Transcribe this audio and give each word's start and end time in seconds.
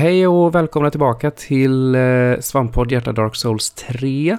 Hej 0.00 0.26
och 0.26 0.54
välkomna 0.54 0.90
tillbaka 0.90 1.30
till 1.30 1.94
eh, 1.94 2.00
Svamppodd 2.40 2.92
Hjärta 2.92 3.12
Dark 3.12 3.36
Souls 3.36 3.70
3. 3.70 4.36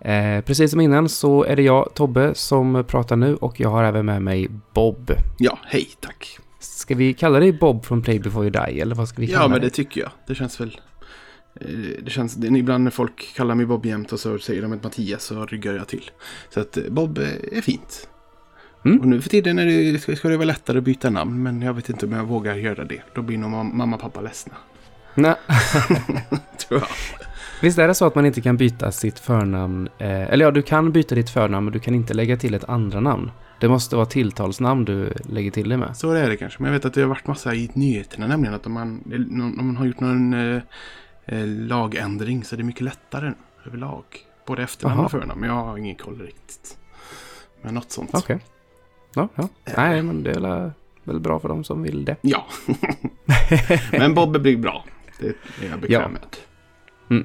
Eh, 0.00 0.40
precis 0.44 0.70
som 0.70 0.80
innan 0.80 1.08
så 1.08 1.44
är 1.44 1.56
det 1.56 1.62
jag, 1.62 1.94
Tobbe, 1.94 2.34
som 2.34 2.84
pratar 2.88 3.16
nu 3.16 3.34
och 3.34 3.60
jag 3.60 3.68
har 3.70 3.84
även 3.84 4.06
med 4.06 4.22
mig 4.22 4.48
Bob. 4.74 5.10
Ja, 5.38 5.58
hej 5.66 5.88
tack. 6.00 6.38
Ska 6.60 6.94
vi 6.94 7.14
kalla 7.14 7.38
dig 7.40 7.52
Bob 7.52 7.84
från 7.84 8.02
Play 8.02 8.18
Before 8.20 8.44
You 8.44 8.50
Die 8.50 8.80
eller 8.80 8.94
vad 8.94 9.08
ska 9.08 9.20
vi 9.20 9.26
kalla 9.26 9.40
Ja, 9.42 9.48
men 9.48 9.60
dig? 9.60 9.70
det 9.70 9.74
tycker 9.76 10.00
jag. 10.00 10.10
Det 10.26 10.34
känns 10.34 10.60
väl... 10.60 10.80
eh, 11.60 11.66
Det 12.02 12.10
känns, 12.10 12.36
ibland 12.44 12.84
när 12.84 12.90
folk 12.90 13.34
kallar 13.36 13.54
mig 13.54 13.66
Bob 13.66 13.86
jämt 13.86 14.12
och 14.12 14.20
så 14.20 14.38
säger 14.38 14.62
de 14.62 14.72
ett 14.72 14.82
Mattias 14.84 15.24
så 15.24 15.46
ryggar 15.46 15.74
jag 15.74 15.88
till. 15.88 16.10
Så 16.50 16.60
att 16.60 16.78
Bob 16.90 17.18
är 17.52 17.60
fint. 17.60 18.08
Mm. 18.84 19.00
Och 19.00 19.06
nu 19.06 19.20
för 19.20 19.28
tiden 19.28 19.58
är 19.58 19.66
det, 19.92 19.98
ska, 19.98 20.16
ska 20.16 20.28
det 20.28 20.36
vara 20.36 20.46
lättare 20.46 20.78
att 20.78 20.84
byta 20.84 21.10
namn 21.10 21.42
men 21.42 21.62
jag 21.62 21.74
vet 21.74 21.88
inte 21.88 22.06
om 22.06 22.12
jag 22.12 22.24
vågar 22.24 22.54
göra 22.54 22.84
det. 22.84 23.02
Då 23.14 23.22
blir 23.22 23.38
nog 23.38 23.50
mam- 23.50 23.72
mamma 23.74 23.96
och 23.96 24.02
pappa 24.02 24.20
ledsna. 24.20 24.54
Nej. 25.18 25.34
Tror 26.58 26.80
jag. 26.80 26.88
Visst 27.62 27.78
är 27.78 27.88
det 27.88 27.94
så 27.94 28.06
att 28.06 28.14
man 28.14 28.26
inte 28.26 28.40
kan 28.40 28.56
byta 28.56 28.92
sitt 28.92 29.18
förnamn? 29.18 29.88
Eh, 29.98 30.22
eller 30.32 30.44
ja, 30.44 30.50
du 30.50 30.62
kan 30.62 30.92
byta 30.92 31.14
ditt 31.14 31.30
förnamn 31.30 31.64
men 31.64 31.72
du 31.72 31.80
kan 31.80 31.94
inte 31.94 32.14
lägga 32.14 32.36
till 32.36 32.54
ett 32.54 32.64
andra 32.68 33.00
namn. 33.00 33.30
Det 33.60 33.68
måste 33.68 33.96
vara 33.96 34.06
tilltalsnamn 34.06 34.84
du 34.84 35.12
lägger 35.28 35.50
till 35.50 35.68
det 35.68 35.76
med. 35.76 35.96
Så 35.96 36.10
är 36.10 36.28
det 36.28 36.36
kanske. 36.36 36.62
Men 36.62 36.72
jag 36.72 36.78
vet 36.78 36.84
att 36.84 36.94
det 36.94 37.00
har 37.00 37.08
varit 37.08 37.26
massa 37.26 37.54
i 37.54 37.70
nyheterna 37.74 38.26
nämligen 38.26 38.54
att 38.54 38.66
om 38.66 38.72
man, 38.72 39.00
om 39.58 39.66
man 39.66 39.76
har 39.76 39.86
gjort 39.86 40.00
någon 40.00 40.32
eh, 40.34 40.62
eh, 41.26 41.46
lagändring 41.46 42.44
så 42.44 42.54
är 42.54 42.56
det 42.56 42.64
mycket 42.64 42.80
lättare 42.82 43.32
överlag. 43.66 44.04
Både 44.46 44.62
efternamn 44.62 44.98
Aha. 44.98 45.04
och 45.04 45.10
förnamn. 45.10 45.40
Men 45.40 45.48
jag 45.48 45.56
har 45.56 45.78
ingen 45.78 45.94
koll 45.96 46.20
riktigt. 46.20 46.76
Men 47.62 47.74
något 47.74 47.90
sånt. 47.90 48.10
Okej. 48.12 48.38
Ja, 49.14 49.28
ja. 49.34 49.48
Nej, 49.76 50.02
men 50.02 50.22
det 50.22 50.30
är 50.30 50.40
väl- 50.40 50.70
väl 51.04 51.20
bra 51.20 51.40
för 51.40 51.48
dem 51.48 51.64
som 51.64 51.82
vill 51.82 52.04
det. 52.04 52.16
Ja. 52.20 52.46
Men 53.92 54.14
Bobbe 54.14 54.38
blir 54.38 54.56
bra. 54.56 54.84
Det 55.20 55.26
är 55.26 55.70
jag 55.70 55.80
bekväm 55.80 56.02
Ja. 56.02 56.08
med. 57.08 57.24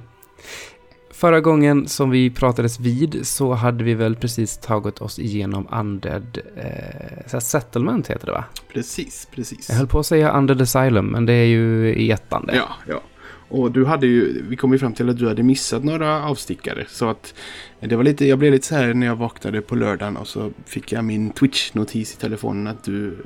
Förra 1.12 1.42
gången 1.42 1.88
som 1.88 2.10
vi 2.10 2.30
pratades 2.30 2.80
vid 2.80 3.28
så 3.28 3.54
hade 3.54 3.84
vi 3.84 3.94
väl 3.94 4.16
precis 4.16 4.58
tagit 4.58 5.02
oss 5.02 5.20
igenom 5.20 5.68
Undead 5.72 6.38
eh, 6.56 7.40
Settlement 7.40 8.08
heter 8.08 8.26
det 8.26 8.32
va? 8.32 8.46
Precis, 8.74 9.28
precis. 9.32 9.70
Jag 9.70 9.76
höll 9.76 9.88
på 9.88 10.00
att 10.00 10.06
säga 10.06 10.32
Undead 10.38 10.62
Asylum 10.62 11.06
men 11.06 11.26
det 11.26 11.34
är 11.34 11.46
ju 11.46 11.94
i 11.94 12.12
ettan. 12.12 12.50
Ja, 12.54 12.70
ja. 12.88 13.02
Och 13.50 13.72
du 13.72 13.86
hade 13.86 14.08
ju, 14.08 14.44
vi 14.50 14.56
kom 14.56 14.74
ju 14.74 14.80
fram 14.80 14.94
till 14.94 15.10
att 15.10 15.18
du 15.18 15.28
hade 15.28 15.44
missat 15.44 15.84
några 15.84 16.24
avstickare. 16.26 16.86
Så 16.90 17.10
att 17.10 17.34
det 17.80 17.96
var 17.96 18.04
lite, 18.04 18.26
jag 18.26 18.40
blev 18.40 18.52
lite 18.52 18.68
så 18.68 18.76
här 18.76 18.94
när 18.94 19.08
jag 19.08 19.16
vaknade 19.16 19.62
på 19.62 19.76
lördagen 19.76 20.18
och 20.18 20.28
så 20.28 20.52
fick 20.66 20.92
jag 20.92 21.06
min 21.06 21.32
Twitch-notis 21.32 22.14
i 22.14 22.18
telefonen 22.22 22.68
att 22.68 22.84
du, 22.84 23.18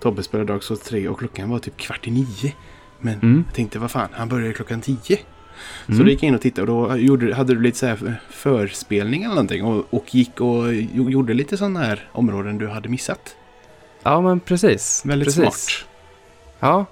Tobbe 0.00 0.22
spelade 0.22 0.52
Dark 0.52 0.62
Souls 0.62 0.80
3 0.80 1.08
och 1.08 1.18
klockan 1.18 1.50
var 1.50 1.58
typ 1.58 1.76
kvart 1.76 2.06
i 2.06 2.10
nio. 2.10 2.52
Men 3.02 3.14
Mm. 3.14 3.44
jag 3.46 3.54
tänkte, 3.54 3.78
vad 3.78 3.90
fan, 3.90 4.08
han 4.12 4.28
började 4.28 4.52
klockan 4.54 4.80
tio. 4.80 5.18
Så 5.86 5.92
Mm. 5.92 6.04
då 6.04 6.10
gick 6.10 6.22
jag 6.22 6.28
in 6.28 6.34
och 6.34 6.40
tittade 6.40 6.72
och 6.72 6.88
då 6.88 6.96
gjorde, 6.96 7.34
hade 7.34 7.54
du 7.54 7.60
lite 7.60 7.78
så 7.78 7.86
här 7.86 8.20
förspelning 8.30 9.22
eller 9.22 9.34
någonting 9.34 9.64
och, 9.64 9.84
och 9.90 10.14
gick 10.14 10.40
och 10.40 10.72
gjo- 10.72 11.10
gjorde 11.10 11.34
lite 11.34 11.56
sådana 11.56 11.80
här 11.80 12.08
områden 12.12 12.58
du 12.58 12.68
hade 12.68 12.88
missat. 12.88 13.36
Ja 14.02 14.20
men 14.20 14.40
precis. 14.40 15.02
Väldigt 15.06 15.26
precis. 15.26 15.42
smart. 15.42 15.88
Ja. 16.60 16.84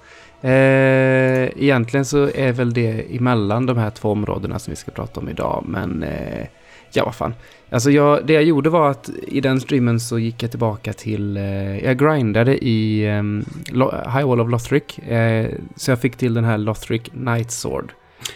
Eh, 0.49 1.63
egentligen 1.63 2.05
så 2.05 2.29
är 2.35 2.51
väl 2.51 2.73
det 2.73 3.15
emellan 3.15 3.65
de 3.65 3.77
här 3.77 3.89
två 3.89 4.11
områdena 4.11 4.59
som 4.59 4.71
vi 4.71 4.75
ska 4.75 4.91
prata 4.91 5.19
om 5.19 5.29
idag. 5.29 5.63
Men 5.67 6.03
eh, 6.03 6.47
ja, 6.95 7.05
vad 7.05 7.15
fan. 7.15 7.33
Alltså 7.69 7.91
jag, 7.91 8.25
det 8.25 8.33
jag 8.33 8.43
gjorde 8.43 8.69
var 8.69 8.91
att 8.91 9.09
i 9.27 9.41
den 9.41 9.61
streamen 9.61 9.99
så 9.99 10.19
gick 10.19 10.43
jag 10.43 10.49
tillbaka 10.51 10.93
till... 10.93 11.37
Eh, 11.37 11.85
jag 11.85 11.97
grindade 11.97 12.65
i 12.65 13.05
eh, 13.07 13.23
High 14.13 14.27
Wall 14.27 14.41
of 14.41 14.49
Lothric. 14.49 14.99
Eh, 14.99 15.49
så 15.75 15.91
jag 15.91 15.99
fick 15.99 16.15
till 16.15 16.33
den 16.33 16.43
här 16.43 16.57
Lothric 16.57 17.01
Night 17.13 17.51
Sword. 17.51 17.93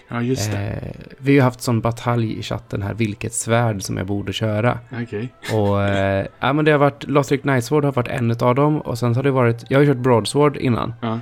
Ja, 0.07 0.21
just 0.21 0.51
det. 0.51 0.57
Eh, 0.57 0.89
vi 1.17 1.31
har 1.31 1.35
ju 1.35 1.41
haft 1.41 1.61
sån 1.61 1.81
batalj 1.81 2.39
i 2.39 2.43
chatten 2.43 2.81
här, 2.81 2.93
vilket 2.93 3.33
svärd 3.33 3.83
som 3.83 3.97
jag 3.97 4.07
borde 4.07 4.33
köra. 4.33 4.79
Okej. 5.03 5.33
Och 5.53 5.83
eh, 5.83 6.25
ja, 6.39 6.53
men 6.53 6.65
det 6.65 6.71
har 6.71 6.79
varit, 6.79 7.07
Lothric 7.07 7.43
Nightsword 7.43 7.85
har 7.85 7.91
varit 7.91 8.07
en 8.07 8.31
av 8.31 8.55
dem 8.55 8.81
och 8.81 8.97
sen 8.97 9.15
har 9.15 9.23
det 9.23 9.31
varit, 9.31 9.63
jag 9.69 9.77
har 9.77 9.83
ju 9.83 9.87
kört 9.93 10.03
Broadsword 10.03 10.57
innan. 10.57 10.93
Ja. 11.01 11.19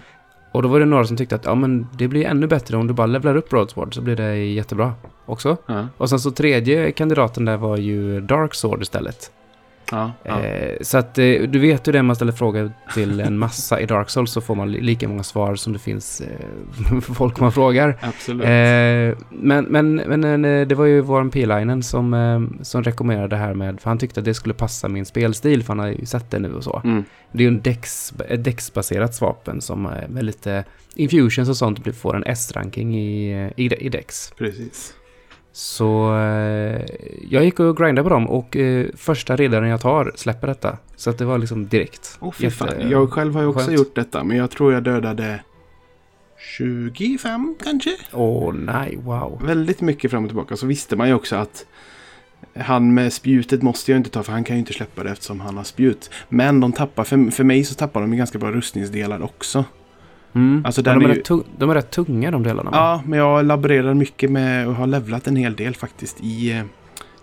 Och 0.53 0.61
då 0.61 0.69
var 0.69 0.79
det 0.79 0.85
några 0.85 1.05
som 1.05 1.17
tyckte 1.17 1.35
att 1.35 1.45
ja 1.45 1.55
men 1.55 1.87
det 1.97 2.07
blir 2.07 2.25
ännu 2.25 2.47
bättre 2.47 2.77
om 2.77 2.87
du 2.87 2.93
bara 2.93 3.07
levlar 3.07 3.35
upp 3.35 3.49
Broadsword 3.49 3.95
så 3.95 4.01
blir 4.01 4.15
det 4.15 4.35
jättebra 4.35 4.93
också. 5.25 5.57
Ja. 5.65 5.87
Och 5.97 6.09
sen 6.09 6.19
så 6.19 6.31
tredje 6.31 6.91
kandidaten 6.91 7.45
där 7.45 7.57
var 7.57 7.77
ju 7.77 8.21
Dark 8.21 8.53
Sword 8.53 8.81
istället. 8.81 9.31
Ja. 9.93 10.11
ja. 10.23 10.43
Eh, 10.43 10.77
så 10.81 10.97
att 10.97 11.17
eh, 11.17 11.25
du 11.41 11.59
vet 11.59 11.87
ju 11.87 11.91
det 11.91 12.03
man 12.03 12.15
ställer 12.15 12.31
frågor 12.31 12.71
till 12.93 13.19
en 13.19 13.37
massa 13.37 13.79
i 13.81 13.85
Dark 13.85 14.09
Souls 14.09 14.31
så 14.31 14.41
får 14.41 14.55
man 14.55 14.71
li- 14.71 14.81
lika 14.81 15.07
många 15.07 15.23
svar 15.23 15.55
som 15.55 15.73
det 15.73 15.79
finns 15.79 16.21
eh, 16.21 16.99
folk 17.01 17.39
man 17.39 17.51
frågar. 17.51 17.97
Absolut. 18.01 18.45
Men 19.29 19.65
men, 19.65 19.95
men 19.95 20.41
det 20.67 20.75
var 20.75 20.85
ju 20.85 21.01
våran 21.01 21.29
P-linen 21.29 21.83
som, 21.83 22.49
som 22.61 22.83
rekommenderade 22.83 23.35
det 23.35 23.39
här 23.39 23.53
med, 23.53 23.81
för 23.81 23.89
han 23.89 23.97
tyckte 23.97 24.19
att 24.19 24.25
det 24.25 24.33
skulle 24.33 24.53
passa 24.53 24.87
min 24.87 25.05
spelstil, 25.05 25.63
för 25.63 25.67
han 25.67 25.79
har 25.79 25.87
ju 25.87 26.05
sett 26.05 26.31
det 26.31 26.39
nu 26.39 26.53
och 26.53 26.63
så. 26.63 26.81
Mm. 26.83 27.03
Det 27.31 27.37
är 27.37 27.41
ju 27.41 27.47
en 27.47 27.61
dex, 27.61 28.13
ett 28.29 28.43
dexbaserat 28.43 29.21
vapen 29.21 29.61
som 29.61 29.89
med 30.09 30.23
lite 30.25 30.63
infusions 30.95 31.49
och 31.49 31.57
sånt 31.57 31.95
får 31.95 32.15
en 32.15 32.23
S-ranking 32.25 32.95
i, 32.99 33.31
i, 33.55 33.73
i 33.85 33.89
dex. 33.89 34.33
Precis. 34.37 34.93
Så 35.55 36.15
eh, 36.15 36.81
jag 37.29 37.43
gick 37.45 37.59
och 37.59 37.77
grindade 37.77 38.03
på 38.03 38.09
dem 38.09 38.27
och 38.29 38.57
eh, 38.57 38.87
första 38.95 39.35
redaren 39.35 39.69
jag 39.69 39.81
tar 39.81 40.11
släpper 40.15 40.47
detta. 40.47 40.77
Så 40.95 41.09
att 41.09 41.17
det 41.17 41.25
var 41.25 41.37
liksom 41.37 41.67
direkt. 41.67 42.17
Fan. 42.19 42.31
Jätte- 42.37 42.87
Jag 42.91 43.11
själv 43.11 43.33
har 43.35 43.41
ju 43.41 43.47
också 43.47 43.65
skönt. 43.65 43.77
gjort 43.79 43.95
detta. 43.95 44.23
Men 44.23 44.37
jag 44.37 44.51
tror 44.51 44.73
jag 44.73 44.83
dödade 44.83 45.39
25 46.57 47.55
kanske. 47.63 47.89
Åh 48.13 48.53
nej, 48.53 48.97
wow. 49.03 49.41
Väldigt 49.45 49.81
mycket 49.81 50.11
fram 50.11 50.23
och 50.23 50.29
tillbaka. 50.29 50.55
Så 50.57 50.65
visste 50.65 50.95
man 50.95 51.07
ju 51.07 51.13
också 51.13 51.35
att 51.35 51.65
han 52.55 52.93
med 52.93 53.13
spjutet 53.13 53.61
måste 53.61 53.91
jag 53.91 53.99
inte 53.99 54.09
ta 54.09 54.23
för 54.23 54.31
han 54.31 54.43
kan 54.43 54.55
ju 54.55 54.59
inte 54.59 54.73
släppa 54.73 55.03
det 55.03 55.09
eftersom 55.11 55.39
han 55.39 55.57
har 55.57 55.63
spjut. 55.63 56.09
Men 56.29 56.59
de 56.59 56.71
tappar, 56.71 57.03
för, 57.03 57.31
för 57.31 57.43
mig 57.43 57.63
så 57.63 57.75
tappar 57.75 58.01
de 58.01 58.11
ju 58.13 58.17
ganska 58.17 58.37
bra 58.39 58.51
rustningsdelar 58.51 59.21
också. 59.23 59.65
Mm. 60.35 60.66
Alltså, 60.66 60.81
Ja, 60.81 60.83
den 60.83 60.99
de, 60.99 61.05
är 61.05 61.09
är 61.09 61.16
ju- 61.16 61.44
de 61.57 61.69
är 61.69 61.73
rätt 61.75 61.91
tunga 61.91 62.31
de 62.31 62.44
delarna. 62.44 62.71
va? 62.71 62.77
Ja, 62.77 63.01
men 63.05 63.19
jag 63.19 63.45
laborerar 63.45 63.94
mycket 63.94 64.31
med 64.31 64.67
och 64.67 64.75
har 64.75 64.88
levlat 64.88 65.27
en 65.27 65.35
hel 65.35 65.55
del 65.55 65.75
faktiskt 65.75 66.17
i 66.21 66.51
eh, 66.51 66.63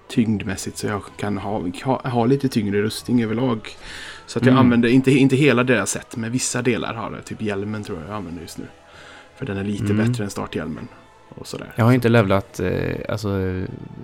tyngdmässigt. 0.08 0.78
Så 0.78 0.86
jag 0.86 1.02
kan 1.16 1.38
ha, 1.38 1.62
ha, 1.84 2.08
ha 2.08 2.26
lite 2.26 2.48
tyngre 2.48 2.82
rustning 2.82 3.22
överlag. 3.22 3.58
Så 4.26 4.38
att 4.38 4.44
jag 4.46 4.52
Mm. 4.52 4.64
använder, 4.64 4.88
inte, 4.88 5.10
inte 5.10 5.36
hela 5.36 5.64
deras 5.64 5.90
set, 5.90 6.16
men 6.16 6.32
vissa 6.32 6.62
delar 6.62 6.94
har 6.94 7.12
jag. 7.12 7.24
Typ 7.24 7.42
hjälmen 7.42 7.82
tror 7.82 7.98
jag 8.00 8.08
jag 8.08 8.16
använder 8.16 8.42
just 8.42 8.58
nu. 8.58 8.64
För 9.36 9.46
den 9.46 9.56
är 9.56 9.64
lite 9.64 9.92
Mm. 9.92 9.96
bättre 10.06 10.24
än 10.24 10.30
starthjälmen. 10.30 10.88
Och 11.34 11.46
sådär. 11.46 11.72
Jag 11.76 11.84
har 11.84 11.92
inte 11.92 12.08
levlat, 12.08 12.60
eh, 12.60 12.94
alltså, 13.08 13.28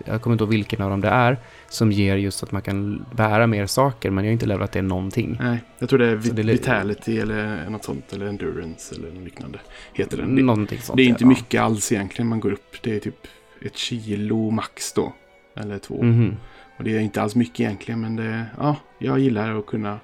jag 0.04 0.22
kommer 0.22 0.34
inte 0.34 0.44
ihåg 0.44 0.50
vilken 0.50 0.82
av 0.82 0.90
dem 0.90 1.00
det 1.00 1.08
är, 1.08 1.36
som 1.68 1.92
ger 1.92 2.16
just 2.16 2.42
att 2.42 2.52
man 2.52 2.62
kan 2.62 3.04
bära 3.12 3.46
mer 3.46 3.66
saker, 3.66 4.10
men 4.10 4.24
jag 4.24 4.28
har 4.30 4.32
inte 4.32 4.46
levlat 4.46 4.72
det 4.72 4.82
någonting. 4.82 5.36
Nej, 5.40 5.58
jag 5.78 5.88
tror 5.88 5.98
det 5.98 6.06
är, 6.06 6.10
det 6.10 6.16
vit- 6.16 6.34
li- 6.44 6.52
vitality 6.52 7.18
eller 7.18 7.70
något 7.70 7.84
sånt. 7.84 8.12
Eller 8.12 8.26
endurance 8.26 8.94
eller 8.94 9.20
liknande. 9.20 9.58
Heter 9.92 10.16
den. 10.16 10.36
Det, 10.36 10.42
Någonting 10.42 10.78
sånt. 10.80 10.96
det 10.96 11.02
är 11.02 11.06
inte 11.08 11.24
ja. 11.24 11.28
mycket 11.28 11.60
alls 11.62 11.92
egentligen 11.92 12.28
man 12.28 12.40
går 12.40 12.52
upp. 12.52 12.76
Det 12.82 12.96
är 12.96 13.00
typ 13.00 13.26
ett 13.62 13.76
kilo 13.76 14.50
max 14.50 14.92
då. 14.92 15.12
Eller 15.56 15.78
två. 15.78 16.02
Mhm. 16.02 16.36
Och 16.78 16.84
det 16.84 16.96
är 16.96 17.00
inte 17.00 17.22
alls 17.22 17.34
mycket 17.34 17.60
egentligen. 17.60 18.00
Men 18.00 18.16
det, 18.16 18.46
ja, 18.58 18.76
jag 18.98 19.18
gillar 19.18 19.58
att 19.58 19.66
kunna 19.66 19.98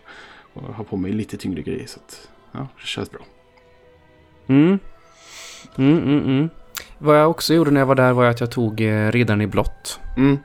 ha 0.55 0.85
på 0.85 0.97
mig 0.97 1.13
lite 1.13 1.37
tyngre 1.37 1.63
grejer. 1.63 1.87
Så 1.87 2.01
att, 2.07 2.29
ja, 2.53 2.69
det 2.81 2.87
känns 2.87 3.11
bra. 3.11 3.21
Mm. 4.47 4.79
Mm, 5.77 5.99
mm, 5.99 6.25
mm. 6.25 6.49
Vad 7.03 7.19
jag 7.21 7.31
också 7.31 7.55
gjorde 7.55 7.71
när 7.71 7.81
jag 7.81 7.87
var 7.87 7.95
där 7.95 8.13
var 8.13 8.25
att 8.25 8.41
jag 8.41 8.51
tog 8.51 8.81
eh, 8.81 9.11
Riddaren 9.13 9.41
i 9.41 9.47
blått. 9.47 10.01
Mm, 10.17 10.39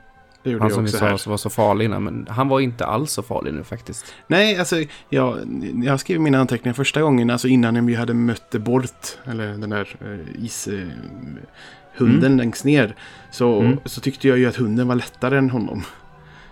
det 0.43 0.49
gjorde 0.49 0.63
Han 0.63 0.71
som 0.71 0.83
vi 0.83 0.89
sa 0.89 1.05
här. 1.07 1.17
så 1.17 1.29
var 1.29 1.37
så 1.37 1.49
farlig 1.49 1.85
innan, 1.85 2.03
men 2.03 2.27
han 2.29 2.47
var 2.47 2.59
inte 2.59 2.85
alls 2.85 3.11
så 3.11 3.23
farlig 3.23 3.53
nu 3.53 3.63
faktiskt. 3.63 4.13
Nej, 4.27 4.57
alltså 4.57 4.75
jag, 5.09 5.37
jag 5.83 5.99
skrev 5.99 6.19
mina 6.19 6.39
anteckningar 6.39 6.73
första 6.73 7.01
gången, 7.01 7.29
alltså 7.29 7.47
innan 7.47 7.85
vi 7.85 7.95
hade 7.95 8.13
mött 8.13 8.51
Bort, 8.51 9.17
eller 9.25 9.47
den 9.47 9.69
där 9.69 9.95
eh, 10.01 10.43
ishunden 10.45 11.39
eh, 11.43 11.99
hunden 11.99 12.37
längst 12.37 12.65
ner. 12.65 12.95
Så, 13.31 13.59
Mm. 13.61 13.77
så 13.85 14.01
tyckte 14.01 14.27
jag 14.27 14.37
ju 14.37 14.45
att 14.47 14.55
hunden 14.55 14.87
var 14.87 14.95
lättare 14.95 15.37
än 15.37 15.49
honom. 15.49 15.83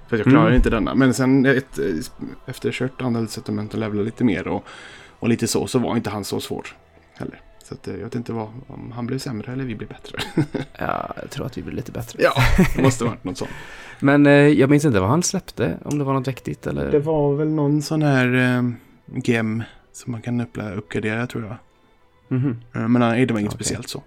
För 0.08 0.18
jag 0.18 0.26
klarar 0.26 0.42
Mm. 0.46 0.56
inte 0.56 0.70
denna. 0.70 0.96
Men 0.96 1.14
sen 1.14 1.46
ett, 1.46 1.80
eh, 1.80 1.86
efter 2.46 2.72
kört 2.72 3.02
andra 3.02 3.28
settlement 3.28 3.74
och 3.74 3.80
levlat 3.80 4.06
lite 4.06 4.24
mer 4.24 4.48
och, 4.48 4.66
och 5.20 5.30
lite 5.30 5.48
så, 5.48 5.68
så 5.68 5.80
var 5.80 5.96
inte 5.96 6.10
han 6.10 6.24
så 6.24 6.40
svår. 6.40 6.68
Så 7.68 7.74
att, 7.74 7.88
eh, 7.88 7.94
jag 7.96 8.04
vet 8.04 8.16
inte 8.16 8.34
vad, 8.34 8.48
om 8.68 8.92
han 8.92 9.08
blev 9.08 9.18
sämre 9.20 9.52
eller 9.54 9.64
vi 9.64 9.76
blev 9.76 9.90
bättre. 9.90 10.18
Ja, 10.78 11.14
jag 11.22 11.30
tror 11.32 11.46
att 11.46 11.58
vi 11.58 11.62
blir 11.62 11.76
lite 11.76 11.92
bättre. 11.92 12.20
ja, 12.24 12.34
det 12.76 12.82
måste 12.82 13.04
ha 13.04 13.10
varit 13.12 13.24
något 13.24 13.38
sånt. 13.38 13.52
Men 14.00 14.26
eh, 14.26 14.32
jag 14.34 14.70
minns 14.70 14.86
inte 14.86 15.00
vad 15.00 15.10
han 15.10 15.24
släppte, 15.24 15.78
om 15.86 15.98
det 15.98 16.04
var 16.04 16.14
något 16.14 16.28
viktigt 16.28 16.68
eller? 16.68 16.92
Det 16.92 17.00
var 17.00 17.36
väl 17.36 17.48
någon 17.50 17.82
sån 17.82 18.02
här 18.02 18.34
eh, 18.58 18.72
gem 19.24 19.64
som 19.92 20.12
man 20.12 20.22
kan 20.22 20.48
uppgradera 20.78 21.28
tror 21.28 21.44
jag. 21.46 21.56
Mhm. 22.38 22.62
Eh, 22.76 22.88
Men 22.88 23.00
nej, 23.00 23.26
det 23.26 23.34
var 23.34 23.40
inget 23.40 23.54
Okej. 23.54 23.66
speciellt 23.66 23.90
så. 23.90 24.04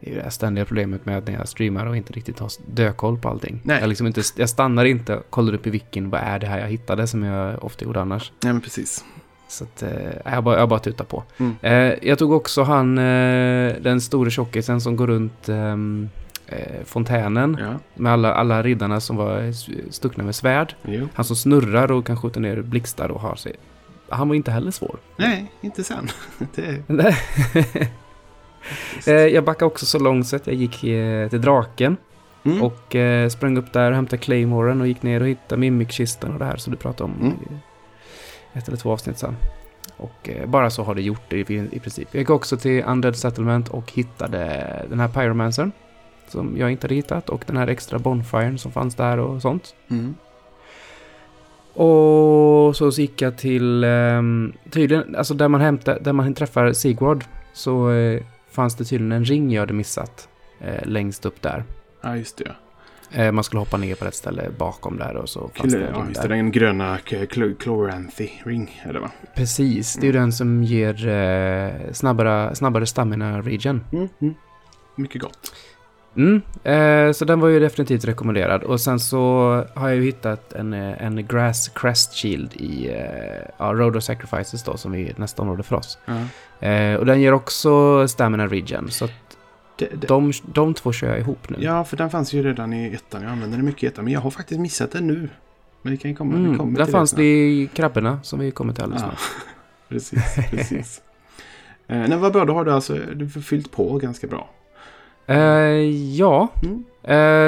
Det 0.00 0.10
är 0.10 0.14
ju 0.14 0.20
det 0.22 0.30
ständiga 0.30 0.64
problemet 0.64 1.06
med 1.06 1.18
att 1.18 1.26
när 1.26 1.34
jag 1.34 1.48
streamar 1.48 1.86
och 1.86 1.96
inte 1.96 2.12
riktigt 2.12 2.38
har 2.38 2.50
dökoll 2.74 3.18
på 3.18 3.28
allting. 3.28 3.60
Nej. 3.64 3.80
Jag, 3.80 3.88
liksom 3.88 4.06
inte, 4.06 4.22
jag 4.36 4.48
stannar 4.48 4.84
inte 4.84 5.16
och 5.16 5.30
kollar 5.30 5.54
upp 5.54 5.66
i 5.66 5.70
wikin, 5.70 6.10
vad 6.10 6.20
är 6.20 6.38
det 6.38 6.46
här 6.46 6.58
jag 6.58 6.68
hittade 6.68 7.06
som 7.06 7.22
jag 7.22 7.64
ofta 7.64 7.84
gjorde 7.84 8.00
annars. 8.00 8.32
Nej 8.42 8.52
men 8.52 8.62
precis. 8.62 9.04
Så 9.48 9.64
att, 9.64 9.82
eh, 9.82 9.90
jag, 10.24 10.44
bara, 10.44 10.58
jag 10.58 10.68
bara 10.68 10.80
tutar 10.80 11.04
på. 11.04 11.22
Mm. 11.38 11.56
Eh, 11.62 11.94
jag 12.08 12.18
tog 12.18 12.32
också 12.32 12.62
han, 12.62 12.98
eh, 12.98 13.74
den 13.80 14.00
store 14.00 14.30
tjockisen 14.30 14.80
som 14.80 14.96
går 14.96 15.06
runt 15.06 15.48
ehm, 15.48 16.08
eh, 16.46 16.84
fontänen. 16.84 17.56
Ja, 17.60 17.74
Med 17.94 18.12
alla, 18.12 18.34
alla 18.34 18.62
riddarna 18.62 19.00
som 19.00 19.16
var 19.16 19.52
stuckna 19.92 20.24
med 20.24 20.34
svärd. 20.34 20.74
jo. 20.82 21.08
Han 21.14 21.24
som 21.24 21.36
snurrar 21.36 21.92
och 21.92 22.06
kan 22.06 22.16
skjuta 22.16 22.40
ner 22.40 22.62
blixtar 22.62 23.08
och 23.10 23.20
har 23.20 23.34
sig. 23.36 23.56
Han 24.08 24.28
var 24.28 24.34
inte 24.34 24.50
heller 24.50 24.70
svår. 24.70 24.96
Nej, 25.16 25.52
inte 25.60 25.84
sen. 25.84 26.08
Det. 26.86 27.16
Eh, 29.06 29.14
jag 29.14 29.44
backade 29.44 29.66
också 29.66 29.86
så 29.86 29.98
långt 29.98 30.26
så 30.26 30.36
att 30.36 30.46
jag 30.46 30.56
gick 30.56 30.84
eh, 30.84 31.28
till 31.28 31.40
draken. 31.40 31.96
mm. 32.44 32.62
Och 32.62 32.96
sprang 33.30 33.56
upp 33.58 33.72
där 33.72 33.90
och 33.90 33.96
hämtade 33.96 34.18
Claymoren 34.22 34.80
och 34.80 34.86
gick 34.86 35.02
ner 35.02 35.20
och 35.20 35.26
hittade 35.28 35.60
Mimic-kistan 35.60 36.32
och 36.32 36.38
det 36.38 36.44
här 36.44 36.56
som 36.56 36.70
du 36.70 36.76
pratade 36.76 37.10
om 37.12 37.20
Mm. 37.20 37.34
Ett 38.56 38.68
eller 38.68 38.76
två 38.76 38.92
avsnitt 38.92 39.18
sen. 39.18 39.36
Och 39.96 40.28
eh, 40.28 40.46
bara 40.46 40.70
så 40.70 40.82
har 40.82 40.94
det 40.94 41.02
gjort 41.02 41.22
det 41.28 41.50
i, 41.50 41.78
princip. 41.80 42.08
Jag 42.10 42.18
gick 42.20 42.30
också 42.30 42.56
till 42.56 42.84
Undead 42.84 43.16
Settlement 43.16 43.68
och 43.68 43.92
hittade 43.92 44.66
den 44.88 45.00
här 45.00 45.08
Pyromancern. 45.08 45.72
Som 46.28 46.56
jag 46.58 46.70
inte 46.70 46.84
hade 46.84 46.94
hittat 46.94 47.28
och 47.28 47.44
den 47.46 47.56
här 47.56 47.66
extra 47.66 47.98
Bonfiren 47.98 48.58
som 48.58 48.72
fanns 48.72 48.94
där 48.94 49.18
och 49.18 49.42
sånt. 49.42 49.74
Mm. 49.88 50.14
Och 51.72 52.76
så 52.76 52.90
gick 52.90 53.22
jag 53.22 53.38
till, 53.38 53.84
ehm, 53.84 54.52
tydligen, 54.70 55.16
alltså 55.16 55.34
där 55.34 55.48
man 55.48 55.60
hämtar, 55.60 55.98
där 56.00 56.12
man 56.12 56.34
träffar 56.34 56.72
Sigward 56.72 57.24
så 57.52 57.90
eh, 57.90 58.22
fanns 58.50 58.76
det 58.76 58.84
tydligen 58.84 59.12
en 59.12 59.24
ring 59.24 59.52
jag 59.52 59.62
hade 59.62 59.72
missat 59.72 60.28
eh, 60.60 60.86
längst 60.86 61.26
upp 61.26 61.42
där. 61.42 61.64
Ja, 62.02 62.16
just 62.16 62.36
det. 62.36 62.52
Eh, 63.12 63.32
man 63.32 63.44
skulle 63.44 63.60
hoppa 63.60 63.76
ner 63.76 63.94
på 63.94 64.04
ett 64.04 64.14
ställe 64.14 64.50
bakom 64.58 64.98
där 64.98 65.16
och 65.16 65.28
så 65.28 65.50
fanns 65.54 65.72
det 65.72 65.86
en 65.86 65.94
Ja, 65.94 66.04
just 66.08 66.22
det. 66.22 66.28
Den 66.28 66.50
gröna 66.50 66.98
Chloranthy 67.58 68.28
ring, 68.44 68.82
är 68.84 68.92
det 68.92 69.00
va? 69.00 69.10
Precis, 69.34 69.94
det 69.94 70.02
är 70.02 70.06
ju 70.06 70.12
den 70.12 70.32
som 70.32 70.62
ger 70.62 71.08
eh, 71.08 71.92
snabbare, 71.92 72.54
snabbare 72.54 72.86
stamina 72.86 73.40
region. 73.40 73.84
Mm. 73.92 74.08
Mm. 74.20 74.34
Mycket 74.96 75.22
gott. 75.22 75.52
Mm, 76.16 76.42
eh, 76.64 77.12
så 77.12 77.24
den 77.24 77.40
var 77.40 77.48
ju 77.48 77.60
definitivt 77.60 78.04
rekommenderad. 78.04 78.62
Och 78.62 78.80
sen 78.80 79.00
så 79.00 79.18
har 79.74 79.88
jag 79.88 79.96
ju 79.96 80.02
hittat 80.02 80.52
en, 80.52 80.72
eh, 80.72 81.02
en 81.06 81.26
Grass 81.26 81.68
Crest 81.68 82.14
Shield 82.14 82.50
i 82.54 82.88
eh, 82.88 83.48
ja, 83.58 83.72
Road 83.72 83.96
of 83.96 84.04
Sacrifices 84.04 84.62
då, 84.62 84.76
som 84.76 84.94
är 84.94 85.14
nästa 85.16 85.42
område 85.42 85.62
för 85.62 85.76
oss. 85.76 85.98
Ja. 86.04 86.68
Eh, 86.68 86.96
och 86.96 87.06
den 87.06 87.20
ger 87.20 87.32
också 87.32 88.08
Stamina 88.08 88.46
Region, 88.46 88.90
så 88.90 89.04
att 89.04 89.12
Det, 89.76 89.88
det, 90.00 90.06
de, 90.06 90.32
de 90.52 90.74
två 90.74 90.92
kör 90.92 91.08
jag 91.08 91.18
ihop 91.18 91.48
nu. 91.50 91.56
ja, 91.60 91.84
för 91.84 91.96
den 91.96 92.10
fanns 92.10 92.32
ju 92.32 92.42
redan 92.42 92.72
i 92.72 92.94
ettan. 92.94 93.22
Jag 93.22 93.30
använder 93.32 93.56
den 93.56 93.66
mycket 93.66 93.82
i 93.82 93.86
ettan. 93.86 94.04
Men 94.04 94.12
jag 94.12 94.20
har 94.20 94.30
faktiskt 94.30 94.60
missat 94.60 94.92
den 94.92 95.06
nu. 95.06 95.28
Men 95.82 95.90
vi 95.90 95.96
kan 95.96 96.14
komma, 96.14 96.36
vi 96.36 96.44
Mm, 96.44 96.58
kommer 96.58 96.78
där 96.78 96.86
fanns 96.86 97.12
det 97.12 97.24
i 97.24 97.68
krabborna 97.74 98.18
som 98.22 98.38
vi 98.38 98.50
kommer 98.50 98.72
till 98.72 98.82
alldeles 98.82 99.02
Ja, 99.02 99.08
snart. 99.08 99.18
precis. 99.88 100.36
precis. 100.50 101.02
eh, 101.88 101.98
nej, 102.08 102.18
vad 102.18 102.32
bra, 102.32 102.44
då 102.44 102.54
har 102.54 102.64
du 102.64 102.72
alltså 102.72 102.98
du 103.14 103.28
fyllt 103.28 103.70
på 103.72 103.98
ganska 103.98 104.26
bra. 104.26 104.50
Eh, 105.26 105.36
ja, 106.16 106.48
Mm. 106.62 106.84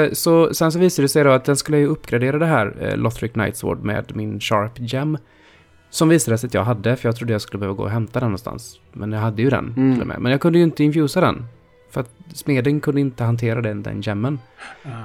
eh, 0.07 0.13
så 0.13 0.53
sen 0.53 0.71
så 0.71 0.79
visade 0.79 1.03
det 1.03 1.09
sig 1.09 1.23
då 1.23 1.29
att 1.31 1.45
den 1.45 1.57
skulle 1.57 1.77
ju 1.77 1.85
uppgradera 1.87 2.37
det 2.39 2.45
här 2.45 2.75
eh, 2.81 2.97
Lothric 2.97 3.35
Nightsword 3.35 3.83
med 3.83 4.15
min 4.15 4.39
Sharp 4.39 4.71
Gem. 4.79 5.17
Som 5.89 6.09
visade 6.09 6.37
sig 6.37 6.47
att 6.47 6.53
jag 6.53 6.63
hade, 6.63 6.95
för 6.95 7.07
jag 7.07 7.15
trodde 7.15 7.33
jag 7.33 7.41
skulle 7.41 7.59
behöva 7.59 7.75
gå 7.77 7.83
och 7.83 7.89
hämta 7.89 8.19
den 8.19 8.29
någonstans. 8.29 8.79
Men 8.93 9.11
jag 9.11 9.19
hade 9.19 9.41
ju 9.41 9.49
den 9.49 9.73
Mm. 9.77 9.93
till 9.93 10.01
och 10.01 10.07
med. 10.07 10.19
Men 10.21 10.31
jag 10.31 10.41
kunde 10.41 10.57
ju 10.59 10.63
inte 10.63 10.83
infusa 10.83 11.21
den. 11.21 11.45
För 11.91 12.01
att 12.01 12.09
smeden 12.33 12.79
kunde 12.79 13.01
inte 13.01 13.23
hantera 13.23 13.61
den, 13.61 13.83
den 13.83 14.01
gemmen. 14.01 14.39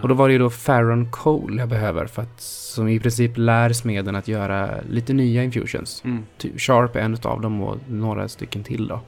Och 0.03 0.09
då 0.09 0.15
var 0.15 0.29
det 0.29 0.33
ju 0.33 0.39
då 0.39 0.51
Farron 0.51 1.11
Coal 1.11 1.59
jag 1.59 1.69
behöver 1.69 2.07
för 2.07 2.23
att 2.23 2.41
som 2.41 2.89
i 2.89 3.01
princip 3.01 3.33
lär 3.37 3.73
smeden 3.73 4.17
att 4.17 4.29
göra 4.29 4.71
lite 4.91 5.13
nya 5.13 5.43
infusions. 5.45 6.03
Mm. 6.05 6.25
Ty- 6.39 6.59
Sharp 6.59 6.97
är 6.97 7.01
en 7.01 7.17
av 7.23 7.41
dem 7.41 7.63
och 7.63 7.77
några 7.89 8.29
stycken 8.29 8.63
till 8.65 8.89
då. 8.89 9.01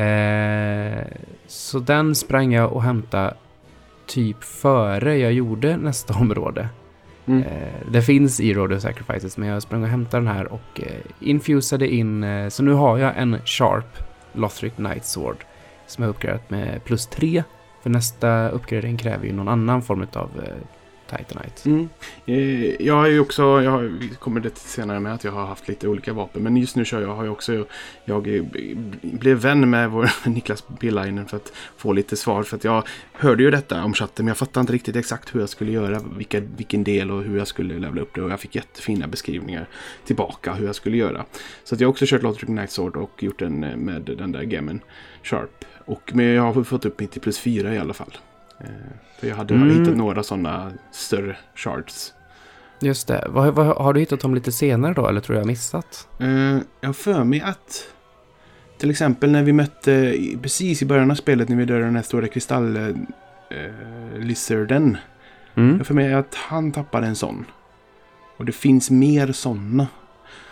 Eh, 0.00 1.04
så 1.46 1.78
den 1.78 2.14
sprang 2.14 2.52
jag 2.52 2.72
och 2.72 2.82
hämtade 2.82 3.34
typ 4.06 4.44
före 4.44 5.16
jag 5.18 5.32
gjorde 5.32 5.76
nästa 5.76 6.14
område. 6.18 6.68
Mm. 7.26 7.42
Eh, 7.42 7.90
det 7.92 8.02
finns 8.02 8.40
i 8.40 8.54
Road 8.54 8.72
of 8.72 8.82
Sacrifices 8.82 9.36
men 9.36 9.48
jag 9.48 9.62
sprang 9.62 9.82
och 9.82 9.88
hämtade 9.88 10.24
den 10.24 10.34
här 10.36 10.52
och 10.52 10.80
eh, 10.80 10.92
infusade 11.20 11.94
in. 11.94 12.24
Eh, 12.24 12.48
så 12.48 12.62
nu 12.62 12.72
har 12.72 12.98
jag 12.98 13.12
en 13.16 13.38
Sharp 13.44 13.98
Lothric 14.32 14.72
Knight 14.74 15.04
Sword 15.04 15.36
som 15.92 16.02
jag 16.02 16.08
har 16.08 16.14
uppgraderat 16.14 16.50
med 16.50 16.84
plus 16.84 17.06
3. 17.06 17.44
För 17.82 17.90
nästa 17.90 18.48
uppgradering 18.48 18.96
kräver 18.96 19.26
ju 19.26 19.32
någon 19.32 19.48
annan 19.48 19.82
form 19.82 20.06
av 20.12 20.30
eh, 20.44 20.54
Titanite. 21.18 21.70
Mm. 21.70 21.88
Eh, 22.26 22.86
Jag 22.86 22.94
har 22.94 23.06
ju 23.06 23.20
också, 23.20 23.42
jag 23.42 23.70
har, 23.70 24.14
kommer 24.18 24.40
det 24.40 24.50
till 24.50 24.68
senare 24.68 25.00
med 25.00 25.14
att 25.14 25.24
jag 25.24 25.32
har 25.32 25.46
haft 25.46 25.68
lite 25.68 25.88
olika 25.88 26.12
vapen. 26.12 26.42
Men 26.42 26.56
just 26.56 26.76
nu 26.76 26.84
kör 26.84 27.00
jag, 27.00 27.14
har 27.14 27.24
jag 27.24 27.32
också, 27.32 27.66
jag 28.04 28.36
eh, 28.36 28.42
blev 29.02 29.36
vän 29.36 29.70
med 29.70 29.90
vår 29.90 30.10
Niklas 30.28 30.64
Billainen 30.80 31.26
för 31.26 31.36
att 31.36 31.52
få 31.76 31.92
lite 31.92 32.16
svar. 32.16 32.42
För 32.42 32.56
att 32.56 32.64
jag 32.64 32.86
hörde 33.12 33.42
ju 33.42 33.50
detta 33.50 33.84
om 33.84 33.94
chatten 33.94 34.24
men 34.24 34.28
jag 34.28 34.36
fattade 34.36 34.60
inte 34.60 34.72
riktigt 34.72 34.96
exakt 34.96 35.34
hur 35.34 35.40
jag 35.40 35.48
skulle 35.48 35.72
göra, 35.72 36.00
vilka, 36.16 36.40
vilken 36.40 36.84
del 36.84 37.10
och 37.10 37.22
hur 37.22 37.38
jag 37.38 37.46
skulle 37.46 37.78
levla 37.78 38.02
upp 38.02 38.14
det. 38.14 38.22
Och 38.22 38.30
jag 38.30 38.40
fick 38.40 38.54
jättefina 38.54 39.06
beskrivningar 39.06 39.68
tillbaka 40.04 40.52
hur 40.52 40.66
jag 40.66 40.74
skulle 40.74 40.96
göra. 40.96 41.24
Så 41.64 41.74
att 41.74 41.80
jag 41.80 41.88
har 41.88 41.90
också 41.90 42.04
kört 42.08 42.22
Lothric 42.22 42.48
Night 42.48 42.70
Sword 42.70 42.96
och 42.96 43.22
gjort 43.22 43.38
den 43.38 43.64
eh, 43.64 43.76
med 43.76 44.02
den 44.02 44.32
där 44.32 44.42
gemmen 44.42 44.80
Sharp. 45.22 45.64
Och, 45.84 46.10
men 46.14 46.26
jag 46.26 46.52
har 46.52 46.64
fått 46.64 46.84
upp 46.84 47.00
mitt 47.00 47.10
till 47.10 47.20
plus 47.20 47.38
fyra 47.38 47.74
i 47.74 47.78
alla 47.78 47.94
fall. 47.94 48.16
Eh, 48.60 48.66
För 49.20 49.26
jag 49.26 49.36
hade 49.36 49.54
Mm. 49.54 49.80
hittat 49.80 49.96
några 49.96 50.22
sådana 50.22 50.72
större 50.92 51.36
shards. 51.54 52.14
Just 52.80 53.08
det. 53.08 53.26
Vad, 53.30 53.54
vad, 53.54 53.66
har 53.76 53.92
du 53.92 54.00
hittat 54.00 54.20
dem 54.20 54.34
lite 54.34 54.52
senare 54.52 54.94
då 54.94 55.08
eller 55.08 55.20
tror 55.20 55.38
jag 55.38 55.46
missat? 55.46 56.08
Eh, 56.20 56.28
jag 56.80 56.88
har 56.88 56.92
för 56.92 57.24
mig 57.24 57.40
att 57.40 57.88
till 58.78 58.90
exempel 58.90 59.30
när 59.30 59.42
vi 59.42 59.52
mötte 59.52 60.14
precis 60.42 60.82
i 60.82 60.86
början 60.86 61.10
av 61.10 61.14
spelet 61.14 61.48
när 61.48 61.56
vi 61.56 61.64
dödade 61.64 61.84
den 61.84 61.96
här 61.96 62.02
stora 62.02 62.28
kristall 62.28 62.76
eh, 62.76 62.88
lizarden. 64.18 64.96
Jag 65.54 65.62
Mm. 65.64 65.76
har 65.78 65.84
för 65.84 65.94
mig 65.94 66.14
att 66.14 66.34
han 66.34 66.72
tappade 66.72 67.06
en 67.06 67.16
sån. 67.16 67.44
Och 68.36 68.44
det 68.44 68.52
finns 68.52 68.90
mer 68.90 69.32
sådana. 69.32 69.86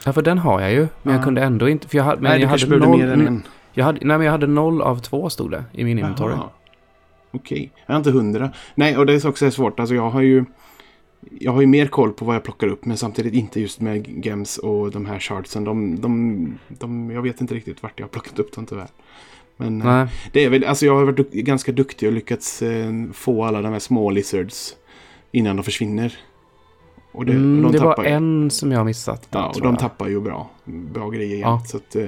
Ja, 0.04 0.12
för 0.12 0.22
den 0.22 0.38
har 0.38 0.60
jag 0.60 0.72
ju. 0.72 0.88
Men 1.02 1.12
jag 1.14 1.20
Ja. 1.20 1.24
kunde 1.24 1.42
ändå 1.42 1.68
inte... 1.68 1.88
För 1.88 1.96
jag 1.96 2.04
hade, 2.04 2.22
men 2.22 2.30
Nej, 2.30 2.38
du 2.38 2.42
jag 2.42 2.50
kanske 2.50 2.66
hade 2.66 2.80
behövde 2.80 2.98
noll, 3.06 3.16
mer 3.18 3.24
än 3.24 3.26
en. 3.26 3.42
Jag 3.72 3.84
hade, 3.84 3.98
nej, 4.02 4.16
men 4.18 4.24
jag 4.24 4.32
hade 4.32 4.46
noll 4.46 4.82
av 4.82 4.96
två 4.96 5.30
stod 5.30 5.50
det 5.50 5.64
i 5.72 5.84
min 5.84 5.98
inventory. 5.98 6.34
Okej, 7.30 7.72
jag 7.86 7.94
har 7.94 7.98
inte 7.98 8.10
hundra. 8.10 8.50
Nej, 8.74 8.96
och 8.96 9.06
det 9.06 9.12
är 9.14 9.26
också 9.28 9.50
svårt. 9.50 9.80
Alltså 9.80 9.94
jag 9.94 10.10
har 10.10 10.20
ju... 10.22 10.44
Jag 11.40 11.52
har 11.52 11.60
ju 11.60 11.66
mer 11.66 11.86
koll 11.86 12.12
på 12.12 12.24
vad 12.24 12.34
jag 12.36 12.42
plockar 12.42 12.66
upp 12.66 12.84
men 12.84 12.96
samtidigt 12.96 13.34
inte 13.34 13.60
just 13.60 13.80
med 13.80 14.24
gems 14.26 14.58
och 14.58 14.90
de 14.90 15.06
här 15.06 15.18
shardsen. 15.18 15.64
De, 15.64 16.00
de, 16.00 16.58
de, 16.68 17.10
jag 17.10 17.22
vet 17.22 17.40
inte 17.40 17.54
riktigt 17.54 17.82
vart 17.82 17.92
jag 18.00 18.04
har 18.06 18.10
plockat 18.10 18.38
upp 18.38 18.52
dem 18.52 18.66
tyvärr. 18.66 18.88
Men 19.56 19.80
eh, 19.82 19.86
Nej. 19.86 20.08
det 20.32 20.44
är 20.44 20.50
väl, 20.50 20.64
alltså 20.64 20.86
jag 20.86 20.94
har 20.96 21.04
varit 21.04 21.16
duk- 21.18 21.42
ganska 21.42 21.72
duktig 21.72 22.08
och 22.08 22.12
lyckats 22.12 22.62
eh, 22.62 22.92
få 23.12 23.44
alla 23.44 23.62
de 23.62 23.72
här 23.72 23.78
små 23.78 24.10
lizards 24.10 24.76
innan 25.32 25.56
de 25.56 25.62
försvinner. 25.62 26.18
Och 27.12 27.26
det, 27.26 27.32
mm, 27.32 27.64
och 27.64 27.72
de 27.72 27.78
det 27.78 27.84
var 27.84 28.04
ju- 28.04 28.10
en 28.10 28.50
som 28.50 28.72
jag 28.72 28.78
har 28.78 28.84
missat. 28.84 29.30
Där, 29.32 29.38
Ja, 29.40 29.48
och 29.48 29.60
de 29.60 29.68
jag. 29.68 29.78
tappar 29.78 30.08
ju 30.08 30.20
bra, 30.20 30.50
bra 30.64 31.10
grejer 31.10 31.36
jämt. 31.36 31.42
Ja. 31.42 31.62
Så 31.66 31.76
att, 31.76 31.96
eh, 31.96 32.04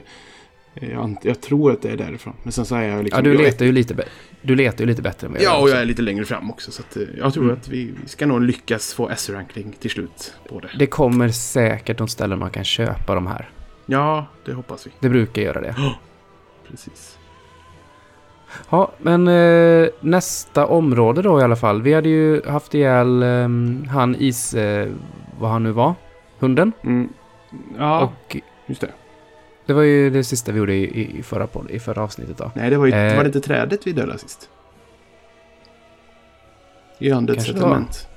jag, 0.75 1.17
jag 1.23 1.41
tror 1.41 1.73
att 1.73 1.83
det 1.83 1.91
är 1.91 1.97
därifrån. 1.97 2.35
Men 2.43 2.53
sen 2.53 2.65
så 2.65 2.75
är 2.77 2.83
jag 2.83 3.05
liksom... 3.05 3.25
Ja, 3.25 3.31
du 3.31 3.39
letar 3.43 3.65
ju 3.67 3.73
lite, 3.73 4.05
du 4.43 4.55
letar 4.55 4.81
ju 4.81 4.87
lite 4.87 5.03
bättre 5.03 5.27
än 5.27 5.33
vad 5.33 5.43
jag 5.43 5.53
Ja, 5.53 5.59
och 5.61 5.71
jag 5.71 5.81
är 5.81 5.85
lite 5.85 6.03
längre 6.03 6.25
fram 6.25 6.51
också. 6.51 6.71
Så 6.73 6.83
eh, 6.97 7.03
jag 7.19 7.35
tror 7.35 7.45
Mm. 7.45 7.57
att 7.57 7.69
vi, 7.69 7.95
vi 8.03 8.09
ska 8.09 8.27
nog 8.27 8.41
lyckas 8.43 8.95
få 8.95 9.09
S-ranking 9.09 9.75
till 9.81 9.91
slut 9.91 10.35
på 10.49 10.61
det. 10.61 10.71
Det 10.79 10.87
kommer 10.87 11.29
säkert 11.29 11.99
något 11.99 12.11
ställe 12.11 12.37
man 12.37 12.51
kan 12.51 12.65
köpa 12.65 13.15
de 13.15 13.27
här. 13.27 13.51
Ja, 13.87 14.27
det 14.45 14.53
hoppas 14.53 14.87
vi. 14.87 14.91
Det 15.01 15.09
brukar 15.09 15.43
göra 15.43 15.61
det. 15.61 15.75
Precis. 16.71 17.19
Ja, 18.71 18.93
men 18.99 19.29
eh, 19.29 19.89
nästa 20.01 20.67
område 20.67 21.23
då 21.23 21.41
i 21.41 21.43
alla 21.43 21.57
fall. 21.57 21.83
Vi 21.83 21.93
hade 21.95 22.09
ju 22.09 22.43
haft 22.49 22.75
ihjäl 22.75 23.23
eh, 23.23 23.49
han 23.93 24.15
is... 24.19 24.55
Eh, 24.55 24.89
vad 25.39 25.51
han 25.51 25.63
nu 25.63 25.71
var. 25.71 25.95
Hunden. 26.39 26.73
Mm. 26.85 27.09
Ja, 27.79 28.01
Och 28.01 28.37
just 28.67 28.81
det. 28.81 28.91
Det 29.67 29.73
var 29.73 29.83
ju 29.83 30.11
det 30.11 30.25
sista 30.25 30.53
vi 30.53 30.59
gjorde 30.59 30.75
i, 30.75 31.19
i, 31.19 31.23
förra, 31.23 31.47
podd- 31.47 31.71
i 31.71 31.79
förra 31.79 32.03
avsnittet 32.03 32.39
då. 32.39 32.51
Nej, 32.55 32.71
det 32.71 32.77
var, 32.77 32.87
ju, 32.87 32.93
Eh. 32.93 33.17
var 33.17 33.23
det 33.25 33.27
inte 33.29 33.41
trädet 33.41 33.87
vi 33.87 33.93
dödade 33.93 34.19
sist? 34.19 34.49
I 36.99 37.11
Undead 37.11 37.39
det 37.39 37.43
Settlement. 37.43 38.09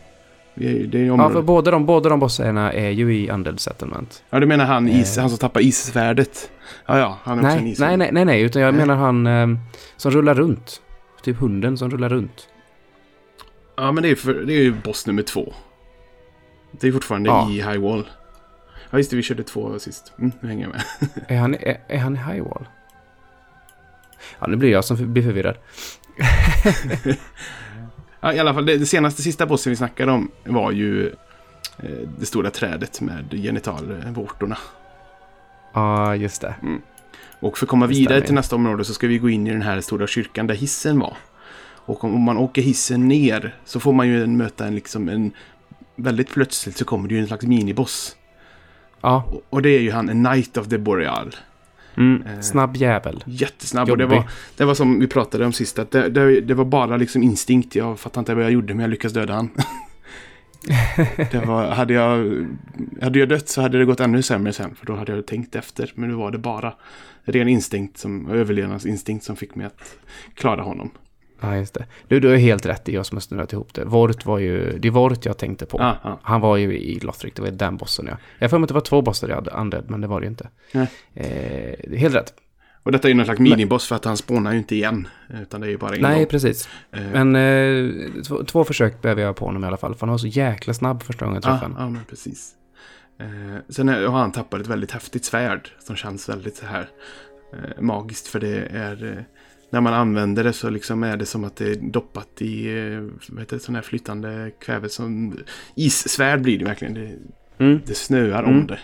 Vi 0.54 0.84
är, 0.84 0.88
det 0.88 1.00
är 1.00 1.06
Ja, 1.06 1.30
för 1.30 1.42
båda 1.42 1.72
de, 1.72 1.86
båda 1.86 2.10
de 2.10 2.20
bossarna 2.20 2.74
är 2.74 2.90
ju 2.90 3.16
i 3.16 3.30
Undead 3.30 3.60
Settlement. 3.60 4.24
Ja, 4.30 4.40
du 4.40 4.46
menar 4.46 4.66
han, 4.66 4.88
is, 4.90 5.18
Eh. 5.18 5.22
han 5.22 5.30
som 5.30 5.40
tappar 5.40 5.62
issvärdet? 5.62 6.52
Ja, 6.86 7.00
ja, 7.00 7.18
han 7.24 7.40
är 7.40 7.44
också 7.44 7.58
en 7.58 7.64
Nej, 7.64 7.76
nej, 7.78 7.98
nej, 7.98 8.10
nej, 8.12 8.26
nej, 8.26 8.42
utan 8.42 8.62
jag 8.62 8.74
Nej. 8.76 8.86
menar 8.86 8.96
han 9.02 9.28
eh, 9.28 9.48
som 9.98 10.12
rullar 10.12 10.36
runt. 10.36 10.82
Typ 11.24 11.38
hunden 11.38 11.78
som 11.78 11.90
rullar 11.90 12.10
runt. 12.10 12.50
Ja, 13.78 13.92
men 13.92 14.04
det 14.04 14.10
är, 14.10 14.16
för, 14.16 14.34
det 14.34 14.54
är 14.54 14.62
ju 14.64 14.74
boss 14.84 15.08
nummer 15.08 15.22
två. 15.22 15.54
Det 16.72 16.88
är 16.88 16.92
fortfarande 16.92 17.30
Ja. 17.30 17.50
i 17.50 17.54
High 17.54 17.78
Wall. 17.78 18.08
Ja, 18.96 19.00
just 19.00 19.10
det, 19.10 19.18
vi 19.18 19.24
körde 19.24 19.44
två 19.44 19.80
sist. 19.80 20.14
Mm, 20.20 20.32
nu 20.40 20.50
hänger 20.50 20.64
jag 20.64 20.72
med. 20.72 20.84
Är 21.28 21.38
han, 21.38 21.54
är, 21.54 21.78
är 21.88 21.98
han 21.98 22.16
i 22.16 22.18
Highwall? 22.18 22.68
Ja, 24.40 24.48
nu 24.48 24.56
blir 24.56 24.72
jag 24.72 24.86
som 24.86 25.14
blir 25.14 25.24
förvirrad. 25.24 25.58
Ja, 28.20 28.34
i 28.34 28.40
alla 28.40 28.54
fall, 28.54 28.66
det, 28.66 28.78
det 28.78 28.86
senaste 28.86 29.22
sista 29.22 29.46
bossen 29.46 29.70
vi 29.70 29.76
snackade 29.76 30.12
om 30.12 30.32
var 30.44 30.72
ju 30.72 31.08
eh, 31.78 31.90
det 32.20 32.26
stora 32.26 32.50
trädet 32.50 33.02
med 33.02 33.32
genitalvårtorna. 33.32 34.58
Ja, 35.74 36.16
just 36.16 36.42
det. 36.42 36.56
Och 37.40 37.58
för 37.58 37.66
att 37.66 37.70
komma 37.70 37.88
Det 37.88 37.94
vidare 37.94 38.22
till 38.22 38.36
nästa 38.36 38.56
område 38.56 38.84
så 38.84 38.94
ska 38.94 39.08
vi 39.08 39.18
gå 39.18 39.30
in 39.30 39.48
i 39.48 39.52
den 39.52 39.62
här 39.62 39.82
stora 39.82 40.08
kyrkan 40.08 40.48
där 40.48 40.56
hissen 40.56 41.00
var. 41.00 41.18
Och 41.68 42.04
om 42.04 42.16
om 42.16 42.22
man 42.22 42.38
åker 42.38 42.62
hissen 42.62 43.08
ner 43.08 43.56
så 43.66 43.80
får 43.80 43.94
man 43.94 44.08
ju 44.08 44.28
möta 44.28 44.68
en 44.68 44.76
liksom 44.76 45.10
en... 45.10 45.32
Väldigt 45.96 46.30
plötsligt 46.30 46.78
så 46.78 46.86
kommer 46.86 47.10
det 47.10 47.16
ju 47.16 47.22
en 47.22 47.28
slags 47.28 47.46
miniboss. 47.46 48.16
Ja, 49.02 49.24
Och- 49.32 49.44
Och 49.50 49.62
det 49.62 49.70
är 49.70 49.80
ju 49.80 49.92
han, 49.92 50.08
Knight 50.26 50.58
of 50.58 50.68
the 50.68 50.78
Boreal. 50.78 51.36
mm. 51.98 52.24
Eh, 52.28 52.40
snabb 52.42 52.76
jävel. 52.78 53.24
Jättesnabb. 53.28 53.90
Och 53.90 53.98
det 53.98 54.06
var, 54.06 54.30
det 54.58 54.66
var 54.66 54.74
som 54.74 55.00
vi 55.00 55.08
pratade 55.08 55.46
om 55.46 55.54
sist. 55.54 55.80
Att 55.80 55.92
det, 55.92 56.10
det, 56.10 56.42
det 56.42 56.54
var 56.54 56.66
bara 56.66 56.98
liksom 56.98 57.24
instinkt. 57.24 57.76
Jag 57.76 58.00
fattar 58.00 58.22
inte 58.22 58.36
vad 58.36 58.44
jag 58.44 58.52
gjorde 58.52 58.74
men 58.74 58.82
jag 58.84 58.90
lyckades 58.90 59.14
döda 59.14 59.34
han. 59.34 59.50
det 61.32 61.46
var, 61.46 61.68
hade, 61.72 61.94
jag, 61.94 62.46
hade 63.02 63.20
jag 63.20 63.30
dött 63.30 63.50
så 63.50 63.62
hade 63.62 63.78
det 63.78 63.86
gått 63.86 64.00
ännu 64.00 64.22
sämre 64.22 64.54
sen. 64.54 64.76
För 64.76 64.86
då 64.86 64.96
hade 64.96 65.12
jag 65.16 65.26
tänkt 65.26 65.56
efter. 65.56 65.92
Men 65.96 66.10
nu 66.10 66.16
var 66.16 66.32
det 66.32 66.38
bara 66.38 66.74
ren 67.24 67.48
instinkt 67.48 67.98
som, 67.98 68.30
överlevnadsinstinkt 68.32 69.26
som 69.26 69.36
fick 69.36 69.56
mig 69.56 69.66
att 69.68 69.96
klara 70.34 70.62
honom. 70.62 70.90
Ja, 71.42 71.56
just 71.58 71.74
det. 71.74 71.86
Du, 72.08 72.20
du 72.20 72.28
har 72.30 72.36
helt 72.36 72.66
rätt 72.66 72.90
i 72.90 72.94
jag 72.94 73.06
som 73.06 73.16
har 73.16 73.22
snurrat 73.22 73.54
ihop 73.54 73.74
det. 73.74 73.86
Vort 73.86 74.26
var 74.26 74.40
ju, 74.40 74.78
det 74.80 74.88
är 74.88 74.92
Vort 74.92 75.26
jag 75.26 75.38
tänkte 75.38 75.66
på. 75.66 75.78
Ah, 75.78 75.96
ah. 76.04 76.20
Han 76.24 76.42
var 76.42 76.58
ju 76.58 76.78
i 76.78 77.00
Lothric, 77.00 77.34
det 77.34 77.42
var 77.42 77.50
den 77.50 77.78
bossen 77.78 78.08
ja. 78.08 78.18
Jag 78.40 78.50
har 78.50 78.62
att 78.62 78.68
det 78.68 78.74
var 78.74 78.82
två 78.82 79.02
bossar 79.02 79.28
jag 79.30 79.36
hade 79.36 79.52
undead, 79.52 79.90
men 79.90 80.02
det 80.02 80.08
var 80.08 80.20
det 80.20 80.24
ju 80.26 80.30
inte. 80.30 80.50
Nej. 80.72 80.90
Eh, 81.14 81.98
helt 81.98 82.16
rätt. 82.16 82.34
Och 82.84 82.92
detta 82.92 83.08
är 83.08 83.10
ju 83.10 83.16
någon 83.16 83.26
slags 83.26 83.40
miniboss 83.40 83.88
för 83.88 83.96
att 83.96 84.06
han 84.06 84.18
spånar 84.18 84.52
ju 84.52 84.58
inte 84.58 84.76
igen. 84.76 85.08
Utan 85.42 85.62
det 85.62 85.68
är 85.68 85.72
ju 85.72 85.78
bara 85.78 85.96
en 85.96 86.02
Nej, 86.02 86.18
gång. 86.20 86.26
precis. 86.26 86.70
Eh, 86.92 87.02
Men 87.14 87.36
eh, 87.36 88.22
två, 88.28 88.44
två 88.44 88.64
försök 88.64 89.02
behöver 89.02 89.22
jag 89.22 89.36
på 89.36 89.46
honom 89.46 89.64
i 89.64 89.68
alla 89.68 89.78
fall, 89.78 89.94
för 89.96 90.00
han 90.00 90.10
var 90.12 90.18
så 90.18 90.28
jäkla 90.28 90.74
snabb 90.74 91.04
första 91.04 91.26
gången 91.26 91.42
jag 91.44 91.52
Ja, 91.52 91.56
träffade 91.56 91.74
honom. 91.74 91.94
ja, 91.94 92.00
men 92.00 92.06
precis. 92.10 92.52
Eh, 93.20 93.60
sen 93.70 93.90
är, 93.90 94.06
har 94.08 94.20
han 94.20 94.32
tappat 94.32 94.62
ett 94.62 94.68
väldigt 94.68 94.92
häftigt 94.92 95.26
svärd 95.26 95.70
som 95.80 95.96
känns 95.96 96.30
väldigt 96.30 96.56
så 96.56 96.66
här 96.66 96.90
eh, 97.54 97.82
magiskt. 97.82 98.28
För 98.28 98.40
det 98.40 98.58
är, 98.66 99.04
eh, 99.18 99.24
när 99.76 99.82
man 99.82 99.94
använder 99.94 100.44
det 100.44 100.54
så 100.54 100.70
liksom 100.70 101.04
är 101.04 101.18
det 101.18 101.26
som 101.26 101.44
att 101.44 101.56
det 101.56 101.66
är 101.72 101.76
doppat 101.76 102.28
i 102.42 102.68
eh, 102.68 103.38
heter 103.40 103.56
det, 103.56 103.60
sån 103.60 103.76
här 103.76 103.82
flytande 103.82 104.52
kväve. 104.60 104.90
Som, 104.90 105.38
issvärd 105.76 106.42
blir 106.42 106.60
det 106.60 106.66
verkligen. 106.66 106.94
Det, 106.94 107.12
Mm. 107.58 107.80
det 107.86 107.96
snöar 107.96 108.44
Mm. 108.44 108.56
om 108.60 108.68
det. 108.68 108.80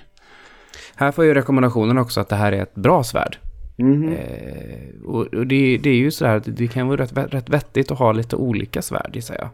Här 0.96 1.12
får 1.12 1.24
jag 1.26 1.28
ju 1.30 1.34
rekommendationen 1.34 1.98
också 1.98 2.20
att 2.22 2.30
det 2.30 2.36
här 2.36 2.52
är 2.52 2.62
ett 2.64 2.76
bra 2.76 3.04
svärd. 3.04 3.38
Mhm. 3.78 4.10
Eh, 4.14 5.04
och 5.06 5.34
och 5.34 5.48
det, 5.48 5.78
det 5.78 5.90
är 5.90 5.96
ju 5.96 6.12
så 6.12 6.26
här 6.26 6.38
att 6.38 6.58
det 6.58 6.68
kan 6.68 6.88
vara 6.88 7.02
rätt, 7.04 7.34
rätt 7.34 7.50
vettigt 7.50 7.92
att 7.92 8.00
ha 8.00 8.12
lite 8.12 8.36
olika 8.36 8.82
svärd 8.82 9.12
gissar 9.16 9.36
jag. 9.36 9.50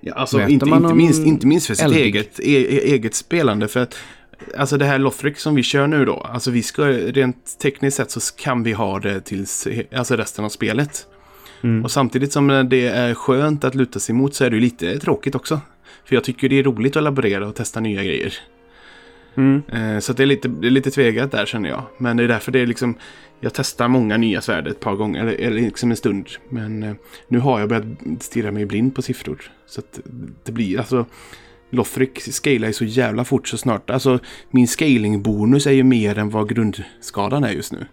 Ja, 0.00 0.14
alltså 0.14 0.36
Möter 0.36 0.52
inte, 0.52 0.68
inte, 0.68 0.94
minst, 0.94 1.26
inte 1.26 1.46
minst 1.46 1.66
för 1.66 1.74
sitt 1.74 1.92
eget, 1.92 2.40
e, 2.40 2.76
e, 2.76 2.92
eget 2.94 3.14
spelande. 3.14 3.68
För 3.68 3.80
att 3.80 3.94
Alltså 4.56 4.76
det 4.76 4.84
här 4.84 4.98
Lothric 4.98 5.40
som 5.40 5.54
vi 5.54 5.62
kör 5.62 5.86
nu 5.86 6.04
då. 6.04 6.14
Alltså 6.14 6.50
vi 6.50 6.62
ska 6.62 6.88
rent 6.88 7.58
tekniskt 7.58 7.96
sett 7.96 8.10
så 8.10 8.36
kan 8.36 8.62
vi 8.62 8.72
ha 8.72 9.00
det 9.00 9.20
tills 9.20 9.68
alltså 9.92 10.16
resten 10.16 10.44
av 10.44 10.48
spelet. 10.48 11.06
Mm. 11.62 11.84
Och 11.84 11.90
samtidigt 11.90 12.32
som 12.32 12.66
det 12.70 12.86
är 12.86 13.14
skönt 13.14 13.64
att 13.64 13.74
luta 13.74 13.98
sig 14.00 14.14
mot 14.14 14.34
så 14.34 14.44
är 14.44 14.50
det 14.50 14.56
ju 14.56 14.62
lite 14.62 14.98
tråkigt 14.98 15.34
också. 15.34 15.60
För 16.04 16.14
jag 16.14 16.24
tycker 16.24 16.48
det 16.48 16.58
är 16.58 16.62
roligt 16.62 16.96
att 16.96 17.02
laborera 17.02 17.48
och 17.48 17.54
testa 17.54 17.80
nya 17.80 18.04
grejer. 18.04 18.34
Mm. 19.34 19.62
Eh, 19.72 19.98
så 19.98 20.12
det, 20.12 20.22
är 20.22 20.26
lite, 20.26 20.48
det 20.48 20.66
är 20.66 20.70
lite 20.70 20.90
tvegat 20.90 21.30
där 21.30 21.46
känner 21.46 21.68
jag. 21.68 21.82
Men 21.98 22.16
det 22.16 22.24
är 22.24 22.28
därför 22.28 22.52
det 22.52 22.58
är 22.58 22.66
liksom... 22.66 22.94
Jag 23.40 23.54
testar 23.54 23.88
många 23.88 24.16
nya 24.16 24.40
svärd 24.40 24.66
ett 24.66 24.80
par 24.80 24.94
gånger, 24.94 25.20
eller, 25.20 25.32
eller 25.32 25.60
liksom 25.60 25.90
en 25.90 25.96
stund. 25.96 26.28
Men 26.48 26.82
eh, 26.82 26.94
nu 27.28 27.38
har 27.38 27.60
jag 27.60 27.68
börjat 27.68 27.84
stirra 28.20 28.52
mig 28.52 28.66
blind 28.66 28.94
på 28.94 29.02
siffror. 29.02 29.50
Så 29.66 29.80
att 29.80 30.00
det 30.44 30.52
blir 30.52 30.78
alltså... 30.78 31.06
Lothric 31.70 32.34
scalar 32.34 32.66
ju 32.66 32.72
så 32.72 32.84
jävla 32.84 33.24
fort 33.24 33.48
så 33.48 33.58
snart. 33.58 33.90
Alltså 33.90 34.18
min 34.50 34.66
scaling-bonus 34.66 35.66
är 35.66 35.72
ju 35.72 35.82
mer 35.82 36.18
än 36.18 36.30
vad 36.30 36.48
grundskadan 36.48 37.44
är 37.44 37.52
just 37.52 37.72
nu. 37.72 37.86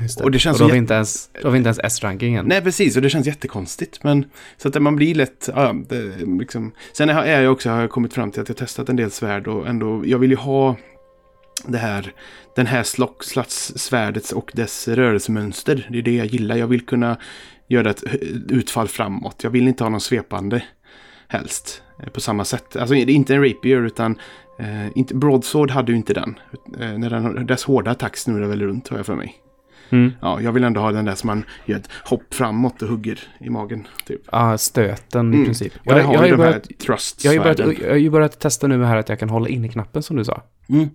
Just 0.00 0.18
det. 0.18 0.24
Och 0.24 0.30
det 0.30 0.38
känns 0.38 0.54
och 0.54 0.58
så 0.58 0.64
då 0.64 0.68
har 0.68 0.72
vi 0.72 0.78
inte 0.78 0.94
ens, 0.94 1.30
då 1.42 1.48
har 1.48 1.52
vi 1.52 1.58
inte 1.58 1.68
ens 1.68 1.80
S-rankingen. 1.82 2.46
Nej, 2.46 2.62
precis. 2.62 2.96
Och 2.96 3.02
det 3.02 3.10
känns 3.10 3.26
jättekonstigt. 3.26 4.04
Men 4.04 4.24
så 4.56 4.68
att 4.68 4.82
man 4.82 4.96
blir 4.96 5.14
lätt... 5.14 5.48
Ja, 5.54 5.74
det, 5.88 6.26
liksom. 6.38 6.72
Sen 6.92 7.08
är 7.08 7.42
jag 7.42 7.52
också, 7.52 7.70
har 7.70 7.80
jag 7.80 7.90
kommit 7.90 8.14
fram 8.14 8.30
till 8.30 8.42
att 8.42 8.48
jag 8.48 8.56
testat 8.56 8.88
en 8.88 8.96
del 8.96 9.10
svärd 9.10 9.46
och 9.46 9.68
ändå... 9.68 10.02
Jag 10.06 10.18
vill 10.18 10.30
ju 10.30 10.36
ha 10.36 10.76
det 11.66 11.78
här, 11.78 12.12
den 12.56 12.66
här 12.66 12.82
slock, 12.82 13.24
slags 13.24 13.72
svärdets 13.76 14.32
och 14.32 14.50
dess 14.54 14.88
rörelsemönster. 14.88 15.88
Det 15.90 15.98
är 15.98 16.02
det 16.02 16.16
jag 16.16 16.26
gillar. 16.26 16.56
Jag 16.56 16.66
vill 16.66 16.86
kunna 16.86 17.16
göra 17.68 17.90
ett 17.90 18.04
utfall 18.48 18.88
framåt. 18.88 19.44
Jag 19.44 19.50
vill 19.50 19.68
inte 19.68 19.84
ha 19.84 19.88
någon 19.88 20.00
svepande 20.00 20.62
helst. 21.28 21.82
eh, 22.02 22.08
På 22.08 22.20
samma 22.20 22.44
sätt. 22.44 22.76
Alltså 22.76 22.94
det 22.94 23.00
är 23.00 23.10
inte 23.10 23.34
en 23.34 23.44
rapier 23.48 23.82
utan 23.82 24.18
eh, 24.58 24.98
inte, 24.98 25.14
Broadsword 25.14 25.70
hade 25.70 25.92
ju 25.92 25.98
inte 25.98 26.14
den. 26.14 26.38
Eh, 26.80 26.98
när 26.98 27.10
den. 27.10 27.46
Dess 27.46 27.64
hårda 27.64 27.90
attack 27.90 28.16
snurrar 28.16 28.46
väl 28.46 28.62
runt 28.62 28.88
har 28.88 28.96
jag 28.96 29.06
för 29.06 29.14
mig. 29.16 29.34
Mm. 29.90 30.12
Ja, 30.20 30.40
jag 30.40 30.52
vill 30.52 30.64
ändå 30.64 30.80
ha 30.80 30.92
den 30.92 31.04
där 31.04 31.14
som 31.14 31.26
man 31.26 31.44
gör 31.64 31.76
ett 31.76 31.88
hopp 32.04 32.34
framåt 32.34 32.82
och 32.82 32.88
hugger 32.88 33.20
i 33.40 33.50
magen. 33.50 33.86
Typ. 34.06 34.20
Ja, 34.32 34.58
stöten 34.58 35.32
i 35.32 35.36
Mm. 35.36 35.44
princip. 35.44 35.72
Och 35.86 35.94
det 35.94 36.02
har, 36.02 36.14
jag, 36.14 36.24
ju 36.24 36.30
ju 36.30 36.36
börjat, 36.36 36.68
jag, 37.24 37.30
har 37.30 37.34
ju 37.34 37.40
börjat, 37.40 37.78
jag 37.80 37.90
har 37.90 37.96
ju 37.96 38.10
börjat 38.10 38.40
testa 38.40 38.66
nu 38.66 38.84
här 38.84 38.96
att 38.96 39.08
jag 39.08 39.18
kan 39.18 39.30
hålla 39.30 39.48
inne 39.48 39.68
knappen 39.68 40.02
som 40.02 40.16
du 40.16 40.24
sa. 40.24 40.42
Mm. 40.68 40.88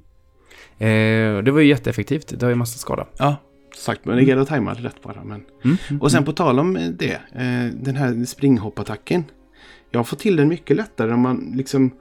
Eh, 0.78 1.44
det 1.44 1.52
var 1.52 1.60
ju 1.60 1.68
jätteeffektivt. 1.68 2.40
Det 2.40 2.46
har 2.46 2.50
ju 2.50 2.56
massa 2.56 2.78
skada. 2.80 3.08
Ja, 3.18 3.36
sagt. 3.78 4.06
Men 4.06 4.16
det 4.16 4.24
gäller 4.24 4.42
att 4.42 4.48
tajma 4.48 4.74
det 4.74 4.82
rätt 4.82 5.02
bara. 5.04 5.24
Men... 5.24 5.44
Mm. 5.66 6.02
Och 6.02 6.12
sen 6.12 6.26
på 6.26 6.32
tal 6.32 6.60
om 6.60 6.96
det. 7.00 7.14
Eh, 7.14 7.74
den 7.74 7.96
här 7.96 8.26
springhoppattacken. 8.26 9.24
Jag 9.92 10.08
fått 10.08 10.20
till 10.20 10.36
den 10.36 10.48
mycket 10.48 10.78
lättare 10.78 11.14
om 11.14 11.20
man 11.20 11.54
liksom... 11.56 11.92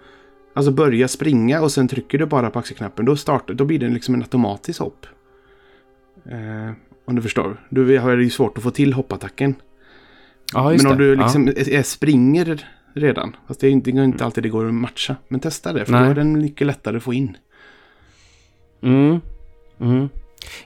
Alltså 0.54 0.73
börjar 0.73 1.07
springa 1.09 1.61
och 1.62 1.73
sen 1.73 1.88
trycker 1.88 2.18
du 2.18 2.26
bara 2.26 2.50
på 2.50 2.59
axelknappen. 2.59 3.04
Då 3.04 3.16
startar, 3.16 3.54
då 3.54 3.64
blir 3.64 3.78
det 3.78 3.88
liksom 3.88 4.14
en 4.14 4.23
automatisk 4.23 4.80
hopp. 4.80 5.07
Eh, 6.30 6.73
om 7.04 7.14
du 7.16 7.23
förstår. 7.23 7.61
Du 7.71 7.99
har 7.99 8.16
ju 8.16 8.30
svårt 8.30 8.59
att 8.59 8.64
få 8.64 8.71
till 8.71 8.92
hoppattacken. 8.92 9.54
Ja, 10.54 10.71
Men 10.71 10.87
om 10.87 10.99
det. 10.99 11.04
du 11.04 11.14
Ja. 11.14 11.23
liksom 11.23 11.49
är 11.49 11.83
springer 11.83 12.66
redan. 12.95 13.37
Fast 13.47 13.61
det 13.61 13.66
är 13.66 13.71
inte, 13.71 13.90
det 13.90 14.04
inte 14.04 14.25
alltid 14.25 14.42
det 14.42 14.49
går 14.49 14.68
att 14.68 14.75
matcha. 14.75 15.16
Men 15.28 15.40
testa 15.40 15.73
det. 15.73 15.85
För 15.85 15.92
Nej. 15.92 16.04
då 16.04 16.11
är 16.11 16.14
den 16.14 16.33
mycket 16.42 16.66
lättare 16.66 16.97
att 16.97 17.02
få 17.02 17.14
in. 17.14 17.37
Mm. 18.83 19.21
Mm. 19.80 20.09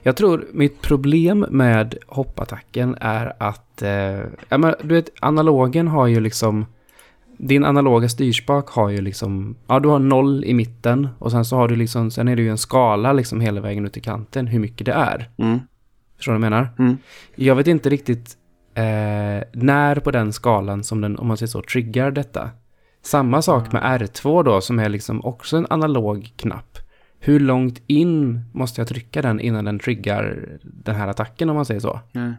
Jag 0.03 0.15
tror 0.15 0.47
mitt 0.53 0.81
problem 0.81 1.45
med 1.49 1.95
hoppattacken 2.07 2.95
är 3.01 3.33
att, 3.39 3.81
eh, 3.81 3.91
ja, 4.49 4.57
men, 4.57 4.75
du 4.81 4.95
vet, 4.95 5.09
analogen 5.19 5.87
har 5.87 6.07
ju 6.07 6.19
liksom, 6.19 6.65
din 7.47 7.65
analoga 7.65 8.09
styrspak 8.09 8.69
har 8.69 8.89
ju 8.89 9.01
liksom, 9.01 9.55
ja 9.67 9.79
du 9.79 9.89
har 9.89 9.99
noll 9.99 10.45
i 10.45 10.53
mitten 10.53 11.07
och 11.19 11.31
sen 11.31 11.45
så 11.45 11.55
har 11.55 11.67
du 11.67 11.75
liksom, 11.75 12.11
sen 12.11 12.27
är 12.27 12.35
det 12.35 12.41
ju 12.41 12.49
en 12.49 12.57
skala 12.57 13.13
liksom 13.13 13.41
hela 13.41 13.61
vägen 13.61 13.85
ut 13.85 13.93
till 13.93 14.01
kanten 14.01 14.47
hur 14.47 14.59
mycket 14.59 14.85
det 14.85 14.93
är. 14.93 15.29
Mm. 15.37 15.59
Förstår 16.15 16.33
du 16.33 16.39
vad 16.39 16.45
jag 16.45 16.51
menar? 16.51 16.69
Mm. 16.79 16.97
Jag 17.35 17.55
vet 17.55 17.67
inte 17.67 17.89
riktigt 17.89 18.37
eh, 18.73 18.83
när 19.53 19.99
på 19.99 20.11
den 20.11 20.33
skalan 20.33 20.83
som 20.83 21.01
den, 21.01 21.19
om 21.19 21.27
man 21.27 21.37
säger 21.37 21.47
så, 21.47 21.61
triggar 21.61 22.11
detta. 22.11 22.49
Samma 23.01 23.41
sak 23.41 23.71
med 23.71 23.81
R2 23.83 24.43
då, 24.43 24.61
som 24.61 24.79
är 24.79 24.89
liksom 24.89 25.25
också 25.25 25.57
en 25.57 25.67
analog 25.69 26.31
knapp. 26.35 26.77
Hur 27.19 27.39
långt 27.39 27.81
in 27.87 28.41
måste 28.53 28.81
jag 28.81 28.87
trycka 28.87 29.21
den 29.21 29.39
innan 29.39 29.65
den 29.65 29.79
triggar 29.79 30.49
den 30.63 30.95
här 30.95 31.07
attacken, 31.07 31.49
om 31.49 31.55
man 31.55 31.65
säger 31.65 31.79
så? 31.79 31.99
Nej. 32.11 32.33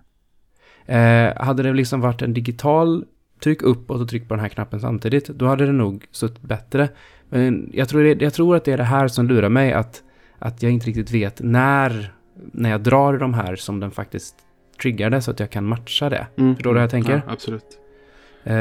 Eh, 0.87 1.45
hade 1.45 1.63
det 1.63 1.73
liksom 1.73 2.01
varit 2.01 2.23
en 2.23 2.35
digital 2.35 3.05
tryck 3.43 3.63
uppåt 3.63 4.01
och 4.01 4.09
tryck 4.09 4.29
på 4.29 4.35
den 4.35 4.41
här 4.41 4.49
knappen 4.49 4.81
samtidigt, 4.81 5.27
då 5.27 5.47
hade 5.47 5.67
det 5.67 5.73
nog 5.73 6.07
suttit 6.11 6.43
bättre. 6.43 6.89
Men 7.29 7.71
jag 7.73 7.89
tror, 7.89 8.03
det, 8.03 8.23
jag 8.23 8.35
tror 8.35 8.57
att 8.57 8.65
det 8.65 8.73
är 8.73 8.77
det 8.77 8.85
här 8.85 9.09
som 9.09 9.29
lurar 9.29 9.49
mig, 9.49 9.73
att, 9.73 10.03
att 10.39 10.63
jag 10.63 10.73
inte 10.73 10.87
riktigt 10.87 11.11
vet 11.11 11.43
när, 11.43 12.15
när 12.35 12.71
jag 12.71 12.81
drar 12.81 13.19
de 13.19 13.35
här 13.35 13.57
som 13.57 13.81
den 13.81 13.91
faktiskt 13.91 14.35
triggar 14.83 15.11
det 15.11 15.23
så 15.23 15.31
att 15.31 15.41
jag 15.41 15.51
kan 15.51 15.65
matcha 15.65 16.09
det. 16.09 16.27
Mm. 16.37 16.55
Förstår 16.55 16.71
du 16.71 16.75
vad 16.75 16.83
jag 16.83 16.91
tänker? 16.91 17.23
Ja, 17.27 17.33
absolut. 17.33 17.79
Eh, 18.47 18.55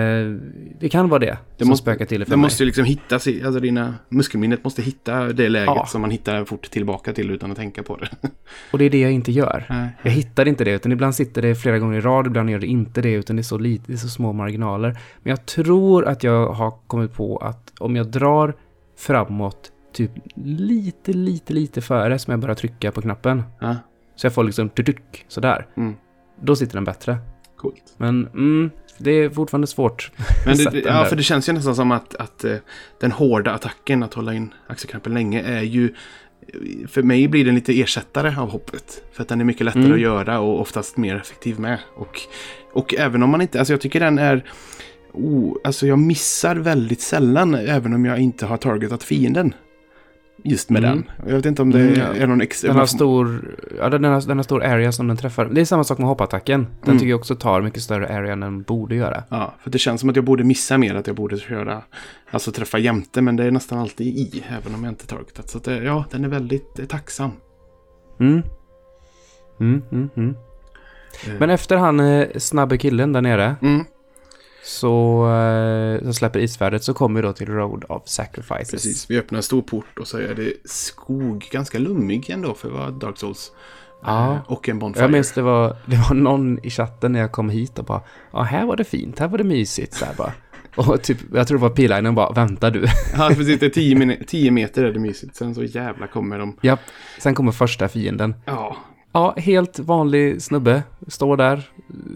det 0.80 0.90
kan 0.92 1.10
vara 1.10 1.20
det, 1.20 1.38
Det 1.58 1.64
som 1.64 1.70
måste- 1.70 1.84
spökar 1.84 2.06
till 2.06 2.20
det 2.20 2.26
för 2.26 2.32
Det 2.32 2.38
mig. 2.38 2.42
måste 2.44 2.66
liksom 2.66 2.86
hitta 2.86 3.16
alltså 3.16 3.60
dina 3.60 3.96
muskelminnet 4.10 4.64
måste 4.64 4.82
hitta 4.82 5.24
det 5.34 5.50
läget 5.50 5.66
Ja. 5.76 5.86
som 5.86 6.02
man 6.02 6.12
hittar 6.12 6.46
fort 6.46 6.70
tillbaka 6.72 7.14
till 7.14 7.32
utan 7.32 7.52
att 7.52 7.58
tänka 7.58 7.84
på 7.84 7.98
det. 7.98 8.10
Och 8.72 8.78
det 8.80 8.86
är 8.86 8.90
det 8.90 9.00
jag 9.02 9.12
inte 9.12 9.32
gör. 9.32 9.66
Nej. 9.70 9.90
Jag 10.04 10.12
hittar 10.12 10.48
inte 10.48 10.64
det, 10.64 10.72
utan 10.72 10.92
ibland 10.92 11.16
sitter 11.16 11.42
det 11.42 11.56
flera 11.56 11.80
gånger 11.80 11.98
i 11.98 12.02
rad, 12.02 12.28
ibland 12.28 12.50
gör 12.50 12.60
det 12.60 12.68
inte 12.68 13.02
det, 13.02 13.12
utan 13.14 13.36
det 13.36 13.42
är 13.42 13.44
så 13.44 13.58
lite, 13.58 13.84
det 13.88 13.94
är 13.94 13.98
så 13.98 14.08
små 14.10 14.34
marginaler. 14.34 14.90
Men 15.24 15.30
jag 15.30 15.46
tror 15.46 16.06
att 16.06 16.24
jag 16.24 16.48
har 16.50 16.72
kommit 16.88 17.14
på 17.14 17.38
att 17.38 17.74
om 17.80 17.96
jag 17.96 18.08
drar 18.08 18.54
framåt 18.98 19.72
typ 19.94 20.12
lite, 20.46 21.14
lite, 21.14 21.54
lite 21.54 21.82
före 21.82 22.20
som 22.20 22.32
jag 22.32 22.40
bara 22.40 22.56
trycka 22.56 22.92
på 22.92 23.02
knappen, 23.02 23.44
Ja, 23.60 23.76
så 24.16 24.26
jag 24.26 24.34
får 24.34 24.44
liksom 24.44 24.70
tuduck, 24.70 25.26
sådär. 25.28 25.68
Mm. 25.78 25.94
Då 26.42 26.56
sitter 26.56 26.74
den 26.74 26.84
bättre. 26.84 27.18
coolt. 27.58 27.94
Men 27.98 28.28
mm, 28.28 28.70
det 28.98 29.12
är 29.12 29.30
fortfarande 29.30 29.68
svårt. 29.68 30.12
Men 30.46 30.58
det, 30.58 30.64
ja, 30.64 30.94
där. 30.94 31.06
för 31.06 31.16
det 31.16 31.24
känns 31.24 31.50
ju 31.50 31.54
nästan 31.54 31.76
som 31.76 31.92
att, 31.92 32.16
att 32.16 32.44
eh, 32.44 32.56
den 33.00 33.12
hårda 33.12 33.52
attacken, 33.52 34.04
att 34.04 34.14
hålla 34.14 34.34
in 34.34 34.54
axelknappen 34.68 35.14
länge, 35.14 35.42
är 35.42 35.62
ju... 35.62 35.94
För 36.88 37.04
mig 37.04 37.28
blir 37.28 37.46
den 37.46 37.56
lite 37.56 37.82
ersättare 37.82 38.36
av 38.38 38.50
hoppet. 38.50 39.04
För 39.14 39.22
att 39.24 39.30
den 39.30 39.42
är 39.42 39.46
mycket 39.46 39.66
lättare 39.66 39.84
Mm. 39.84 39.94
att 39.96 40.02
göra 40.02 40.40
och 40.40 40.62
oftast 40.62 40.98
mer 40.98 41.16
effektiv 41.16 41.60
med. 41.60 41.80
Och, 41.96 42.20
och 42.74 42.94
även 42.94 43.24
om 43.24 43.30
man 43.30 43.42
inte... 43.42 43.60
Alltså 43.60 43.74
jag 43.74 43.82
tycker 43.82 44.00
den 44.00 44.20
är... 44.20 44.46
Oh, 45.14 45.56
alltså 45.64 45.88
jag 45.88 46.00
missar 46.00 46.56
väldigt 46.56 47.02
sällan 47.02 47.56
även 47.56 47.94
om 47.94 48.06
jag 48.06 48.20
inte 48.20 48.46
har 48.46 48.58
targetat 48.58 49.04
fienden. 49.04 49.54
Just 50.44 50.70
med 50.70 50.84
Mm. 50.84 50.96
den. 51.18 51.30
Jag 51.30 51.36
vet 51.36 51.46
inte 51.46 51.62
om 51.62 51.72
det 51.72 51.80
Mm, 51.82 51.94
ja. 52.00 52.06
är 52.24 52.28
någon 52.28 52.42
extra... 52.42 52.68
Den 52.68 52.78
har 52.78 52.86
stor, 52.86 53.56
ja, 53.80 53.90
den 53.90 54.04
har, 54.04 54.22
den 54.28 54.38
har 54.38 54.44
stor 54.44 54.64
area 54.64 54.92
som 54.92 55.08
den 55.08 55.18
träffar. 55.18 55.46
Det 55.46 55.62
är 55.62 55.66
samma 55.66 55.84
sak 55.84 55.98
med 55.98 56.08
hoppattacken. 56.08 56.62
Den 56.82 56.90
Mm. 56.90 57.00
tycker 57.00 57.10
jag 57.10 57.20
också 57.20 57.36
tar 57.36 57.62
mycket 57.62 57.82
större 57.84 58.18
area 58.18 58.34
än 58.34 58.40
den 58.40 58.62
borde 58.62 58.96
göra. 58.96 59.24
Ja, 59.30 59.54
för 59.64 59.70
det 59.70 59.78
känns 59.78 60.02
som 60.02 60.10
att 60.10 60.16
jag 60.16 60.26
borde 60.26 60.44
missa 60.44 60.78
mer, 60.78 60.96
att 60.96 61.08
jag 61.08 61.16
borde 61.16 61.38
köra, 61.38 61.82
alltså 62.32 62.52
träffa 62.52 62.78
jämte, 62.78 63.22
men 63.22 63.36
det 63.36 63.44
är 63.46 63.52
nästan 63.52 63.80
alltid 63.80 64.08
i, 64.08 64.44
även 64.50 64.76
om 64.76 64.84
jag 64.84 64.92
inte 64.92 65.08
targetat. 65.08 65.50
Så 65.50 65.60
det, 65.60 65.84
ja, 65.84 66.06
den 66.12 66.24
är 66.26 66.30
väldigt 66.30 66.80
eh, 66.80 66.86
tacksam. 66.86 67.32
Mm. 68.20 68.42
Mm, 69.60 69.82
mm, 69.92 70.10
mm. 70.16 70.36
Eh. 71.28 71.34
Men 71.40 71.50
efter 71.50 71.78
han 71.78 72.00
eh, 72.00 72.28
snabbe 72.38 72.78
killen 72.78 73.14
där 73.14 73.22
nere 73.22 73.56
Mm, 73.62 73.86
så, 74.64 75.26
eh, 75.32 76.04
så 76.06 76.14
släpper 76.14 76.40
isvärdet 76.40 76.84
så 76.84 76.94
kommer 76.94 77.22
vi 77.22 77.28
då 77.28 77.34
till 77.34 77.48
Road 77.48 77.86
of 77.90 78.02
Sacrifices. 78.06 78.72
precis. 78.72 79.10
Vi 79.10 79.20
öppnar 79.20 79.38
en 79.38 79.44
stor 79.44 79.62
port 79.62 80.00
och 80.00 80.08
så 80.08 80.18
är 80.18 80.36
det 80.36 80.54
skog, 80.66 81.48
ganska 81.52 81.80
lummig 81.80 82.30
ändå 82.30 82.54
för 82.54 82.68
att 82.68 82.74
vara 82.74 82.92
Dark 82.92 83.18
Souls. 83.18 83.52
Ja. 84.06 84.34
Eh, 84.34 84.40
Och 84.52 84.70
en 84.70 84.80
bonfire. 84.80 85.04
Jag 85.04 85.12
minns 85.12 85.32
det 85.32 85.42
var, 85.42 85.78
det 85.86 85.96
var 86.10 86.16
någon 86.16 86.66
i 86.66 86.70
chatten 86.70 87.12
när 87.12 87.20
jag 87.20 87.32
kom 87.32 87.50
hit 87.50 87.80
och 87.80 87.86
bara 87.86 88.02
Ja, 88.34 88.42
här 88.42 88.66
var 88.66 88.76
det 88.76 88.84
fint, 88.84 89.20
här 89.20 89.28
var 89.28 89.38
det 89.38 89.44
mysigt 89.44 89.94
så 89.94 90.06
bara. 90.18 90.34
Och 90.76 91.02
typ, 91.02 91.18
jag 91.34 91.48
tror 91.48 91.58
det 91.58 91.62
var 91.62 91.70
pilinen 91.70 92.16
bara, 92.16 92.32
vänta 92.32 92.70
du. 92.70 92.86
Ja, 93.18 93.28
precis. 93.28 93.60
Det 93.60 93.66
är 93.66 93.70
tio, 93.70 94.24
tio 94.28 94.52
meter 94.52 94.84
är 94.84 94.94
det 94.94 95.00
mysigt. 95.00 95.36
Sen 95.36 95.56
så 95.56 95.64
jävla 95.64 96.08
kommer 96.08 96.40
de. 96.40 96.58
Japp, 96.62 96.80
sen 97.20 97.36
kommer 97.36 97.52
första 97.52 97.88
fienden. 97.88 98.36
Ja, 98.46 98.78
Ja, 99.14 99.34
helt 99.38 99.80
vanlig 99.80 100.42
snubbe. 100.42 100.84
Står 101.08 101.38
där, 101.38 101.70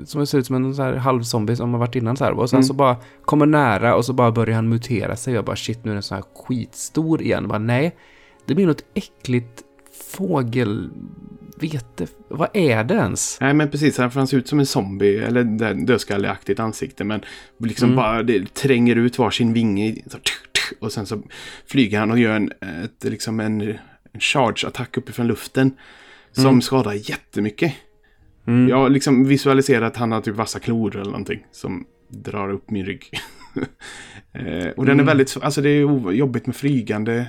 som 0.06 0.28
ser 0.28 0.38
ut 0.38 0.46
som 0.46 0.56
en 0.56 0.76
så 0.76 0.82
här 0.84 0.94
halvzombie 0.94 1.56
som 1.56 1.72
har 1.74 1.80
varit 1.80 1.96
innan 1.96 2.18
så 2.18 2.24
här. 2.24 2.32
Och 2.32 2.50
sen 2.50 2.58
Mm. 2.58 2.64
så 2.68 2.74
bara 2.74 2.96
kommer 3.26 3.46
nära 3.46 3.96
och 3.96 4.06
så 4.06 4.14
bara 4.14 4.32
börjar 4.32 4.56
han 4.56 4.70
mutera 4.70 5.16
sig. 5.16 5.34
Jag 5.34 5.46
bara 5.46 5.56
shit, 5.56 5.86
nu 5.86 5.92
är 5.92 5.96
den 5.96 6.04
så 6.04 6.16
här 6.16 6.24
skitstor 6.36 7.22
igen. 7.22 7.48
Bara, 7.48 7.60
nej, 7.60 7.96
det 8.46 8.56
blir 8.56 8.68
något 8.68 8.84
äckligt 8.94 9.64
fågelvete. 10.12 12.08
Vad 12.28 12.50
är 12.54 12.84
det 12.84 12.94
ens? 12.94 13.38
nej 13.42 13.54
men 13.54 13.70
precis. 13.70 13.98
Han 13.98 14.12
han 14.12 14.28
ser 14.28 14.38
ut 14.38 14.48
som 14.48 14.60
en 14.60 14.66
zombie, 14.66 15.18
eller 15.18 15.44
dödskalleaktigt 15.86 16.60
ansikte. 16.60 17.04
Men 17.04 17.22
liksom 17.60 17.86
Mm. 17.90 17.96
bara 17.96 18.24
det 18.24 18.54
tränger 18.54 18.96
ut 18.96 19.20
varsin 19.20 19.54
vinge. 19.54 19.96
Så, 20.08 20.18
och 20.80 20.92
sen 20.92 21.06
så 21.06 21.22
flyger 21.66 22.00
han 22.00 22.12
och 22.12 22.20
gör 22.20 22.36
en, 22.36 22.52
ett, 22.84 23.04
liksom 23.04 23.40
en, 23.40 23.62
en 23.62 24.20
charge-attack 24.20 24.98
uppifrån 24.98 25.28
luften. 25.28 25.72
Som 26.42 26.46
Mm. 26.48 26.62
skadar 26.62 26.94
jättemycket. 27.10 27.74
Mm. 28.48 28.70
Jag 28.70 28.92
liksom 28.92 29.26
visualiserat 29.26 29.92
att 29.94 29.98
han 29.98 30.12
har 30.12 30.22
typ 30.22 30.36
vassa 30.36 30.60
klor 30.60 30.96
eller 30.96 31.12
någonting. 31.12 31.46
Som 31.52 31.86
drar 32.10 32.50
upp 32.52 32.70
min 32.70 32.86
rygg. 32.86 33.10
eh, 34.34 34.68
och 34.78 34.86
den 34.86 34.94
Mm. 34.94 35.00
är 35.00 35.04
väldigt, 35.04 35.30
så- 35.30 35.42
alltså 35.42 35.62
det 35.62 35.70
är 35.70 36.12
jobbigt 36.12 36.46
med 36.46 36.56
flygande. 36.56 37.26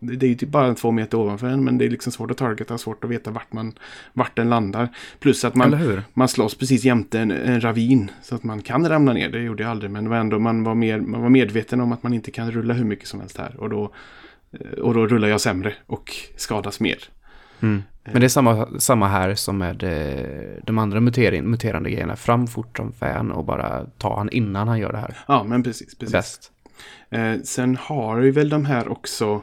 Det, 0.00 0.16
det 0.16 0.26
är 0.26 0.28
ju 0.28 0.34
typ 0.34 0.48
bara 0.48 0.74
två 0.74 0.90
meter 0.90 1.18
ovanför 1.18 1.46
en. 1.46 1.64
Men 1.64 1.78
det 1.78 1.84
är 1.84 1.90
liksom 1.90 2.12
svårt 2.12 2.30
att 2.30 2.36
targeta, 2.36 2.78
svårt 2.78 3.04
att 3.04 3.10
veta 3.10 3.30
vart, 3.30 3.52
man, 3.52 3.72
vart 4.12 4.36
den 4.36 4.50
landar. 4.50 4.88
Plus 5.20 5.44
att 5.44 5.54
man, 5.54 6.00
man 6.14 6.28
slåss 6.28 6.54
precis 6.54 6.84
jämte 6.84 7.20
en, 7.20 7.30
en 7.30 7.60
ravin. 7.60 8.10
Så 8.22 8.34
att 8.34 8.44
man 8.44 8.62
kan 8.62 8.88
ramla 8.88 9.12
ner. 9.12 9.28
Det 9.30 9.38
gjorde 9.42 9.62
jag 9.62 9.70
aldrig. 9.70 9.90
Men 9.90 10.08
var 10.08 10.16
ändå, 10.16 10.38
man, 10.38 10.64
var 10.64 10.74
mer, 10.74 11.00
man 11.00 11.22
var 11.22 11.28
medveten 11.30 11.80
om 11.80 11.92
att 11.92 12.02
man 12.02 12.12
inte 12.14 12.30
kan 12.30 12.50
rulla 12.50 12.74
hur 12.74 12.84
mycket 12.84 13.08
som 13.08 13.20
helst 13.20 13.38
här. 13.38 13.56
Och 13.60 13.70
då, 13.70 13.92
och 14.82 14.94
då 14.94 15.06
rullar 15.06 15.28
jag 15.28 15.40
sämre 15.40 15.74
och 15.86 16.10
skadas 16.36 16.80
mer. 16.80 16.98
Mm. 17.60 17.82
Men 18.04 18.20
det 18.20 18.26
är 18.26 18.28
samma, 18.28 18.80
samma 18.80 19.08
här 19.08 19.34
som 19.34 19.58
med 19.58 19.82
eh, 19.82 20.62
de 20.64 20.78
andra 20.78 21.00
mutering, 21.00 21.50
muterande 21.50 21.90
grejerna. 21.90 22.16
Fram 22.16 22.46
fort 22.46 22.76
som 22.76 22.92
fan 22.92 23.32
och 23.32 23.44
bara 23.44 23.86
ta 23.98 24.16
han 24.16 24.30
innan 24.30 24.68
han 24.68 24.78
gör 24.78 24.92
det 24.92 24.98
här. 24.98 25.16
Ja, 25.28 25.44
men 25.44 25.62
precis. 25.62 25.94
precis. 25.98 26.12
Bäst. 26.12 26.52
Eh, 27.10 27.34
sen 27.44 27.76
har 27.80 28.18
vi 28.18 28.30
väl 28.30 28.48
de 28.48 28.64
här 28.64 28.88
också. 28.88 29.42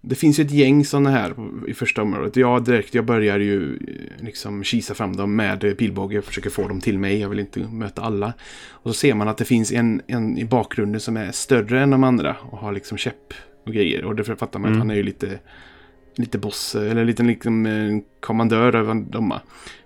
Det 0.00 0.14
finns 0.14 0.38
ju 0.38 0.44
ett 0.44 0.50
gäng 0.50 0.84
sådana 0.84 1.10
här 1.10 1.34
i 1.68 1.74
första 1.74 2.02
området. 2.02 2.36
Jag 2.36 2.64
direkt, 2.64 2.94
jag 2.94 3.04
börjar 3.04 3.38
ju 3.38 3.76
eh, 3.76 4.24
liksom 4.24 4.64
kisa 4.64 4.94
fram 4.94 5.16
dem 5.16 5.36
med 5.36 5.64
eh, 5.64 5.72
pilbåge. 5.72 6.14
Jag 6.14 6.24
försöker 6.24 6.50
få 6.50 6.68
dem 6.68 6.80
till 6.80 6.98
mig. 6.98 7.20
Jag 7.20 7.28
vill 7.28 7.38
inte 7.38 7.60
möta 7.60 8.02
alla. 8.02 8.32
Och 8.70 8.90
så 8.90 8.94
ser 8.94 9.14
man 9.14 9.28
att 9.28 9.36
det 9.36 9.44
finns 9.44 9.72
en, 9.72 10.02
en 10.06 10.38
i 10.38 10.44
bakgrunden 10.44 11.00
som 11.00 11.16
är 11.16 11.32
större 11.32 11.80
än 11.82 11.90
de 11.90 12.04
andra. 12.04 12.36
Och 12.50 12.58
har 12.58 12.72
liksom 12.72 12.98
käpp 12.98 13.34
och 13.66 13.72
grejer. 13.72 14.04
Och 14.04 14.16
därför 14.16 14.34
fattar 14.34 14.58
man 14.58 14.68
Mm. 14.68 14.78
att 14.78 14.84
han 14.86 14.90
är 14.90 14.94
ju 14.94 15.02
lite, 15.02 15.38
lite 16.18 16.38
boss. 16.38 16.74
Eller 16.74 17.04
lite 17.04 17.22
liksom 17.22 17.66
eh, 17.66 17.98
kommandör 18.20 18.74
över 18.76 18.94
dem. 18.94 19.34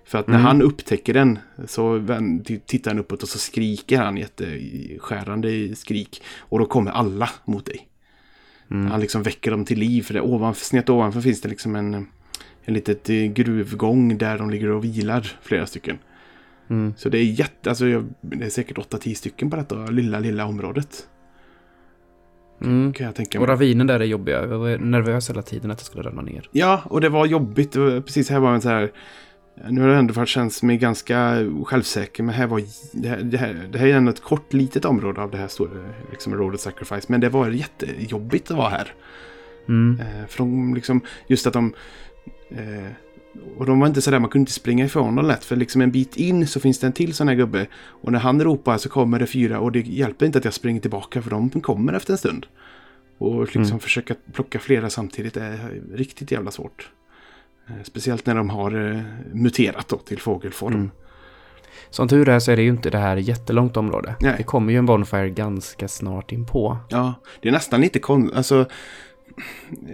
För 0.05 0.17
att 0.19 0.27
när 0.27 0.35
Mm. 0.35 0.45
han 0.45 0.61
upptäcker 0.61 1.13
den 1.13 1.39
så 1.67 2.07
tittar 2.65 2.91
han 2.91 2.99
uppåt 2.99 3.23
och 3.23 3.29
så 3.29 3.37
skriker 3.39 3.97
han 3.97 4.17
jätteskärande 4.17 5.75
skrik. 5.75 6.23
Och 6.39 6.59
då 6.59 6.65
kommer 6.65 6.91
alla 6.91 7.29
mot 7.45 7.65
dig. 7.65 7.87
Mm. 8.71 8.91
Han 8.91 8.99
liksom 8.99 9.23
väcker 9.23 9.51
dem 9.51 9.65
till 9.65 9.79
liv. 9.79 10.01
För 10.01 10.13
det, 10.13 10.21
ovanför, 10.21 10.65
snett 10.65 10.89
ovanför 10.89 11.21
finns 11.21 11.41
det 11.41 11.49
liksom 11.49 11.75
en, 11.75 11.93
en 12.65 12.73
litet 12.73 13.09
eh, 13.09 13.15
gruvgång 13.15 14.17
där 14.17 14.37
de 14.37 14.49
ligger 14.49 14.69
och 14.69 14.83
vilar. 14.83 15.31
Flera 15.41 15.65
stycken. 15.65 15.97
Mm. 16.69 16.93
Så 16.97 17.09
det 17.09 17.17
är 17.17 17.23
jätte, 17.23 17.69
alltså 17.69 17.87
jag, 17.87 18.05
det 18.21 18.45
är 18.45 18.49
säkert 18.49 18.77
8-10 18.77 19.13
stycken 19.13 19.49
på 19.49 19.55
detta 19.55 19.85
lilla, 19.85 20.19
lilla 20.19 20.45
området. 20.45 21.07
Mm. 22.61 22.93
Kan 22.93 23.05
jag 23.05 23.15
tänka 23.15 23.39
Och 23.39 23.47
mig. 23.47 23.53
ravinen 23.53 23.87
där 23.87 23.99
är 23.99 24.05
jobbiga. 24.05 24.41
Jag 24.41 24.57
var 24.57 24.77
nervös 24.77 25.29
hela 25.29 25.41
tiden 25.41 25.71
att 25.71 25.79
jag 25.79 25.85
skulle 25.85 26.03
ramla 26.03 26.21
ner. 26.21 26.49
Ja, 26.51 26.81
och 26.85 27.01
det 27.01 27.09
var 27.09 27.25
jobbigt. 27.25 27.71
Det 27.71 28.01
precis 28.01 28.29
här 28.29 28.39
var 28.39 28.53
en 28.53 28.61
så 28.61 28.69
här. 28.69 28.91
Nu 29.69 29.81
har 29.81 29.87
det 29.87 29.95
ändå 29.95 30.13
varit 30.13 30.29
känns 30.29 30.63
mig 30.63 30.77
ganska 30.77 31.37
självsäker. 31.65 32.23
Men 32.23 32.35
här 32.35 32.47
var 32.47 32.61
det 32.93 33.07
här, 33.07 33.17
det 33.17 33.37
här, 33.37 33.69
det 33.71 33.79
här 33.79 33.87
är 33.87 33.93
ändå 33.93 34.11
ett 34.11 34.23
kort 34.23 34.53
litet 34.53 34.85
område 34.85 35.21
av 35.21 35.31
det 35.31 35.37
här 35.37 35.47
stora 35.47 35.71
liksom 36.11 36.35
Road 36.35 36.53
of 36.53 36.59
Sacrifice. 36.59 37.05
Men 37.07 37.21
det 37.21 37.29
var 37.29 37.49
jättejobbigt 37.49 38.51
att 38.51 38.57
vara 38.57 38.69
här. 38.69 38.93
Mm. 39.67 39.99
Eh, 39.99 40.27
för 40.27 40.37
de 40.37 40.73
liksom, 40.73 41.01
just 41.27 41.47
att 41.47 41.53
de... 41.53 41.73
Eh, 42.49 42.91
och 43.57 43.65
de 43.65 43.79
var 43.79 43.87
inte 43.87 44.01
sådär, 44.01 44.19
man 44.19 44.29
kunde 44.29 44.41
inte 44.41 44.51
springa 44.51 44.85
ifrån 44.85 45.15
dem 45.15 45.25
lätt. 45.25 45.45
För 45.45 45.55
liksom 45.55 45.81
en 45.81 45.91
bit 45.91 46.17
in 46.17 46.47
så 46.47 46.59
finns 46.59 46.79
det 46.79 46.87
en 46.87 46.93
till 46.93 47.13
sån 47.13 47.27
här 47.27 47.35
gubbe. 47.35 47.67
Och 47.75 48.11
när 48.11 48.19
han 48.19 48.43
ropar 48.43 48.77
så 48.77 48.89
kommer 48.89 49.19
det 49.19 49.27
fyra. 49.27 49.59
Och 49.59 49.71
det 49.71 49.79
hjälper 49.79 50.25
inte 50.25 50.37
att 50.37 50.45
jag 50.45 50.53
springer 50.53 50.81
tillbaka 50.81 51.21
för 51.21 51.29
de 51.29 51.49
kommer 51.49 51.93
efter 51.93 52.13
en 52.13 52.17
stund. 52.17 52.45
Och 53.17 53.41
liksom 53.41 53.63
Mm. 53.63 53.79
försöka 53.79 54.15
plocka 54.33 54.59
flera 54.59 54.89
samtidigt 54.89 55.37
är 55.37 55.81
riktigt 55.93 56.31
jävla 56.31 56.51
svårt. 56.51 56.89
Eh, 57.67 57.73
speciellt 57.83 58.25
när 58.25 58.35
de 58.35 58.49
har 58.49 58.91
eh, 58.91 59.01
muterat 59.33 59.87
då 59.87 59.97
till 59.97 60.19
fågelform. 60.19 60.73
Mm. 60.73 60.91
Som 61.89 62.07
tur 62.07 62.29
är 62.29 62.39
så 62.39 62.51
är 62.51 62.55
det 62.55 62.63
ju 62.63 62.69
inte 62.69 62.89
det 62.89 62.97
här 62.97 63.17
jättelångt 63.17 63.77
område. 63.77 64.15
Nej. 64.21 64.33
Det 64.37 64.43
kommer 64.43 64.71
ju 64.73 64.77
en 64.79 64.85
Bonfire 64.85 65.29
ganska 65.29 65.87
snart 65.87 66.31
in 66.31 66.45
på. 66.45 66.77
Ja, 66.89 67.13
det 67.41 67.47
är 67.47 67.51
nästan 67.51 67.81
lite 67.81 67.99
konstigt. 67.99 68.37
Alltså, 68.37 68.65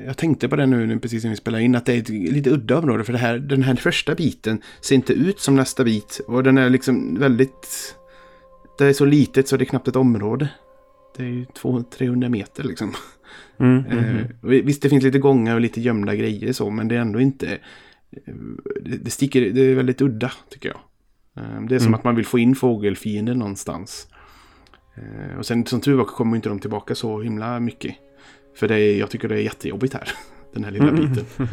jag 0.05 0.17
tänkte 0.17 0.49
på 0.49 0.55
det 0.55 0.65
nu, 0.65 0.99
precis 0.99 1.23
när 1.23 1.29
vi 1.31 1.35
spelade 1.37 1.63
in, 1.63 1.75
att 1.75 1.85
det 1.85 1.93
är 1.93 1.97
ett 1.99 2.09
lite 2.09 2.49
udda 2.49 2.77
område. 2.77 3.03
För 3.03 3.13
det 3.13 3.19
här, 3.19 3.37
den 3.39 3.63
här 3.63 3.75
första 3.75 4.15
biten 4.15 4.61
ser 4.81 4.95
inte 4.95 5.13
ut 5.13 5.39
som 5.39 5.55
nästa 5.55 5.83
bit. 5.83 6.21
Och 6.27 6.43
den 6.43 6.57
är 6.57 6.69
liksom 6.69 7.19
väldigt... 7.19 7.95
Det 8.77 8.85
är 8.85 8.93
så 8.93 9.05
litet 9.05 9.47
så 9.47 9.57
det 9.57 9.63
är 9.63 9.65
knappt 9.65 9.87
ett 9.87 9.95
område. 9.95 10.49
Det 11.17 11.23
är 11.23 11.27
ju 11.27 11.45
200-300 11.45 12.29
meter 12.29 12.63
liksom. 12.63 12.93
Mm, 13.59 13.85
mm, 13.85 13.97
mm. 14.05 14.17
Eh, 14.17 14.25
visst, 14.41 14.81
det 14.81 14.89
finns 14.89 15.03
lite 15.03 15.19
gångar 15.19 15.55
och 15.55 15.61
lite 15.61 15.81
gömda 15.81 16.15
grejer 16.15 16.53
så, 16.53 16.69
men 16.69 16.87
det 16.87 16.95
är 16.95 16.99
ändå 16.99 17.19
inte... 17.21 17.47
eh, 18.11 18.33
Det, 18.81 19.09
sticker, 19.11 19.41
det 19.51 19.61
är 19.61 19.75
väldigt 19.75 20.01
udda, 20.01 20.31
tycker 20.49 20.69
jag. 20.69 20.79
Eh, 21.45 21.61
Det 21.61 21.75
är 21.75 21.79
som 21.79 21.87
Mm. 21.87 21.93
att 21.99 22.03
man 22.03 22.15
vill 22.15 22.25
få 22.25 22.39
in 22.39 22.55
fågelfienden 22.55 23.39
någonstans. 23.39 24.07
Eh, 24.95 25.37
Och 25.37 25.45
sen 25.45 25.65
som 25.65 25.81
tur 25.81 25.93
var 25.95 26.05
kommer 26.05 26.35
inte 26.35 26.49
de 26.49 26.59
tillbaka 26.59 26.95
så 26.95 27.21
himla 27.21 27.59
mycket. 27.59 27.95
För 28.59 28.67
det 28.67 28.75
är, 28.79 28.99
jag 28.99 29.09
tycker 29.09 29.27
det 29.27 29.35
är 29.35 29.39
jättejobbigt 29.41 29.93
här. 29.93 30.09
Den 30.53 30.63
här 30.63 30.71
lilla 30.71 30.87
Mm. 30.89 31.09
biten. 31.13 31.25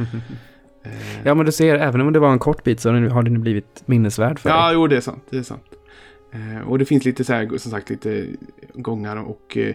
Eh, 0.82 0.92
Ja, 1.24 1.34
men 1.34 1.46
du 1.46 1.52
ser, 1.52 1.74
även 1.78 2.00
om 2.00 2.12
det 2.12 2.18
var 2.18 2.32
en 2.32 2.38
kort 2.38 2.64
bit 2.64 2.80
så 2.80 2.90
har 2.92 3.22
den 3.22 3.40
blivit 3.40 3.82
minnesvärd 3.86 4.38
för 4.38 4.50
Ja, 4.50 4.66
dig. 4.66 4.74
jo 4.74 4.86
det 4.86 4.96
är 4.96 5.00
sant. 5.00 5.22
Det 5.30 5.38
är 5.38 5.42
sant. 5.42 5.64
Eh, 6.32 6.68
och 6.68 6.78
det 6.78 6.84
finns 6.84 7.04
lite 7.04 7.24
så 7.24 7.32
här, 7.32 7.58
som 7.58 7.70
sagt, 7.70 7.90
lite 7.90 8.26
gångar 8.74 9.16
och 9.16 9.56
eh, 9.56 9.74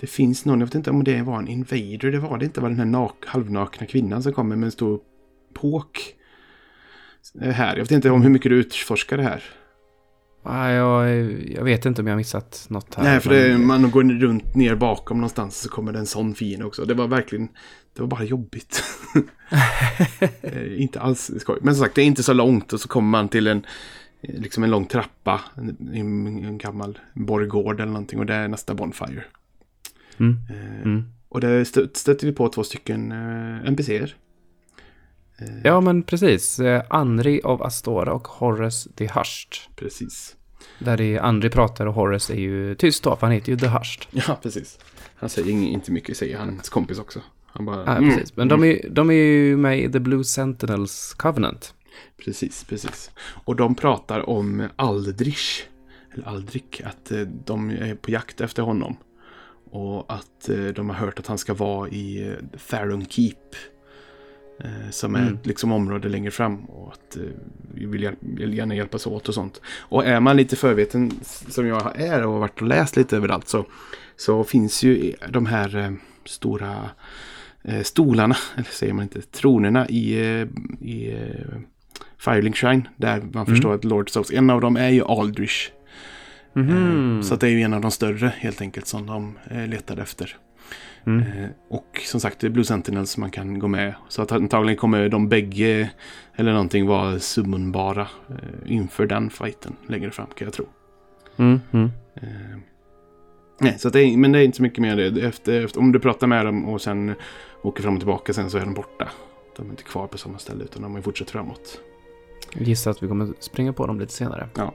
det 0.00 0.06
finns 0.06 0.44
någon, 0.44 0.60
jag 0.60 0.66
vet 0.66 0.74
inte 0.74 0.90
om 0.90 1.04
det 1.04 1.22
var 1.22 1.38
en 1.38 1.48
invader, 1.48 2.10
det 2.12 2.18
var 2.18 2.38
det 2.38 2.44
inte, 2.44 2.60
var 2.60 2.68
den 2.68 2.78
här 2.78 2.84
nak, 2.86 3.24
halvnakna 3.26 3.86
kvinnan 3.86 4.22
som 4.22 4.32
kommer 4.32 4.56
med 4.56 4.66
en 4.66 4.70
stor 4.72 5.00
påk. 5.54 5.98
Här, 7.40 7.76
jag 7.76 7.84
vet 7.84 7.90
inte 7.90 8.10
om 8.10 8.22
hur 8.22 8.30
mycket 8.30 8.50
du 8.50 8.56
utforskar 8.56 9.16
det 9.16 9.22
här. 9.22 9.42
Ja, 10.48 10.70
jag, 10.70 11.32
jag 11.50 11.64
vet 11.64 11.86
inte 11.86 12.02
om 12.02 12.06
jag 12.08 12.16
missat 12.16 12.66
något 12.70 12.94
här. 12.94 13.04
Nej, 13.04 13.20
för 13.20 13.30
men- 13.30 13.60
det, 13.60 13.66
man 13.66 13.90
går 13.90 14.04
runt 14.04 14.54
ner 14.54 14.74
bakom 14.74 15.16
någonstans 15.16 15.60
så 15.60 15.68
kommer 15.68 15.92
det 15.92 15.98
en 15.98 16.06
sån 16.06 16.34
fiende 16.34 16.66
också. 16.66 16.84
Det 16.84 16.94
var 16.94 17.08
verkligen, 17.08 17.48
det 17.94 18.00
var 18.00 18.08
bara 18.08 18.24
jobbigt. 18.24 18.82
Eh, 20.42 20.82
inte 20.82 21.00
alls 21.00 21.30
skoj. 21.38 21.58
Men 21.62 21.74
som 21.74 21.84
sagt, 21.84 21.94
det 21.94 22.02
är 22.02 22.06
inte 22.06 22.22
så 22.22 22.32
långt 22.32 22.72
och 22.72 22.80
så 22.80 22.88
kommer 22.88 23.08
man 23.08 23.28
till 23.28 23.46
en, 23.46 23.66
liksom 24.22 24.64
en 24.64 24.70
lång 24.70 24.86
trappa. 24.86 25.40
En, 25.56 25.76
en, 26.44 26.58
gammal 26.58 26.98
borggård 27.14 27.80
eller 27.80 27.92
någonting 27.92 28.18
och 28.18 28.26
det 28.26 28.34
är 28.34 28.48
nästa 28.48 28.74
Bonfire. 28.74 29.24
Mm, 30.18 30.36
Eh, 30.50 30.82
mm. 30.82 31.04
Och 31.28 31.40
där 31.40 31.64
stö- 31.64 31.88
stöter 31.94 32.26
vi 32.26 32.32
på 32.32 32.48
två 32.48 32.64
stycken 32.64 33.12
eh, 33.12 33.68
NPCer. 33.68 34.14
Eh, 35.38 35.46
Ja, 35.64 35.80
men 35.80 36.02
precis. 36.02 36.58
Eh, 36.60 36.82
Andri 36.90 37.40
av 37.44 37.62
Astora 37.62 38.12
och 38.12 38.28
Horace 38.28 38.90
the 38.96 39.04
Hushed. 39.04 39.52
Precis. 39.76 40.36
Där 40.78 40.96
det 40.96 41.04
är 41.04 41.20
Andri 41.20 41.50
pratar 41.50 41.86
och 41.86 41.94
Horace 41.94 42.32
är 42.32 42.38
ju 42.38 42.74
tyst 42.74 43.02
då, 43.02 43.16
för 43.16 43.26
han 43.26 43.34
heter 43.34 43.52
ju 43.52 43.58
The 43.58 43.66
Hushed. 43.66 44.06
Ja, 44.10 44.38
precis. 44.42 44.78
Han 45.16 45.28
säger 45.28 45.52
inte 45.52 45.92
mycket, 45.92 46.16
säger 46.16 46.38
hans 46.38 46.68
kompis 46.68 46.98
också. 46.98 47.20
Han 47.46 47.64
bara, 47.64 47.84
Ja, 47.86 47.96
mm, 47.96 48.10
precis. 48.10 48.36
Men 48.36 48.48
de 48.48 48.64
är, 48.64 48.88
de 48.90 49.10
är 49.10 49.14
ju 49.14 49.56
med 49.56 49.80
i 49.80 49.92
The 49.92 50.00
Blue 50.00 50.24
Sentinels 50.24 51.14
Covenant. 51.14 51.74
Precis, 52.24 52.64
precis. 52.64 53.10
Och 53.44 53.56
de 53.56 53.74
pratar 53.74 54.28
om 54.28 54.68
Aldrich, 54.76 55.62
eller 56.14 56.26
Aldrich, 56.26 56.80
att 56.84 57.10
eh, 57.10 57.20
de 57.20 57.70
är 57.70 57.94
på 57.94 58.10
jakt 58.10 58.40
efter 58.40 58.62
honom. 58.62 58.96
Och 59.70 60.12
att 60.12 60.48
eh, 60.48 60.64
de 60.64 60.88
har 60.88 60.96
hört 60.96 61.18
att 61.18 61.26
han 61.26 61.38
ska 61.38 61.54
vara 61.54 61.88
i 61.88 62.28
eh, 62.28 62.58
Theron 62.70 63.06
Keep. 63.06 63.34
Eh, 64.60 64.90
Som 64.90 65.14
är 65.14 65.22
Mm. 65.22 65.34
ett 65.34 65.46
liksom, 65.46 65.72
område 65.72 66.08
längre 66.08 66.30
fram. 66.30 66.64
Och 66.64 66.92
att 66.92 67.16
eh, 67.16 67.22
vi 67.74 67.86
vill, 67.86 68.10
vill 68.20 68.54
gärna 68.54 68.74
hjälpas 68.74 69.06
åt 69.06 69.28
och 69.28 69.34
sånt. 69.34 69.60
Och 69.78 70.06
är 70.06 70.20
man 70.20 70.36
lite 70.36 70.56
förveten 70.56 71.10
som 71.48 71.66
jag 71.66 72.00
är 72.00 72.26
och 72.26 72.32
har 72.32 72.40
varit 72.40 72.60
och 72.62 72.68
läst 72.68 72.96
lite 72.96 73.16
överallt 73.16 73.48
så, 73.48 73.66
så 74.16 74.44
finns 74.44 74.82
ju 74.82 75.14
de 75.28 75.46
här 75.46 75.76
eh, 75.76 75.90
stora 76.24 76.90
eh, 77.62 77.82
stolarna, 77.82 78.36
eller 78.54 78.64
säger 78.70 78.92
man 78.92 79.02
inte, 79.02 79.22
tronerna 79.22 79.88
i, 79.88 80.20
eh, 80.20 80.46
i 80.88 81.12
eh, 81.12 81.58
Firelink 82.18 82.56
Shrine. 82.56 82.88
Där 82.96 83.22
man 83.32 83.46
förstår 83.46 83.74
att 83.74 83.84
Lord 83.84 84.10
Souls, 84.10 84.30
en 84.30 84.50
av 84.50 84.60
dem 84.60 84.76
är 84.76 84.88
ju 84.88 85.04
Aldrich. 85.04 85.70
Mhm. 86.52 87.16
Eh, 87.18 87.22
Så 87.22 87.36
det 87.36 87.46
är 87.46 87.50
ju 87.50 87.60
en 87.62 87.74
av 87.74 87.80
de 87.80 87.90
större 87.90 88.32
helt 88.36 88.60
enkelt 88.60 88.86
som 88.86 89.06
de 89.06 89.38
letade 89.66 90.02
efter. 90.02 90.36
Mm. 91.06 91.22
Eh, 91.22 91.48
Och 91.68 92.00
som 92.04 92.20
sagt, 92.20 92.40
det 92.40 92.46
är 92.46 92.50
Blue 92.50 92.64
Sentinels 92.64 93.16
man 93.16 93.30
kan 93.30 93.58
gå 93.58 93.68
med. 93.68 93.94
Så 94.08 94.22
att 94.22 94.32
antagligen 94.32 94.76
kommer 94.76 95.08
de 95.08 95.28
bägge 95.28 95.90
eller 96.36 96.52
någonting 96.52 96.86
vara 96.86 97.18
summonbara 97.18 98.08
eh, 98.28 98.72
inför 98.72 99.06
den 99.06 99.30
fighten 99.30 99.76
längre 99.86 100.10
fram 100.10 100.26
kan 100.34 100.44
jag 100.46 100.52
tro. 100.54 100.66
Mm, 101.36 101.60
mm. 101.72 101.90
Eh, 102.14 102.58
Nej, 103.60 103.78
så 103.78 103.88
det 103.88 104.00
är, 104.00 104.16
men 104.16 104.32
det 104.32 104.38
är 104.38 104.42
inte 104.42 104.56
så 104.56 104.62
mycket 104.62 104.78
mer 104.78 104.96
det. 104.96 105.22
Efter, 105.26 105.64
efter, 105.64 105.80
om 105.80 105.92
du 105.92 105.98
pratar 106.00 106.26
med 106.26 106.46
dem 106.46 106.64
och 106.64 106.80
sen 106.80 107.14
åker 107.62 107.82
fram 107.82 107.94
och 107.94 108.00
tillbaka 108.00 108.32
sen 108.32 108.50
så 108.50 108.58
är 108.58 108.60
de 108.60 108.74
borta. 108.74 109.08
De 109.56 109.66
är 109.66 109.70
inte 109.70 109.82
kvar 109.82 110.06
på 110.06 110.18
samma 110.18 110.38
ställe 110.38 110.64
utan 110.64 110.82
de 110.82 110.94
har 110.94 111.02
fortsatt 111.02 111.30
framåt. 111.30 111.80
Jag 112.52 112.62
gissar 112.68 112.90
att 112.90 113.02
vi 113.02 113.08
kommer 113.08 113.28
springa 113.40 113.72
på 113.72 113.86
dem 113.86 114.00
lite 114.00 114.12
senare. 114.12 114.48
Ja. 114.56 114.74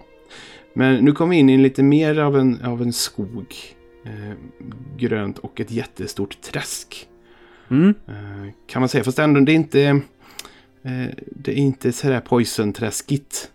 Men 0.74 1.06
nu 1.06 1.12
kommer 1.12 1.32
vi 1.32 1.38
in 1.38 1.50
i 1.50 1.58
lite 1.58 1.84
mer 1.84 2.20
av 2.20 2.38
en, 2.38 2.62
av 2.62 2.82
en 2.82 2.94
skog. 2.94 3.56
Eh, 4.06 4.34
grönt 4.98 5.38
och 5.40 5.60
ett 5.60 5.72
jättestort 5.72 6.42
träsk. 6.42 7.08
Mm. 7.70 7.94
Eh, 8.08 8.54
kan 8.68 8.80
man 8.82 8.90
säga. 8.90 9.04
Fast 9.04 9.20
ändå, 9.20 9.40
det 9.40 9.52
är 9.52 9.56
inte... 9.56 9.82
Eh, 10.84 11.06
det 11.32 11.52
är 11.52 11.56
inte 11.56 11.92
sådär 11.92 12.20
poison-träskigt. 12.22 13.50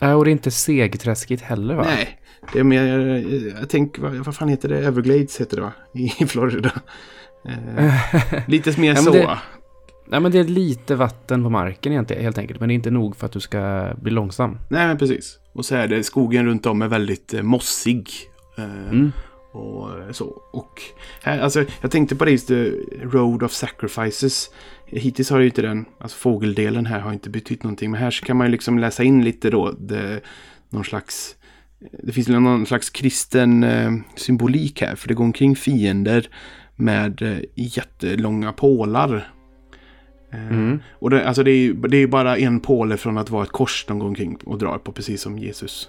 Äh, 0.00 0.12
och 0.12 0.24
det 0.24 0.30
är 0.30 0.32
inte 0.32 0.50
segträskigt 0.50 1.42
heller 1.42 1.74
va? 1.74 1.82
Nej. 1.86 2.18
Det 2.52 2.58
är 2.60 2.64
mer... 2.64 2.98
Jag 3.60 3.68
tänker, 3.68 4.02
vad, 4.02 4.12
vad 4.14 4.36
fan 4.36 4.48
heter 4.48 4.68
det? 4.68 4.78
Everglades 4.86 5.40
heter 5.40 5.56
det 5.56 5.62
va? 5.62 5.72
I 5.94 6.08
Florida. 6.26 6.72
Lite 8.46 8.80
mer 8.80 8.94
Ja, 8.94 8.96
så. 9.02 9.10
det- 9.12 9.38
Nej 10.08 10.20
men 10.20 10.32
det 10.32 10.38
är 10.38 10.44
lite 10.44 10.94
vatten 10.94 11.42
på 11.42 11.50
marken 11.50 11.92
egentligen, 11.92 12.22
helt 12.22 12.38
enkelt. 12.38 12.60
Men 12.60 12.68
det 12.68 12.72
är 12.72 12.76
inte 12.76 12.90
nog 12.90 13.16
för 13.16 13.26
att 13.26 13.32
du 13.32 13.40
ska 13.40 13.90
bli 14.02 14.10
långsam. 14.10 14.58
Nej, 14.68 14.86
men 14.86 14.98
precis. 14.98 15.38
Och 15.52 15.64
så 15.64 15.74
är 15.74 15.88
det, 15.88 16.02
skogen 16.04 16.46
runt 16.46 16.66
om 16.66 16.82
är 16.82 16.88
väldigt 16.88 17.34
eh, 17.34 17.42
mossig. 17.42 18.10
Eh, 18.58 18.64
Mm. 18.64 19.12
Och 19.52 19.98
eh, 20.00 20.10
så. 20.12 20.42
Och 20.52 20.82
här, 21.22 21.40
alltså, 21.40 21.64
jag 21.80 21.90
tänkte 21.90 22.16
på 22.16 22.24
det 22.24 22.30
just 22.30 22.48
the 22.48 22.70
Road 23.02 23.42
of 23.42 23.52
Sacrifices. 23.52 24.50
Hittills 24.86 25.30
har 25.30 25.38
ju 25.40 25.46
inte 25.46 25.62
den, 25.62 25.84
alltså 26.00 26.18
fågeldelen 26.18 26.86
här 26.86 27.00
har 27.00 27.12
inte 27.12 27.30
betytt 27.30 27.62
någonting. 27.62 27.90
Men 27.90 28.00
här 28.00 28.10
så 28.10 28.24
kan 28.24 28.36
man 28.36 28.46
ju 28.46 28.50
liksom 28.50 28.78
läsa 28.78 29.02
in 29.02 29.24
lite 29.24 29.50
då 29.50 29.70
det, 29.72 30.20
någon 30.70 30.84
slags 30.84 31.36
det 32.02 32.12
finns 32.12 32.28
någon 32.28 32.66
slags 32.66 32.90
kristen 32.90 33.62
eh, 33.64 33.90
symbolik 34.16 34.80
här. 34.82 34.94
För 34.96 35.08
det 35.08 35.14
går 35.14 35.24
omkring 35.24 35.56
fiender 35.56 36.28
med 36.76 37.22
eh, 37.22 37.38
jättelånga 37.54 38.52
pålar. 38.52 39.14
Eh, 40.32 40.46
Mm. 40.50 40.78
Och 40.92 41.10
det, 41.10 41.28
alltså 41.28 41.42
det, 41.42 41.50
är, 41.50 41.56
ju- 41.56 41.74
det 41.74 41.96
är 41.96 42.06
bara 42.06 42.36
en 42.36 42.60
påle 42.60 42.96
från 42.96 43.18
att 43.18 43.30
vara 43.30 43.42
ett 43.44 43.50
kors 43.52 43.84
de 43.88 43.98
går 43.98 44.06
omkring 44.06 44.36
och 44.44 44.58
drar 44.58 44.78
på. 44.78 44.92
Precis 44.92 45.20
som 45.22 45.38
Jesus. 45.38 45.88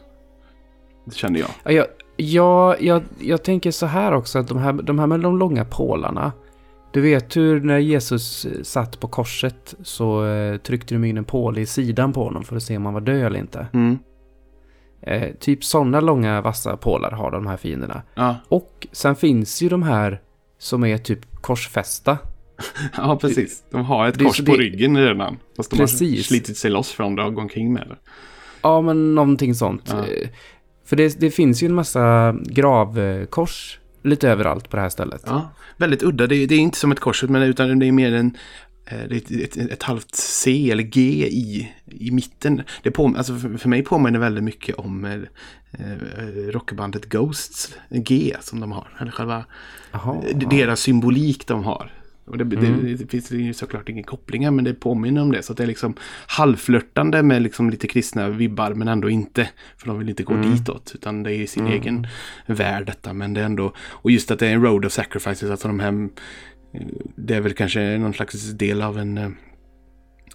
Det 1.05 1.15
kände 1.15 1.39
jag. 1.39 1.49
Ja, 1.63 1.71
jag, 1.71 1.85
ja, 2.21 2.75
jag, 2.79 3.03
jag 3.19 3.43
tänker 3.43 3.71
så 3.71 3.85
här 3.85 4.11
också, 4.11 4.39
att 4.39 4.47
de 4.47 4.57
här, 4.57 4.73
de 4.73 4.99
här 4.99 5.07
med 5.07 5.19
de 5.19 5.37
långa 5.37 5.65
pålarna. 5.65 6.31
Du 6.93 7.01
vet 7.01 7.37
hur 7.37 7.61
när 7.61 7.77
Jesus 7.77 8.45
eh, 8.45 8.63
satt 8.63 8.99
på 8.99 9.07
korset 9.07 9.75
så 9.83 10.25
eh, 10.25 10.57
tryckte 10.57 10.95
de 10.95 11.03
in 11.03 11.17
en 11.17 11.23
påle 11.23 11.61
i 11.61 11.65
sidan 11.65 12.13
på 12.13 12.23
honom 12.23 12.43
för 12.43 12.55
att 12.55 12.63
se 12.63 12.77
om 12.77 12.85
han 12.85 12.93
var 12.93 13.01
död 13.01 13.25
eller 13.25 13.39
inte. 13.39 13.67
Mm. 13.73 13.99
Eh, 15.01 15.29
typ 15.39 15.63
sådana 15.63 15.99
långa 15.99 16.41
vassa 16.41 16.77
pålar 16.77 17.11
har 17.11 17.31
de 17.31 17.47
här 17.47 17.57
fienderna. 17.57 18.01
Ja. 18.15 18.35
Och 18.47 18.87
sen 18.91 19.15
finns 19.15 19.61
ju 19.61 19.69
de 19.69 19.83
här 19.83 20.21
som 20.59 20.83
är 20.85 20.97
typ 20.97 21.19
korsfästa. 21.41 22.17
Ja, 22.97 23.17
precis. 23.21 23.63
De 23.71 23.85
har 23.85 24.07
ett 24.07 24.19
det 24.19 24.25
kors 24.25 24.39
på 24.45 24.51
det- 24.51 24.57
ryggen 24.57 24.97
redan. 24.97 25.37
Fast 25.57 25.69
de 25.71 25.75
har 25.75 25.83
Precis. 25.83 26.25
slitit 26.27 26.57
sig 26.57 26.71
loss 26.71 26.91
från 26.91 27.15
det 27.15 27.23
och 27.23 27.33
går 27.33 27.41
omkring 27.41 27.73
med 27.73 27.87
det. 27.89 27.95
Ja, 28.61 28.81
men 28.81 29.15
någonting 29.15 29.55
sånt. 29.55 29.89
Ja. 29.93 30.03
För 30.91 30.95
det, 30.95 31.19
det 31.19 31.31
finns 31.31 31.63
ju 31.63 31.65
en 31.65 31.73
massa 31.73 32.35
gravkors 32.45 33.79
lite 34.03 34.29
överallt 34.29 34.69
på 34.69 34.75
det 34.75 34.81
här 34.81 34.89
stället. 34.89 35.21
Ja, 35.25 35.49
väldigt 35.77 36.03
udda. 36.03 36.27
Det 36.27 36.35
är, 36.35 36.47
det 36.47 36.55
är 36.55 36.59
inte 36.59 36.77
som 36.77 36.91
ett 36.91 36.99
kors, 36.99 37.23
men 37.23 37.41
utan 37.41 37.79
det 37.79 37.85
är 37.87 37.91
mer 37.91 38.13
en... 38.13 38.37
eh, 38.85 39.01
ett, 39.17 39.31
ett, 39.31 39.57
ett 39.57 39.83
halvt 39.83 40.15
C 40.15 40.71
eller 40.71 40.83
G 40.83 41.01
i, 41.27 41.71
i 41.85 42.11
mitten. 42.11 42.61
Det 42.83 42.91
på, 42.91 43.13
alltså 43.17 43.35
för, 43.37 43.57
för 43.57 43.69
mig 43.69 43.83
påminner 43.83 44.19
väldigt 44.19 44.43
mycket 44.43 44.75
om 44.75 45.05
eh, 45.05 45.13
eh, 45.13 46.47
rockbandet 46.51 47.05
Ghosts 47.09 47.75
G 47.89 48.35
som 48.41 48.59
de 48.59 48.71
har. 48.71 48.87
Eller 49.01 49.11
själva 49.11 49.45
Jaha. 49.91 50.21
d- 50.33 50.47
deras 50.49 50.79
symbolik 50.79 51.47
de 51.47 51.63
har. 51.63 51.91
Och 52.25 52.37
det, 52.37 52.55
Mm. 52.57 52.83
det, 52.85 52.95
det 52.95 53.11
finns 53.11 53.31
ju 53.31 53.53
såklart 53.53 53.89
ingen 53.89 54.03
kopplingar 54.03 54.51
men 54.51 54.63
det 54.65 54.73
påminner 54.73 55.21
om 55.21 55.31
det. 55.31 55.43
Så 55.43 55.51
att 55.53 55.57
det 55.57 55.63
är 55.63 55.67
liksom 55.67 55.93
halvflörtande 56.27 57.23
med 57.23 57.41
liksom 57.41 57.69
lite 57.69 57.87
kristna 57.87 58.29
vibbar 58.29 58.73
men 58.73 58.87
ändå 58.87 59.09
inte. 59.09 59.49
För 59.77 59.87
de 59.87 59.99
vill 59.99 60.09
inte 60.09 60.23
gå 60.23 60.33
Mm. 60.33 60.51
ditåt 60.51 60.91
utan 60.95 61.23
det 61.23 61.35
är 61.35 61.47
sin 61.47 61.65
Mm. 61.65 61.73
egen 61.81 62.07
värld 62.45 62.85
detta. 62.85 63.13
Men 63.13 63.33
det 63.33 63.41
är 63.41 63.45
ändå, 63.45 63.73
och 63.77 64.11
just 64.11 64.31
att 64.31 64.39
det 64.39 64.47
är 64.47 64.53
en 64.53 64.61
road 64.63 64.85
of 64.85 64.91
sacrifices. 64.91 65.49
Alltså 65.51 65.67
de 65.67 65.79
här, 65.79 66.09
det 67.15 67.35
är 67.35 67.41
väl 67.41 67.53
kanske 67.53 67.97
någon 67.97 68.13
slags 68.13 68.51
del 68.51 68.81
av 68.81 68.97
en 68.99 69.17
eh, 69.17 69.29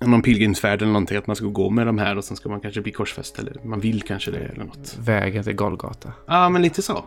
någon 0.00 0.22
pilgrimsfärd 0.22 0.82
eller 0.82 0.92
någonting. 0.92 1.16
Att 1.16 1.26
man 1.26 1.36
ska 1.36 1.46
gå 1.46 1.70
med 1.70 1.86
de 1.86 1.98
här 1.98 2.16
och 2.18 2.24
sen 2.24 2.36
ska 2.36 2.48
man 2.48 2.60
kanske 2.60 2.80
bli 2.80 2.92
korsfäst. 2.92 3.38
Eller 3.38 3.56
man 3.64 3.80
vill 3.80 4.02
kanske 4.02 4.30
det 4.30 4.38
eller 4.38 4.64
något. 4.64 4.98
Vägen 5.00 5.44
till 5.44 5.52
Golgata. 5.54 6.12
Ja, 6.26 6.48
men 6.48 6.62
lite 6.62 6.82
så. 6.82 7.04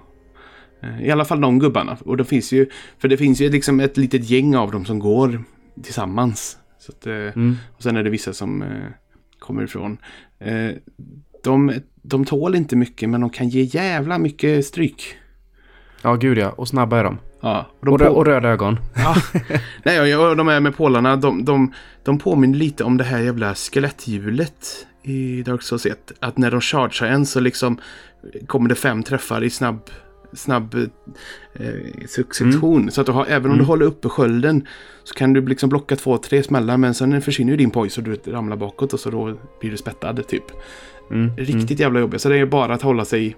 Eh, 0.81 1.01
I 1.05 1.11
alla 1.11 1.25
fall 1.25 1.41
de 1.41 1.59
gubbarna. 1.59 1.97
Och 2.05 2.17
det 2.17 2.25
finns 2.25 2.51
ju, 2.51 2.65
för 2.99 3.07
det 3.07 3.17
finns 3.17 3.41
ju 3.41 3.49
liksom 3.49 3.79
ett 3.79 3.97
litet 3.97 4.29
gäng 4.29 4.55
av 4.55 4.71
dem 4.71 4.85
som 4.85 4.99
går 4.99 5.43
tillsammans. 5.83 6.57
Så 6.79 6.91
att, 6.91 7.07
eh, 7.07 7.13
Mm. 7.13 7.55
och 7.77 7.83
sen 7.83 7.97
är 7.97 8.03
det 8.03 8.09
vissa 8.09 8.33
som 8.33 8.61
eh, 8.61 8.67
kommer 9.39 9.63
ifrån. 9.63 9.97
De, 11.43 11.73
de 12.01 12.25
tål 12.25 12.55
inte 12.55 12.75
mycket 12.75 13.09
men 13.09 13.21
de 13.21 13.29
kan 13.29 13.49
ge 13.49 13.61
jävla 13.61 14.17
mycket 14.17 14.65
stryk. 14.65 15.15
Ja, 16.01 16.15
gud 16.15 16.37
ja. 16.37 16.49
Och 16.49 16.67
snabba 16.67 16.97
är 16.99 17.03
de. 17.03 17.17
Ja, 17.41 17.65
och 17.79 17.85
de 17.85 17.91
Och, 17.93 17.99
rö- 18.01 18.07
och 18.07 18.25
röda 18.25 18.49
ögon. 18.49 18.79
Ja. 18.95 19.15
Nej, 19.83 20.15
och 20.15 20.37
de 20.37 20.47
är 20.47 20.59
med 20.59 20.75
pålarna. 20.77 21.15
De, 21.15 21.45
de, 21.45 21.73
de 22.03 22.19
påminner 22.19 22.57
lite 22.57 22.83
om 22.83 22.97
det 22.97 23.03
här 23.03 23.19
jävla 23.19 23.55
skeletthjulet 23.55 24.87
i 25.03 25.43
Dark 25.43 25.61
Souls 25.61 25.85
1. 25.85 26.11
Att 26.19 26.37
när 26.37 26.51
de 26.51 26.61
chargear 26.61 27.11
en 27.11 27.25
så 27.25 27.39
liksom 27.39 27.79
kommer 28.47 28.69
det 28.69 28.75
fem 28.75 29.03
träffar 29.03 29.43
i 29.43 29.49
snabb, 29.49 29.81
snabb 30.33 30.75
eh, 31.53 31.67
succession. 32.07 32.91
Så 32.91 33.01
att 33.01 33.07
du 33.07 33.13
har, 33.13 33.25
även 33.25 33.51
om 33.51 33.57
du 33.57 33.63
Mm. 33.63 33.67
håller 33.67 33.85
uppe 33.85 34.09
skölden 34.09 34.67
så 35.03 35.13
kan 35.15 35.33
du 35.33 35.47
liksom 35.47 35.69
blocka 35.69 35.95
två, 35.95 36.17
tre 36.17 36.43
smällar. 36.43 36.77
Men 36.77 36.93
sen 36.93 37.21
försvinner 37.21 37.51
ju 37.51 37.57
din 37.57 37.71
poise 37.71 38.01
och 38.01 38.07
du 38.07 38.31
ramlar 38.31 38.57
bakåt 38.57 38.93
och 38.93 38.99
så 38.99 39.09
då 39.09 39.37
blir 39.59 39.71
du 39.71 39.77
spettad 39.77 40.13
typ. 40.27 40.43
Mm. 41.11 41.31
Riktigt 41.37 41.79
jävla 41.79 41.99
jobbigt. 41.99 42.21
Så 42.21 42.29
det 42.29 42.37
är 42.37 42.45
bara 42.45 42.73
att 42.73 42.81
hålla 42.81 43.05
sig... 43.05 43.35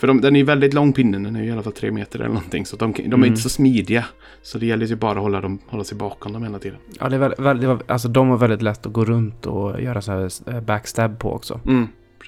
För 0.00 0.06
de, 0.06 0.20
den 0.20 0.36
är 0.36 0.40
ju 0.40 0.46
väldigt 0.46 0.74
lång 0.74 0.92
pinnen. 0.92 1.22
Den 1.22 1.36
är 1.36 1.42
ju 1.42 1.48
i 1.48 1.52
alla 1.52 1.62
fall 1.62 1.72
tre 1.72 1.90
meter 1.90 2.18
eller 2.18 2.28
någonting. 2.28 2.66
Så 2.66 2.76
de, 2.76 2.92
de 2.92 3.02
är 3.02 3.14
Mm. 3.14 3.24
inte 3.24 3.40
så 3.40 3.48
smidiga. 3.48 4.04
Så 4.42 4.58
det 4.58 4.66
gäller 4.66 4.86
ju 4.86 4.96
bara 4.96 5.10
att 5.12 5.18
hålla, 5.18 5.40
dem, 5.40 5.58
hålla 5.66 5.84
sig 5.84 5.98
bakom 5.98 6.32
dem 6.32 6.42
hela 6.42 6.58
tiden. 6.58 6.78
Ja, 7.00 7.08
det 7.08 7.16
är 7.16 7.20
väldigt, 7.20 7.38
väldigt, 7.40 7.90
alltså 7.90 8.08
de 8.08 8.28
var 8.28 8.36
väldigt 8.36 8.62
lätt 8.62 8.86
att 8.86 8.92
gå 8.92 9.04
runt 9.04 9.46
och 9.46 9.80
göra 9.82 10.00
så 10.02 10.12
här 10.12 10.30
eh, 10.54 10.60
backstab 10.60 11.18
på 11.18 11.32
också. 11.32 11.60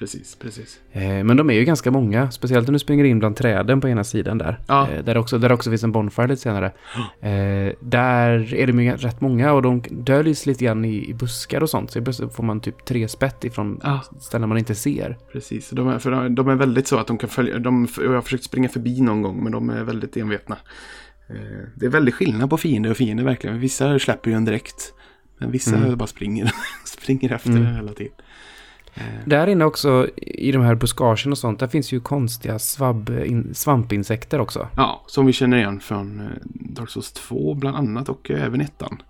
Precis, 0.01 0.35
precis. 0.35 0.79
Eh, 0.91 1.23
Men 1.23 1.37
de 1.37 1.49
är 1.49 1.53
ju 1.53 1.65
ganska 1.65 1.91
många, 1.91 2.31
speciellt 2.31 2.67
om 2.69 2.73
du 2.73 2.79
springer 2.79 3.03
in 3.05 3.19
bland 3.19 3.35
träden 3.35 3.81
på 3.81 3.89
ena 3.89 4.03
sidan 4.03 4.37
där. 4.37 4.59
Ja. 4.67 4.89
Eh, 4.89 5.03
Där, 5.03 5.17
också, 5.17 5.37
där 5.37 5.51
också 5.51 5.69
finns 5.69 5.83
en 5.83 5.91
bonfire 5.91 6.27
lite 6.27 6.41
senare. 6.41 6.71
Eh, 7.21 7.73
där 7.81 8.53
är 8.53 8.67
det 8.67 8.83
ju 8.83 8.91
rätt 8.97 9.21
många 9.21 9.53
och 9.53 9.61
de 9.61 9.83
döljs 9.89 10.45
lite 10.45 10.65
grann 10.65 10.85
i, 10.85 11.09
i 11.09 11.13
buskar 11.13 11.63
och 11.63 11.69
sånt. 11.69 11.91
Så 11.91 11.97
ibland 11.99 12.33
får 12.33 12.43
man 12.43 12.59
typ 12.61 12.85
tre 12.85 13.07
spett 13.07 13.43
ifrån 13.43 13.79
Ja. 13.83 14.01
ställen 14.19 14.49
man 14.49 14.57
inte 14.57 14.75
ser. 14.75 15.17
Precis. 15.31 15.69
De 15.69 15.87
är, 15.87 15.99
för 15.99 16.11
de, 16.11 16.35
de 16.35 16.49
är 16.49 16.55
väldigt 16.55 16.87
så 16.87 16.97
att 16.97 17.07
de 17.07 17.17
kan 17.17 17.29
följa... 17.29 17.59
De, 17.59 17.87
jag 18.01 18.09
har 18.11 18.21
försökt 18.21 18.43
springa 18.43 18.69
förbi 18.69 19.01
någon 19.01 19.21
gång 19.21 19.43
men 19.43 19.51
de 19.51 19.69
är 19.69 19.83
väldigt 19.83 20.17
envetna. 20.17 20.57
Det 21.75 21.85
är 21.85 21.89
väldigt 21.89 22.15
skillnad 22.15 22.49
på 22.49 22.57
fiender 22.57 22.91
och 22.91 22.97
fiender 22.97 23.23
verkligen. 23.23 23.59
Vissa 23.59 23.99
släpper 23.99 24.29
ju 24.31 24.35
en 24.37 24.45
direkt. 24.45 24.93
Men 25.37 25.51
vissa 25.51 25.75
Mm. 25.75 25.97
bara 25.97 26.07
springer, 26.07 26.51
springer 26.85 27.33
efter 27.33 27.49
Mm. 27.49 27.75
hela 27.75 27.93
tiden. 27.93 28.13
Eh, 28.93 29.03
Där 29.25 29.47
inne 29.47 29.65
också, 29.65 30.07
i 30.17 30.51
de 30.51 30.61
här 30.61 30.75
buskagen 30.75 31.31
och 31.31 31.37
sånt, 31.37 31.59
där 31.59 31.67
finns 31.67 31.91
ju 31.91 31.99
konstiga 31.99 32.59
svabb, 32.59 33.09
in, 33.25 33.49
svampinsekter 33.53 34.39
också. 34.39 34.67
Ja, 34.75 35.03
som 35.07 35.25
vi 35.25 35.33
känner 35.33 35.57
igen 35.57 35.79
från 35.79 36.19
eh, 36.19 36.25
Dark 36.43 36.89
Souls 36.89 37.11
2 37.11 37.53
bland 37.53 37.77
annat 37.77 38.09
och 38.09 38.31
eh, 38.31 38.43
även 38.45 38.61
ettan. 38.61 39.01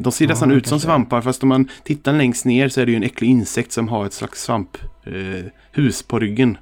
De 0.00 0.12
ser 0.12 0.24
Ja, 0.24 0.28
nästan 0.28 0.50
ut 0.50 0.66
som 0.66 0.80
svampar 0.80 1.20
fast 1.20 1.42
om 1.42 1.48
man 1.48 1.68
tittar 1.84 2.12
längst 2.12 2.44
ner 2.44 2.68
så 2.68 2.80
är 2.80 2.86
det 2.86 2.92
ju 2.92 2.96
en 2.96 3.02
äcklig 3.02 3.28
insekt 3.28 3.72
som 3.72 3.88
har 3.88 4.06
ett 4.06 4.12
slags 4.12 4.42
svamphus 4.42 6.00
eh, 6.02 6.06
på 6.08 6.18
ryggen. 6.18 6.58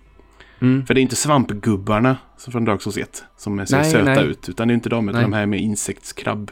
Mm. 0.60 0.86
För 0.86 0.94
det 0.94 1.00
är 1.00 1.02
inte 1.02 1.16
svampgubbarna 1.16 2.16
som 2.36 2.52
från 2.52 2.64
Dark 2.64 2.82
Souls 2.82 2.96
1 2.96 3.24
som 3.36 3.66
ser 3.66 3.76
Nej, 3.76 3.90
söta 3.90 4.04
nej. 4.04 4.24
ut. 4.26 4.48
Utan 4.48 4.68
det 4.68 4.72
är 4.72 4.74
inte 4.74 4.88
de, 4.88 5.08
utan 5.08 5.20
Nej. 5.20 5.30
de 5.30 5.36
här 5.36 5.46
med 5.46 5.60
insektskrabb. 5.60 6.50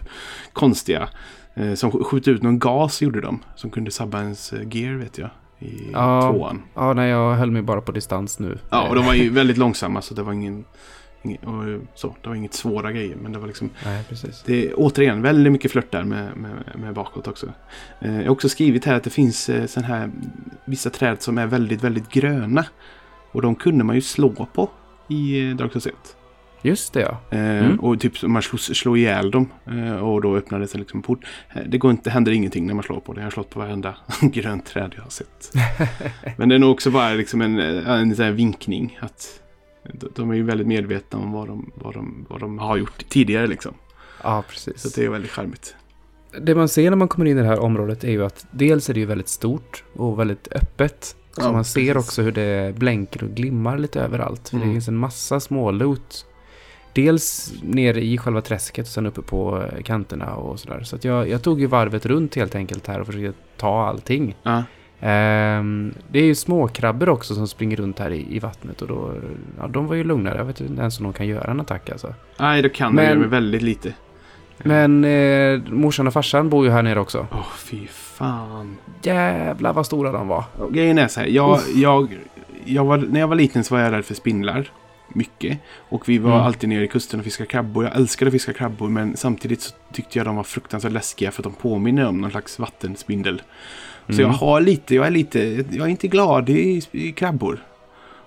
Konstiga. 0.53 1.09
Eh, 1.55 1.74
som 1.74 1.90
sk- 1.90 2.05
skjuter 2.05 2.33
ut 2.33 2.42
någon 2.42 2.59
gas 2.59 3.03
gjorde 3.03 3.20
de. 3.20 3.38
Som 3.57 3.70
kunde 3.70 3.90
sabba 3.90 4.20
ens 4.22 4.53
gear 4.72 4.94
vet 4.94 5.18
jag. 5.18 5.31
I 5.61 5.90
Ja. 5.92 6.33
tvåan. 6.33 6.62
Ja, 6.75 6.92
nej, 6.92 7.11
jag 7.11 7.35
höll 7.35 7.51
mig 7.51 7.62
bara 7.62 7.81
på 7.81 7.92
distans 7.92 8.38
nu. 8.38 8.59
Ja, 8.70 8.88
och 8.88 8.94
de 8.94 9.07
var 9.07 9.14
ju 9.14 9.31
väldigt 9.31 9.57
långsamma 9.57 10.03
så 10.03 10.14
det 10.14 10.23
var 10.23 10.33
ingen... 10.33 10.64
ingen 11.23 11.87
så, 11.94 12.14
det 12.23 12.29
var 12.29 12.37
inget 12.37 12.55
svåra 12.55 12.92
grejer. 12.92 13.16
Men 13.23 13.33
det 13.33 13.38
var 13.38 13.46
liksom... 13.46 13.70
Nej, 13.85 14.05
precis. 14.09 14.42
Det 14.46 14.66
är 14.66 14.73
återigen 14.77 15.23
väldigt 15.23 15.53
mycket 15.53 15.73
flört 15.73 15.92
där 15.92 16.05
med, 16.05 16.37
med, 16.37 16.53
med 16.81 16.94
bakåt 16.94 17.29
också. 17.29 17.46
Eh, 18.01 18.16
jag 18.16 18.23
har 18.25 18.31
också 18.31 18.49
skrivit 18.49 18.85
här 18.85 18.94
att 18.94 19.05
det 19.05 19.11
finns 19.11 19.49
eh, 19.49 19.66
sån 19.66 19.85
här 19.85 20.11
vissa 20.64 20.90
träd 20.90 21.23
som 21.23 21.38
är 21.38 21.46
väldigt, 21.46 21.85
väldigt 21.85 22.09
gröna. 22.11 22.64
Och 23.33 23.42
de 23.42 23.55
kunde 23.55 23.85
man 23.85 23.94
ju 23.94 24.01
slå 24.03 24.31
på 24.31 24.70
i 25.09 25.49
eh, 25.51 25.57
Dark 25.57 25.73
Souls 25.73 25.87
1. 25.87 25.94
Just 26.62 26.92
det, 26.92 27.01
ja. 27.01 27.18
Eh, 27.38 27.40
Mm. 27.66 27.81
Och 27.81 28.01
typ 28.01 28.23
man 28.23 28.42
slår, 28.42 28.59
slår 28.59 28.99
ihjäl 28.99 29.31
dem. 29.31 29.49
Eh, 29.66 29.96
och 29.96 30.20
då 30.23 30.37
öppnades 30.37 30.73
det 30.73 30.79
liksom 30.79 30.99
en 30.99 31.03
port. 31.03 31.25
Eh, 31.55 31.62
Det 31.66 31.79
går 31.79 31.90
inte, 31.90 32.11
händer 32.11 32.33
ingenting 32.33 32.66
när 32.66 32.75
man 32.75 32.83
slår 32.83 33.01
på 33.01 33.12
det. 33.12 33.20
Jag 33.20 33.27
har 33.27 33.31
slått 33.31 33.51
på 33.51 33.59
varenda 33.61 33.94
grönt 34.20 34.66
träd 34.66 34.92
jag 34.96 35.03
har 35.03 35.11
sett. 35.11 35.53
Men 36.37 36.49
det 36.49 36.55
är 36.55 36.59
nog 36.59 36.70
också 36.70 36.90
bara 36.90 37.12
liksom 37.12 37.40
en, 37.40 37.59
en 37.59 38.16
sån 38.16 38.35
vinkning. 38.37 38.99
Att 39.03 39.40
de- 40.14 40.31
är 40.31 40.35
ju 40.35 40.42
väldigt 40.42 40.66
medvetna 40.66 41.18
om 41.18 41.33
vad 41.33 41.46
de, 41.49 41.70
vad 41.75 41.94
de, 41.94 42.27
vad 42.29 42.40
de 42.40 42.59
har 42.59 42.77
gjort 42.77 43.09
tidigare 43.09 43.46
liksom. 43.46 43.75
Ja, 44.23 44.44
precis. 44.49 44.81
Så 44.83 45.01
det 45.01 45.07
är 45.07 45.11
väldigt 45.11 45.31
charmigt. 45.31 45.75
Det 46.40 46.55
man 46.55 46.68
ser 46.68 46.90
när 46.90 46.96
man 46.96 47.09
kommer 47.09 47.27
in 47.27 47.38
i 47.38 47.40
det 47.40 47.46
här 47.46 47.59
området 47.61 48.05
är 48.05 48.11
ju 48.11 48.25
att 48.25 48.46
dels 48.51 48.90
är 48.90 48.94
det 48.94 49.01
ju 49.01 49.07
väldigt 49.07 49.29
stort 49.29 49.85
och 49.96 50.18
väldigt 50.18 50.49
öppet. 50.53 51.16
Så 51.33 51.40
Ja, 51.42 51.53
man 51.53 51.64
ser 51.64 51.81
precis. 51.94 51.96
också 52.09 52.23
hur 52.23 52.33
det 52.33 52.75
blänker 52.77 53.25
och 53.25 53.31
glimmar 53.31 53.79
lite 53.79 54.01
överallt. 54.01 54.49
För 54.49 54.57
Mm. 54.57 54.68
Det 54.68 54.75
finns 54.75 54.88
en 54.88 54.96
massa 54.96 55.40
småloot. 55.40 56.27
Dels 56.92 57.53
nere 57.62 58.00
i 58.00 58.18
själva 58.18 58.40
träsket 58.40 58.87
och 58.87 58.92
sen 58.92 59.07
uppe 59.07 59.22
på 59.22 59.62
eh, 59.62 59.83
kanterna 59.83 60.35
och 60.35 60.61
sådär. 60.61 60.81
Så 60.83 60.96
att 60.96 61.05
jag, 61.05 61.29
jag 61.29 61.42
tog 61.42 61.61
ju 61.61 61.66
varvet 61.66 62.07
runt 62.07 62.37
helt 62.37 62.55
enkelt 62.55 62.87
här 62.87 63.00
och 63.00 63.07
försökte 63.07 63.33
ta 63.57 63.87
allting. 63.87 64.37
Ja. 64.42 64.62
Ehm, 65.00 65.94
det 66.09 66.18
är 66.18 66.24
ju 66.24 66.35
småkrabbor 66.35 67.09
också 67.09 67.35
som 67.35 67.48
springer 67.48 67.76
runt 67.76 67.98
här 67.98 68.11
i, 68.11 68.37
i 68.37 68.38
vattnet 68.38 68.83
och 68.83 68.88
då, 68.88 69.14
ja, 69.59 69.66
de 69.68 69.87
var 69.87 69.94
ju 69.94 70.05
lugnare. 70.05 70.38
Jag 70.38 70.44
vet 70.44 70.61
inte 70.61 70.81
ens 70.81 70.98
om 70.98 71.05
de 71.05 71.12
kan 71.12 71.26
göra 71.26 71.50
en 71.50 71.61
attack 71.61 71.90
alltså. 71.90 72.14
Nej, 72.38 72.62
det 72.62 72.68
kan 72.68 72.90
ju 72.90 72.96
med 72.96 73.18
väldigt 73.18 73.62
lite. 73.62 73.94
Men 74.59 75.05
eh, 75.05 75.61
morsan 75.68 76.07
och 76.07 76.12
farsan 76.12 76.48
bor 76.48 76.64
ju 76.64 76.70
här 76.70 76.83
nere 76.83 77.00
också. 77.00 77.26
Åh, 77.33 77.53
fy 77.57 77.87
fan. 77.87 78.76
Jävlar 79.03 79.72
vad 79.72 79.87
stora 79.87 80.12
de 80.12 80.29
var. 80.29 80.44
Grejen 80.70 80.98
är 80.98 81.09
så 81.09 81.20
här. 81.20 81.26
Jag, 81.26 81.61
jag, 81.74 82.18
jag 82.64 82.85
var, 82.85 82.96
när 82.96 83.20
jag 83.20 83.29
var 83.29 83.37
liten 83.37 83.64
så 83.64 83.74
var 83.74 83.83
jag 83.83 83.92
rädd 83.92 84.05
för 84.05 84.14
spindlar. 84.14 84.70
Mycket. 85.14 85.59
Och 85.77 86.09
vi 86.09 86.18
var 86.18 86.33
Mm. 86.33 86.42
alltid 86.46 86.68
nere 86.68 86.85
i 86.85 86.88
kusten 86.88 87.20
och 87.20 87.25
fiskade 87.25 87.46
krabbor. 87.51 87.85
Jag 87.85 87.96
älskade 87.96 88.29
att 88.29 88.33
fiska 88.33 88.53
krabbor 88.53 88.88
men 88.88 89.16
samtidigt 89.16 89.61
så 89.61 89.75
tyckte 89.92 90.18
jag 90.18 90.27
de 90.27 90.37
var 90.37 90.42
fruktansvärt 90.44 90.92
läskiga 90.92 91.31
för 91.31 91.40
att 91.42 91.44
de 91.44 91.53
påminner 91.53 92.07
om 92.07 92.20
någon 92.20 92.31
slags 92.31 92.59
vattenspindel. 92.59 93.42
Så 94.07 94.12
Mm. 94.12 94.25
jag 94.27 94.29
har 94.38 94.61
lite, 94.61 94.94
jag 94.94 95.07
är 95.07 95.11
lite, 95.11 95.64
jag 95.70 95.87
är 95.87 95.90
inte 95.90 96.09
glad 96.09 96.49
i, 96.51 96.83
i 96.92 97.12
krabbor. 97.12 97.64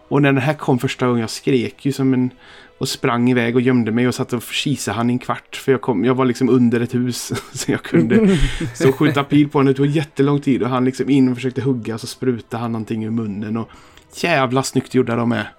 Och 0.07 0.21
när 0.21 0.33
den 0.33 0.41
här 0.41 0.53
kom 0.53 0.79
första 0.79 1.05
gången 1.07 1.21
jag 1.21 1.29
skrek 1.29 1.85
ju 1.85 1.91
som 1.91 2.13
en 2.13 2.29
och 2.77 2.89
sprang 2.89 3.29
iväg 3.29 3.55
och 3.55 3.61
gömde 3.61 3.91
mig 3.91 4.07
och 4.07 4.15
satt 4.15 4.33
och 4.33 4.43
kisade 4.43 4.97
han 4.97 5.09
i 5.09 5.13
en 5.13 5.19
kvart. 5.19 5.55
För 5.55 5.71
jag, 5.71 5.81
kom, 5.81 6.05
jag 6.05 6.15
var 6.15 6.25
liksom 6.25 6.49
under 6.49 6.81
ett 6.81 6.93
hus 6.95 7.31
så 7.53 7.71
jag 7.71 7.83
kunde 7.83 8.37
så 8.75 8.91
skjuta 8.91 9.23
pil 9.23 9.49
på 9.49 9.57
honom. 9.59 9.73
Det 9.73 9.77
tog 9.77 9.85
jättelång 9.87 10.41
tid 10.41 10.63
och 10.63 10.69
han 10.69 10.85
liksom 10.85 11.09
in 11.09 11.29
och 11.29 11.35
försökte 11.35 11.61
hugga 11.61 11.97
så 11.97 12.07
sprutade 12.07 12.61
han 12.61 12.71
någonting 12.71 13.03
ur 13.05 13.09
munnen. 13.11 13.57
Och 13.57 13.69
jävla 14.15 14.63
snyggt 14.63 14.93
gjorda 14.95 15.15
de 15.15 15.31
är. 15.31 15.51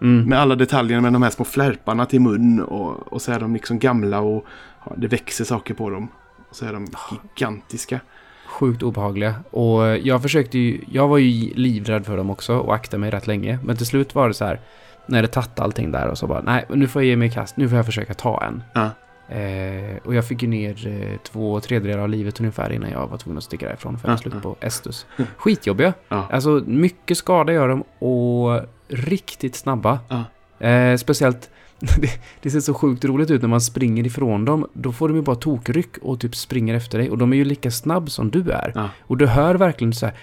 Mm. 0.00 0.28
Med 0.28 0.38
alla 0.38 0.54
detaljer 0.54 1.00
med 1.00 1.12
de 1.12 1.22
här 1.22 1.30
små 1.30 1.44
flärparna 1.44 2.06
till 2.06 2.20
mun 2.20 2.60
och, 2.60 3.12
och 3.12 3.22
så 3.22 3.32
är 3.32 3.40
de 3.40 3.54
liksom 3.54 3.78
gamla 3.78 4.20
och 4.20 4.44
ja, 4.84 4.92
det 4.96 5.06
växer 5.06 5.44
saker 5.44 5.74
på 5.74 5.90
dem. 5.90 6.08
Och 6.50 6.56
så 6.56 6.66
är 6.66 6.72
de 6.72 6.86
gigantiska. 7.10 8.00
Sjukt 8.46 8.82
obehagliga. 8.82 9.34
Och 9.50 9.98
jag 9.98 10.22
försökte 10.22 10.58
ju, 10.58 10.80
jag 10.90 11.08
var 11.08 11.18
ju 11.18 11.54
livrädd 11.54 12.06
för 12.06 12.16
dem 12.16 12.30
också 12.30 12.58
och 12.58 12.74
aktade 12.74 13.00
mig 13.00 13.10
rätt 13.10 13.26
länge. 13.26 13.58
Men 13.64 13.76
till 13.76 13.86
slut 13.86 14.14
var 14.14 14.28
det 14.28 14.34
så 14.34 14.44
här, 14.44 14.60
när 15.06 15.22
det 15.22 15.28
tatt 15.28 15.60
allting 15.60 15.92
där 15.92 16.08
och 16.08 16.18
så 16.18 16.26
bara, 16.26 16.40
nej, 16.42 16.64
nu 16.68 16.88
får 16.88 17.02
jag 17.02 17.08
ge 17.08 17.16
mig 17.16 17.28
i 17.28 17.30
kast, 17.30 17.56
nu 17.56 17.68
får 17.68 17.76
jag 17.76 17.86
försöka 17.86 18.14
ta 18.14 18.42
en. 18.44 18.62
Ja. 18.74 18.90
Eh, 19.34 19.96
och 20.04 20.14
jag 20.14 20.24
fick 20.24 20.42
ju 20.42 20.48
ner 20.48 20.86
eh, 20.86 21.18
två 21.18 21.60
tredjedelar 21.60 22.02
av 22.02 22.08
livet 22.08 22.40
ungefär 22.40 22.72
innan 22.72 22.90
jag 22.90 23.06
var 23.06 23.18
tvungen 23.18 23.38
att 23.38 23.44
sticka 23.44 23.66
därifrån 23.66 23.98
för 23.98 24.08
att 24.08 24.24
Ja, 24.24 24.30
slut 24.30 24.42
på 24.42 24.56
Estus. 24.60 25.06
Skitjobbiga. 25.36 25.92
Ja. 26.08 26.28
Alltså 26.30 26.50
mycket 26.66 27.18
skada 27.18 27.52
gör 27.52 27.68
de 27.68 27.80
och 28.06 28.60
riktigt 28.88 29.56
snabba. 29.56 29.98
Ja. 30.08 30.24
Eh, 30.66 30.96
speciellt, 30.96 31.50
det, 31.78 32.20
det 32.42 32.50
ser 32.50 32.60
så 32.60 32.74
sjukt 32.74 33.04
roligt 33.04 33.30
ut 33.30 33.42
när 33.42 33.48
man 33.48 33.60
springer 33.60 34.06
ifrån 34.06 34.44
dem. 34.44 34.66
Då 34.72 34.92
får 34.92 35.08
de 35.08 35.16
ju 35.16 35.22
bara 35.22 35.36
tokryck 35.36 35.98
och 36.02 36.20
typ 36.20 36.36
springer 36.36 36.74
efter 36.74 36.98
dig. 36.98 37.10
Och 37.10 37.18
de 37.18 37.32
är 37.32 37.36
ju 37.36 37.44
lika 37.44 37.70
snabb 37.70 38.10
som 38.10 38.30
du 38.30 38.50
är. 38.50 38.72
Ja. 38.74 38.88
Och 39.00 39.16
du 39.16 39.26
hör 39.26 39.54
verkligen 39.54 39.92
så 39.92 40.06
här 40.06 40.14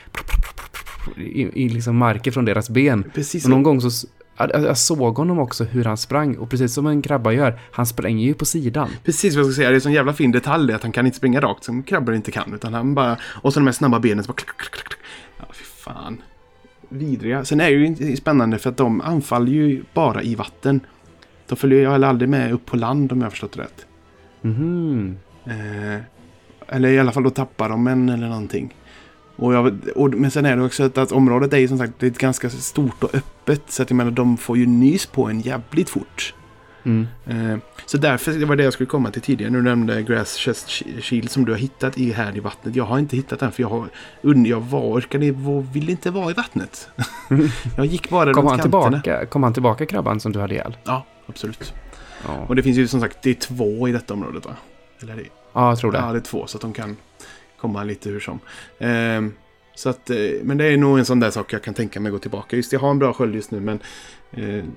i, 1.18 1.66
i 1.66 1.70
liksom 1.70 1.98
marken 1.98 2.34
från 2.34 2.46
deras 2.46 2.70
ben. 2.70 3.12
Precis 3.14 3.44
Och 3.44 3.50
någon 3.50 3.64
gång 3.64 3.82
så... 3.82 4.08
Jag, 4.38 4.78
såg 4.78 5.18
honom 5.18 5.40
också 5.40 5.64
hur 5.64 5.86
han 5.86 5.98
sprang. 5.98 6.38
Och 6.38 6.50
precis 6.50 6.74
som 6.74 6.88
en 6.88 7.02
krabba 7.02 7.32
gör, 7.32 7.60
han 7.72 7.86
spränger 7.86 8.26
ju 8.26 8.34
på 8.34 8.46
sidan. 8.46 8.90
Precis 9.04 9.36
vad 9.36 9.46
jag 9.46 9.52
ska 9.52 9.56
säga. 9.56 9.70
Det 9.70 9.74
är 9.74 9.76
en 9.76 9.82
sån 9.82 9.92
jävla 9.92 10.14
fin 10.14 10.32
detalj 10.32 10.74
att 10.74 10.84
han 10.84 10.92
kan 10.92 11.06
inte 11.06 11.18
springa 11.18 11.42
rakt 11.42 11.64
som 11.64 11.84
krabbor 11.84 12.16
inte 12.16 12.32
kan. 12.32 12.54
Utan 12.54 12.74
han 12.74 12.96
bara... 12.96 13.18
Och 13.24 13.54
så 13.54 13.60
de 13.60 13.66
här 13.66 13.74
snabba 13.74 14.00
benen 14.00 14.24
som 14.24 14.32
bara... 14.32 14.36
Klack, 14.36 14.58
klack, 14.58 14.72
klack, 14.72 14.88
klack. 14.88 15.00
Ja, 15.38 15.46
fy 15.54 15.64
fan. 15.64 16.22
Vidriga. 16.90 17.46
Sen 17.46 17.60
är 17.60 17.72
det 17.72 18.06
ju 18.06 18.16
spännande 18.16 18.58
för 18.58 18.70
att 18.70 18.78
de 18.78 19.02
anfaller 19.02 19.52
ju 19.52 19.84
bara 19.94 20.24
i 20.24 20.36
vatten. 20.36 20.80
De 21.48 21.56
följer 21.56 21.80
ju 21.80 22.06
aldrig 22.06 22.30
med 22.30 22.52
upp 22.52 22.66
på 22.66 22.78
land 22.78 23.12
om 23.12 23.18
jag 23.18 23.26
har 23.26 23.32
förstått 23.32 23.58
rätt. 23.58 23.86
Mhm. 24.42 25.18
Eh, 25.46 26.02
eller 26.68 26.90
i 26.90 27.00
alla 27.00 27.12
fall 27.12 27.24
då 27.24 27.30
tappar 27.30 27.70
de 27.70 27.88
en 27.88 28.10
eller 28.10 28.28
någonting. 28.28 28.76
Och 29.36 29.54
jag, 29.54 29.80
och, 29.96 30.14
men 30.14 30.32
sen 30.32 30.46
är 30.46 30.58
det 30.58 30.64
också 30.64 30.84
att, 30.84 30.98
att 30.98 31.12
området 31.12 31.54
är 31.54 31.58
ju 31.58 31.68
som 31.68 31.78
sagt 31.78 31.94
det 32.00 32.06
är 32.06 32.10
ganska 32.10 32.50
stort 32.50 33.04
och 33.04 33.16
öppet. 33.16 33.62
Så 33.68 33.84
att 33.84 33.90
jag 33.90 33.98
menar 33.98 34.12
de 34.12 34.38
får 34.38 34.58
ju 34.58 34.66
nys 34.66 35.06
på 35.06 35.28
en 35.28 35.42
jävligt 35.42 35.90
fort. 35.90 36.34
Mm. 36.86 37.08
Eh, 37.26 37.60
så 37.86 37.98
därför, 37.98 38.32
det 38.32 38.46
var 38.46 38.56
det 38.56 38.64
jag 38.64 38.74
skulle 38.74 38.88
komma 38.88 39.12
till 39.12 39.22
tidigare. 39.22 39.52
Nu 39.52 39.62
nämnde 39.62 40.02
Grass 40.02 40.36
Chest 40.38 40.70
Shield 41.02 41.32
som 41.32 41.46
du 41.46 41.52
har 41.52 41.60
hittat 41.60 41.98
i 41.98 42.12
här 42.12 42.38
i 42.38 42.40
vattnet. 42.40 42.76
Jag 42.76 42.84
har 42.84 43.00
inte 43.00 43.16
hittat 43.16 43.40
den 43.40 43.52
för 43.52 43.62
jag, 43.64 43.70
har, 43.70 43.88
jag 44.46 44.62
var, 44.62 44.82
orkade, 44.82 45.32
ville 45.74 45.92
inte 45.92 46.12
vara 46.12 46.32
i 46.32 46.34
vattnet. 46.34 46.90
jag 47.78 47.86
gick 47.86 48.10
bara 48.10 48.34
Kom 48.34 48.44
runt 48.44 48.52
han, 48.52 48.72
kanterna. 48.72 49.02
tillbaka, 49.02 49.26
kom 49.26 49.44
han 49.44 49.54
tillbaka 49.54 49.86
krabban 49.86 50.20
som 50.20 50.32
du 50.32 50.40
hade 50.40 50.54
ihjäl? 50.54 50.78
Ja, 50.84 51.06
absolut. 51.28 51.74
Ja, 52.28 52.46
Och 52.48 52.56
det 52.56 52.64
finns 52.64 52.78
ju 52.78 52.88
som 52.88 53.02
sagt, 53.02 53.22
det 53.22 53.30
är 53.30 53.34
två 53.34 53.88
i 53.88 53.92
detta 53.92 54.14
området 54.14 54.46
va? 54.46 54.56
Eller 55.02 55.16
det 55.16 55.24
ja 55.54 55.70
jag 55.70 55.80
tror 55.80 55.92
det. 55.92 55.98
Ja, 55.98 56.12
det 56.12 56.18
är 56.18 56.22
två 56.22 56.48
så 56.48 56.58
att 56.58 56.62
de 56.62 56.74
kan 56.74 56.98
komma 57.58 57.84
lite 57.84 58.10
hur 58.10 58.20
som. 58.20 58.40
Ehm, 58.80 59.34
så 59.76 59.90
att, 59.90 60.10
eh, 60.10 60.18
men 60.44 60.58
det 60.58 60.66
är 60.66 60.78
nog 60.78 61.00
en 61.00 61.06
sån 61.06 61.20
där 61.20 61.32
sak 61.32 61.54
jag 61.54 61.64
kan 61.64 61.74
tänka 61.74 62.00
mig 62.00 62.12
gå 62.12 62.20
tillbaka. 62.20 62.56
Just 62.56 62.74
jag 62.74 62.80
har 62.80 62.92
en 62.92 63.00
bra 63.00 63.14
sköld 63.14 63.36
just 63.36 63.52
nu 63.52 63.60
men 63.60 63.76
eh, 63.76 63.82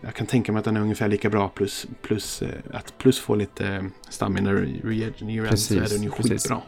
jag 0.03 0.15
kan 0.15 0.27
tänka 0.27 0.53
mig 0.53 0.59
att 0.59 0.65
den 0.65 0.77
är 0.77 0.81
ungefär 0.81 1.09
lika 1.09 1.31
bra 1.31 1.49
plus, 1.49 1.87
plus 2.03 2.43
eh, 2.43 2.49
att 2.73 2.99
plus 2.99 3.21
få 3.21 3.35
lite 3.35 3.67
eh, 3.69 3.83
stamina 4.11 4.53
regenerance 4.53 5.57
så 5.57 5.75
är 5.75 5.89
den 5.99 6.03
ju 6.03 6.11
precis. 6.11 6.33
skitbra. 6.43 6.61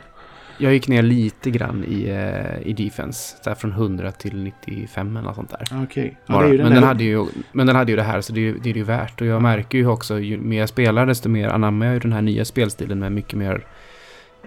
Jag 0.58 0.72
gick 0.72 0.88
ner 0.88 1.02
lite 1.02 1.50
grann 1.50 1.84
i, 1.88 2.08
eh, 2.08 2.68
i 2.68 2.72
defense. 2.72 3.36
Så 3.44 3.50
här 3.50 3.54
från 3.54 3.72
100 3.72 4.12
till 4.12 4.42
95 4.42 5.16
eller 5.16 5.26
något 5.26 5.34
sånt 5.36 5.50
där. 5.50 5.82
Okej. 5.84 6.18
Ja, 6.26 6.40
den 6.42 6.48
men, 6.56 6.58
den 6.58 6.72
där- 6.74 6.80
hade 6.82 7.04
ju, 7.04 7.26
men 7.52 7.66
den 7.66 7.76
hade 7.76 7.92
ju 7.92 7.96
det 7.96 8.02
här 8.02 8.20
så 8.20 8.32
det 8.32 8.40
är, 8.40 8.42
ju- 8.42 8.58
det 8.58 8.70
är 8.70 8.74
ju 8.74 8.82
värt. 8.82 9.20
Och 9.20 9.26
jag 9.26 9.42
märker 9.42 9.78
ju 9.78 9.86
också 9.86 10.18
ju 10.18 10.38
mer 10.38 10.58
jag 10.60 10.68
spelar 10.68 11.06
desto 11.06 11.28
mer 11.28 11.48
anammar 11.48 11.86
jag 11.86 11.92
ju 11.94 12.00
den 12.00 12.12
här 12.12 12.22
nya 12.22 12.44
spelstilen 12.44 12.98
med 12.98 13.12
mycket 13.12 13.38
mer... 13.38 13.66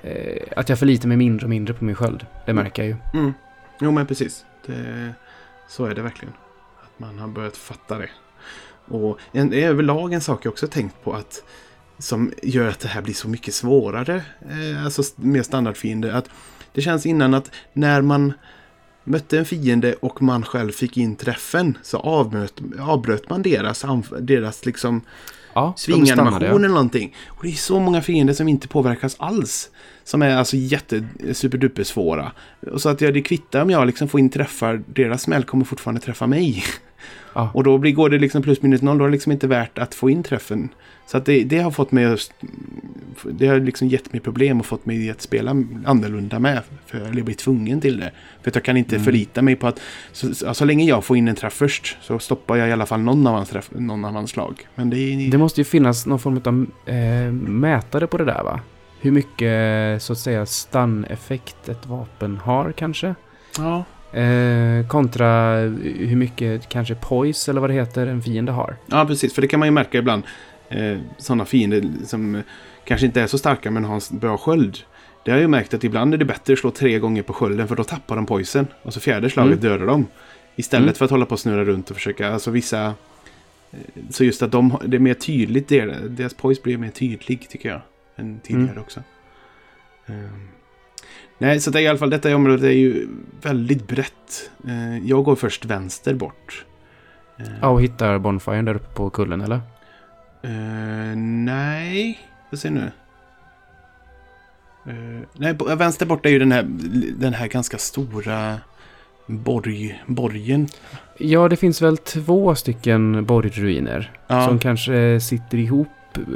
Eh, 0.04 0.44
att 0.58 0.70
jag 0.70 0.80
förlitar 0.80 1.08
mig 1.08 1.18
mindre 1.18 1.46
och 1.46 1.50
mindre 1.50 1.74
på 1.74 1.86
min 1.86 1.96
sköld. 1.96 2.26
Det 2.46 2.54
märker 2.54 2.84
jag 2.84 2.90
ju. 2.90 3.20
Mm. 3.20 3.34
Jo 3.82 3.92
men 3.92 4.08
precis. 4.08 4.46
Det, 4.66 5.14
så 5.70 5.86
är 5.86 5.96
det 5.96 6.02
verkligen. 6.02 6.34
Att 6.84 7.00
man 7.00 7.20
har 7.20 7.28
börjat 7.28 7.58
fatta 7.58 7.98
det. 7.98 8.10
Och 8.94 9.20
en, 9.32 9.54
överlag 9.54 10.14
en 10.14 10.22
sak 10.22 10.46
jag 10.46 10.52
också 10.52 10.68
tänkt 10.68 11.04
på 11.04 11.14
att 11.14 11.44
som 11.98 12.32
gör 12.44 12.68
att 12.68 12.80
det 12.80 12.88
här 12.88 13.02
blir 13.02 13.14
så 13.14 13.28
mycket 13.28 13.54
svårare. 13.54 14.24
Eh, 14.42 14.86
alltså 14.86 15.04
med 15.16 15.46
standardfiende. 15.46 16.16
Att 16.16 16.30
det 16.74 16.82
känns 16.82 17.06
innan 17.06 17.34
att 17.34 17.52
när 17.74 18.02
man 18.02 18.34
mötte 19.04 19.40
en 19.40 19.46
fiende 19.46 19.94
och 19.94 20.22
man 20.22 20.44
själv 20.46 20.72
fick 20.72 20.98
in 20.98 21.16
träffen 21.16 21.78
så 21.84 21.98
avbröt, 21.98 22.62
avbröt 22.80 23.30
man 23.30 23.42
deras, 23.42 23.86
deras 24.20 24.66
liksom 24.66 25.02
Ja, 25.56 25.74
svinganimation 25.78 26.42
ja. 26.42 26.56
eller 26.56 26.68
någonting. 26.68 27.16
Och 27.28 27.44
det 27.44 27.50
är 27.50 27.54
så 27.54 27.80
många 27.80 28.02
fiender 28.02 28.34
som 28.34 28.48
inte 28.48 28.68
påverkas 28.68 29.16
alls. 29.20 29.70
Som 30.04 30.22
är 30.22 30.36
alltså 30.36 30.58
jätte 30.58 31.08
superduper 31.34 31.84
svåra. 31.84 32.32
Och 32.72 32.82
så 32.82 32.90
att 32.90 33.02
jag, 33.02 33.14
det 33.14 33.22
kvittar 33.22 33.62
om 33.62 33.70
jag 33.70 33.88
liksom 33.88 34.08
får 34.08 34.20
in 34.20 34.30
träffar, 34.30 34.84
deras 34.88 35.22
smäll 35.22 35.44
kommer 35.44 35.66
fortfarande 35.66 36.02
träffa 36.02 36.28
mig. 36.28 36.64
Ja. 37.34 37.52
Och 37.54 37.64
då 37.64 37.78
blir, 37.78 37.92
går 37.92 38.10
det 38.10 38.20
liksom 38.20 38.42
plus 38.42 38.62
minus 38.62 38.82
noll, 38.82 38.98
då 38.98 39.04
är 39.04 39.08
det 39.08 39.12
liksom 39.12 39.32
inte 39.32 39.48
värt 39.48 39.78
att 39.78 39.96
få 39.96 40.10
in 40.10 40.24
träffen. 40.24 40.70
Så 41.08 41.18
att 41.18 41.26
det, 41.26 41.44
det 41.44 41.60
har 41.60 41.72
fått 41.72 41.92
mig 41.92 42.06
att 42.06 42.32
det 43.32 43.48
har 43.48 43.60
liksom 43.60 43.88
gett 43.88 44.14
mig 44.14 44.22
problem 44.22 44.60
och 44.60 44.66
fått 44.66 44.86
mig 44.86 45.10
att 45.10 45.22
spela 45.22 45.52
annorlunda 45.86 46.40
med. 46.40 46.62
För 46.86 47.00
jag 47.00 47.26
blir 47.26 47.36
tvungen 47.36 47.82
till 47.82 48.00
det. 48.00 48.12
För 48.42 48.50
att 48.52 48.56
jag 48.56 48.64
kan 48.64 48.78
inte 48.78 48.96
Mm. 48.96 49.06
förlita 49.06 49.42
mig 49.42 49.56
på 49.56 49.68
att 49.68 49.80
så, 50.12 50.36
så, 50.36 50.54
så 50.54 50.66
länge 50.66 50.86
jag 50.86 51.04
får 51.04 51.18
in 51.18 51.28
en 51.28 51.36
träff 51.36 51.54
först 51.54 51.98
så 52.02 52.20
stoppar 52.20 52.56
jag 52.56 52.70
i 52.70 52.72
alla 52.72 52.86
fall 52.86 53.00
någon 53.00 53.28
av 53.28 53.36
hans, 53.36 53.50
träff, 53.50 53.70
någon 53.76 54.06
av 54.06 54.14
hans 54.14 54.30
slag. 54.32 54.68
Men 54.76 54.90
det. 54.90 55.30
Det 55.32 55.38
måste 55.38 55.62
ju 55.62 55.66
finnas 55.66 56.06
någon 56.06 56.20
form 56.20 56.42
av 56.46 56.66
eh, 56.94 57.32
mätare 57.32 58.08
på 58.08 58.18
det 58.18 58.26
där 58.26 58.44
va? 58.44 58.60
Hur 59.00 59.12
mycket 59.12 60.02
så 60.04 60.14
att 60.14 60.20
säga 60.20 60.46
stun-effekt 60.46 61.70
ett 61.70 61.86
vapen 61.86 62.38
har 62.38 62.72
kanske? 62.72 63.16
ja. 63.58 63.84
Eh, 64.14 64.88
kontra 64.88 65.56
hur 65.82 66.16
mycket 66.16 66.70
kanske 66.70 66.96
poise 66.96 67.52
eller 67.52 67.62
vad 67.62 67.70
det 67.70 67.74
heter 67.74 68.08
en 68.08 68.22
fiende 68.22 68.52
har. 68.52 68.76
ja, 68.88 69.06
precis. 69.06 69.34
För 69.34 69.42
det 69.42 69.48
kan 69.48 69.60
man 69.60 69.68
ju 69.68 69.72
märka 69.72 69.98
ibland. 69.98 70.24
Eh, 70.70 70.98
sådana 71.18 71.46
fiender 71.46 71.84
som 72.06 72.36
eh, 72.36 72.42
kanske 72.86 73.06
inte 73.06 73.22
är 73.22 73.28
så 73.28 73.38
starka 73.38 73.72
men 73.72 73.86
har 73.86 73.96
en 74.12 74.20
bra 74.20 74.38
sköld. 74.38 74.78
Det 75.26 75.32
har 75.32 75.38
jag 75.38 75.42
ju 75.42 75.48
märkt 75.48 75.74
att 75.74 75.84
ibland 75.84 76.14
är 76.14 76.18
det 76.18 76.26
bättre 76.26 76.54
att 76.54 76.60
slå 76.60 76.72
tre 76.72 77.00
gånger 77.00 77.22
på 77.22 77.34
skölden 77.34 77.68
för 77.68 77.76
då 77.76 77.84
tappar 77.84 78.16
de 78.16 78.26
poisen. 78.26 78.68
Och 78.84 78.94
så 78.94 79.00
fjärde 79.00 79.30
slaget 79.30 79.62
dödar 79.62 79.86
de. 79.86 80.08
Istället 80.56 80.84
Mm. 80.84 80.94
för 80.96 81.06
att 81.06 81.12
hålla 81.12 81.26
på 81.26 81.32
och 81.34 81.40
snurra 81.40 81.64
runt 81.66 81.90
och 81.90 81.96
försöka, 81.96 82.30
alltså 82.34 82.52
vissa... 82.52 82.86
eh, 83.72 83.80
Så 84.10 84.24
just 84.24 84.42
att 84.42 84.52
de, 84.52 84.78
det 84.86 84.98
är 84.98 85.00
mer 85.00 85.14
tydligt, 85.14 85.68
deras, 85.68 85.98
deras 86.10 86.34
poise 86.34 86.62
blir 86.64 86.78
mer 86.78 86.90
tydlig 86.90 87.50
tycker 87.50 87.70
jag. 87.70 87.82
Än 88.16 88.40
tidigare 88.40 88.70
Mm. 88.72 88.82
också. 88.84 89.00
Ehm. 90.06 90.48
Nej, 91.38 91.60
så 91.60 91.72
det 91.72 91.80
är 91.80 91.82
i 91.82 91.88
alla 91.88 91.98
fall, 91.98 92.10
detta 92.10 92.36
området 92.36 92.64
är 92.64 92.70
ju 92.70 93.08
väldigt 93.42 93.88
brett. 93.88 94.50
Eh, 94.68 94.98
jag 95.08 95.24
går 95.24 95.36
först 95.36 95.66
vänster 95.66 96.14
bort. 96.14 96.66
Eh, 97.40 97.46
Ja, 97.62 97.68
och 97.68 97.82
hittar 97.82 98.20
Bonfiren 98.20 98.66
där 98.66 98.76
uppe 98.76 98.96
på 98.96 99.10
kullen 99.10 99.42
eller? 99.42 99.62
Eh, 100.42 101.16
nej, 101.18 102.20
får 102.50 102.58
se 102.58 102.70
nu. 102.70 102.92
Eh, 104.88 105.28
nej, 105.34 105.56
vänster 105.78 106.06
borta 106.06 106.30
är 106.30 106.34
ju 106.34 106.40
den 106.40 106.52
här, 106.52 106.64
den 107.18 107.34
här 107.34 107.48
ganska 107.48 107.78
stora 107.78 108.58
borg, 109.26 110.04
borgen. 110.08 110.68
Ja, 111.18 111.48
det 111.48 111.56
finns 111.56 111.82
väl 111.82 111.98
två 111.98 112.56
stycken 112.56 113.26
borgruiner 113.26 114.12
Ja, 114.28 114.48
som 114.48 114.60
kanske 114.60 115.20
sitter 115.20 115.58
ihop 115.58 115.88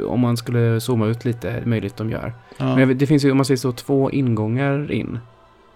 om 0.06 0.20
man 0.20 0.36
skulle 0.36 0.80
zooma 0.80 1.06
ut 1.06 1.24
lite, 1.24 1.50
är 1.50 1.60
det 1.60 1.66
möjligt 1.66 1.96
de 1.96 2.10
gör. 2.10 2.32
ja. 2.56 2.76
Men 2.76 2.98
det 2.98 3.06
finns 3.06 3.24
ju, 3.24 3.30
om 3.30 3.36
man 3.36 3.44
säger 3.46 3.58
så, 3.58 3.72
två 3.72 4.10
ingångar 4.10 4.92
in. 4.92 5.18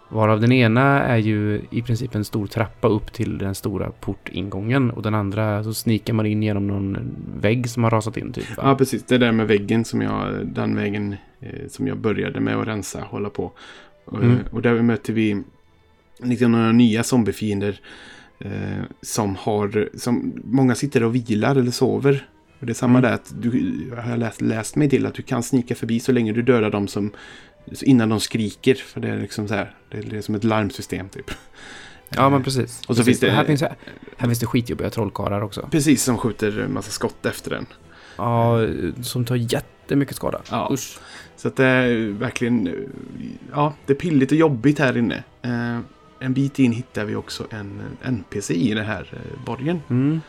Varav 0.08 0.40
den 0.40 0.52
ena 0.52 1.02
är 1.02 1.16
ju 1.16 1.60
i 1.70 1.82
princip 1.82 2.14
en 2.14 2.24
stor 2.24 2.46
trappa 2.46 2.88
upp 2.88 3.12
till 3.12 3.38
den 3.38 3.54
stora 3.54 3.90
portingången. 3.90 4.90
Och 4.90 5.02
den 5.02 5.14
andra 5.14 5.64
så 5.64 5.74
snikar 5.74 6.14
man 6.14 6.26
in 6.26 6.42
genom 6.42 6.66
någon 6.66 7.14
vägg 7.40 7.70
som 7.70 7.84
har 7.84 7.90
rasat 7.90 8.16
in 8.16 8.32
typ. 8.32 8.56
va? 8.56 8.62
ja, 8.66 8.74
precis. 8.74 9.02
Det 9.02 9.18
där 9.18 9.32
med 9.32 9.48
väggen 9.48 9.84
som 9.84 10.00
jag, 10.02 10.46
den 10.46 10.76
vägen 10.76 11.16
eh, 11.40 11.68
som 11.68 11.86
jag 11.86 11.98
började 11.98 12.40
med 12.40 12.56
att 12.56 12.66
rensa, 12.66 13.00
hålla 13.00 13.30
på. 13.30 13.52
Och, 14.04 14.22
Mm. 14.22 14.38
och 14.50 14.62
där 14.62 14.82
möter 14.82 15.12
vi 15.12 15.42
liksom 16.22 16.52
några 16.52 16.72
nya 16.72 17.02
zombiefiender. 17.02 17.80
Eh, 18.38 18.82
som 19.02 19.36
har, 19.38 19.88
som 19.94 20.32
många 20.44 20.74
sitter 20.74 21.02
och 21.02 21.14
vilar 21.14 21.56
eller 21.56 21.70
sover. 21.70 22.26
Och 22.62 22.66
det 22.66 22.72
är 22.72 22.74
samma 22.74 22.98
Mm. 22.98 23.02
där 23.10 23.14
att 23.14 23.32
du, 23.42 23.74
jag 23.90 24.02
har 24.02 24.16
läst, 24.16 24.40
läst 24.40 24.76
mig 24.76 24.90
till 24.90 25.06
att 25.06 25.14
du 25.14 25.22
kan 25.22 25.42
snika 25.42 25.74
förbi 25.74 26.00
så 26.00 26.12
länge 26.12 26.32
du 26.32 26.42
dödar 26.42 26.70
dem 26.70 26.88
som 26.88 27.10
innan 27.82 28.08
de 28.08 28.20
skriker. 28.20 28.74
För 28.74 29.00
det 29.00 29.08
är 29.08 29.18
liksom 29.20 29.48
så 29.48 29.54
här, 29.54 29.74
det 29.90 29.98
är, 29.98 30.02
det 30.02 30.16
är 30.16 30.20
som 30.20 30.34
ett 30.34 30.44
larmsystem 30.44 31.08
typ. 31.08 31.30
Ja, 32.08 32.30
men 32.30 32.42
precis. 32.44 32.78
Och 32.78 32.84
så 32.84 32.88
precis. 32.88 33.04
finns 33.06 33.20
det- 33.20 33.30
Här 33.30 33.44
finns, 33.44 33.62
här 34.16 34.26
finns 34.28 34.38
det 34.38 34.46
skitjobbiga 34.46 34.90
trollkarlar 34.90 35.40
också. 35.40 35.68
Precis, 35.70 36.02
som 36.02 36.18
skjuter 36.18 36.60
en 36.60 36.72
massa 36.72 36.90
skott 36.90 37.26
efter 37.26 37.50
den. 37.50 37.66
Ja, 38.16 38.58
som 39.02 39.24
tar 39.24 39.36
jättemycket 39.36 40.16
skada. 40.16 40.40
Ja. 40.50 40.68
Usch. 40.72 40.98
Så 41.36 41.48
att 41.48 41.56
det 41.56 41.64
är 41.66 42.08
verkligen, 42.08 42.74
ja, 43.52 43.74
det 43.86 43.92
är 43.92 43.96
pilligt 43.96 44.32
och 44.32 44.38
jobbigt 44.38 44.78
här 44.78 44.96
inne. 44.96 45.24
Eh, 45.42 45.78
en 46.18 46.34
bit 46.34 46.58
in 46.58 46.72
hittar 46.72 47.04
vi 47.04 47.14
också 47.14 47.46
en 47.50 47.82
NPC 48.02 48.54
i 48.54 48.74
den 48.74 48.84
här 48.86 49.08
eh, 49.12 49.44
borgen. 49.44 49.80
Mm. 49.90 50.20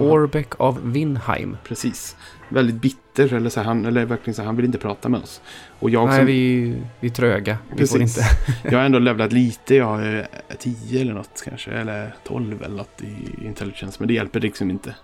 Orbeck 0.00 0.60
av 0.60 0.92
Winheim. 0.92 1.56
precis. 1.64 2.16
Väldigt 2.48 2.76
bitter, 2.76 3.34
eller 3.34 3.50
så 3.50 3.60
här, 3.60 3.66
han, 3.66 3.86
eller 3.86 4.04
verkligen 4.04 4.34
så 4.34 4.42
här, 4.42 4.46
han 4.46 4.56
vill 4.56 4.64
inte 4.64 4.78
prata 4.78 5.08
med 5.08 5.20
oss. 5.20 5.40
Och 5.78 5.90
jag 5.90 6.08
Nej, 6.08 6.16
som, 6.16 6.26
vi, 6.26 6.74
vi 7.00 7.08
är 7.08 7.12
tröga. 7.12 7.58
Vi 7.76 7.86
får 7.86 8.02
inte. 8.02 8.20
jag 8.62 8.78
har 8.78 8.84
ändå 8.84 8.98
levlat 8.98 9.32
lite, 9.32 9.74
jag 9.74 10.06
är 10.06 10.28
10 10.58 11.00
eller 11.00 11.14
något 11.14 11.42
kanske, 11.44 11.70
eller 11.70 12.14
12 12.24 12.62
eller 12.62 12.76
något 12.76 13.02
i 13.02 13.46
intelligence, 13.46 13.96
men 13.98 14.08
det 14.08 14.14
hjälper 14.14 14.40
liksom 14.40 14.70
inte. 14.70 14.94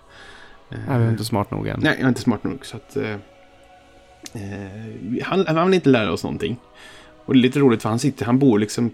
Nej, 0.69 0.99
vi 0.99 1.05
är 1.05 1.09
inte 1.09 1.25
smart 1.25 1.51
nog 1.51 1.67
än. 1.67 1.79
Nej, 1.83 1.93
jag 1.93 2.03
är 2.03 2.09
inte 2.09 2.21
smart 2.21 2.43
nog. 2.43 2.65
Så 2.65 2.77
att, 2.77 2.97
eh, 2.97 3.11
eh, 4.33 5.23
han, 5.23 5.45
han 5.47 5.65
vill 5.65 5.73
inte 5.73 5.89
lära 5.89 6.11
oss 6.11 6.23
någonting. 6.23 6.57
Och 7.29 7.35
det 7.35 7.39
är 7.39 7.41
lite 7.41 7.59
roligt 7.59 7.81
för 7.81 7.89
han 7.89 7.99
sitter, 7.99 8.25
han 8.25 8.39
bor 8.39 8.59
liksom 8.59 8.91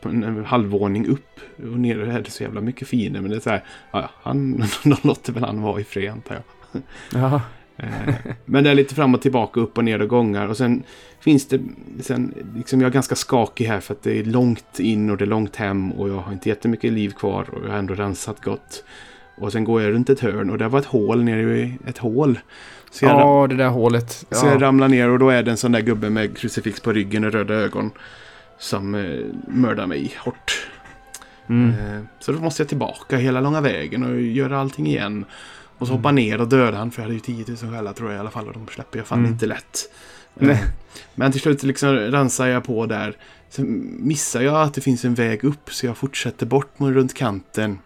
på 0.00 0.08
en, 0.08 0.44
halvvåning 0.46 1.06
upp. 1.06 1.40
Och 1.56 1.80
nere 1.80 2.12
är 2.12 2.20
det 2.20 2.30
så 2.30 2.42
jävla 2.42 2.60
mycket 2.60 2.88
fiender. 2.88 3.20
Men 3.20 3.30
det 3.30 3.36
är 3.36 3.40
så 3.40 3.50
här, 3.50 3.64
ja, 3.90 4.10
han, 4.22 4.64
de 4.84 4.96
låter 5.02 5.32
väl 5.32 5.44
han 5.44 5.62
vara 5.62 5.80
i 5.80 5.84
fred 5.84 6.12
antar 6.12 6.34
jag. 6.34 6.82
Ja. 7.12 7.40
Eh, 7.78 8.14
men 8.44 8.64
det 8.64 8.70
är 8.70 8.74
lite 8.74 8.94
fram 8.94 9.14
och 9.14 9.22
tillbaka, 9.22 9.60
upp 9.60 9.78
och 9.78 9.84
ner 9.84 10.02
och 10.02 10.08
gångar. 10.08 10.48
Och 10.48 10.56
sen 10.56 10.82
finns 11.20 11.48
det, 11.48 11.60
sen, 12.00 12.34
liksom 12.54 12.80
jag 12.80 12.88
är 12.88 12.92
ganska 12.92 13.14
skakig 13.14 13.64
här 13.64 13.80
för 13.80 13.94
att 13.94 14.02
det 14.02 14.18
är 14.18 14.24
långt 14.24 14.80
in 14.80 15.10
och 15.10 15.16
det 15.16 15.24
är 15.24 15.26
långt 15.26 15.56
hem. 15.56 15.92
Och 15.92 16.08
jag 16.08 16.16
har 16.16 16.32
inte 16.32 16.48
jättemycket 16.48 16.92
liv 16.92 17.10
kvar 17.10 17.46
och 17.52 17.64
jag 17.64 17.70
har 17.70 17.78
ändå 17.78 17.94
rensat 17.94 18.44
gott. 18.44 18.84
Och 19.38 19.52
sen 19.52 19.64
går 19.64 19.82
jag 19.82 19.92
runt 19.92 20.10
ett 20.10 20.20
hörn 20.20 20.50
och 20.50 20.58
det 20.58 20.68
var 20.68 20.78
ett 20.78 20.84
hål 20.84 21.24
nere 21.24 21.58
i 21.58 21.78
ett 21.86 21.98
hål. 21.98 22.38
Så 22.90 23.04
jag, 23.04 23.20
Ja, 23.20 23.46
det 23.46 23.56
där 23.56 23.68
hålet. 23.68 24.10
så 24.30 24.46
jag 24.46 24.54
Ja. 24.54 24.60
ramlar 24.60 24.88
ner 24.88 25.08
och 25.10 25.18
då 25.18 25.30
är 25.30 25.42
det 25.42 25.50
en 25.50 25.56
sån 25.56 25.72
där 25.72 25.80
gubbe 25.80 26.10
med 26.10 26.36
krucifix 26.38 26.80
på 26.80 26.92
ryggen 26.92 27.24
och 27.24 27.32
röda 27.32 27.54
ögon. 27.54 27.90
Som 28.58 28.94
eh, 28.94 29.20
mördar 29.48 29.86
mig 29.86 30.14
hårt. 30.18 30.68
Mm. 31.48 31.70
Eh, 31.70 32.00
så 32.20 32.32
då 32.32 32.38
måste 32.40 32.62
jag 32.62 32.68
tillbaka 32.68 33.16
hela 33.16 33.40
långa 33.40 33.60
vägen 33.60 34.02
och 34.04 34.20
göra 34.20 34.60
allting 34.60 34.86
igen. 34.86 35.24
Och 35.78 35.86
så 35.86 35.92
Mm. 35.92 35.98
hoppa 36.02 36.12
ner 36.12 36.40
och 36.40 36.48
döda 36.48 36.76
han 36.78 36.90
för 36.90 37.02
jag 37.02 37.04
hade 37.04 37.14
ju 37.14 37.20
10 37.20 37.44
000 37.62 37.72
själar 37.74 37.92
tror 37.92 38.10
jag 38.10 38.16
i 38.16 38.20
alla 38.20 38.30
fall. 38.30 38.46
Och 38.46 38.52
de 38.52 38.66
släpper 38.68 38.98
jag 38.98 39.06
fan 39.06 39.18
Mm. 39.18 39.30
inte 39.32 39.46
lätt. 39.46 39.78
Eh, 40.40 40.58
Men 41.14 41.32
till 41.32 41.40
slut 41.40 41.62
liksom 41.62 41.88
rensar 41.96 42.46
jag 42.46 42.64
på 42.64 42.86
där. 42.86 43.16
Sen 43.50 43.96
missar 44.00 44.40
jag 44.42 44.62
att 44.62 44.74
det 44.74 44.80
finns 44.80 45.04
en 45.04 45.14
väg 45.14 45.44
upp 45.44 45.70
så 45.72 45.86
jag 45.86 45.96
fortsätter 45.96 46.46
bort 46.46 46.78
mot 46.78 46.92
runt 46.94 47.14
kanten. 47.14 47.78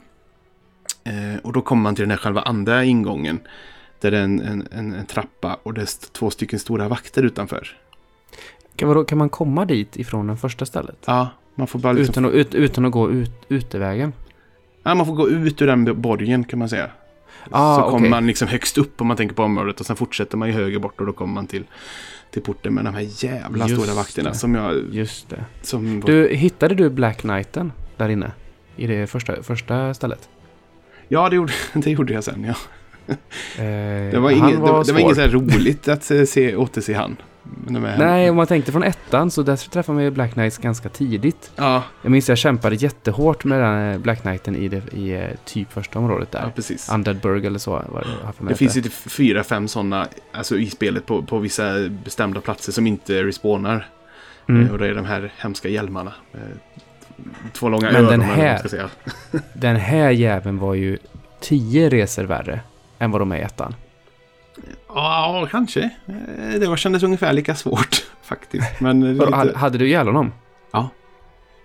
Eh, 1.04 1.40
och 1.42 1.52
då 1.52 1.60
kommer 1.62 1.82
man 1.82 1.94
till 1.94 2.02
den 2.02 2.10
här 2.10 2.18
själva 2.18 2.40
andra 2.42 2.84
ingången. 2.84 3.38
Där 4.00 4.10
det 4.10 4.18
är 4.18 4.22
en, 4.22 4.40
en, 4.40 4.68
en, 4.72 4.94
en 4.94 5.06
trappa 5.06 5.58
och 5.62 5.74
det 5.74 5.80
är 5.80 6.12
två 6.12 6.30
stycken 6.30 6.58
stora 6.58 6.88
vakter 6.88 7.22
utanför. 7.22 7.68
Kan, 8.76 8.88
vadå, 8.88 9.04
kan 9.04 9.18
man 9.18 9.28
komma 9.28 9.64
dit 9.64 9.96
ifrån 9.96 10.26
det 10.26 10.36
första 10.36 10.66
stället? 10.66 10.98
Ja, 11.06 11.28
man 11.54 11.66
får 11.66 11.78
bara 11.78 11.92
liksom, 11.92 12.12
Utan, 12.12 12.24
att, 12.24 12.32
ut, 12.32 12.54
utan 12.54 12.84
att 12.84 12.92
gå 12.92 13.10
ut, 13.10 13.32
utevägen? 13.48 14.12
ja, 14.82 14.94
man 14.94 15.06
får 15.06 15.14
gå 15.14 15.28
ut 15.28 15.62
ur 15.62 15.66
den 15.66 16.00
borgen 16.00 16.44
kan 16.44 16.58
man 16.58 16.68
säga. 16.68 16.90
Ah, 17.50 17.76
så 17.76 17.82
kommer 17.82 17.96
okej. 17.96 18.10
man 18.10 18.26
liksom 18.26 18.48
högst 18.48 18.78
upp 18.78 19.00
om 19.00 19.06
man 19.06 19.16
tänker 19.16 19.34
på 19.34 19.42
området 19.42 19.80
och 19.80 19.86
sen 19.86 19.96
fortsätter 19.96 20.36
man 20.36 20.48
ju 20.48 20.54
höger 20.54 20.78
bort 20.78 21.00
och 21.00 21.06
då 21.06 21.12
kommer 21.12 21.34
man 21.34 21.46
till, 21.46 21.64
till 22.30 22.42
porten 22.42 22.74
med 22.74 22.84
de 22.84 22.94
här 22.94 23.24
jävla 23.24 23.68
Just 23.68 23.82
stora 23.82 23.94
vakterna 23.94 24.28
det. 24.30 24.36
som 24.36 24.54
jag... 24.54 24.82
Just 24.92 25.28
det. 25.30 25.44
Som, 25.62 26.00
Du, 26.00 26.28
hittade 26.34 26.74
du 26.74 26.90
Black 26.90 27.18
Knighten 27.18 27.72
där 27.96 28.08
inne? 28.08 28.32
I 28.76 28.86
det 28.86 29.06
första, 29.06 29.42
första 29.42 29.94
stället? 29.94 30.28
Ja, 31.08 31.28
det 31.28 31.36
gjorde, 31.36 31.52
det 31.74 31.90
gjorde 31.90 32.12
jag 32.12 32.24
sen 32.24 32.44
ja. 32.44 32.54
Eh, 33.10 34.10
Det 34.12 34.18
var, 34.18 34.30
inget, 34.30 34.50
det, 34.50 34.56
var- 34.56 34.84
det 34.84 34.92
var 34.92 35.00
inget 35.00 35.16
så 35.16 35.26
roligt 35.26 35.88
att 35.88 36.10
eh, 36.10 36.22
se, 36.24 36.56
återse 36.56 36.94
han. 36.94 37.16
Nej, 37.98 38.30
om 38.30 38.36
man 38.36 38.46
tänkte 38.46 38.72
från 38.72 38.82
ettan 38.82 39.30
så 39.30 39.42
där 39.42 39.56
träffade 39.56 39.94
man 39.96 40.04
ju 40.04 40.10
Black 40.10 40.32
Knights 40.32 40.58
ganska 40.58 40.88
tidigt. 40.88 41.50
Ja, 41.56 41.82
Jag 42.02 42.10
minns 42.12 42.28
jag 42.28 42.38
kämpade 42.38 42.74
jättehårt 42.76 43.44
med 43.44 43.60
den 43.60 43.68
här 43.68 43.98
Black 43.98 44.22
Knighten 44.22 44.56
i, 44.56 44.68
det, 44.68 44.82
i 44.94 45.12
eh, 45.12 45.20
typ 45.44 45.72
första 45.72 45.98
området 45.98 46.30
där. 46.30 46.40
ja 46.42 46.50
precis. 46.54 46.90
Undeadburg 46.92 47.44
eller 47.44 47.58
så 47.58 47.70
var 47.70 48.04
det 48.04 48.44
Det 48.46 48.52
att 48.52 48.58
finns 48.58 48.76
ju 48.76 48.82
typ 48.82 48.92
fyra, 48.92 49.44
fem 49.44 49.68
sådana 49.68 50.06
alltså, 50.32 50.58
i 50.58 50.66
spelet 50.70 51.06
på, 51.06 51.22
på 51.22 51.38
vissa 51.38 51.88
bestämda 52.04 52.40
platser 52.40 52.72
som 52.72 52.86
inte 52.86 53.24
respawnar. 53.24 53.88
Mm. 54.48 54.66
Eh, 54.66 54.72
Och 54.72 54.78
det 54.78 54.86
är 54.86 54.94
de 54.94 55.04
här 55.06 55.32
hemska 55.38 55.68
hjälmarna. 55.68 56.12
Eh, 56.34 56.40
Två 57.52 57.68
långa 57.68 57.86
Men 57.86 57.96
öron 57.96 58.10
den 58.10 58.20
man 58.20 58.28
här- 58.28 58.58
ska 58.58 58.68
säga. 58.68 58.88
Den 59.54 59.76
här 59.76 60.10
jäveln 60.10 60.58
var 60.58 60.74
ju 60.74 60.98
tio 61.40 61.88
resor 61.88 62.24
värre 62.24 62.60
än 63.00 63.10
vad 63.10 63.20
de 63.20 63.32
är 63.32 63.36
i 63.36 63.40
ettan. 63.40 63.74
Ja, 64.88 65.48
kanske. 65.50 65.80
Eh, 66.06 66.60
Det 66.60 66.66
var, 66.68 66.76
kändes 66.76 67.02
ungefär 67.02 67.32
lika 67.32 67.54
svårt 67.54 68.06
faktiskt. 68.22 68.80
Men, 68.80 69.02
hade, 69.20 69.44
lite, 69.44 69.58
hade 69.58 69.78
du 69.78 69.86
ihjäl 69.86 70.06
honom? 70.06 70.32
Ja. 70.72 70.88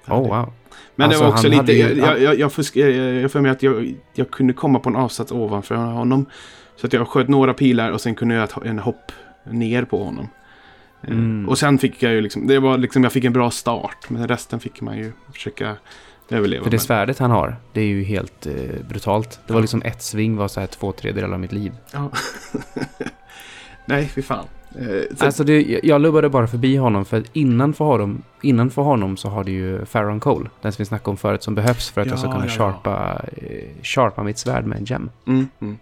Oh, 0.07 0.17
wow. 0.27 0.53
men 0.95 1.09
det 1.09 1.15
alltså, 1.15 1.23
var 1.23 1.31
också 1.31 1.47
lite... 1.47 1.71
ju- 1.73 1.79
jag, 1.79 1.97
jag, 1.97 2.21
jag, 2.21 2.39
jag, 2.39 2.53
fusk, 2.53 2.75
jag, 2.75 2.91
jag 2.91 3.31
för 3.31 3.41
mig 3.41 3.51
att 3.51 3.63
jag, 3.63 3.95
jag 4.13 4.31
kunde 4.31 4.53
komma 4.53 4.79
på 4.79 4.89
en 4.89 4.95
avsats 4.95 5.31
ovanför 5.31 5.75
honom. 5.75 6.25
Så 6.75 6.87
att 6.87 6.93
jag 6.93 7.07
sköt 7.07 7.27
några 7.27 7.53
pilar 7.53 7.91
och 7.91 8.01
sen 8.01 8.15
kunde 8.15 8.35
jag 8.35 8.49
ta 8.49 8.63
en 8.65 8.79
hopp 8.79 9.11
ner 9.43 9.85
på 9.85 10.03
honom. 10.03 10.29
Eh, 11.03 11.09
Mm. 11.11 11.49
Och 11.49 11.57
sen 11.57 11.77
fick 11.77 12.03
jag 12.03 12.11
ju 12.13 12.21
liksom... 12.21 12.47
Det 12.47 12.59
var 12.59 12.77
liksom, 12.77 13.03
jag 13.03 13.11
fick 13.13 13.23
en 13.23 13.33
bra 13.33 13.51
start. 13.51 14.09
Men 14.09 14.27
resten 14.27 14.59
fick 14.59 14.81
man 14.81 14.97
ju 14.97 15.11
försöka 15.33 15.75
överleva 16.29 16.63
För 16.63 16.71
det 16.71 16.75
med. 16.75 16.81
svärdet 16.81 17.19
han 17.19 17.31
har, 17.31 17.55
det 17.73 17.81
är 17.81 17.85
ju 17.85 18.03
helt 18.03 18.45
eh, 18.45 18.53
brutalt. 18.89 19.39
Det 19.47 19.53
var 19.53 19.61
liksom 19.61 19.81
ett 19.85 20.01
sving 20.01 20.35
var 20.35 20.47
så 20.47 20.59
här 20.59 20.67
två 20.67 20.91
tredjedelar 20.91 21.33
av 21.33 21.39
mitt 21.39 21.51
liv. 21.51 21.71
Ja. 21.93 22.09
Nej, 23.85 24.05
fy 24.07 24.21
fan. 24.21 24.45
Eh, 24.79 25.15
så, 25.17 25.25
Alltså 25.25 25.43
det, 25.43 25.79
jag 25.83 26.01
lubbade 26.01 26.29
bara 26.29 26.47
förbi 26.47 26.75
honom 26.77 27.05
för 27.05 27.17
att 27.17 27.25
innan 27.33 27.73
för 27.73 27.85
honom, 27.85 28.21
innan 28.41 28.69
för 28.69 28.81
honom 28.81 29.17
så 29.17 29.29
har 29.29 29.43
du 29.43 29.51
ju 29.51 29.85
Farron 29.85 30.19
Cole. 30.19 30.49
Den 30.61 30.71
som 30.71 30.81
vi 30.83 30.85
snackade 30.85 31.09
om 31.09 31.17
förut 31.17 31.43
som 31.43 31.55
behövs 31.55 31.89
för 31.89 32.01
att 32.01 32.07
jag 32.07 32.19
ska 32.19 32.27
Ja, 32.27 32.31
kunna 32.33 32.45
ja, 32.45 32.51
ja. 32.51 32.57
sharpa, 32.57 33.21
eh, 33.37 33.83
sharpa 33.83 34.23
mitt 34.23 34.37
svärd 34.37 34.65
med 34.65 34.77
en 34.77 34.85
gem. 34.85 35.09
mm, 35.27 35.47
mm, 35.61 35.77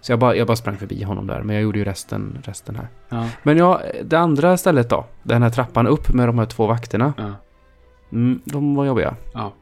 Så 0.00 0.12
jag 0.12 0.18
bara, 0.18 0.36
jag 0.36 0.46
bara 0.46 0.56
sprang 0.56 0.76
förbi 0.76 1.02
honom 1.02 1.26
där, 1.26 1.42
men 1.42 1.56
jag 1.56 1.62
gjorde 1.62 1.78
ju 1.78 1.84
resten, 1.84 2.38
resten 2.44 2.76
här. 2.76 2.88
ja, 3.08 3.28
Men 3.42 3.56
ja, 3.56 3.80
det 4.04 4.18
andra 4.18 4.56
stället 4.56 4.90
då, 4.90 5.04
den 5.22 5.42
här 5.42 5.50
trappan 5.50 5.86
upp 5.86 6.12
med 6.12 6.28
de 6.28 6.38
här 6.38 6.46
två 6.46 6.66
vakterna, 6.66 7.12
ja, 7.16 7.32
mm, 8.12 8.40
de 8.44 8.74
var 8.74 8.84
jobbiga. 8.84 9.16
ja. 9.34 9.52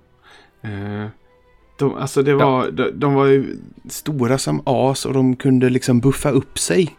Eh, 0.63 1.07
de, 1.79 1.95
alltså 1.95 2.23
det 2.23 2.35
var, 2.35 2.71
de, 2.71 2.91
de 2.95 3.15
var 3.15 3.27
ju 3.27 3.57
stora 3.89 4.39
som 4.39 4.63
as 4.65 5.07
och 5.07 5.13
de 5.15 5.37
kunde 5.37 5.69
liksom 5.71 6.01
buffa 6.01 6.31
upp 6.31 6.59
sig. 6.59 6.97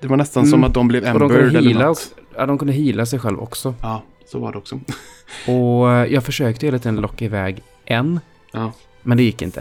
Det 0.00 0.06
var 0.08 0.16
nästan 0.16 0.40
Mm. 0.42 0.50
som 0.50 0.64
att 0.64 0.74
de 0.74 0.88
blev 0.88 1.04
embered 1.04 1.56
eller 1.56 1.74
något. 1.74 1.84
också, 1.90 2.10
ja, 2.36 2.46
de 2.46 2.58
kunde 2.58 2.72
heala 2.72 3.06
sig 3.06 3.18
själv 3.18 3.40
också. 3.40 3.74
Ja, 3.82 4.02
så 4.26 4.38
var 4.38 4.52
det 4.52 4.58
också. 4.58 4.80
Och 5.48 5.90
eh, 5.92 6.12
jag 6.12 6.24
försökte 6.24 6.66
hela 6.66 6.78
tiden 6.78 6.96
locka 6.96 7.24
iväg 7.24 7.62
en, 7.84 8.20
Ja, 8.52 8.72
men 9.02 9.16
det 9.16 9.22
gick 9.22 9.42
inte. 9.42 9.60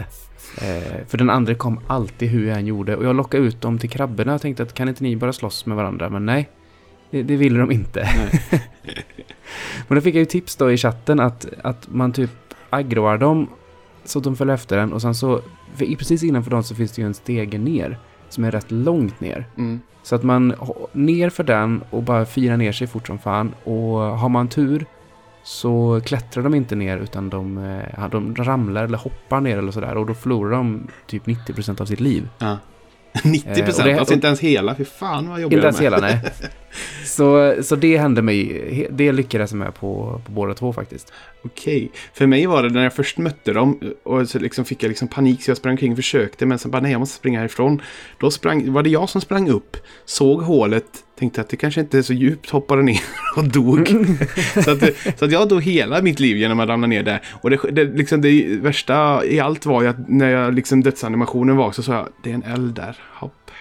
Eh, 0.62 1.06
för 1.08 1.18
den 1.18 1.30
andra 1.30 1.56
kom 1.56 1.80
alltid 1.88 2.30
hur 2.30 2.48
jag 2.48 2.58
än 2.58 2.66
gjorde. 2.66 2.96
Och 2.96 3.06
jag 3.06 3.16
lockade 3.16 3.44
ut 3.44 3.62
dem 3.62 3.78
till 3.80 3.90
krabborna 3.90 4.36
och 4.36 4.42
tänkte 4.42 4.64
att 4.64 4.74
kan 4.74 4.90
inte 4.90 5.04
ni 5.04 5.16
bara 5.16 5.34
slåss 5.34 5.66
med 5.66 5.78
varandra? 5.78 6.10
Men 6.10 6.26
nej, 6.26 6.50
det, 7.12 7.24
det 7.24 7.36
ville 7.36 7.60
de 7.60 7.72
inte. 7.72 8.10
Men 9.88 9.96
då 9.96 10.02
fick 10.02 10.16
jag 10.16 10.20
ju 10.20 10.26
tips 10.26 10.56
då 10.56 10.72
i 10.72 10.78
chatten 10.78 11.20
att, 11.20 11.46
att 11.64 11.88
man 11.92 12.12
typ 12.12 12.32
aggroar 12.70 13.18
dem 13.18 13.48
så 14.06 14.20
att 14.20 14.24
de 14.24 14.36
följer 14.36 14.56
efter 14.56 14.78
en. 14.78 14.94
Och 14.94 15.02
sen 15.02 15.16
så, 15.16 15.42
för 15.76 15.96
precis 15.96 16.24
innanför 16.24 16.52
dem 16.52 16.64
så 16.64 16.76
finns 16.76 16.92
det 16.92 17.02
ju 17.02 17.06
en 17.06 17.14
stege 17.14 17.58
ner. 17.58 18.00
Som 18.30 18.44
är 18.44 18.52
rätt 18.52 18.72
långt 18.72 19.20
ner. 19.20 19.46
Mm. 19.58 19.80
Så 20.04 20.16
att 20.16 20.24
man 20.24 20.54
ner 20.92 21.30
för 21.30 21.44
den 21.44 21.84
och 21.90 22.04
bara 22.04 22.26
firar 22.26 22.58
ner 22.58 22.72
sig 22.72 22.88
fort 22.88 23.08
som 23.08 23.20
fan. 23.20 23.54
Och 23.64 24.00
har 24.00 24.30
man 24.30 24.48
tur 24.48 24.86
så 25.44 26.02
klättrar 26.06 26.44
de 26.44 26.56
inte 26.56 26.76
ner 26.76 26.98
utan 26.98 27.30
de, 27.30 27.58
eh, 27.58 28.10
de 28.10 28.36
ramlar 28.36 28.84
eller 28.84 28.98
hoppar 28.98 29.42
ner 29.42 29.58
eller 29.58 29.72
sådär. 29.72 29.98
Och 29.98 30.06
då 30.06 30.14
förlorar 30.14 30.52
de 30.52 30.88
typ 31.08 31.26
90% 31.26 31.82
av 31.82 31.86
sitt 31.86 32.00
liv. 32.00 32.30
Ja. 32.38 32.58
90 33.24 33.50
Eh, 33.60 33.66
procent, 33.66 33.86
det- 33.88 34.00
alltså 34.00 34.14
inte 34.14 34.28
ens 34.28 34.40
hela. 34.40 34.76
Fy 34.76 34.86
fan 34.86 35.30
vad 35.30 35.42
jobbigt 35.42 35.56
Inte 35.56 35.68
ens 35.68 35.82
hela, 35.82 36.00
nej. 36.00 36.20
Så, 37.06 37.56
så 37.64 37.76
det 37.76 37.98
hände 37.98 38.22
mig, 38.22 38.88
det 38.92 39.12
lyckades 39.12 39.52
jag 39.52 39.58
med 39.60 39.76
på, 39.76 40.22
på 40.26 40.32
båda 40.32 40.54
två 40.54 40.74
faktiskt. 40.74 41.14
Okej. 41.44 41.92
För 42.14 42.26
mig 42.28 42.46
var 42.46 42.64
det 42.64 42.70
när 42.70 42.84
jag 42.84 42.94
först 42.94 43.18
mötte 43.18 43.54
dem 43.54 43.80
och 44.04 44.30
så 44.30 44.40
liksom 44.40 44.66
fick 44.66 44.84
jag 44.84 44.90
liksom 44.90 45.08
panik 45.08 45.44
så 45.44 45.52
jag 45.52 45.58
sprang 45.58 45.72
omkring 45.72 45.92
och 45.92 45.98
försökte 45.98 46.46
men 46.46 46.60
sen 46.60 46.72
bara 46.72 46.82
nej 46.82 46.92
jag 46.92 47.00
måste 47.00 47.16
springa 47.16 47.40
härifrån. 47.40 47.82
Då 48.20 48.32
sprang, 48.32 48.74
var 48.74 48.84
det 48.84 48.90
jag 48.90 49.10
som 49.10 49.22
sprang 49.22 49.50
upp, 49.50 49.78
såg 50.06 50.42
hålet, 50.42 50.86
tänkte 51.20 51.42
att 51.42 51.50
det 51.50 51.58
kanske 51.58 51.82
inte 51.82 51.98
är 51.98 52.02
så 52.02 52.14
djupt, 52.14 52.50
hoppade 52.50 52.82
ner 52.84 53.00
och 53.36 53.44
dog. 53.44 53.88
så, 54.64 54.72
att, 54.72 54.80
så 55.20 55.26
att 55.26 55.32
jag 55.32 55.50
dog 55.50 55.64
hela 55.64 56.02
mitt 56.02 56.20
liv 56.20 56.38
genom 56.38 56.60
att 56.60 56.70
ramla 56.70 56.88
ner 56.88 57.04
där. 57.04 57.22
Och 57.42 57.50
det, 57.50 57.60
det, 57.72 57.84
liksom 57.84 58.22
det 58.22 58.58
värsta 58.62 59.26
i 59.26 59.40
allt 59.40 59.66
var 59.66 59.82
ju 59.82 59.88
att 59.88 60.10
när 60.10 60.30
jag 60.30 60.54
liksom 60.54 60.84
dödsanimationen 60.84 61.56
var 61.56 61.72
så 61.72 61.84
sa 61.84 61.94
jag 61.94 62.08
det 62.24 62.30
är 62.30 62.34
en 62.34 62.44
eld 62.44 62.74
där. 62.76 62.98
Hopp. 63.14 63.52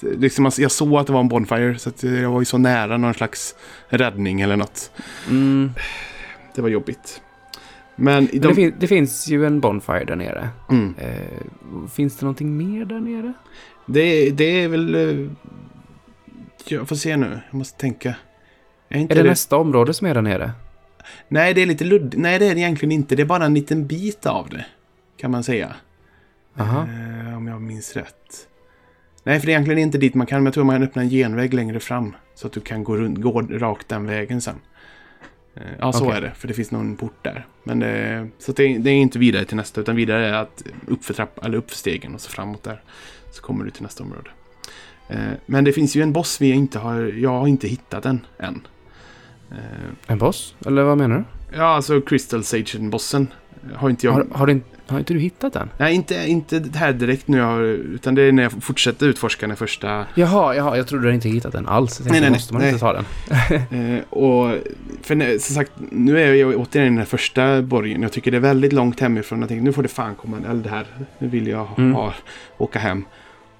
Så 0.00 0.06
Liksom, 0.18 0.50
jag 0.58 0.70
såg 0.70 0.94
att 0.94 1.06
det 1.06 1.12
var 1.12 1.20
en 1.20 1.28
bonfire 1.28 1.78
så 1.78 1.88
att 1.88 2.02
jag 2.02 2.30
var 2.30 2.40
ju 2.40 2.44
så 2.44 2.58
nära 2.58 2.96
någon 2.96 3.14
slags 3.14 3.54
räddning 3.88 4.40
eller 4.40 4.56
något. 4.56 4.90
Mm. 5.30 5.70
Det 6.54 6.62
var 6.62 6.68
jobbigt. 6.68 7.20
Men, 7.96 8.24
i 8.24 8.28
Men 8.32 8.40
de, 8.40 8.48
det, 8.48 8.54
fin- 8.54 8.74
det 8.78 8.86
finns 8.86 9.28
ju 9.28 9.46
en 9.46 9.60
Bonfire 9.60 10.04
där 10.04 10.16
nere. 10.16 10.48
mm, 10.70 10.94
Eh, 10.98 11.88
finns 11.92 12.16
det 12.16 12.24
någonting 12.24 12.56
mer 12.56 12.84
där 12.84 13.00
nere? 13.00 13.32
det, 13.86 14.30
det 14.30 14.62
är 14.64 14.68
väl... 14.68 15.30
Jag 16.64 16.88
får 16.88 16.96
se 16.96 17.16
nu. 17.16 17.40
Jag 17.50 17.58
måste 17.58 17.78
tänka. 17.78 18.14
Är 18.88 18.98
Är 18.98 19.06
det 19.06 19.14
det 19.14 19.22
nästa 19.22 19.56
område 19.56 19.94
som 19.94 20.06
är 20.06 20.14
där 20.14 20.22
nere? 20.22 20.52
Nej, 21.28 21.54
det 21.54 21.62
är 21.62 21.66
lite 21.66 21.84
ludd. 21.84 22.14
Nej, 22.16 22.38
det 22.38 22.46
är 22.46 22.54
det 22.54 22.60
egentligen 22.60 22.92
inte. 22.92 23.16
Det 23.16 23.22
är 23.22 23.26
bara 23.26 23.44
en 23.44 23.54
liten 23.54 23.86
bit 23.86 24.26
av 24.26 24.48
det. 24.48 24.64
Kan 25.16 25.30
man 25.30 25.44
säga. 25.44 25.76
Eh, 26.58 27.36
om 27.36 27.46
jag 27.46 27.62
minns 27.62 27.96
rätt. 27.96 28.48
Nej, 29.24 29.40
för 29.40 29.46
det 29.46 29.52
är 29.52 29.54
egentligen 29.54 29.78
inte 29.78 29.98
dit 29.98 30.14
man 30.14 30.26
kan. 30.26 30.38
Men 30.38 30.44
jag 30.44 30.54
tror 30.54 30.64
man 30.64 30.74
kan 30.74 30.82
öppna 30.82 31.02
en 31.02 31.08
genväg 31.08 31.54
längre 31.54 31.80
fram. 31.80 32.16
Så 32.34 32.46
att 32.46 32.52
du 32.52 32.60
kan 32.60 32.84
gå, 32.84 32.96
runt, 32.96 33.18
gå 33.18 33.40
rakt 33.40 33.88
den 33.88 34.06
vägen 34.06 34.40
sen. 34.40 34.56
Eh, 35.54 35.62
ja, 35.78 35.92
så 35.92 36.04
Okej. 36.04 36.16
är 36.16 36.20
det. 36.20 36.30
För 36.34 36.48
det 36.48 36.54
finns 36.54 36.70
någon 36.70 36.96
port 36.96 37.24
där. 37.24 37.46
Men 37.64 37.82
eh, 37.82 38.26
så 38.38 38.52
det, 38.52 38.78
det 38.78 38.90
är 38.90 38.94
inte 38.94 39.18
vidare 39.18 39.44
till 39.44 39.56
nästa. 39.56 39.80
Utan 39.80 39.96
vidare 39.96 40.26
är 40.26 40.32
att 40.32 40.62
upp 40.86 41.04
för 41.04 41.14
trapp, 41.14 41.44
eller 41.44 41.58
upp 41.58 41.70
för 41.70 41.76
stegen 41.76 42.14
och 42.14 42.20
så 42.20 42.30
framåt 42.30 42.62
där. 42.62 42.82
Så 43.30 43.42
kommer 43.42 43.64
du 43.64 43.70
till 43.70 43.82
nästa 43.82 44.04
område. 44.04 44.30
Eh, 45.08 45.16
men 45.46 45.64
det 45.64 45.72
finns 45.72 45.94
ju 45.96 46.02
en 46.02 46.12
boss 46.12 46.40
vi 46.40 46.50
inte 46.50 46.78
har. 46.78 47.00
Jag 47.18 47.30
har 47.38 47.46
inte 47.48 47.68
hittat 47.68 48.02
den 48.02 48.26
än. 48.38 48.66
Eh, 49.50 49.56
En 50.06 50.18
boss? 50.18 50.54
Eller 50.66 50.82
vad 50.82 50.98
menar 50.98 51.16
du? 51.16 51.56
ja, 51.56 51.64
alltså 51.74 52.00
Crystal 52.00 52.44
Sage-bossen. 52.44 53.26
Har 53.74 53.90
inte 53.90 54.06
jag... 54.06 54.12
Har, 54.12 54.26
har, 54.32 54.46
du, 54.46 54.60
har 54.86 54.98
inte 54.98 55.14
du 55.14 55.20
hittat 55.20 55.52
den? 55.52 55.68
Nej, 55.78 55.94
inte, 55.94 56.14
inte 56.26 56.64
här 56.74 56.92
direkt 56.92 57.28
nu. 57.28 57.38
Jag 57.38 57.60
utan 57.64 58.14
det 58.14 58.22
är 58.22 58.32
när 58.32 58.42
jag 58.42 58.52
fortsätter 58.52 59.06
utforska 59.06 59.46
den 59.46 59.56
första. 59.56 60.06
Jaha, 60.14 60.54
jaha, 60.54 60.76
jag 60.76 60.86
trodde 60.86 61.08
du 61.08 61.14
inte 61.14 61.28
hittat 61.28 61.52
den 61.52 61.66
alls. 61.68 61.90
Jag 62.00 62.04
tänkte, 62.04 62.12
Nej, 62.12 62.20
nej, 62.20 62.30
måste 62.30 62.52
man 62.54 62.62
nej. 62.62 62.68
inte 62.70 62.80
ta 62.80 62.92
den? 62.92 63.04
Eh, 63.96 64.02
och 64.10 64.58
för 65.02 65.38
som 65.38 65.54
sagt, 65.54 65.72
nu 65.90 66.20
är 66.20 66.34
jag 66.34 66.56
återigen 66.60 66.86
i 66.86 66.90
den 66.90 66.98
här 66.98 67.04
första 67.04 67.62
borgen. 67.62 68.02
Jag 68.02 68.12
tycker 68.12 68.30
det 68.30 68.36
är 68.36 68.40
väldigt 68.40 68.72
långt 68.72 69.00
hemifrån. 69.00 69.40
Jag 69.40 69.48
tänkte 69.48 69.64
nu 69.64 69.72
får 69.72 69.82
det 69.82 69.88
fan 69.88 70.14
komma 70.14 70.36
en 70.36 70.44
eld 70.44 70.66
här. 70.66 70.86
Nu 71.18 71.28
vill 71.28 71.46
jag 71.46 71.64
ha, 71.64 71.76
Mm. 71.76 71.94
ha, 71.94 72.14
åka 72.58 72.78
hem. 72.78 73.04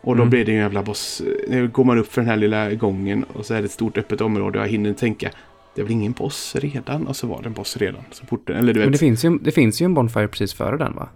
Och 0.04 0.16
då 0.16 0.22
Mm. 0.22 0.30
blir 0.30 0.44
det 0.44 0.52
en 0.52 0.58
jävla 0.58 0.82
boss. 0.82 1.22
Nu 1.48 1.68
går 1.68 1.84
man 1.84 1.98
upp 1.98 2.12
för 2.12 2.20
den 2.20 2.30
här 2.30 2.36
lilla 2.36 2.74
gången 2.74 3.24
och 3.24 3.46
så 3.46 3.54
är 3.54 3.58
det 3.58 3.64
ett 3.64 3.70
stort 3.70 3.98
öppet 3.98 4.20
område 4.20 4.58
och 4.58 4.64
jag 4.64 4.70
hinner 4.70 4.92
tänka. 4.92 5.30
Det 5.74 5.80
är 5.80 5.84
väl 5.84 5.92
ingen 5.92 6.12
boss 6.12 6.56
redan? 6.56 7.06
Och 7.06 7.16
så 7.16 7.26
var 7.26 7.42
det 7.42 7.46
en 7.48 7.52
boss 7.52 7.76
redan. 7.76 8.02
Så 8.10 8.26
porten, 8.26 8.56
eller 8.56 8.72
du 8.72 8.80
vet. 8.80 8.86
Men 8.86 8.92
det 8.92 8.98
finns, 8.98 9.24
ju, 9.24 9.38
det 9.38 9.50
finns 9.52 9.82
ju 9.82 9.84
en 9.84 9.94
Bonfire 9.94 10.28
precis 10.28 10.54
före 10.54 10.76
den 10.76 10.94
va? 10.94 11.08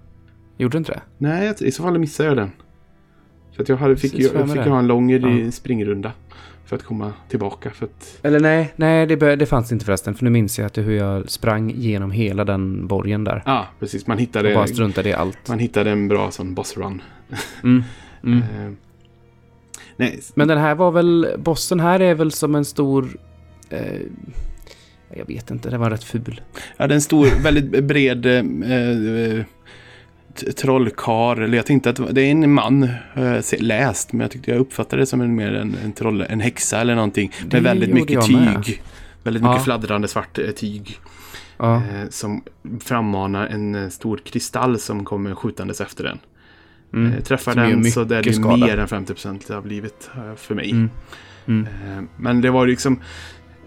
Gjorde 0.59 0.73
det 0.75 0.79
inte 0.79 0.93
det? 0.93 1.01
Nej, 1.19 1.47
jag- 1.47 1.63
i 1.63 1.71
så 1.73 1.83
fall 1.83 1.99
missade 1.99 2.29
jag 2.29 2.37
den. 2.37 2.51
För 3.57 3.63
att 3.63 3.69
jag 3.69 3.77
hade, 3.77 3.97
fick, 3.97 4.19
jag 4.19 4.35
mig 4.47 4.49
fick 4.57 4.67
ha 4.67 4.79
en 4.79 4.87
lång 4.87 5.11
Ja. 5.11 5.19
ja. 5.29 5.51
springrunda. 5.51 6.13
För 6.65 6.77
att 6.77 6.83
komma 6.83 7.13
tillbaka. 7.29 7.71
För 7.71 7.85
att, 7.87 8.19
Eller 8.23 8.41
nej, 8.41 8.73
nej 8.77 9.07
det, 9.07 9.37
det 9.37 9.47
fanns 9.47 9.73
inte 9.73 9.85
förresten. 9.85 10.15
För 10.15 10.25
nu 10.25 10.31
minns 10.31 10.59
jag 10.59 10.67
att 10.67 10.79
hur 10.79 10.97
jag 10.97 11.31
sprang 11.31 11.71
genom 11.71 12.11
hela 12.11 12.45
den 12.45 12.87
borgen 12.87 13.25
där. 13.25 13.43
ja, 13.47 13.67
precis. 13.81 14.07
Man 14.07 14.15
Och 14.15 14.21
hittade, 14.21 14.55
bara 14.55 14.67
struntade 14.67 15.09
i 15.09 15.13
allt. 15.13 15.49
man 15.49 15.59
hittade 15.59 15.91
en 15.91 16.09
bra 16.09 16.31
sån 16.31 16.55
boss 16.55 16.77
run. 16.77 17.03
Mm. 17.63 17.83
Mm. 18.27 18.39
Eh, 18.39 18.73
nej, 19.97 20.21
Men 20.35 20.49
den 20.49 20.59
här 20.59 20.75
var 20.75 20.91
väl, 20.91 21.29
bossen 21.39 21.81
här 21.81 22.01
är 22.01 22.15
väl 22.15 22.33
som 22.33 22.55
en 22.55 22.65
stor... 22.65 23.09
Eh, 23.71 24.01
jag 25.17 25.27
vet 25.27 25.51
inte, 25.51 25.71
det 25.71 25.79
var 25.79 25.91
rätt 25.91 26.05
ful. 26.05 26.41
ja, 26.77 26.87
det 26.87 26.93
är 26.93 26.97
en 26.97 27.01
stor, 27.03 27.43
väldigt 27.43 27.85
bred 27.85 28.27
eh, 28.27 28.73
eh, 28.73 29.45
trollkar. 30.57 31.41
Eller 31.41 31.57
jag 31.57 31.67
tänkte 31.67 31.91
att 31.91 32.15
det 32.15 32.23
är 32.23 32.31
en 32.31 32.53
man, 32.53 32.83
eh, 33.15 33.43
läst. 33.59 34.13
Men 34.13 34.21
jag 34.21 34.31
tyckte 34.31 34.51
jag 34.51 34.61
uppfattade 34.61 35.03
det 35.03 35.07
som 35.07 35.21
en, 35.21 35.35
mer 35.35 35.55
en, 35.55 35.77
en, 35.85 35.93
troll, 35.93 36.21
en 36.29 36.41
häxa 36.41 36.81
eller 36.81 36.95
någonting. 36.95 37.33
Det 37.47 37.57
Med 37.57 37.63
väldigt 37.63 37.89
gjorde 37.89 38.01
mycket 38.01 38.29
jag 38.31 38.33
med. 38.33 38.65
tyg. 38.65 38.83
Väldigt 39.23 39.43
mycket 39.43 39.57
Ja. 39.59 39.65
fladdrande 39.65 40.09
svart 40.09 40.39
eh, 40.39 40.51
tyg. 40.51 40.99
Ja. 41.59 41.77
Eh, 41.77 42.09
som 42.11 42.43
frammanar 42.81 43.47
en 43.47 43.75
eh, 43.75 43.89
stor 43.89 44.21
kristall 44.25 44.79
som 44.79 45.05
kommer 45.05 45.35
skjutandes 45.35 45.81
efter 45.81 46.05
den. 46.05 46.19
Mm. 46.95 47.13
Eh, 47.13 47.21
träffar 47.21 47.53
Som 47.53 47.63
den 47.63 47.85
så 47.85 48.05
det 48.05 48.17
är 48.17 48.23
det 48.23 48.33
skada. 48.33 48.57
mer 48.67 48.79
än 48.79 48.87
50% 48.89 49.51
av 49.51 49.67
livet 49.67 50.11
för 50.37 50.55
mig. 50.55 50.71
Mm. 50.71 50.91
Mm. 51.47 51.67
Eh, 51.67 52.03
Men 52.17 52.41
det 52.41 52.51
var 52.51 52.67
liksom 52.67 53.01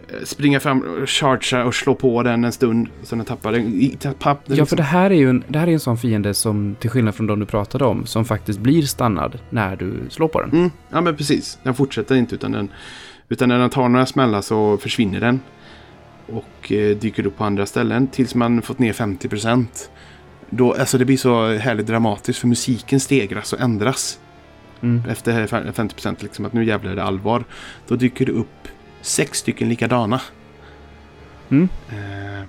eh, 0.08 0.24
springa 0.24 0.60
fram, 0.60 1.06
chargea 1.06 1.66
och 1.66 1.76
slå 1.76 1.96
på 1.96 2.24
den 2.24 2.44
en 2.44 2.52
stund 2.52 2.88
så 3.04 3.16
den 3.16 3.26
tappade. 3.26 3.58
i- 3.60 3.98
tapp- 4.20 4.38
Ja, 4.46 4.66
för 4.66 4.76
det 4.76 4.84
här 4.84 5.12
är 5.12 5.16
ju 5.16 5.30
en, 5.30 5.44
det 5.48 5.60
här 5.60 5.68
är 5.68 5.72
en 5.72 5.80
sån 5.80 5.98
fiende 5.98 6.34
som, 6.34 6.76
till 6.80 6.90
skillnad 6.90 7.16
från 7.16 7.28
de 7.28 7.40
du 7.40 7.46
pratade 7.46 7.86
om, 7.86 8.06
som 8.06 8.26
faktiskt 8.26 8.60
blir 8.60 8.82
stannad 8.82 9.40
när 9.50 9.76
du 9.76 9.94
slår 10.10 10.28
på 10.28 10.42
den. 10.42 10.50
Mm, 10.52 10.72
ja 10.90 11.02
men 11.02 11.16
precis. 11.16 11.60
Den 11.64 11.74
fortsätter 11.74 12.16
inte 12.16 12.36
utan 12.36 12.52
den 12.52 12.70
utan 13.30 13.50
när 13.50 13.60
den 13.60 13.70
tar 13.70 13.90
några 13.90 14.06
smällar 14.06 14.42
så 14.42 14.78
försvinner 14.78 15.20
den. 15.20 15.40
Och 16.28 16.72
eh, 16.72 16.98
dyker 16.98 17.28
upp 17.28 17.38
på 17.38 17.44
andra 17.44 17.66
ställen 17.66 18.08
tills 18.08 18.36
man 18.36 18.62
fått 18.62 18.80
ner 18.80 18.94
50%. 18.94 19.66
Då, 20.50 20.74
alltså 20.74 20.98
det 20.98 21.06
blir 21.06 21.18
så 21.18 21.54
härligt 21.54 21.88
dramatiskt 21.88 22.40
för 22.40 22.48
musiken 22.48 23.00
stegras 23.00 23.54
och 23.54 23.60
ändras. 23.60 24.20
Mm. 24.82 25.10
Efter 25.10 25.48
50% 25.48 26.16
liksom 26.20 26.46
att 26.46 26.54
nu 26.54 26.66
jävlar 26.66 26.92
är 26.92 26.96
det 26.96 27.04
allvar. 27.04 27.44
Då 27.88 27.96
dyker 27.96 28.26
det 28.26 28.32
upp 28.32 28.68
sex 29.02 29.40
stycken 29.40 29.70
likadana. 29.70 30.22
Mm. 31.50 31.70
Eh, 31.90 32.48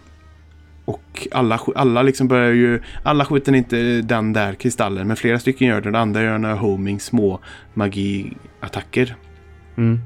och 0.84 1.28
alla, 1.32 1.60
alla 1.74 2.02
liksom 2.02 2.28
börjar 2.28 2.52
ju... 2.52 2.82
Alla 3.02 3.24
skjuter 3.24 3.54
inte 3.54 4.02
den 4.02 4.32
där 4.32 4.54
kristallen, 4.54 5.06
men 5.06 5.16
flera 5.16 5.38
stycken 5.38 5.68
gör 5.68 5.74
det. 5.74 5.80
Den 5.80 5.94
andra 5.94 6.22
gör 6.22 6.38
några 6.38 6.54
homing, 6.54 7.00
små 7.00 7.40
magiattacker. 7.74 9.16
Mm. 9.76 10.00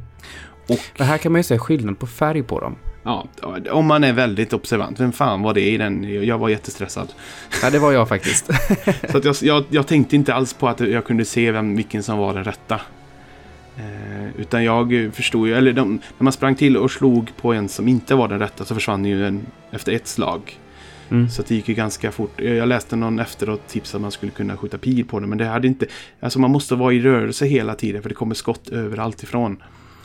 Och 0.68 0.80
Men 0.98 1.06
här 1.06 1.18
kan 1.18 1.32
man 1.32 1.38
ju 1.38 1.42
se 1.42 1.58
skillnad 1.58 1.98
på 1.98 2.06
färg 2.06 2.42
på 2.42 2.60
dem. 2.60 2.76
Ja, 3.04 3.26
om 3.70 3.86
man 3.86 4.04
är 4.04 4.12
väldigt 4.12 4.52
observant. 4.52 5.00
Vem 5.00 5.12
fan 5.12 5.42
var 5.42 5.54
det 5.54 5.60
i 5.60 5.76
den? 5.76 6.24
Jag 6.24 6.38
var 6.38 6.48
jättestressad. 6.48 7.12
Ja, 7.62 7.70
det 7.70 7.78
var 7.78 7.92
jag 7.92 8.08
faktiskt. 8.08 8.50
Så 9.10 9.18
att 9.18 9.24
jag, 9.24 9.36
jag, 9.40 9.64
jag 9.70 9.86
tänkte 9.86 10.16
inte 10.16 10.34
alls 10.34 10.52
på 10.52 10.68
att 10.68 10.80
jag 10.80 11.04
kunde 11.04 11.24
se 11.24 11.52
vem, 11.52 11.76
vilken 11.76 12.02
som 12.02 12.18
var 12.18 12.34
den 12.34 12.44
rätta. 12.44 12.80
Eh, 13.76 14.40
utan 14.40 14.64
jag 14.64 15.10
förstod 15.14 15.48
ju, 15.48 15.54
eller 15.54 15.72
de, 15.72 15.92
när 15.92 16.24
man 16.24 16.32
sprang 16.32 16.54
till 16.54 16.76
och 16.76 16.90
slog 16.90 17.36
på 17.36 17.52
en 17.52 17.68
som 17.68 17.88
inte 17.88 18.14
var 18.14 18.28
den 18.28 18.38
rätta 18.38 18.64
så 18.64 18.74
försvann 18.74 19.04
ju 19.04 19.26
en 19.26 19.46
efter 19.70 19.92
ett 19.92 20.06
slag. 20.06 20.58
Mm. 21.10 21.28
Så 21.28 21.42
det 21.42 21.54
gick 21.54 21.68
ju 21.68 21.74
ganska 21.74 22.12
fort. 22.12 22.40
Jag 22.40 22.68
läste 22.68 22.96
någon 22.96 23.18
efteråt 23.18 23.68
tips 23.68 23.94
att 23.94 24.00
man 24.00 24.10
skulle 24.10 24.32
kunna 24.32 24.56
skjuta 24.56 24.78
pil 24.78 25.04
på 25.04 25.20
det. 25.20 25.26
Men 25.26 25.38
det 25.38 25.44
hade 25.44 25.66
inte... 25.66 25.86
Alltså 26.20 26.38
man 26.38 26.50
måste 26.50 26.74
vara 26.74 26.92
i 26.92 27.00
rörelse 27.00 27.46
hela 27.46 27.74
tiden 27.74 28.02
för 28.02 28.08
det 28.08 28.14
kommer 28.14 28.34
skott 28.34 28.68
överallt 28.68 29.22
ifrån. 29.22 29.62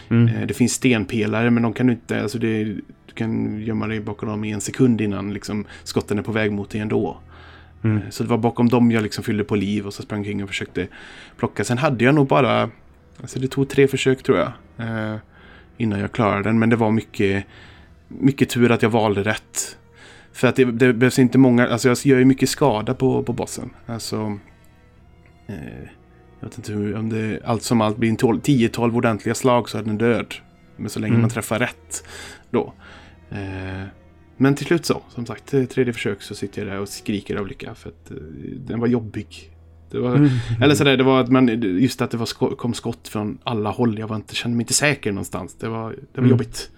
Mm. 0.09 0.35
Eh, 0.35 0.47
Det 0.47 0.53
finns 0.53 0.73
stenpelare 0.73 1.51
men 1.51 1.63
de 1.63 1.73
kan 1.73 1.87
du 1.87 1.93
inte... 1.93 2.21
Alltså 2.21 2.37
det, 2.39 2.63
du 2.63 3.13
kan 3.13 3.61
gömma 3.61 3.87
dig 3.87 3.99
bakom 3.99 4.29
dem 4.29 4.43
i 4.43 4.51
en 4.51 4.61
sekund 4.61 5.01
innan 5.01 5.33
liksom, 5.33 5.65
skotten 5.83 6.19
är 6.19 6.23
på 6.23 6.31
väg 6.31 6.51
mot 6.51 6.69
dig 6.69 6.81
ändå. 6.81 7.17
Mm. 7.83 7.97
Eh, 7.97 8.03
Så 8.09 8.23
det 8.23 8.29
var 8.29 8.37
bakom 8.37 8.69
dem 8.69 8.91
jag 8.91 9.03
liksom 9.03 9.23
fyllde 9.23 9.43
på 9.43 9.55
liv 9.55 9.85
och 9.87 9.93
så 9.93 10.01
sprang 10.01 10.23
kring 10.23 10.43
och 10.43 10.49
försökte 10.49 10.87
plocka. 11.37 11.63
Sen 11.63 11.77
hade 11.77 12.05
jag 12.05 12.15
nog 12.15 12.27
bara... 12.27 12.69
Alltså 13.21 13.39
det 13.39 13.47
tog 13.47 13.69
tre 13.69 13.87
försök 13.87 14.23
tror 14.23 14.37
jag. 14.37 14.51
Eh, 14.77 15.15
innan 15.77 15.99
jag 15.99 16.11
klarade 16.11 16.43
den. 16.43 16.59
Men 16.59 16.69
det 16.69 16.75
var 16.75 16.91
mycket, 16.91 17.45
mycket 18.07 18.49
tur 18.49 18.71
att 18.71 18.81
jag 18.81 18.89
valde 18.89 19.23
rätt. 19.23 19.77
För 20.33 20.47
att 20.47 20.55
det, 20.55 20.65
det 20.65 20.93
behövs 20.93 21.19
inte 21.19 21.37
många... 21.37 21.67
Alltså 21.67 21.87
jag 21.87 21.97
gör 22.03 22.19
ju 22.19 22.25
mycket 22.25 22.49
skada 22.49 22.93
på, 22.93 23.23
på 23.23 23.33
bossen. 23.33 23.69
Alltså... 23.85 24.37
Eh, 25.47 25.89
jag 26.39 26.47
vet 26.49 26.57
inte 26.57 26.71
hur, 26.73 26.95
om 26.95 27.09
det 27.09 27.39
allt 27.45 27.63
som 27.63 27.81
allt 27.81 27.97
blir 27.97 28.09
en 28.09 28.17
tol- 28.17 28.41
10-12 28.41 28.95
ordentliga 28.95 29.35
slag 29.35 29.69
så 29.69 29.77
är 29.77 29.83
den 29.83 29.97
död. 29.97 30.33
Men 30.77 30.89
så 30.89 30.99
länge 30.99 31.11
Mm. 31.11 31.21
man 31.21 31.29
träffar 31.29 31.59
rätt 31.59 32.03
då. 32.51 32.73
Eh, 33.29 33.83
men 34.37 34.55
till 34.55 34.65
slut 34.65 34.85
så, 34.85 35.01
som 35.09 35.25
sagt, 35.25 35.45
tredje 35.69 35.93
försök 35.93 36.21
så 36.21 36.35
sitter 36.35 36.61
jag 36.65 36.71
där 36.75 36.79
och 36.81 36.89
skriker 36.89 37.35
av 37.35 37.47
lycka 37.47 37.75
för 37.75 37.89
att 37.89 38.11
eh, 38.11 38.17
den 38.57 38.79
var 38.79 38.87
jobbig. 38.87 39.51
Det 39.91 39.99
var, 39.99 40.15
Mm. 40.15 40.29
Eller 40.61 40.75
sådär, 40.75 40.97
det 40.97 41.03
var 41.03 41.21
att 41.21 41.29
man, 41.29 41.47
just 41.61 42.01
att 42.01 42.11
det 42.11 42.17
var 42.17 42.55
kom 42.55 42.73
skott 42.73 43.07
från 43.07 43.37
alla 43.43 43.69
håll. 43.69 43.99
Jag 43.99 44.07
var 44.07 44.15
inte, 44.15 44.35
kände 44.35 44.57
mig 44.57 44.63
inte 44.63 44.73
säker 44.73 45.11
någonstans. 45.11 45.55
Det 45.59 45.67
var, 45.69 45.89
det 45.91 45.97
var 46.13 46.19
Mm. 46.19 46.29
jobbigt. 46.29 46.69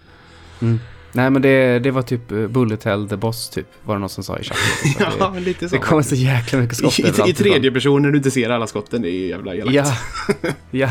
Nej 1.13 1.29
men 1.29 1.41
det, 1.41 1.79
det 1.79 1.91
var 1.91 2.01
typ 2.01 2.31
eh, 2.31 2.47
Bullet 2.47 2.83
Hell 2.83 3.09
the 3.09 3.15
Boss 3.15 3.49
typ. 3.49 3.67
Var 3.83 3.95
det 3.95 3.99
någon 3.99 4.09
som 4.09 4.23
sa 4.23 4.37
i 4.37 4.43
chatten. 4.43 5.05
Ja, 5.19 5.31
det, 5.33 5.39
lite 5.39 5.69
så. 5.69 5.75
det 5.75 5.81
kommer 5.81 6.01
så 6.01 6.15
jäkla 6.15 6.59
mycket 6.59 6.77
skott 6.77 6.99
I, 6.99 7.29
i, 7.29 7.33
tredje 7.33 7.71
person 7.71 8.01
när 8.01 8.11
du 8.11 8.17
inte 8.17 8.31
ser 8.31 8.49
alla 8.49 8.67
skotten, 8.67 9.01
det 9.01 9.09
är 9.09 9.19
ju 9.19 9.27
jävla 9.27 9.55
elakt. 9.55 9.75
Ja. 9.75 10.49
ja. 10.71 10.89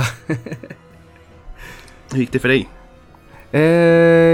Hur 2.13 2.21
gick 2.21 2.33
det 2.33 2.39
för 2.39 2.49
dig? 2.49 2.69
Eh, 3.53 3.61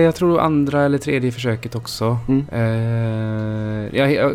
jag 0.04 0.14
tror 0.14 0.40
andra 0.40 0.84
eller 0.84 0.98
tredje 0.98 1.32
försöket 1.32 1.74
också. 1.74 2.18
Mm. 2.28 2.46
Eh, 2.52 3.98
jag, 3.98 4.12
jag, 4.12 4.32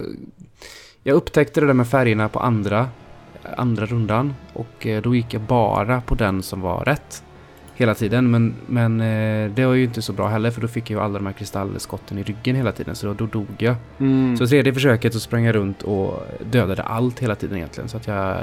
jag 1.03 1.15
upptäckte 1.15 1.61
det 1.61 1.67
där 1.67 1.73
med 1.73 1.87
färgerna 1.87 2.29
på 2.29 2.39
andra, 2.39 2.89
andra 3.57 3.85
rundan. 3.85 4.33
Och 4.53 4.87
eh, 4.87 5.01
då 5.01 5.15
gick 5.15 5.33
jag 5.33 5.41
bara 5.41 6.01
på 6.01 6.15
den 6.15 6.43
som 6.43 6.61
var 6.61 6.85
rätt. 6.85 7.23
Hela 7.81 7.95
tiden. 7.95 8.31
Men, 8.31 8.53
men 8.67 9.01
eh, 9.01 9.51
det 9.51 9.65
var 9.65 9.73
ju 9.73 9.83
inte 9.83 10.01
så 10.01 10.13
bra 10.13 10.27
heller. 10.27 10.51
För 10.51 10.61
då 10.61 10.67
fick 10.67 10.89
jag 10.89 11.01
alla 11.03 11.13
de 11.19 11.25
här 11.25 11.33
kristallskotten 11.33 12.17
i 12.17 12.23
ryggen 12.23 12.55
hela 12.55 12.71
tiden. 12.71 12.95
Så 12.95 13.07
då, 13.07 13.13
då 13.13 13.25
dog 13.25 13.47
jag. 13.57 13.75
Mm. 13.99 14.37
Så 14.37 14.47
tredje 14.47 14.73
försöket 14.73 15.13
så 15.13 15.19
sprang 15.19 15.43
jag 15.45 15.55
runt 15.55 15.81
och 15.83 16.23
dödade 16.51 16.83
allt 16.83 17.19
hela 17.19 17.35
tiden 17.35 17.57
egentligen. 17.57 17.89
Så 17.89 17.97
att 17.97 18.07
jag... 18.07 18.37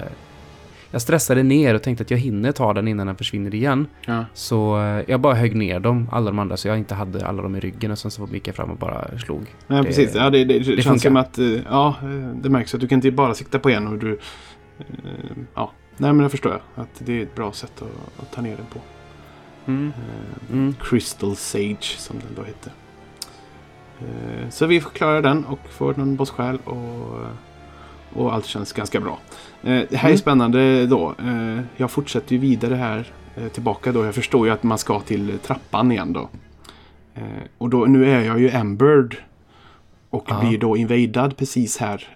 Jag 0.90 1.02
stressade 1.02 1.42
ner 1.42 1.74
och 1.74 1.82
tänkte 1.82 2.02
att 2.02 2.10
jag 2.10 2.18
hinner 2.18 2.52
ta 2.52 2.72
den 2.72 2.88
innan 2.88 3.06
den 3.06 3.16
försvinner 3.16 3.54
igen. 3.54 3.86
Ja. 4.06 4.24
Så 4.34 4.80
eh, 4.82 5.02
jag 5.08 5.20
bara 5.20 5.34
högg 5.34 5.56
ner 5.56 5.80
dem, 5.80 6.08
alla 6.12 6.26
de 6.26 6.38
andra, 6.38 6.56
så 6.56 6.68
jag 6.68 6.78
inte 6.78 6.94
hade 6.94 7.26
alla 7.26 7.42
dem 7.42 7.56
i 7.56 7.60
ryggen. 7.60 7.90
Och 7.90 7.98
sen 7.98 8.10
så 8.10 8.28
gick 8.32 8.48
jag 8.48 8.54
fram 8.54 8.70
och 8.70 8.76
bara 8.76 9.18
slog. 9.18 9.46
Ja, 9.66 9.76
Det- 9.76 9.84
precis. 9.84 10.14
Ja, 10.14 10.30
det, 10.30 10.44
det, 10.44 10.58
det, 10.58 10.64
känns 10.64 10.84
funkar. 10.84 10.98
som 11.08 11.16
att... 11.16 11.38
eh, 11.38 11.46
Ja, 11.70 11.94
det 12.42 12.48
märks 12.48 12.74
att 12.74 12.80
du 12.80 12.88
kan 12.88 12.96
inte 12.96 13.10
bara 13.10 13.34
sikta 13.34 13.58
på 13.58 13.70
en 13.70 13.86
och 13.86 13.98
du... 13.98 14.18
Ja, 15.54 15.72
nej 15.96 16.12
men 16.12 16.22
det 16.22 16.28
förstår 16.28 16.52
jag. 16.52 16.60
Att 16.84 16.90
det 16.98 17.18
är 17.18 17.22
ett 17.22 17.34
bra 17.34 17.52
sätt 17.52 17.72
att, 17.82 18.22
att 18.22 18.32
ta 18.32 18.40
ner 18.40 18.56
den 18.56 18.66
på. 18.66 18.78
Mm. 19.68 19.92
Mm. 20.52 20.74
Crystal 20.80 21.36
Sage 21.36 21.96
som 21.98 22.18
den 22.18 22.34
då 22.36 22.42
hette. 22.42 22.70
Eh, 24.00 24.48
Så 24.50 24.66
vi 24.66 24.80
klarar 24.80 25.22
den 25.22 25.44
och 25.44 25.58
får 25.70 25.94
någon 25.94 26.16
bosssjäl 26.16 26.58
och, 26.64 27.16
och 28.12 28.34
allt 28.34 28.46
känns 28.46 28.72
ganska 28.72 29.00
bra. 29.00 29.18
Eh, 29.62 29.82
Det 29.90 29.96
här 29.96 30.08
är 30.08 30.12
Mm. 30.12 30.18
spännande 30.18 30.86
då. 30.86 31.14
Jag 31.76 31.90
fortsätter 31.90 32.32
ju 32.32 32.38
vidare 32.38 32.74
här 32.74 33.12
tillbaka 33.52 33.92
då. 33.92 34.04
Jag 34.04 34.14
förstår 34.14 34.46
ju 34.46 34.52
att 34.52 34.62
man 34.62 34.78
ska 34.78 35.00
till 35.00 35.38
trappan 35.38 35.92
igen 35.92 36.12
då. 36.12 36.28
Och 37.58 37.70
då, 37.70 37.84
nu 37.84 38.10
är 38.10 38.20
jag 38.24 38.40
ju 38.40 38.48
Emberd. 38.50 39.16
Och 40.10 40.24
Ja. 40.28 40.40
blir 40.40 40.58
då 40.58 40.76
invadad 40.76 41.36
precis 41.36 41.78
här. 41.78 42.08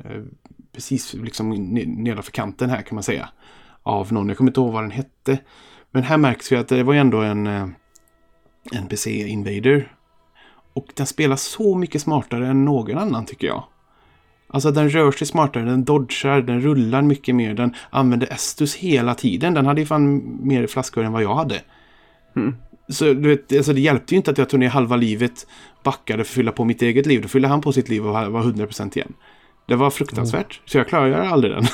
Precis 0.72 1.14
liksom 1.14 1.54
ne- 1.54 1.96
nedanför 2.02 2.32
kanten 2.32 2.70
här 2.70 2.82
kan 2.82 2.94
man 2.94 3.02
säga. 3.02 3.28
Av 3.82 4.12
någon, 4.12 4.28
jag 4.28 4.36
kommer 4.36 4.50
inte 4.50 4.60
ihåg 4.60 4.72
vad 4.72 4.82
den 4.82 4.90
hette. 4.90 5.38
Men 5.92 6.02
här 6.02 6.16
märks 6.16 6.52
ju 6.52 6.56
att 6.56 6.68
det 6.68 6.82
var 6.82 6.94
ändå 6.94 7.20
en 7.20 7.46
eh, 7.46 7.66
NPC 8.72 9.10
Invader. 9.28 9.92
Och 10.74 10.86
den 10.94 11.06
spelar 11.06 11.36
så 11.36 11.76
mycket 11.76 12.02
smartare 12.02 12.46
än 12.46 12.64
någon 12.64 12.98
annan 12.98 13.26
tycker 13.26 13.46
jag. 13.46 13.64
Alltså 14.48 14.70
den 14.70 14.90
rör 14.90 15.12
sig 15.12 15.26
smartare, 15.26 15.64
den 15.64 15.84
dodgar, 15.84 16.42
den 16.42 16.60
rullar 16.60 17.02
mycket 17.02 17.34
mer, 17.34 17.54
den 17.54 17.74
använder 17.90 18.32
Estus 18.32 18.74
hela 18.74 19.14
tiden. 19.14 19.54
Den 19.54 19.66
hade 19.66 19.80
ju 19.80 19.86
fan 19.86 20.38
mer 20.46 20.66
flaskor 20.66 21.04
än 21.04 21.12
vad 21.12 21.22
jag 21.22 21.34
hade. 21.34 21.60
Mm. 22.36 22.56
Så 22.88 23.04
du 23.04 23.28
vet, 23.28 23.56
alltså 23.56 23.72
det 23.72 23.80
hjälpte 23.80 24.14
ju 24.14 24.16
inte 24.16 24.30
att 24.30 24.38
jag 24.38 24.48
tog 24.48 24.60
ner 24.60 24.68
halva 24.68 24.96
livet, 24.96 25.46
backade 25.82 26.24
för 26.24 26.30
att 26.30 26.34
fylla 26.34 26.52
på 26.52 26.64
mitt 26.64 26.82
eget 26.82 27.06
liv. 27.06 27.22
Då 27.22 27.28
fyllde 27.28 27.48
han 27.48 27.60
på 27.60 27.72
sitt 27.72 27.88
liv 27.88 28.06
och 28.06 28.12
var 28.12 28.42
100% 28.42 28.96
igen. 28.96 29.12
Det 29.68 29.76
var 29.76 29.90
fruktansvärt. 29.90 30.60
Så 30.64 30.78
jag 30.78 30.88
klarade 30.88 31.28
aldrig 31.28 31.52
den. 31.52 31.64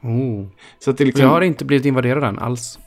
Oh. 0.00 0.46
Så 0.78 0.90
att 0.90 0.98
det 0.98 1.04
liksom... 1.04 1.22
Jag 1.22 1.30
har 1.30 1.40
inte 1.40 1.64
blivit 1.64 1.86
invaderad 1.86 2.24
än 2.24 2.38
alls. 2.38 2.78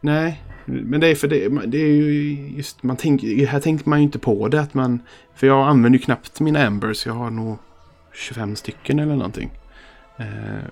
Nej, 0.00 0.42
men 0.64 1.00
det 1.00 1.06
är 1.08 1.14
för 1.14 1.28
det, 1.28 1.48
det 1.66 1.78
är 1.78 1.92
ju 1.92 2.32
just, 2.56 2.82
man 2.82 2.96
tänker, 2.96 3.46
här 3.46 3.60
tänker 3.60 3.88
man 3.88 3.98
ju 3.98 4.04
inte 4.04 4.18
på 4.18 4.48
det 4.48 4.60
att 4.60 4.74
man, 4.74 5.00
för 5.34 5.46
jag 5.46 5.68
använder 5.68 5.98
ju 5.98 6.04
knappt 6.04 6.40
mina 6.40 6.66
Ambers, 6.66 7.06
jag 7.06 7.14
har 7.14 7.30
nog 7.30 7.58
25 8.14 8.56
stycken 8.56 8.98
eller 8.98 9.16
någonting. 9.16 9.50
Eh, 10.16 10.24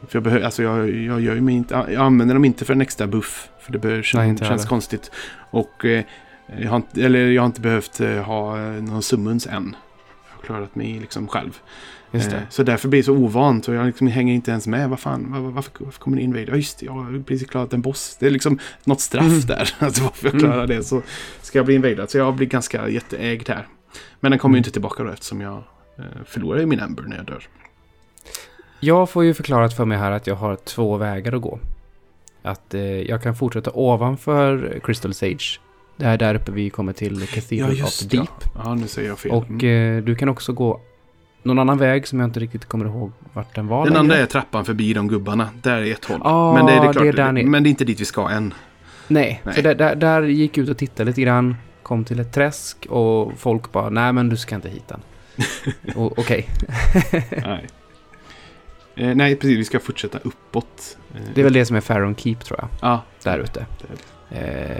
för 0.08 0.16
jag 0.16 0.22
behöver, 0.22 0.44
alltså 0.44 0.62
jag, 0.62 0.90
jag 0.90 1.20
gör 1.20 1.34
ju 1.34 1.50
inte, 1.50 1.74
jag 1.74 2.02
använder 2.02 2.34
dem 2.34 2.44
inte 2.44 2.64
för 2.64 2.72
en 2.74 2.80
extra 2.80 3.06
buff, 3.06 3.48
för 3.60 3.72
det 3.72 3.78
behöver, 3.78 4.10
Nej, 4.14 4.28
inte 4.28 4.44
känns 4.44 4.60
heller. 4.60 4.68
konstigt. 4.68 5.10
Och 5.50 5.84
eh, 5.84 6.04
jag 6.60 6.70
har 6.70 6.76
inte, 6.76 7.02
eller 7.04 7.26
jag 7.26 7.42
har 7.42 7.46
inte 7.46 7.60
behövt 7.60 8.00
eh, 8.00 8.22
ha 8.22 8.56
någon 8.56 9.02
summons 9.02 9.46
än. 9.46 9.76
Klarat 10.46 10.74
mig 10.74 10.98
liksom 11.00 11.28
själv. 11.28 11.58
Eh, 12.12 12.22
Så 12.50 12.62
därför 12.62 12.88
blir 12.88 13.00
det 13.00 13.04
så 13.04 13.12
ovant 13.12 13.68
och 13.68 13.74
jag 13.74 13.86
liksom 13.86 14.06
hänger 14.06 14.34
inte 14.34 14.50
ens 14.50 14.66
med. 14.66 14.90
Vad 14.90 15.00
fan, 15.00 15.32
var, 15.32 15.40
varför, 15.50 15.70
varför 15.78 16.00
kommer 16.00 16.16
det 16.16 16.22
invader? 16.22 16.46
Ja 16.48 16.56
just 16.56 16.78
det, 16.78 16.86
jag 16.86 16.92
har 16.92 17.22
precis 17.22 17.48
klarat 17.48 17.72
en 17.72 17.80
boss. 17.82 18.16
Det 18.20 18.26
är 18.26 18.30
liksom 18.30 18.58
något 18.84 19.00
straff 19.00 19.24
Mm. 19.26 19.40
där. 19.40 19.74
Alltså 19.78 20.02
varför 20.02 20.28
jag 20.28 20.38
klarar 20.40 20.66
det 20.66 20.82
så 20.82 21.02
ska 21.42 21.58
jag 21.58 21.66
bli 21.66 21.74
invadad. 21.74 22.10
Så 22.10 22.18
jag 22.18 22.34
blir 22.34 22.46
ganska 22.46 22.88
jätteägd 22.88 23.48
här. 23.48 23.66
Men 24.20 24.30
den 24.30 24.38
kommer 24.38 24.52
ju 24.54 24.56
Mm. 24.56 24.60
inte 24.60 24.70
tillbaka 24.70 25.02
då 25.02 25.10
eftersom 25.10 25.40
jag 25.40 25.62
eh, 25.98 26.04
förlorar 26.26 26.60
ju 26.60 26.66
min 26.66 26.80
Ember 26.80 27.02
när 27.02 27.16
jag 27.16 27.26
dör. 27.26 27.48
Jag 28.80 29.10
får 29.10 29.24
ju 29.24 29.34
förklarat 29.34 29.76
för 29.76 29.84
mig 29.84 29.98
här 29.98 30.10
att 30.10 30.26
jag 30.26 30.34
har 30.36 30.56
två 30.56 30.96
vägar 30.96 31.32
att 31.32 31.42
gå. 31.42 31.58
Att 32.42 32.74
eh, 32.74 32.82
jag 32.82 33.22
kan 33.22 33.36
fortsätta 33.36 33.70
ovanför 33.74 34.80
Crystal 34.84 35.14
Sage. 35.14 35.60
Det 35.96 36.04
är 36.06 36.16
där 36.18 36.34
uppe 36.34 36.52
vi 36.52 36.70
kommer 36.70 36.92
till 36.92 37.26
Cathedral 37.26 37.82
of 37.82 37.98
the 37.98 38.16
Deep. 38.16 38.28
ja. 38.54 38.60
Ja, 38.64 38.74
nu 38.74 38.88
säger 38.88 39.08
jag 39.08 39.18
fel. 39.18 39.32
Och 39.32 39.64
eh, 39.64 40.02
du 40.02 40.14
kan 40.14 40.28
också 40.28 40.52
gå 40.52 40.80
någon 41.42 41.58
annan 41.58 41.78
väg 41.78 42.06
som 42.06 42.20
jag 42.20 42.26
inte 42.26 42.40
riktigt 42.40 42.64
kommer 42.64 42.84
ihåg 42.84 43.12
vart 43.32 43.54
den 43.54 43.66
var 43.66 43.78
Den 43.84 43.92
längre. 43.92 44.00
andra 44.00 44.16
är 44.16 44.26
trappan 44.26 44.64
förbi 44.64 44.92
de 44.94 45.08
gubbarna. 45.08 45.48
Där 45.62 45.76
är 45.82 45.92
ett 45.92 46.04
håll. 46.04 46.20
Ah, 46.24 46.52
men 46.54 46.66
det 46.66 46.72
är, 46.72 46.76
det 46.76 46.92
klart, 46.92 47.02
det 47.02 47.08
är 47.08 47.12
där 47.12 47.32
ni- 47.32 47.44
men 47.44 47.62
det 47.62 47.68
är 47.68 47.70
inte 47.70 47.84
dit 47.84 48.00
vi 48.00 48.04
ska 48.04 48.28
än. 48.30 48.54
Nej, 49.08 49.40
Nej. 49.44 49.54
för 49.54 49.62
där, 49.62 49.74
där, 49.74 49.94
där 49.96 50.22
gick 50.22 50.56
jag 50.56 50.64
ut 50.64 50.70
och 50.70 50.76
tittade 50.78 51.10
lite 51.10 51.20
grann. 51.22 51.56
Kom 51.82 52.04
till 52.04 52.20
ett 52.20 52.32
träsk 52.32 52.86
och 52.90 53.32
folk 53.38 53.72
bara, 53.72 53.90
nej 53.90 54.12
men 54.12 54.28
du 54.28 54.36
ska 54.36 54.54
inte 54.54 54.68
hit 54.68 54.90
än. 54.90 55.00
Okej, 55.94 56.48
nej. 57.44 57.66
Eh, 58.96 59.14
nej, 59.14 59.36
precis. 59.36 59.58
Vi 59.58 59.64
ska 59.64 59.80
fortsätta 59.80 60.18
uppåt. 60.18 60.98
Eh, 61.14 61.20
det 61.34 61.40
är 61.40 61.44
väl 61.44 61.52
det 61.52 61.64
som 61.66 61.76
är 61.76 61.80
Faron 61.80 62.14
Keep 62.16 62.36
tror 62.44 62.58
jag, 62.60 62.68
Ja, 62.80 63.02
där 63.22 63.38
ute. 63.38 63.66
det 63.80 63.86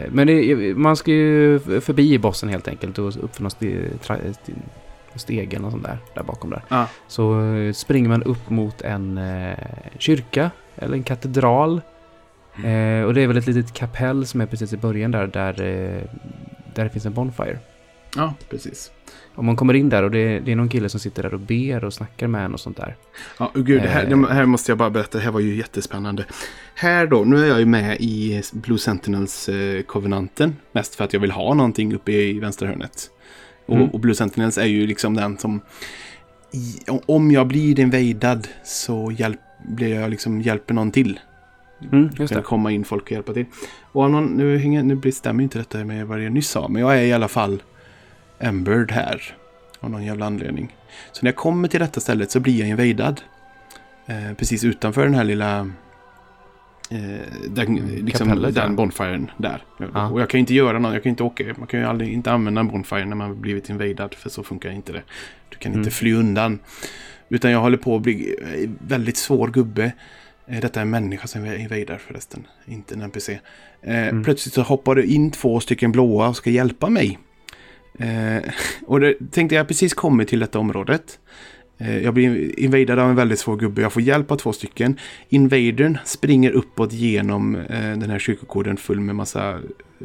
men 0.09 0.27
det, 0.27 0.75
man 0.77 0.97
ska 0.97 1.11
ju 1.11 1.59
förbi 1.59 2.19
bossen 2.19 2.49
helt 2.49 2.69
enkelt 2.69 2.99
och 2.99 3.25
upp 3.25 3.37
för 3.37 3.43
någon 3.43 3.51
stegen 5.19 5.65
och 5.65 5.71
sånt 5.71 5.85
där, 5.85 5.99
där 6.15 6.23
bakom 6.23 6.51
där. 6.51 6.63
Ja. 6.69 6.89
Så 7.09 7.41
eh, 7.55 7.73
springer 7.73 8.09
man 8.09 8.23
upp 8.23 8.51
mot 8.51 8.83
en 8.83 9.19
eh, 9.19 9.59
kyrka 9.99 10.51
eller 10.77 10.97
en 10.97 11.03
katedral. 11.03 11.81
Eh, 12.57 13.03
och 13.03 13.15
det 13.15 13.21
är 13.21 13.27
väl 13.27 13.37
ett 13.37 13.47
litet 13.47 13.73
kapell 13.73 14.27
som 14.27 14.41
är 14.41 14.47
precis 14.47 14.73
i 14.73 14.77
början 14.77 15.11
där, 15.11 15.27
där, 15.27 15.51
eh, 15.51 16.03
där 16.75 16.85
det 16.85 16.91
finns 16.91 17.07
en 17.07 17.15
bonfire. 17.15 17.59
ja, 18.17 18.35
precis. 18.51 18.91
Om 19.37 19.47
man 19.47 19.57
kommer 19.57 19.75
in 19.75 19.89
där 19.89 20.03
och 20.03 20.11
det, 20.11 20.41
det 20.41 20.53
är 20.53 20.57
någon 20.57 20.69
kille 20.69 20.89
som 20.89 21.01
sitter 21.01 21.23
där 21.23 21.35
och 21.35 21.41
ber 21.41 21.85
och 21.85 21.95
snackar 21.95 22.27
med 22.27 22.45
en 22.45 22.55
och 22.55 22.61
sånt 22.61 22.77
där. 22.77 22.97
Ja, 23.39 23.51
och 23.55 23.67
gud, 23.67 23.81
här, 23.83 24.13
Eh. 24.13 24.29
här 24.29 24.45
måste 24.47 24.71
jag 24.71 24.79
bara 24.79 24.91
berätta. 24.91 25.19
Det 25.19 25.25
här 25.25 25.31
var 25.31 25.41
ju 25.41 25.55
jättespännande. 25.57 26.25
Här 26.75 27.07
då, 27.07 27.25
nu 27.25 27.45
är 27.45 27.47
jag 27.49 27.59
ju 27.61 27.67
med 27.67 27.97
i 28.01 28.43
Blue 28.53 28.79
Sentinels 28.79 29.49
eh, 29.49 29.83
Covenanten. 29.83 30.57
Mest 30.73 30.95
för 30.95 31.05
att 31.05 31.13
jag 31.13 31.21
vill 31.21 31.31
ha 31.31 31.55
någonting 31.55 31.95
uppe 31.95 32.13
i 32.13 32.39
vänstra 32.41 32.69
hörnet. 32.69 33.11
Och, 33.67 33.77
Mm. 33.77 33.89
och 33.89 34.01
Blue 34.01 34.15
Sentinels 34.15 34.59
är 34.59 34.65
ju 34.67 34.87
liksom 34.87 35.15
den 35.15 35.39
som... 35.39 35.61
I, 36.53 36.91
om 37.07 37.31
jag 37.31 37.47
blir 37.47 37.81
invadad 37.81 38.49
så 38.65 39.13
hjälp, 39.19 39.41
blir 39.69 39.95
jag 40.01 40.11
liksom 40.11 40.41
hjälper 40.41 40.75
någon 40.75 40.91
till. 40.91 41.21
Mm, 41.93 42.09
just 42.19 42.33
kan 42.33 42.43
det. 42.43 42.47
komma 42.49 42.71
in 42.73 42.85
folk 42.85 43.03
och 43.03 43.13
hjälpa 43.13 43.33
till. 43.33 43.45
Och 43.93 44.11
någon, 44.11 44.25
nu, 44.27 44.59
hänger, 44.59 44.83
nu 44.83 45.13
stämmer 45.13 45.43
inte 45.45 45.59
detta 45.59 45.85
med 45.85 46.07
vad 46.07 46.23
jag 46.25 46.33
nyss 46.33 46.49
sa, 46.49 46.69
men 46.69 46.83
jag 46.83 46.99
är 46.99 47.03
i 47.03 47.13
alla 47.13 47.29
fall 47.29 47.63
Embered 48.39 48.93
här. 48.93 49.37
Av 49.81 49.91
någon 49.91 50.05
jävla 50.05 50.27
anledning. 50.27 50.77
Så 51.13 51.23
när 51.23 51.29
jag 51.29 51.37
kommer 51.37 51.69
till 51.69 51.81
detta 51.81 52.01
stället 52.01 52.31
så 52.31 52.41
blir 52.41 52.59
jag 52.61 52.69
invadad. 52.69 53.21
Eh, 54.07 54.33
precis 54.37 54.65
utanför 54.65 55.05
den 55.05 55.15
här 55.15 55.25
lilla... 55.25 55.71
Eh, 56.91 56.99
den, 57.49 57.75
liksom, 57.77 58.29
kapellet, 58.29 58.55
den 58.55 58.71
ja. 58.71 58.77
bonfiren 58.77 59.31
där. 59.37 59.65
Ja. 59.95 60.09
Och 60.11 60.21
jag 60.21 60.31
kan 60.31 60.39
ju 60.39 60.41
inte 60.41 60.55
göra 60.55 60.79
något, 60.79 60.93
jag 60.93 61.03
kan 61.03 61.11
inte 61.11 61.23
åka, 61.23 61.45
man 61.59 61.67
kan 61.67 61.81
ju 61.81 61.87
aldrig 61.87 62.13
inte 62.13 62.33
använda 62.33 62.61
en 62.61 62.69
bonfire 62.69 63.05
när 63.05 63.17
man 63.17 63.41
blivit 63.41 63.69
invadad, 63.71 64.15
för 64.15 64.31
så 64.31 64.43
funkar 64.43 64.71
inte 64.71 64.93
det. 64.93 65.03
Du 65.49 65.57
kan 65.57 65.73
inte 65.73 65.79
Mm. 65.81 65.91
fly 65.91 66.13
undan. 66.15 66.59
Utan 67.29 67.51
jag 67.51 67.61
håller 67.61 67.77
på 67.77 67.97
att 67.97 68.03
bli 68.03 68.37
eh, 68.43 68.71
väldigt 68.89 69.17
svår 69.17 69.49
gubbe. 69.49 69.93
Eh, 70.47 70.61
Detta 70.61 70.81
är 70.81 70.83
en 70.83 70.91
människa 70.91 71.27
som 71.27 71.45
är 71.45 71.57
invadar 71.57 71.99
förresten, 71.99 72.47
inte 72.67 72.95
en 72.95 73.03
NPC. 73.03 73.33
Eh, 73.83 74.09
Mm. 74.09 74.25
Plötsligt 74.25 74.55
så 74.55 74.63
hoppar 74.63 74.95
det 74.95 75.07
in 75.07 75.31
två 75.31 75.61
stycken 75.61 75.93
blåa 75.93 76.29
och 76.29 76.37
ska 76.37 76.51
hjälpa 76.51 76.89
mig. 76.89 77.19
Eh, 77.99 78.43
och 78.87 79.01
det 79.01 79.15
tänkte 79.31 79.55
jag 79.55 79.69
precis 79.69 79.95
kommit 79.95 80.29
till 80.29 80.39
detta 80.39 80.59
området. 80.59 81.19
Eh, 81.79 81.99
jag 81.99 82.15
blir 82.15 82.59
invadad 82.61 82.99
av 82.99 83.11
en 83.11 83.17
väldigt 83.17 83.39
svår 83.39 83.57
gubbe. 83.57 83.83
Jag 83.83 83.93
får 83.93 84.03
hjälp 84.03 84.31
av 84.31 84.37
två 84.37 84.53
stycken. 84.53 84.99
Invadern 85.29 85.99
springer 86.05 86.51
uppåt 86.51 86.93
genom 86.93 87.55
eh, 87.57 87.63
den 87.81 88.11
här 88.11 88.19
kyrkokoden 88.19 88.77
full 88.77 89.01
med 89.01 89.15
massa 89.15 89.59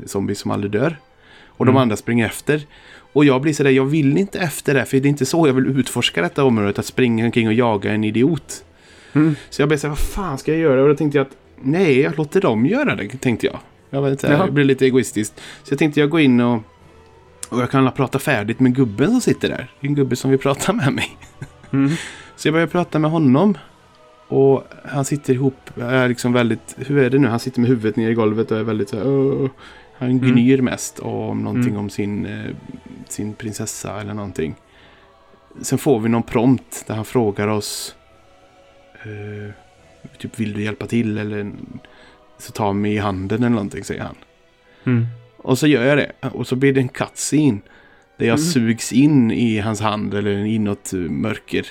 zombies 0.06 0.40
som 0.40 0.52
aldrig 0.52 0.72
dör. 0.72 0.98
Och 1.46 1.66
de 1.66 1.70
Mm. 1.72 1.82
andra 1.82 1.96
springer 1.96 2.26
efter. 2.26 2.62
Och 3.14 3.26
jag 3.26 3.42
blir 3.42 3.54
sådär, 3.54 3.70
jag 3.72 3.86
vill 3.86 4.18
inte 4.18 4.40
efter 4.40 4.74
det. 4.74 4.86
För 4.86 4.98
det 5.00 5.08
är 5.08 5.10
inte 5.10 5.26
så 5.26 5.48
jag 5.48 5.54
vill 5.54 5.80
utforska 5.80 6.22
detta 6.22 6.44
området. 6.44 6.80
Att 6.80 6.86
springa 6.86 7.26
omkring 7.26 7.48
och 7.48 7.54
jaga 7.54 7.92
en 7.92 8.04
idiot. 8.04 8.66
Mm. 9.14 9.36
Så 9.50 9.62
jag 9.62 9.70
blev 9.70 9.78
såhär, 9.78 9.90
vad 9.90 10.00
fan 10.00 10.38
ska 10.38 10.52
jag 10.52 10.60
göra? 10.62 10.82
Och 10.82 10.88
då 10.90 10.96
tänkte 10.96 11.18
jag 11.18 11.28
att, 11.28 11.38
nej, 11.62 12.00
jag 12.00 12.18
låter 12.18 12.42
dem 12.42 12.66
göra 12.66 12.96
det, 12.96 13.08
tänkte 13.10 13.46
jag. 13.46 13.60
Jag, 13.90 14.02
vet 14.02 14.12
inte, 14.12 14.46
det 14.46 14.52
blev 14.52 14.66
lite 14.66 14.86
egoistiskt. 14.86 15.42
Så 15.64 15.72
jag 15.74 15.80
tänkte 15.80 16.00
jag 16.00 16.10
gå 16.10 16.20
in 16.20 16.40
och, 16.40 16.62
och 17.52 17.62
jag 17.62 17.72
kan 17.72 17.92
prata 17.92 18.20
färdigt 18.20 18.60
med 18.60 18.76
gubben 18.76 19.12
som 19.12 19.22
sitter 19.22 19.50
där. 19.50 19.72
Det 19.80 19.88
är 19.88 19.90
en 19.90 19.96
gubbe 19.96 20.16
som 20.16 20.32
vill 20.32 20.40
prata 20.40 20.74
med 20.74 20.94
mig. 20.94 21.18
Mm. 21.74 21.92
Så 22.36 22.48
jag 22.48 22.54
började 22.54 22.72
prata 22.72 23.00
med 23.00 23.12
honom. 23.12 23.58
Och 24.28 24.64
han 24.86 25.06
sitter 25.06 25.34
ihop, 25.34 25.78
är 25.78 26.08
liksom 26.08 26.34
väldigt, 26.34 26.76
hur 26.78 26.98
är 26.98 27.10
det 27.10 27.20
nu? 27.20 27.28
Han 27.28 27.40
sitter 27.40 27.60
med 27.62 27.70
huvudet 27.70 27.96
ner 27.96 28.10
i 28.10 28.14
golvet 28.14 28.52
och 28.52 28.58
är 28.58 28.64
väldigt 28.64 28.90
så 28.90 28.98
här, 28.98 29.08
"Åh." 29.08 29.50
Han 29.98 30.10
Mm. 30.12 30.32
gnyr 30.32 30.62
mest 30.62 31.00
om 31.00 31.44
någonting 31.44 31.70
Mm. 31.72 31.80
om 31.84 31.90
sin, 31.90 32.26
eh, 32.26 32.52
sin 33.10 33.34
prinsessa 33.34 34.02
eller 34.02 34.14
någonting. 34.14 34.56
Sen 35.62 35.78
får 35.78 36.00
vi 36.00 36.10
någon 36.10 36.24
prompt 36.24 36.84
där 36.88 36.96
han 36.96 37.06
frågar 37.06 37.48
oss 37.48 37.96
eh, 39.04 39.54
Typ 40.18 40.40
vill 40.40 40.54
du 40.54 40.64
hjälpa 40.64 40.88
till 40.88 41.18
eller 41.18 41.52
så 42.38 42.52
ta 42.52 42.74
mig 42.74 42.94
i 42.94 42.98
handen 42.98 43.38
eller 43.38 43.50
någonting 43.50 43.84
säger 43.84 44.02
han. 44.04 44.16
Mm. 44.84 45.06
Och 45.44 45.58
så 45.58 45.68
gör 45.68 45.86
jag 45.86 45.98
det. 45.98 46.12
Och 46.28 46.48
så 46.48 46.56
blir 46.56 46.74
det 46.74 46.82
en 46.82 46.90
cutscene. 46.90 47.60
Där 48.20 48.26
jag 48.28 48.40
Mm. 48.40 48.52
sugs 48.52 48.94
in 48.94 49.32
i 49.32 49.60
hans 49.60 49.82
hand 49.82 50.14
eller 50.14 50.46
inåt 50.46 50.92
mörker. 50.94 51.68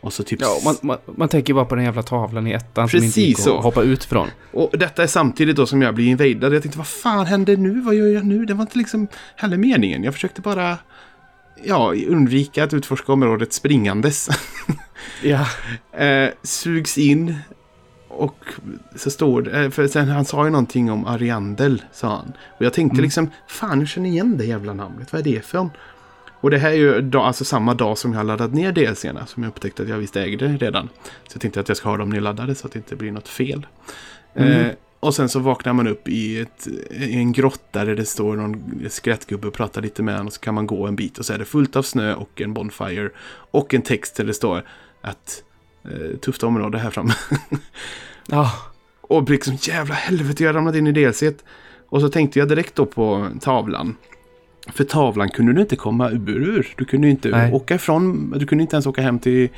Och 0.00 0.12
så 0.12 0.22
typ... 0.22 0.40
Ja, 0.40 0.48
man, 0.64 0.76
man, 0.82 0.98
man 1.16 1.28
tänker 1.28 1.54
bara 1.54 1.64
på 1.64 1.74
den 1.74 1.84
jävla 1.84 2.02
tavlan 2.02 2.46
i 2.46 2.52
ettan 2.52 2.88
som 2.88 2.96
inte 2.96 3.06
Precis 3.06 3.26
gick 3.26 3.38
så. 3.38 3.58
att 3.58 3.64
hoppa 3.64 3.82
ut 3.82 4.04
från. 4.04 4.28
Och 4.52 4.70
detta 4.78 5.02
är 5.02 5.06
samtidigt 5.06 5.56
då 5.56 5.66
som 5.66 5.82
jag 5.82 5.94
blir 5.94 6.06
invadad. 6.08 6.54
Jag 6.54 6.62
tänkte 6.62 6.78
vad 6.78 6.86
fan 6.86 7.26
händer 7.26 7.56
nu? 7.56 7.80
Vad 7.80 7.94
gör 7.94 8.06
jag 8.06 8.26
nu? 8.26 8.44
Det 8.44 8.54
var 8.54 8.62
inte 8.62 8.78
liksom 8.78 9.08
heller 9.36 9.56
meningen. 9.56 10.04
Jag 10.04 10.14
försökte 10.14 10.40
bara 10.40 10.78
ja, 11.64 11.94
undvika 12.08 12.64
att 12.64 12.74
utforska 12.74 13.12
området 13.12 13.52
springandes. 13.52 14.28
Ja. 15.22 15.46
eh, 16.04 16.30
sugs 16.42 16.98
in. 16.98 17.34
Och 18.14 18.44
så 18.96 19.10
står 19.10 19.42
det, 19.42 19.64
eh, 19.64 19.70
för 19.70 19.86
sen 19.86 20.08
han 20.08 20.24
sa 20.24 20.44
ju 20.44 20.50
någonting 20.50 20.90
om 20.90 21.06
Ariandel, 21.06 21.82
sa 21.92 22.08
han. 22.08 22.32
Och 22.58 22.64
jag 22.64 22.72
tänkte 22.72 22.94
Mm. 22.94 23.02
liksom, 23.02 23.30
fan 23.46 23.78
jag 23.80 23.88
känner 23.88 24.08
igen 24.08 24.36
det 24.38 24.44
jävla 24.44 24.74
namnet, 24.74 25.12
vad 25.12 25.26
är 25.26 25.34
det 25.34 25.44
för? 25.44 25.68
Och 26.40 26.50
det 26.50 26.58
här 26.58 26.70
är 26.70 26.74
ju 26.74 27.00
dag, 27.00 27.26
alltså 27.26 27.44
samma 27.44 27.74
dag 27.74 27.98
som 27.98 28.12
jag 28.12 28.18
har 28.18 28.24
laddat 28.24 28.54
ner 28.54 28.72
DLCerna, 28.72 29.26
som 29.26 29.42
jag 29.42 29.50
upptäckte 29.50 29.82
att 29.82 29.88
jag 29.88 29.98
visst 29.98 30.16
ägde 30.16 30.48
redan. 30.48 30.88
Så 31.04 31.34
jag 31.34 31.40
tänkte 31.40 31.60
att 31.60 31.68
jag 31.68 31.76
ska 31.76 31.88
ha 31.88 31.96
dem 31.96 32.10
nedladdade 32.10 32.54
så 32.54 32.66
att 32.66 32.72
det 32.72 32.78
inte 32.78 32.96
blir 32.96 33.12
något 33.12 33.28
fel. 33.28 33.66
Mm. 34.34 34.52
Eh, 34.52 34.72
och 35.00 35.14
sen 35.14 35.28
så 35.28 35.38
vaknar 35.38 35.72
man 35.72 35.86
upp 35.88 36.08
i, 36.08 36.40
ett, 36.40 36.66
i 36.90 37.14
en 37.14 37.32
grotta 37.32 37.84
där 37.84 37.96
det 37.96 38.04
står 38.04 38.36
någon 38.36 38.80
skrättgubbe 38.90 39.48
och 39.48 39.54
pratar 39.54 39.82
lite 39.82 40.02
med 40.02 40.14
honom. 40.14 40.26
Och 40.26 40.32
så 40.32 40.40
kan 40.40 40.54
man 40.54 40.66
gå 40.66 40.86
en 40.86 40.96
bit 40.96 41.18
och 41.18 41.26
så 41.26 41.32
är 41.32 41.38
det 41.38 41.44
fullt 41.44 41.76
av 41.76 41.82
snö 41.82 42.14
och 42.14 42.40
en 42.40 42.54
bonfire. 42.54 43.10
Och 43.50 43.74
en 43.74 43.82
text 43.82 44.16
där 44.16 44.24
det 44.24 44.34
står 44.34 44.62
att 45.00 45.42
eh, 45.84 46.18
tufft 46.18 46.42
område 46.42 46.78
här 46.78 46.90
framme. 46.90 47.14
Ja. 48.26 48.52
Och 49.00 49.30
liksom 49.30 49.56
jävla 49.60 49.94
helvete, 49.94 50.42
jag 50.42 50.48
har 50.48 50.54
ramlat 50.54 50.74
in 50.74 50.86
i 50.86 50.92
DLC. 50.92 51.22
Och 51.88 52.00
så 52.00 52.08
tänkte 52.08 52.38
jag 52.38 52.48
direkt 52.48 52.74
då 52.74 52.86
på 52.86 53.28
tavlan. 53.40 53.96
För 54.72 54.84
tavlan 54.84 55.28
kunde 55.28 55.52
du 55.52 55.60
inte 55.60 55.76
komma 55.76 56.10
ur. 56.10 56.74
Du 56.76 56.84
kunde 56.84 57.08
inte 57.08 57.28
Nej. 57.28 57.52
åka 57.52 57.74
ifrån. 57.74 58.34
Du 58.36 58.46
kunde 58.46 58.62
inte 58.62 58.76
ens 58.76 58.86
åka 58.86 59.02
hem 59.02 59.18
till... 59.18 59.48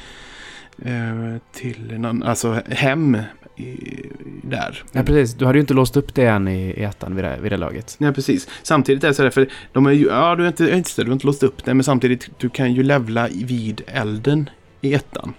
Eh, 0.83 1.41
till 1.53 1.99
någon, 1.99 2.23
alltså 2.23 2.61
hem 2.71 3.17
i, 3.57 4.03
där. 4.43 4.83
ja, 4.93 5.03
precis. 5.03 5.35
Du 5.35 5.47
hade 5.47 5.59
ju 5.59 5.61
inte 5.61 5.75
låst 5.75 5.97
upp 5.97 6.15
det 6.15 6.27
än 6.27 6.49
i, 6.49 6.71
i 6.71 6.83
ettan 6.83 7.15
vid 7.15 7.25
det, 7.25 7.39
vid 7.43 7.53
det 7.53 7.57
laget. 7.57 7.97
Nej, 7.99 8.13
precis. 8.13 8.49
Samtidigt 8.63 9.05
är 9.05 9.09
det 9.09 9.15
så 9.15 9.23
där, 9.23 9.31
för 9.31 9.49
de 9.73 9.87
är 9.87 9.91
ju, 9.91 10.07
ja, 10.07 10.35
du 10.35 10.43
har 10.43 10.49
inte, 10.49 10.71
inte, 10.71 11.03
du 11.03 11.07
har 11.07 11.13
inte 11.13 11.27
låst 11.27 11.43
upp 11.43 11.65
det, 11.65 11.75
men 11.75 11.85
samtidigt, 11.85 12.31
du 12.39 12.49
kan 12.49 12.73
ju 12.73 12.83
levla 12.83 13.29
vid 13.29 13.83
elden 13.87 14.51
i 14.81 14.95
ettan. 14.95 15.33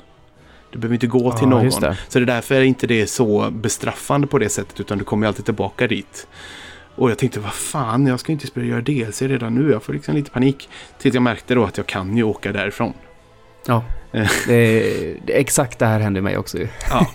Du 0.72 0.78
behöver 0.80 0.93
inte 0.93 1.07
gå 1.07 1.32
till 1.32 1.41
Ja, 1.43 1.49
någon. 1.49 1.65
det. 1.82 1.97
Så 2.07 2.20
det 2.20 2.24
är 2.24 2.26
därför 2.26 2.55
är 2.55 2.61
inte 2.61 2.88
det 2.88 3.07
så 3.07 3.49
bestraffande 3.51 4.28
på 4.28 4.38
det 4.39 4.49
sättet, 4.49 4.80
utan 4.80 4.97
du 4.97 5.03
kommer 5.03 5.26
ju 5.26 5.28
alltid 5.28 5.45
tillbaka 5.45 5.88
dit. 5.88 6.28
Och 6.95 7.11
jag 7.11 7.18
tänkte, 7.18 7.39
vad 7.39 7.53
fan, 7.53 8.07
jag 8.07 8.20
ska 8.20 8.32
inte 8.32 8.47
börja 8.53 8.68
göra 8.68 8.82
DLC 8.82 9.22
redan 9.22 9.55
nu. 9.55 9.72
Jag 9.72 9.84
får 9.84 9.93
liksom 9.93 10.15
lite 10.15 10.32
panik. 10.32 10.70
Tills 10.99 11.13
jag 11.15 11.22
märkte 11.24 11.55
då 11.55 11.63
att 11.63 11.78
jag 11.78 11.86
kan 11.86 12.18
ju 12.18 12.24
åka 12.24 12.51
därifrån. 12.51 12.93
Ja. 13.68 13.84
Eh. 14.11 14.30
Det, 14.47 14.53
är- 14.55 15.18
det, 15.26 15.36
är 15.36 15.39
exakt 15.39 15.80
det 15.80 15.86
här 15.86 15.99
hände 15.99 16.22
mig 16.22 16.38
också. 16.38 16.57
Ja. 16.89 17.07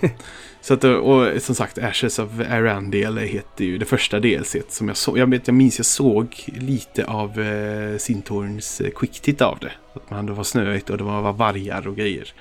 Så 0.60 0.74
att, 0.74 0.84
och 0.84 1.42
som 1.42 1.54
sagt, 1.54 1.78
Ashes 1.78 2.18
of 2.18 2.28
Arandel 2.50 3.18
heter 3.18 3.64
ju 3.64 3.78
det 3.78 3.84
första 3.84 4.20
DLC 4.20 4.56
som 4.68 4.88
jag 4.88 4.96
såg. 4.96 5.18
Jag, 5.18 5.30
vet, 5.30 5.46
jag 5.48 5.54
minns 5.54 5.78
jag 5.78 5.86
såg 5.86 6.44
lite 6.46 7.04
av 7.04 7.40
eh, 7.40 7.96
Sintorns 7.98 8.80
eh, 8.80 8.90
quicktip 8.90 9.40
av 9.42 9.58
det. 9.60 9.72
Att 9.94 10.10
man, 10.10 10.26
det 10.26 10.32
var 10.32 10.44
snöigt 10.44 10.90
och 10.90 10.98
det 10.98 11.04
var, 11.04 11.22
var 11.22 11.32
vargar 11.32 11.86
och 11.88 11.96
grejer. 11.96 12.32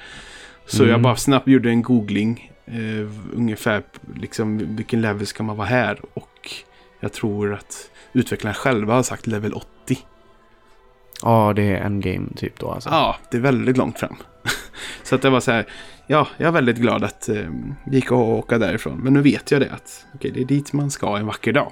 Så 0.65 0.83
Mm. 0.83 0.91
jag 0.91 1.01
bara 1.01 1.15
snabbt 1.15 1.47
gjorde 1.47 1.69
en 1.69 1.81
googling. 1.81 2.51
Eh, 2.65 3.09
ungefär 3.33 3.83
liksom 4.15 4.75
vilken 4.75 5.01
level 5.01 5.27
ska 5.27 5.43
man 5.43 5.57
vara 5.57 5.67
här. 5.67 5.99
Och 6.13 6.51
jag 6.99 7.13
tror 7.13 7.53
att 7.53 7.89
utvecklarna 8.13 8.53
själva 8.53 8.93
har 8.93 9.03
sagt 9.03 9.27
level 9.27 9.53
80. 9.53 9.97
Ja, 11.23 11.53
det 11.55 11.63
är 11.63 11.81
en 11.81 12.01
game 12.01 12.27
typ 12.35 12.59
då 12.59 12.71
alltså. 12.71 12.89
Ja, 12.89 13.15
det 13.31 13.37
är 13.37 13.41
väldigt 13.41 13.77
långt 13.77 13.99
fram. 13.99 14.15
så 15.03 15.15
att 15.15 15.21
det 15.21 15.29
var 15.29 15.39
så 15.39 15.51
här, 15.51 15.65
ja, 16.07 16.27
jag 16.37 16.47
är 16.47 16.51
väldigt 16.51 16.77
glad 16.77 17.03
att 17.03 17.29
eh, 17.29 17.35
det 17.85 17.95
gick 17.95 18.05
att 18.05 18.11
åka 18.11 18.57
därifrån. 18.57 18.97
Men 19.03 19.13
nu 19.13 19.21
vet 19.21 19.51
jag 19.51 19.61
det 19.61 19.69
att 19.71 20.05
okej, 20.15 20.31
det 20.31 20.41
är 20.41 20.45
dit 20.45 20.73
man 20.73 20.91
ska 20.91 21.17
en 21.17 21.25
vacker 21.25 21.53
dag. 21.53 21.71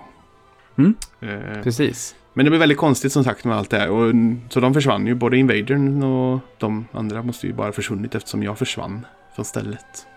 Mm. 0.80 0.96
Eh, 1.22 1.64
Precis. 1.64 2.16
men 2.34 2.46
det 2.46 2.50
blev 2.50 2.60
väldigt 2.60 2.78
konstigt 2.78 3.12
som 3.12 3.24
sagt 3.24 3.46
med 3.46 3.58
allt 3.58 3.70
det 3.70 3.78
här. 3.78 3.90
Och, 3.90 4.14
så 4.50 4.60
de 4.60 4.74
försvann 4.74 5.08
ju, 5.08 5.16
både 5.16 5.38
Invadern 5.38 6.04
och 6.04 6.40
de 6.58 6.86
andra 6.92 7.24
måste 7.24 7.48
ju 7.48 7.54
bara 7.54 7.72
försvunnit 7.72 8.16
eftersom 8.16 8.44
jag 8.44 8.58
försvann 8.58 9.06
från 9.36 9.46
stället. 9.46 10.08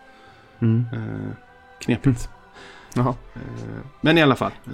Mm. 0.60 0.84
Eh, 0.92 1.34
knepigt. 1.80 2.28
Jaha. 2.94 3.14
Eh, 3.34 3.40
men 4.00 4.18
i 4.18 4.22
alla 4.22 4.36
fall. 4.36 4.52
Eh, 4.66 4.72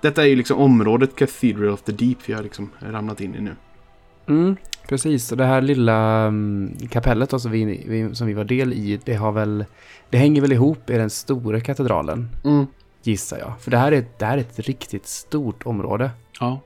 detta 0.00 0.22
är 0.22 0.26
ju 0.26 0.36
liksom 0.36 0.58
området 0.58 1.16
Cathedral 1.16 1.68
of 1.68 1.82
the 1.82 1.92
Deep 1.92 2.18
vi 2.26 2.32
har 2.32 2.42
liksom 2.42 2.70
ramlat 2.78 3.20
in 3.20 3.34
i 3.34 3.40
nu. 3.40 3.54
Mm, 4.28 4.56
precis. 4.88 5.32
Och 5.32 5.38
det 5.38 5.44
här 5.44 5.60
lilla 5.60 6.26
um, 6.26 6.70
kapellet 6.90 7.30
då, 7.30 7.38
som, 7.38 7.50
vi, 7.50 7.84
vi, 7.88 8.14
som 8.14 8.26
vi 8.26 8.32
var 8.32 8.44
del 8.44 8.72
i, 8.72 9.00
det 9.04 9.14
har 9.14 9.32
väl... 9.32 9.64
Det 10.10 10.18
hänger 10.18 10.40
väl 10.40 10.52
ihop 10.52 10.90
i 10.90 10.92
den 10.92 11.10
stora 11.10 11.60
katedralen, 11.60 12.28
Mm. 12.44 12.66
Gissar 13.02 13.38
jag. 13.38 13.60
För 13.60 13.70
det 13.70 13.78
här 13.78 13.92
är, 13.92 14.04
det 14.18 14.24
här 14.24 14.36
är 14.36 14.40
ett 14.40 14.58
riktigt 14.58 15.06
stort 15.06 15.66
område. 15.66 16.10
Ja. 16.40 16.60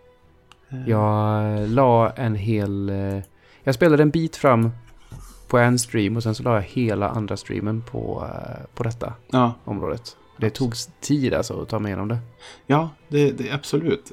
Eh, 0.68 0.88
Jag 0.88 1.68
la 1.68 2.10
en 2.10 2.34
hel... 2.34 2.88
eh, 2.88 3.18
Jag 3.64 3.74
spelade 3.74 4.02
en 4.02 4.10
bit 4.10 4.36
fram 4.36 4.70
på 5.48 5.58
en 5.58 5.78
stream 5.78 6.16
och 6.16 6.22
sen 6.22 6.34
så 6.34 6.42
la 6.42 6.54
jag 6.54 6.62
hela 6.62 7.08
andra 7.08 7.36
streamen 7.36 7.82
på, 7.82 8.26
eh, 8.32 8.64
på 8.74 8.82
detta 8.82 9.12
Ja. 9.30 9.52
området. 9.64 10.16
Det 10.38 10.50
tog 10.50 10.74
tid 11.00 11.34
alltså 11.34 11.62
att 11.62 11.68
ta 11.68 11.78
mig 11.78 11.88
igenom 11.90 12.08
det. 12.08 12.18
Ja, 12.66 12.90
det, 13.08 13.30
det 13.30 13.50
absolut. 13.50 14.12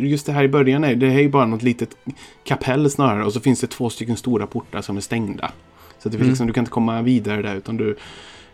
Just 0.00 0.26
det 0.26 0.32
här 0.32 0.44
i 0.44 0.48
början, 0.48 0.84
är, 0.84 0.94
det 0.94 1.06
är 1.06 1.20
ju 1.20 1.28
bara 1.28 1.46
något 1.46 1.62
litet 1.62 1.96
kapell 2.44 2.90
snarare. 2.90 3.24
Och 3.24 3.32
så 3.32 3.40
finns 3.40 3.60
det 3.60 3.66
två 3.66 3.90
stycken 3.90 4.16
stora 4.16 4.46
portar 4.46 4.80
som 4.82 4.96
är 4.96 5.00
stängda. 5.00 5.52
Så 5.98 6.08
det 6.08 6.16
Mm. 6.16 6.28
liksom, 6.28 6.46
du 6.46 6.52
kan 6.52 6.62
inte 6.62 6.70
komma 6.70 7.02
vidare 7.02 7.42
där 7.42 7.54
utan 7.56 7.76
du... 7.76 7.96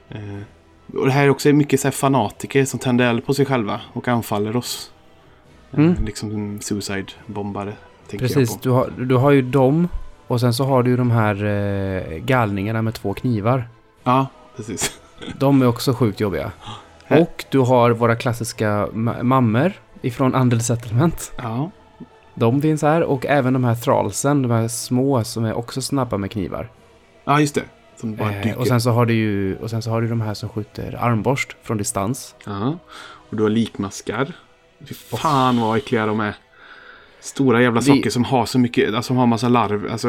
Eh, 0.09 0.39
och 0.95 1.07
det 1.07 1.12
här 1.12 1.24
är 1.24 1.30
också 1.30 1.53
mycket 1.53 1.80
så 1.80 1.91
fanatiker 1.91 2.64
som 2.64 2.80
tänder 2.80 3.07
eld 3.11 3.26
på 3.26 3.34
sig 3.34 3.47
själva 3.47 3.80
och 3.93 4.09
anfaller 4.09 4.57
oss. 4.57 4.93
Mm. 5.72 6.05
liksom 6.05 6.59
suicide-bombare. 6.61 7.72
Precis, 8.11 8.37
jag 8.37 8.49
på. 8.49 8.59
du 8.62 8.70
har, 8.70 8.91
du 9.07 9.16
har 9.16 9.30
ju 9.30 9.43
dem 9.43 9.89
och 10.26 10.41
sen 10.41 10.55
så 10.55 10.64
har 10.64 10.82
du 10.82 10.91
ju 10.91 10.97
de 10.97 11.11
här 11.11 11.45
eh, 11.45 12.18
galningarna 12.18 12.82
med 12.82 12.95
två 12.95 13.14
knivar. 13.14 13.68
Ja, 14.05 14.26
precis. 14.57 15.01
De 15.39 15.62
är 15.62 15.66
också 15.66 15.93
sjukt 15.93 16.20
jobbiga. 16.20 16.53
Här. 17.05 17.20
Och 17.20 17.45
du 17.51 17.59
har 17.59 17.91
våra 17.91 18.16
klassiska 18.16 18.87
ma- 18.87 19.22
mammor 19.22 19.72
ifrån 20.03 20.34
Andel 20.34 20.61
Settlement. 20.61 21.32
Ja. 21.37 21.70
De 22.34 22.62
finns 22.62 22.82
här 22.82 23.03
och 23.03 23.26
även 23.26 23.53
de 23.53 23.64
här 23.64 23.74
thrallsen, 23.74 24.43
de 24.43 24.51
här 24.51 24.68
små 24.68 25.24
som 25.24 25.45
är 25.45 25.55
också 25.55 25.82
snabba 25.82 26.16
med 26.16 26.30
knivar. 26.30 26.68
Ja, 27.24 27.41
just 27.41 27.55
det. 27.55 27.64
Eh, 28.03 28.59
och 28.59 28.66
sen 28.66 28.80
så 28.80 28.90
har 28.90 29.07
du 29.07 29.14
ju 29.14 29.57
och 29.57 29.70
sen 29.70 29.82
så 29.82 29.90
har 29.90 30.03
du 30.03 30.09
de 30.09 30.20
här 30.20 30.34
som 30.34 30.49
skjuter 30.49 30.97
armborst 31.01 31.57
från 31.62 31.76
distans. 31.78 32.34
Ja. 32.47 32.78
Och 33.30 33.36
du 33.36 33.42
har 33.42 33.51
likmaskar. 33.51 34.32
Fy 34.88 34.94
fan 34.94 35.61
vad 35.61 35.76
äckliga 35.76 36.07
de 36.07 36.20
är. 36.20 36.34
Stora 37.20 37.62
jävla 37.62 37.80
Vi- 37.80 37.86
saker 37.86 38.11
som 38.11 38.24
har 38.24 38.47
så 38.47 38.59
mycket, 38.59 38.94
alltså 38.94 39.07
som 39.07 39.16
har 39.16 39.26
massa 39.26 39.49
larver. 39.49 39.88
Alltså, 39.90 40.09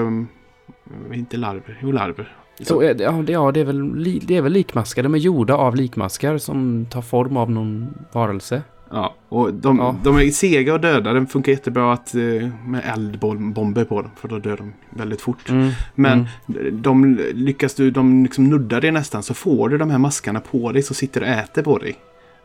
inte 1.14 1.38
larver, 1.38 1.80
jo 1.82 1.92
larver. 1.92 2.36
Så, 2.62 2.82
eh, 2.82 2.96
ja, 3.00 3.12
det, 3.12 3.32
ja, 3.32 3.52
det 3.52 3.60
är 3.60 3.66
väl, 3.66 4.04
det 4.26 4.36
är 4.38 4.42
väl 4.42 4.52
likmaskar. 4.54 5.04
De 5.04 5.14
är 5.14 5.20
gjorda 5.20 5.56
av 5.56 5.76
likmaskar 5.76 6.38
som 6.38 6.86
tar 6.92 7.02
form 7.02 7.38
av 7.38 7.52
någon 7.52 7.88
varelse. 8.12 8.62
Ja, 8.92 9.16
och 9.30 9.54
de, 9.54 9.78
Ja. 9.78 9.96
de 10.04 10.18
är 10.18 10.30
sega 10.32 10.74
och 10.74 10.80
döda. 10.82 11.14
Den 11.14 11.28
funkar 11.28 11.52
jättebra 11.52 11.94
att, 11.94 12.16
eh, 12.16 12.22
med 12.66 12.82
eldbomber 12.94 13.84
på 13.86 14.02
dem. 14.02 14.12
För 14.16 14.28
då 14.28 14.40
dör 14.40 14.58
de 14.58 14.74
väldigt 14.90 15.22
fort. 15.22 15.52
Men 15.96 16.26
de 16.72 17.20
lyckas 17.34 17.74
du, 17.74 17.92
de 17.92 18.24
liksom 18.24 18.50
nuddar 18.50 18.82
dig 18.82 18.92
nästan 18.92 19.24
så 19.24 19.34
får 19.34 19.70
du 19.70 19.78
de 19.78 19.90
här 19.92 19.98
maskarna 19.98 20.40
på 20.40 20.72
dig 20.72 20.84
så 20.84 20.94
sitter 20.94 21.22
och 21.22 21.28
äter 21.28 21.64
på 21.64 21.78
dig. 21.78 21.96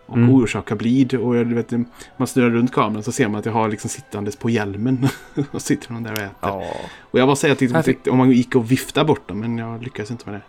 Och 0.07 0.17
Mm. 0.17 0.31
orsakar 0.31 0.77
blid. 0.77 1.15
Och 1.15 1.37
jag, 1.37 1.47
du 1.49 1.55
vet, 1.55 1.71
man 2.17 2.27
snurrar 2.27 2.51
runt 2.51 2.73
kameran 2.73 3.03
så 3.03 3.13
ser 3.13 3.29
man 3.29 3.39
att 3.39 3.47
jag 3.47 3.53
har 3.53 3.69
liksom 3.69 3.91
sittandes 3.91 4.37
på 4.37 4.51
hjälmen. 4.51 5.09
och 5.53 5.63
sitter 5.63 5.89
de 5.95 6.03
där 6.03 6.13
och 6.13 6.19
äter. 6.19 6.31
Ja. 6.41 6.65
Och 7.01 7.19
jag 7.19 7.29
bara 7.29 7.37
säger 7.37 7.55
att 7.55 7.61
liksom, 7.61 7.83
fick- 7.83 8.09
om 8.09 8.19
man 8.19 8.31
gick 8.31 8.55
och 8.55 8.71
viftade 8.71 9.07
bort 9.07 9.29
dem 9.29 9.41
men 9.41 9.59
jag 9.59 9.83
lyckas 9.83 10.11
inte 10.11 10.31
med 10.31 10.41
det. 10.41 10.43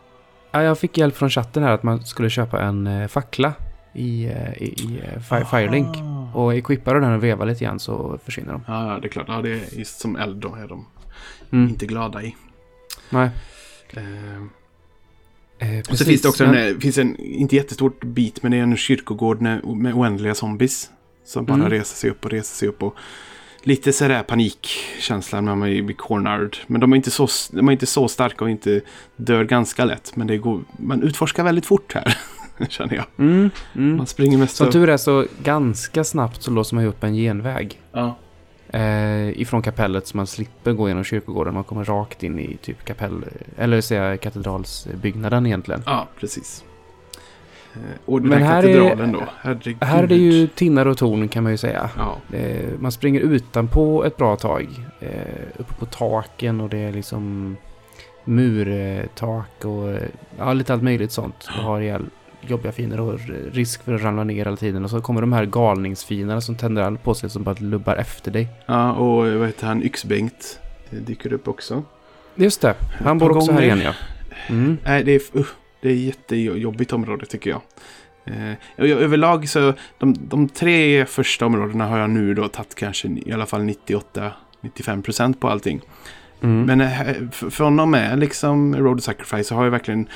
ja, 0.51 0.63
jag 0.63 0.79
fick 0.79 0.97
hjälp 0.97 1.15
från 1.17 1.29
chatten 1.29 1.63
här 1.63 1.71
att 1.71 1.83
man 1.83 2.01
skulle 2.05 2.29
köpa 2.29 2.61
en 2.61 2.87
eh, 2.87 3.07
fackla 3.07 3.53
i, 3.95 4.25
eh, 4.25 4.53
i, 4.63 4.65
i 4.65 5.01
eh, 5.03 5.21
Fire, 5.21 5.45
Firelink. 5.45 5.97
Och 6.33 6.53
equippar 6.55 6.93
du 6.95 6.99
den 7.01 7.13
och 7.13 7.23
vevar 7.23 7.45
lite 7.45 7.63
grann 7.63 7.79
så 7.79 8.19
försvinner 8.25 8.51
de. 8.51 8.61
Ja, 8.67 8.99
det 9.01 9.07
är 9.07 9.09
klart. 9.09 9.25
Ja, 9.27 9.41
det 9.41 9.49
är 9.51 9.79
just 9.79 9.99
som 9.99 10.15
eld 10.15 10.37
då 10.37 10.55
är 10.55 10.67
de 10.67 10.85
Mm. 11.51 11.69
inte 11.69 11.85
glada 11.85 12.23
i. 12.23 12.35
Nej. 13.09 13.29
Eh, 13.93 14.03
Eh, 15.59 15.79
Och 15.89 15.97
så 15.97 16.05
finns 16.05 16.21
det 16.21 16.27
också 16.29 16.45
men- 16.45 16.55
en, 16.55 16.81
finns 16.81 16.97
en, 16.97 17.15
inte 17.19 17.55
jättestort 17.55 18.03
bit, 18.03 18.43
men 18.43 18.51
det 18.51 18.57
är 18.57 18.63
en 18.63 18.77
kyrkogård 18.77 19.41
med, 19.41 19.63
med 19.65 19.93
oändliga 19.93 20.35
zombies. 20.35 20.89
Som 21.25 21.45
bara 21.45 21.53
Mm. 21.53 21.69
reser 21.69 21.95
sig 21.95 22.09
upp 22.09 22.25
och 22.25 22.31
reser 22.31 22.55
sig 22.55 22.67
upp. 22.67 22.83
Och 22.83 22.95
lite 23.63 23.93
sådär 23.93 24.23
panikkänslan 24.23 25.45
när 25.45 25.55
man 25.55 25.69
är 25.69 25.81
blir 25.81 25.95
cornered. 25.95 26.57
Men 26.67 26.81
de 26.81 26.91
är, 26.91 26.95
inte 26.95 27.11
så, 27.11 27.27
de 27.51 27.67
är 27.67 27.71
inte 27.71 27.85
så 27.85 28.07
starka 28.07 28.43
och 28.45 28.49
inte 28.51 28.81
dör 29.15 29.43
ganska 29.43 29.85
lätt. 29.85 30.15
Men 30.15 30.27
det 30.27 30.37
går, 30.37 30.61
man 30.79 31.03
utforskar 31.03 31.43
väldigt 31.43 31.65
fort 31.65 31.93
här, 31.93 32.17
känner 32.69 32.95
jag. 32.95 33.05
Mm, 33.17 33.49
mm. 33.75 33.97
Man 33.97 34.07
springer 34.07 34.37
mest 34.37 34.55
Som 34.55 34.71
tur 34.71 34.89
är 34.89 34.97
så 34.97 35.25
ganska 35.43 36.03
snabbt 36.03 36.41
så 36.43 36.51
låser 36.51 36.75
man 36.75 36.83
ju 36.83 36.89
upp 36.89 37.03
en 37.03 37.13
genväg. 37.15 37.81
Ja. 37.91 38.15
Eh, 38.69 39.41
ifrån 39.41 39.61
kapellet 39.61 40.07
så 40.07 40.17
man 40.17 40.27
slipper 40.27 40.71
gå 40.73 40.87
genom 40.87 41.03
kyrkogården. 41.03 41.53
Man 41.53 41.63
kommer 41.63 41.83
rakt 41.83 42.23
in 42.23 42.39
i 42.39 42.57
typ 42.61 42.85
kapell... 42.85 43.25
Eller 43.57 43.81
säga 43.81 44.17
katedralsbyggnaden 44.17 45.45
egentligen. 45.45 45.83
ja, 45.85 46.07
precis. 46.19 46.63
Eh, 47.73 47.79
Och 48.05 48.21
den 48.21 48.29
Men 48.29 48.41
här 48.43 48.47
här 48.53 48.63
är- 48.63 48.73
katedralen 48.79 49.11
då. 49.11 49.23
Herregud. 49.41 49.83
Här 49.83 50.03
är 50.03 50.07
det 50.07 50.15
ju 50.15 50.47
tinnar 50.47 50.85
och 50.85 50.97
torn 50.97 51.27
kan 51.27 51.43
man 51.43 51.51
ju 51.51 51.57
säga. 51.57 51.89
Ja, 51.97 52.37
Eh, 52.37 52.69
man 52.79 52.91
springer 52.91 53.19
utanpå 53.19 54.03
ett 54.05 54.17
bra 54.17 54.35
tag. 54.35 54.67
Eh, 54.99 55.09
uppe 55.57 55.73
på 55.79 55.85
taken 55.85 56.61
och 56.61 56.69
det 56.69 56.77
är 56.77 56.91
liksom 56.91 57.55
murtak 58.23 59.65
och 59.65 59.97
ja, 60.37 60.53
lite 60.53 60.73
allt 60.73 60.83
möjligt 60.83 61.11
sånt. 61.11 61.49
Du 61.57 61.61
har 61.63 61.81
ihjäl 61.81 62.05
jobbiga 62.47 62.71
fiender 62.71 62.99
och 62.99 63.19
risk 63.51 63.83
för 63.83 63.93
att 63.93 64.01
ramla 64.01 64.23
ner 64.23 64.35
hela 64.35 64.55
tiden. 64.55 64.83
Och 64.83 64.89
så 64.89 65.01
kommer 65.01 65.21
de 65.21 65.33
här 65.33 65.45
galningsfienderna 65.45 66.41
som 66.41 66.55
tänder 66.55 66.81
all 66.81 66.97
på 66.97 67.13
sig 67.13 67.29
som 67.29 67.43
bara 67.43 67.55
lubbar 67.59 67.95
efter 67.95 68.31
dig. 68.31 68.47
ja 68.65 68.91
och 68.91 69.25
vad 69.25 69.47
heter 69.47 69.67
han? 69.67 69.83
Yxbengt 69.83 70.59
eh, 70.89 70.97
dyker 70.97 71.33
upp 71.33 71.47
också. 71.47 71.83
Just 72.35 72.61
det, 72.61 72.75
han 73.03 73.17
bor 73.17 73.37
också 73.37 73.51
här 73.51 73.61
igen 73.61 73.81
ja. 73.81 73.93
Mm. 74.47 74.77
Nej, 74.83 75.03
det 75.03 75.15
är, 75.15 75.37
uh, 75.37 75.45
det 75.81 75.89
är 75.89 75.95
jättejobbigt 75.95 76.93
område 76.93 77.25
tycker 77.25 77.49
jag. 77.49 77.61
Eh, 78.25 78.53
överlag 78.77 79.49
så, 79.49 79.73
de, 79.97 80.15
de 80.19 80.49
tre 80.49 81.05
första 81.05 81.45
områdena 81.45 81.85
har 81.85 81.97
jag 81.97 82.09
nu 82.09 82.33
då 82.33 82.47
tagit 82.47 82.75
kanske 82.75 83.07
i 83.07 83.31
alla 83.33 83.45
fall 83.45 83.61
98-95% 84.61 85.33
på 85.33 85.49
allting. 85.49 85.81
Mm. 86.41 86.65
Men 86.65 86.81
eh, 86.81 87.29
från 87.31 87.79
och 87.79 87.87
med 87.87 88.19
liksom 88.19 88.75
Road 88.75 89.03
Sacrifice 89.03 89.43
så 89.43 89.55
har 89.55 89.63
jag 89.63 89.71
verkligen 89.71 90.07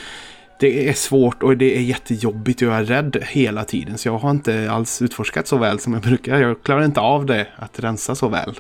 det 0.60 0.90
är 0.90 0.94
svårt 0.94 1.44
och 1.44 1.58
det 1.58 1.78
är 1.78 1.82
jättejobbigt 1.82 2.62
och 2.62 2.68
jag 2.68 2.76
är 2.78 2.84
rädd 2.84 3.18
hela 3.30 3.64
tiden. 3.64 3.98
Så 3.98 4.08
jag 4.08 4.18
har 4.18 4.32
inte 4.32 4.72
alls 4.72 5.02
utforskat 5.02 5.48
så 5.48 5.58
väl 5.58 5.80
som 5.80 5.94
jag 5.94 6.02
brukar. 6.02 6.42
Jag 6.42 6.64
klarar 6.64 6.86
inte 6.86 7.00
av 7.00 7.26
det, 7.26 7.48
att 7.56 7.80
rensa 7.80 8.16
så 8.16 8.28
väl. 8.28 8.54
För 8.54 8.58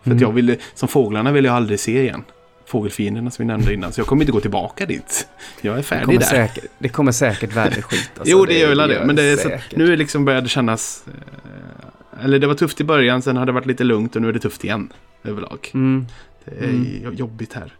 att 0.00 0.06
Mm. 0.06 0.18
jag 0.18 0.32
ville, 0.32 0.56
som 0.74 0.88
fåglarna 0.88 1.32
vill 1.32 1.44
jag 1.44 1.54
aldrig 1.54 1.80
se 1.80 2.00
igen. 2.02 2.24
Fågelfienderna 2.66 3.30
som 3.30 3.42
vi 3.42 3.46
nämnde 3.46 3.74
innan. 3.74 3.92
Så 3.92 4.00
jag 4.00 4.06
kommer 4.06 4.22
inte 4.22 4.32
gå 4.32 4.40
tillbaka 4.40 4.86
dit. 4.86 5.28
Jag 5.60 5.72
är 5.72 5.76
det, 5.76 5.82
färdig 5.82 6.04
kommer 6.06 6.20
där. 6.20 6.26
säkert, 6.26 6.64
det 6.78 6.88
kommer 6.88 7.12
säkert 7.12 7.52
värre 7.56 7.82
skit. 7.82 8.10
alltså. 8.18 8.32
jo, 8.36 8.44
det 8.44 8.58
gör 8.58 8.68
väl 8.68 8.88
det. 8.88 9.02
Men 9.06 9.16
det 9.16 9.22
är 9.22 9.36
så, 9.36 9.50
nu 9.76 9.92
är 9.92 9.96
liksom 9.96 10.24
började 10.24 10.44
det 10.44 10.48
kännas... 10.48 11.04
Eh, 11.08 12.24
eller 12.24 12.38
det 12.38 12.46
var 12.46 12.54
tufft 12.54 12.80
i 12.80 12.84
början, 12.84 13.22
sen 13.22 13.36
har 13.36 13.46
det 13.46 13.52
varit 13.52 13.66
lite 13.66 13.84
lugnt 13.84 14.16
och 14.16 14.22
nu 14.22 14.28
är 14.28 14.32
det 14.32 14.38
tufft 14.38 14.64
igen. 14.64 14.92
Överlag. 15.24 15.70
Mm. 15.74 16.06
Det 16.44 16.64
är 16.64 16.68
Mm. 16.68 16.86
jo- 17.04 17.12
jobbigt 17.12 17.52
här. 17.52 17.72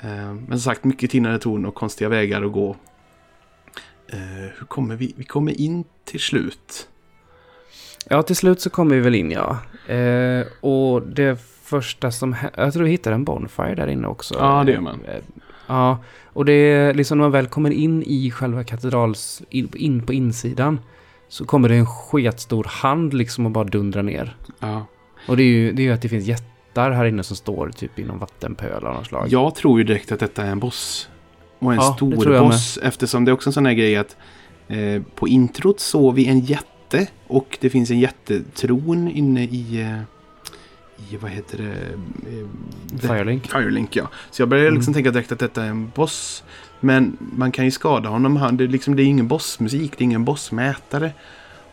Eh, 0.00 0.08
men 0.34 0.48
som 0.48 0.60
sagt, 0.60 0.84
mycket 0.84 1.10
tinnade 1.10 1.38
torn 1.38 1.66
och 1.66 1.74
konstiga 1.74 2.08
vägar 2.08 2.42
att 2.42 2.52
gå. 2.52 2.76
Eh, 4.12 4.18
hur 4.58 4.66
kommer 4.68 4.96
vi? 4.96 5.14
Vi 5.16 5.24
kommer 5.24 5.60
in 5.60 5.84
till 6.04 6.20
slut. 6.20 6.88
Ja, 8.08 8.22
till 8.22 8.36
slut 8.36 8.60
så 8.60 8.70
kommer 8.70 8.94
vi 8.94 9.00
väl 9.00 9.14
in 9.14 9.30
ja. 9.30 9.58
Eh, 9.94 10.46
och 10.60 11.02
det 11.02 11.40
första 11.62 12.10
som 12.10 12.36
Jag 12.56 12.72
tror 12.72 12.84
vi 12.84 12.90
hittar 12.90 13.12
en 13.12 13.24
Bonfire 13.24 13.74
där 13.74 13.86
inne 13.86 14.08
också. 14.08 14.34
Ja, 14.38 14.64
det 14.66 14.72
gör 14.72 14.80
man. 14.80 15.04
Eh, 15.04 15.22
Ja, 15.68 15.98
och 16.32 16.44
det 16.44 16.52
är 16.52 16.94
liksom 16.94 17.18
när 17.18 17.24
man 17.24 17.32
väl 17.32 17.46
kommer 17.46 17.70
in 17.70 18.02
i 18.02 18.30
själva 18.30 18.64
katedrals... 18.64 19.42
In, 19.50 19.68
in 19.74 20.06
på 20.06 20.12
insidan. 20.12 20.80
Så 21.28 21.44
kommer 21.44 21.68
det 21.68 21.74
en 21.74 21.86
sketstor 21.86 22.64
hand 22.64 23.14
liksom 23.14 23.46
och 23.46 23.52
bara 23.52 23.64
dundrar 23.64 24.02
ner. 24.02 24.36
Ja. 24.60 24.86
Och 25.26 25.36
det 25.36 25.42
är 25.42 25.46
ju, 25.46 25.72
det 25.72 25.82
är 25.82 25.84
ju 25.84 25.92
att 25.92 26.02
det 26.02 26.08
finns 26.08 26.26
jättar 26.26 26.90
här 26.90 27.04
inne 27.04 27.22
som 27.22 27.36
står 27.36 27.68
typ 27.68 27.98
i 27.98 28.04
någon 28.04 28.18
vattenpöl 28.18 28.86
av 28.86 28.94
något 28.94 29.06
slag. 29.06 29.26
Jag 29.28 29.54
tror 29.54 29.78
ju 29.78 29.84
direkt 29.84 30.12
att 30.12 30.20
detta 30.20 30.44
är 30.44 30.50
en 30.50 30.58
boss. 30.58 31.08
Och 31.58 31.72
en 31.72 31.76
Ja, 31.78 31.94
stor 31.96 32.38
boss. 32.40 32.78
Eftersom 32.82 33.24
det 33.24 33.30
är 33.30 33.32
också 33.32 33.48
en 33.48 33.52
sån 33.54 33.66
här 33.66 33.72
grej 33.72 33.96
att 33.96 34.16
eh, 34.68 35.02
på 35.14 35.28
introt 35.28 35.80
såg 35.80 36.14
vi 36.14 36.26
en 36.26 36.40
jätte. 36.40 37.06
Och 37.26 37.58
det 37.60 37.70
finns 37.70 37.90
en 37.90 37.98
jättetron 37.98 39.08
inne 39.08 39.44
i... 39.44 39.80
Eh, 39.80 40.00
i 41.12 41.16
vad 41.16 41.30
heter 41.30 41.58
det? 41.58 41.64
Eh, 41.70 42.46
det- 42.86 43.06
Firelink. 43.08 43.46
Firelink 43.52 43.96
ja. 43.96 44.08
Så 44.30 44.42
jag 44.42 44.48
började 44.48 44.70
liksom 44.70 44.90
Mm. 44.90 44.94
tänka 44.94 45.10
direkt 45.10 45.32
att 45.32 45.38
detta 45.38 45.64
är 45.64 45.68
en 45.68 45.90
boss. 45.94 46.44
Men 46.80 47.16
man 47.20 47.52
kan 47.52 47.64
ju 47.64 47.70
skada 47.70 48.08
honom. 48.08 48.36
Han, 48.36 48.56
det, 48.56 48.64
är 48.64 48.68
liksom, 48.68 48.96
det 48.96 49.02
är 49.02 49.04
ingen 49.04 49.28
bossmusik, 49.28 49.92
det 49.98 50.02
är 50.02 50.04
ingen 50.04 50.24
bossmätare. 50.24 51.12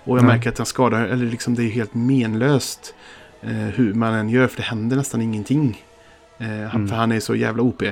Och 0.03 0.17
jag 0.17 0.23
Nej. 0.25 0.35
märker 0.35 0.49
att 0.49 0.57
han 0.57 0.65
skadar, 0.65 1.05
eller 1.07 1.25
liksom 1.25 1.55
det 1.55 1.63
är 1.63 1.69
helt 1.69 1.93
menlöst. 1.93 2.93
Eh, 3.41 3.51
hur 3.51 3.93
man 3.93 4.13
än 4.13 4.29
gör, 4.29 4.47
för 4.47 4.57
det 4.57 4.63
händer 4.63 4.97
nästan 4.97 5.21
ingenting. 5.21 5.83
Eh, 6.37 6.47
han, 6.47 6.57
Mm. 6.75 6.87
För 6.87 6.95
han 6.95 7.11
är 7.11 7.19
så 7.19 7.35
jävla 7.35 7.63
OP. 7.63 7.83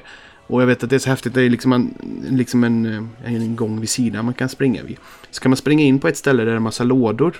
Och 0.54 0.62
jag 0.62 0.68
vet 0.68 0.84
att 0.84 0.90
det 0.90 0.96
är 0.96 1.00
så 1.00 1.10
häftigt, 1.10 1.34
det 1.34 1.42
är 1.42 1.50
liksom 1.50 1.74
en, 1.74 1.94
liksom 2.30 2.64
en, 2.64 2.86
eh, 3.24 3.34
en 3.34 3.56
gång 3.56 3.80
vid 3.80 3.90
sidan 3.90 4.26
man 4.26 4.34
kan 4.34 4.50
springa 4.50 4.84
vid. 4.84 4.98
Så 5.32 5.42
kan 5.42 5.50
man 5.50 5.58
springa 5.58 5.84
in 5.84 6.00
på 6.00 6.08
ett 6.08 6.18
ställe 6.18 6.38
där 6.42 6.46
det 6.46 6.52
är 6.52 6.56
en 6.56 6.64
massa 6.64 6.84
lådor. 6.84 7.36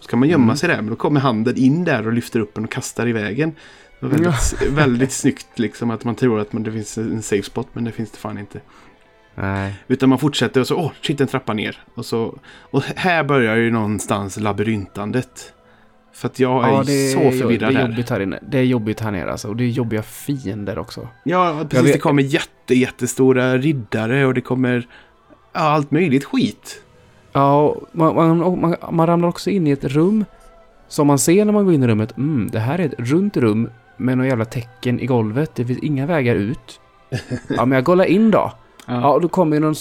Så 0.00 0.08
kan 0.08 0.18
man 0.18 0.28
gömma 0.28 0.44
Mm. 0.44 0.56
sig 0.56 0.68
där, 0.68 0.76
men 0.76 0.86
då 0.86 0.96
kommer 0.96 1.20
handen 1.20 1.56
in 1.56 1.84
där 1.84 2.06
och 2.06 2.12
lyfter 2.12 2.40
upp 2.40 2.58
en 2.58 2.64
och 2.64 2.70
kastar 2.70 3.08
i 3.08 3.12
vägen. 3.12 3.52
Väldigt, 4.00 4.62
väldigt 4.70 5.12
snyggt 5.12 5.58
liksom 5.58 5.90
att 5.90 6.04
man 6.04 6.14
tror 6.14 6.40
att 6.40 6.52
man, 6.52 6.62
det 6.62 6.72
finns 6.72 6.98
en 6.98 7.22
safe 7.22 7.42
spot 7.42 7.68
men 7.72 7.84
det 7.84 7.92
finns 7.92 8.10
det 8.10 8.18
fan 8.18 8.38
inte. 8.38 8.60
Nej. 9.34 9.74
Utan 9.88 10.08
man 10.08 10.18
fortsätter 10.18 10.60
och 10.60 10.66
så, 10.66 10.76
åh, 10.76 10.92
shit 11.02 11.20
en 11.20 11.26
trappa 11.26 11.52
ner. 11.52 11.82
Och, 11.94 12.06
så, 12.06 12.38
och 12.60 12.82
här 12.82 13.24
börjar 13.24 13.56
ju 13.56 13.70
någonstans 13.70 14.40
labyrintandet. 14.40 15.52
För 16.14 16.28
att 16.28 16.38
jag 16.38 16.64
är 16.64 16.68
Ja, 16.72 16.82
det 16.86 17.12
så 17.12 17.20
är, 17.20 17.30
förvirrad 17.30 17.74
det 17.74 17.80
är 17.80 17.88
jobbigt 17.88 18.10
här 18.10 18.20
inne. 18.20 18.38
Det 18.48 18.58
är 18.58 18.62
jobbigt 18.62 19.00
här 19.00 19.10
nere 19.10 19.30
alltså. 19.30 19.48
Och 19.48 19.56
det 19.56 19.64
är 19.64 19.68
jobbiga 19.68 20.02
fiender 20.02 20.78
också. 20.78 21.08
Ja, 21.24 21.64
precis. 21.70 21.86
vet- 21.86 21.92
Det 21.92 21.98
kommer 21.98 22.22
jätte, 22.22 22.74
jättestora 22.74 23.56
riddare 23.58 24.26
och 24.26 24.34
det 24.34 24.40
kommer 24.40 24.86
ja, 25.52 25.60
allt 25.60 25.90
möjligt 25.90 26.24
skit. 26.24 26.82
Ja, 27.32 27.76
man, 27.92 28.14
man, 28.14 28.60
man, 28.60 28.76
man 28.90 29.06
ramlar 29.06 29.28
också 29.28 29.50
in 29.50 29.66
i 29.66 29.70
ett 29.70 29.84
rum. 29.84 30.24
Som 30.88 31.06
man 31.06 31.18
ser 31.18 31.44
när 31.44 31.52
man 31.52 31.64
går 31.64 31.74
in 31.74 31.82
i 31.82 31.86
rummet. 31.86 32.16
Mm, 32.16 32.48
det 32.52 32.58
här 32.58 32.78
är 32.78 32.84
ett 32.86 32.94
runt 32.98 33.36
rum 33.36 33.70
med 33.96 34.16
några 34.18 34.28
jävla 34.28 34.44
tecken 34.44 35.00
i 35.00 35.06
golvet. 35.06 35.54
Det 35.54 35.64
finns 35.64 35.78
inga 35.78 36.06
vägar 36.06 36.34
ut. 36.34 36.80
Ja, 37.48 37.64
men 37.64 37.76
jag 37.76 37.84
kollar 37.84 38.04
in 38.04 38.30
då. 38.30 38.52
Ja, 38.86 39.12
och 39.12 39.20
då 39.20 39.28
kommer 39.28 39.56
ju 39.56 39.60
någon 39.60 39.74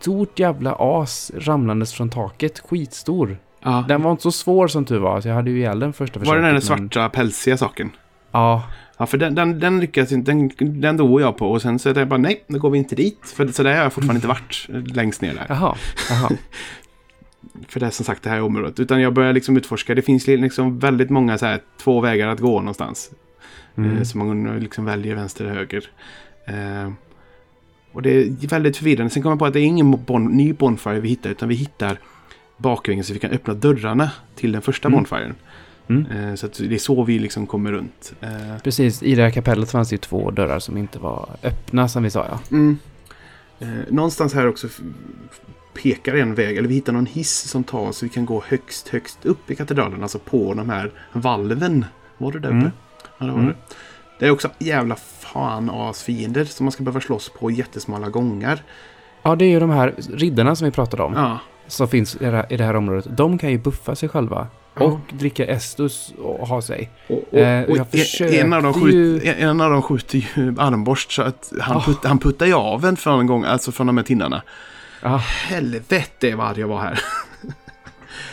stort 0.00 0.38
jävla 0.38 0.76
as 0.78 1.32
ramlandes 1.38 1.92
från 1.92 2.10
taket. 2.10 2.58
Skitstor. 2.60 3.36
Ja. 3.64 3.84
Den 3.88 4.02
var 4.02 4.10
inte 4.10 4.22
så 4.22 4.32
svår 4.32 4.68
som 4.68 4.84
tur 4.84 4.98
var. 4.98 5.20
Så 5.20 5.28
jag 5.28 5.34
hade 5.34 5.50
ju 5.50 5.58
ihjäl 5.58 5.78
den 5.78 5.92
första 5.92 6.20
Var 6.20 6.36
det 6.36 6.42
den 6.42 6.52
men- 6.52 6.62
svarta 6.62 7.08
pälsiga 7.08 7.56
saken? 7.56 7.90
Ja. 8.30 8.62
Ja, 8.96 9.06
för 9.06 9.18
den, 9.18 9.34
den, 9.34 9.60
den 9.60 9.80
lyckades 9.80 10.12
inte. 10.12 10.32
Den, 10.32 10.50
den 10.80 10.96
dog 10.96 11.20
jag 11.20 11.36
på. 11.36 11.50
Och 11.50 11.62
sen 11.62 11.78
så 11.78 11.92
det 11.92 12.06
bara, 12.06 12.18
nej, 12.18 12.44
nu 12.46 12.58
går 12.58 12.70
vi 12.70 12.78
inte 12.78 12.96
dit. 12.96 13.32
För 13.36 13.48
så 13.48 13.62
där 13.62 13.76
har 13.76 13.82
jag 13.82 13.92
fortfarande 13.92 14.16
inte 14.18 14.28
varit 14.28 14.66
eh, 14.68 14.94
längst 14.94 15.20
ner 15.22 15.34
där. 15.34 15.46
Jaha. 15.48 15.76
Jaha. 16.10 16.30
för 17.68 17.80
det 17.80 17.86
är 17.86 17.90
som 17.90 18.04
sagt 18.04 18.22
det 18.22 18.30
här 18.30 18.42
området. 18.42 18.80
Utan 18.80 19.00
jag 19.00 19.12
börjar 19.14 19.32
liksom 19.32 19.56
utforska. 19.56 19.94
Det 19.94 20.02
finns 20.02 20.26
liksom 20.26 20.78
väldigt 20.78 21.10
många 21.10 21.38
så 21.38 21.46
här, 21.46 21.60
två 21.82 22.00
vägar 22.00 22.28
att 22.28 22.40
gå 22.40 22.58
någonstans. 22.60 23.10
Mm. 23.76 23.96
Eh, 23.96 24.02
så 24.02 24.18
man 24.18 24.58
liksom 24.60 24.84
väljer 24.84 25.14
vänster 25.14 25.44
eller 25.44 25.54
höger. 25.54 25.84
Eh, 26.46 26.92
och 27.92 28.02
det 28.02 28.10
är 28.10 28.48
väldigt 28.48 28.76
förvirrande. 28.76 29.10
Sen 29.10 29.22
kommer 29.22 29.32
jag 29.32 29.38
på 29.38 29.46
att 29.46 29.52
det 29.52 29.60
är 29.60 29.64
ingen 29.64 30.04
bon 30.04 30.24
ny 30.24 30.52
Bonfire 30.52 31.00
vi 31.00 31.08
hittar. 31.08 31.30
Utan 31.30 31.48
vi 31.48 31.54
hittar 31.54 31.98
bakvägen 32.56 33.04
så 33.04 33.12
vi 33.12 33.18
kan 33.18 33.30
öppna 33.30 33.54
dörrarna 33.54 34.10
till 34.34 34.52
den 34.52 34.62
första 34.62 34.88
Mm. 34.88 34.96
Bonfiren. 34.98 35.34
Mm. 35.88 36.06
Eh, 36.28 36.34
så 36.34 36.46
det 36.58 36.74
är 36.74 36.78
så 36.78 37.04
vi 37.04 37.18
liksom 37.18 37.46
kommer 37.46 37.72
runt. 37.72 38.12
Eh, 38.20 38.58
Precis, 38.64 39.02
i 39.02 39.14
det 39.14 39.22
här 39.22 39.30
kapellet 39.30 39.70
fanns 39.70 39.88
det 39.88 39.94
ju 39.94 39.98
två 39.98 40.30
dörrar 40.30 40.58
som 40.58 40.76
inte 40.76 40.98
var 40.98 41.28
öppna 41.42 41.88
som 41.88 42.02
vi 42.02 42.10
sa 42.10 42.26
ja. 42.30 42.38
Mm. 42.50 42.78
Eh, 43.58 43.68
någonstans 43.90 44.34
här 44.34 44.48
också 44.48 44.68
pekar 45.82 46.14
en 46.14 46.34
väg, 46.34 46.56
eller 46.56 46.68
vi 46.68 46.74
hittar 46.74 46.92
någon 46.92 47.06
hiss 47.06 47.48
som 47.50 47.64
tar 47.64 47.78
oss 47.80 47.96
så 47.98 48.06
vi 48.06 48.10
kan 48.10 48.26
gå 48.26 48.42
högst, 48.48 48.88
högst 48.88 49.26
upp 49.26 49.50
i 49.50 49.54
katedralen. 49.56 50.02
Alltså 50.02 50.18
på 50.18 50.54
de 50.54 50.70
här 50.70 50.90
valven. 51.12 51.84
Var 52.18 52.32
det 52.32 52.38
där 52.38 52.48
uppe? 52.48 52.56
Mm. 52.56 52.70
Ja, 53.18 53.26
det 53.26 53.32
var 53.32 53.38
Mm. 53.38 53.46
det. 53.50 53.54
Det 54.18 54.26
är 54.26 54.30
också 54.30 54.50
jävla 54.58 54.96
fan 54.96 55.70
as 55.70 56.02
fiender 56.02 56.44
som 56.44 56.64
man 56.64 56.72
ska 56.72 56.82
behöva 56.82 57.00
slåss 57.00 57.28
på 57.28 57.50
jättesmala 57.50 58.08
gångar. 58.08 58.62
Ja, 59.22 59.36
det 59.36 59.44
är 59.44 59.48
ju 59.50 59.60
de 59.60 59.70
här 59.70 59.94
riddarna 60.12 60.56
som 60.56 60.64
vi 60.64 60.70
pratade 60.70 61.02
om. 61.02 61.12
Ja. 61.14 61.38
Som 61.66 61.88
finns 61.88 62.14
i 62.16 62.18
det, 62.18 62.30
här, 62.30 62.46
i 62.50 62.56
det 62.56 62.64
här 62.64 62.76
området. 62.76 63.06
De 63.16 63.38
kan 63.38 63.50
ju 63.50 63.58
buffa 63.58 63.94
sig 63.94 64.08
själva. 64.08 64.46
Ja. 64.74 64.82
Och 64.84 64.98
dricka 65.12 65.46
Estus 65.46 66.14
och 66.18 66.48
ha 66.48 66.62
sig. 66.62 66.90
Och, 67.08 67.24
och, 67.32 67.38
Eh, 67.38 67.64
och 67.64 67.70
jag 67.70 67.78
en- 67.78 67.84
försökte 67.86 68.40
en, 68.40 68.52
av 68.52 68.62
dem 68.62 68.72
ju- 68.72 68.80
skjut, 69.20 69.34
en, 69.38 69.60
av 69.60 69.70
dem 69.70 69.82
skjuter 69.82 70.18
ju 70.18 70.54
armborst 70.58 71.12
så 71.12 71.22
att 71.22 71.52
han, 71.60 71.76
Ah. 71.76 71.80
put, 71.86 72.04
han 72.04 72.18
puttar 72.18 72.46
ju 72.46 72.54
av 72.54 72.84
en 72.84 72.96
för 72.96 73.20
en 73.20 73.26
gång, 73.26 73.44
alltså 73.44 73.72
från 73.72 73.86
de 73.86 73.96
här 73.96 74.04
tinnarna. 74.04 74.42
Ja, 75.02 75.16
Helvete 75.48 76.34
vad 76.34 76.58
jag 76.58 76.68
var 76.68 76.78
här. 76.80 77.00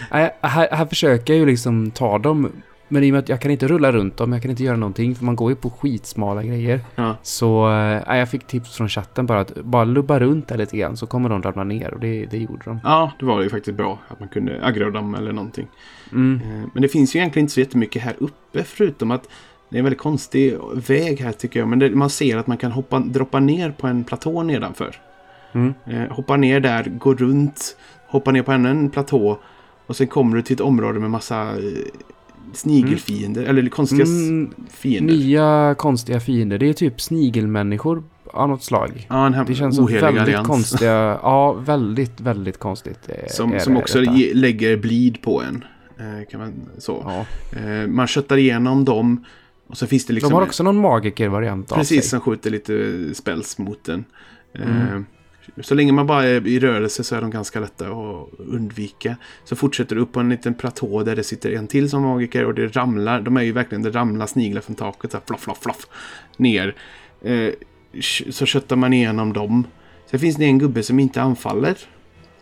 Här, 0.09 0.31
här 0.71 0.85
försöker 0.85 1.33
jag 1.33 1.39
ju 1.39 1.45
liksom 1.45 1.91
ta 1.91 2.17
dem. 2.17 2.51
Men 2.91 3.03
i 3.03 3.09
och 3.09 3.13
med 3.13 3.19
att 3.19 3.29
jag 3.29 3.41
kan 3.41 3.51
inte 3.51 3.67
rulla 3.67 3.91
runt 3.91 4.17
dem, 4.17 4.33
jag 4.33 4.41
kan 4.41 4.51
inte 4.51 4.63
göra 4.63 4.77
någonting. 4.77 5.15
För 5.15 5.25
man 5.25 5.35
går 5.35 5.49
ju 5.51 5.55
på 5.55 5.69
skitsmala 5.69 6.43
grejer. 6.43 6.79
Ja. 6.95 7.15
Så 7.23 7.69
nej, 8.07 8.19
jag 8.19 8.29
fick 8.29 8.47
tips 8.47 8.75
från 8.77 8.89
chatten 8.89 9.25
bara 9.25 9.39
att 9.39 9.55
bara 9.55 9.83
lubba 9.83 10.19
runt 10.19 10.47
där 10.47 10.57
lite 10.57 10.77
grann 10.77 10.97
så 10.97 11.07
kommer 11.07 11.29
de 11.29 11.41
ramla 11.41 11.63
ner. 11.63 11.93
Och 11.93 11.99
det, 11.99 12.25
det 12.25 12.37
gjorde 12.37 12.61
de. 12.65 12.79
ja, 12.83 13.11
det 13.19 13.25
var 13.25 13.41
ju 13.41 13.49
faktiskt 13.49 13.77
bra 13.77 13.99
att 14.07 14.19
man 14.19 14.29
kunde 14.29 14.59
aggra 14.65 14.89
dem 14.89 15.15
eller 15.15 15.31
någonting. 15.31 15.67
Mm. 16.11 16.41
Eh, 16.43 16.67
Men 16.73 16.81
det 16.81 16.87
finns 16.89 17.15
ju 17.15 17.19
egentligen 17.19 17.43
inte 17.43 17.53
så 17.53 17.59
jättemycket 17.59 18.01
här 18.01 18.15
uppe 18.19 18.63
förutom 18.63 19.11
att 19.11 19.27
det 19.69 19.75
är 19.75 19.79
en 19.79 19.85
väldigt 19.85 20.01
konstig 20.01 20.57
väg 20.87 21.19
här 21.21 21.31
tycker 21.31 21.59
jag. 21.59 21.69
Men 21.69 21.79
det, 21.79 21.89
man 21.89 22.09
ser 22.09 22.37
att 22.37 22.47
man 22.47 22.57
kan 22.57 22.71
hoppa, 22.71 22.99
droppa 22.99 23.39
ner 23.39 23.71
på 23.71 23.87
en 23.87 24.03
platå 24.03 24.43
nedanför. 24.43 24.95
Mm. 25.53 25.73
Eh, 25.85 26.11
hoppa 26.11 26.37
ner 26.37 26.59
där, 26.59 26.83
gå 26.83 27.13
runt, 27.13 27.77
hoppa 28.07 28.31
ner 28.31 28.43
på 28.43 28.51
ännu 28.51 28.69
en 28.69 28.89
platå. 28.89 29.39
Och 29.87 29.95
sen 29.95 30.07
kommer 30.07 30.35
du 30.35 30.41
till 30.41 30.53
ett 30.53 30.61
område 30.61 30.99
med 30.99 31.09
massa 31.09 31.51
snigelfiender, 32.53 33.43
eller 33.43 33.69
konstiga 33.69 34.03
Mm, 34.05 34.53
fiender. 34.69 35.13
nya 35.13 35.75
konstiga 35.77 36.19
fiender. 36.19 36.57
Det 36.57 36.69
är 36.69 36.73
typ 36.73 37.01
snigelmänniskor 37.01 38.03
av 38.25 38.49
något 38.49 38.63
slag. 38.63 39.07
Ja, 39.09 39.25
en 39.25 39.33
här 39.33 39.45
Det 39.45 39.55
känns 39.55 39.75
som 39.75 39.85
väldigt 39.85 40.21
allians. 40.21 40.47
konstiga. 40.47 40.91
Ja, 41.23 41.53
väldigt, 41.53 42.19
väldigt 42.21 42.57
konstigt. 42.59 42.99
eh, 43.07 43.15
Som, 43.29 43.59
som 43.59 43.73
det, 43.73 43.79
också 43.79 43.99
detta. 43.99 44.13
ge, 44.13 44.33
lägger 44.33 44.77
bleed 44.77 45.21
på 45.21 45.41
en. 45.41 45.63
Eh, 45.99 46.27
kan 46.31 46.39
man, 46.39 46.53
så. 46.77 47.03
Ja. 47.53 47.59
Eh, 47.59 47.87
man 47.87 48.07
köttar 48.07 48.37
igenom 48.37 48.85
dem. 48.85 49.23
Och 49.67 49.77
så 49.77 49.87
finns 49.87 50.05
det 50.05 50.13
liksom... 50.13 50.29
De 50.29 50.35
har 50.35 50.41
också 50.43 50.63
någon 50.63 50.77
magiker-variant 50.77 51.71
av 51.71 51.75
Precis, 51.75 52.01
sig. 52.01 52.09
som 52.09 52.19
skjuter 52.21 52.49
lite 52.51 52.93
spells 53.15 53.57
mot 53.57 53.83
den. 53.83 54.05
Mm. 54.59 55.05
Så 55.61 55.75
länge 55.75 55.91
man 55.91 56.07
bara 56.07 56.23
är 56.23 56.47
i 56.47 56.59
rörelse 56.59 57.03
så 57.03 57.15
är 57.15 57.21
de 57.21 57.29
ganska 57.31 57.59
lätta 57.59 57.87
att 57.87 58.27
undvika. 58.39 59.15
Så 59.43 59.55
fortsätter 59.55 59.95
du 59.95 60.01
upp 60.01 60.11
på 60.11 60.19
en 60.19 60.29
liten 60.29 60.53
platå 60.53 61.03
där 61.03 61.15
det 61.15 61.23
sitter 61.23 61.51
en 61.51 61.67
till 61.67 61.89
som 61.89 62.01
magiker 62.01 62.45
och 62.45 62.53
det 62.53 62.67
ramlar. 62.75 63.21
De 63.21 63.37
är 63.37 63.41
ju 63.41 63.51
verkligen, 63.51 63.81
det 63.81 63.89
ramlar 63.91 64.27
sniglar 64.27 64.61
från 64.61 64.75
taket 64.75 65.11
så 65.11 65.17
här 65.17 65.23
floff, 65.27 65.41
floff, 65.41 65.59
floff. 65.63 65.87
Ner. 66.37 66.75
Eh, 67.21 67.49
Så 68.31 68.45
köttar 68.45 68.75
man 68.75 68.93
igenom 68.93 69.33
dem. 69.33 69.67
Sen 70.05 70.19
finns 70.19 70.35
det 70.35 70.45
en 70.45 70.59
gubbe 70.59 70.83
som 70.83 70.99
inte 70.99 71.21
anfaller. 71.21 71.77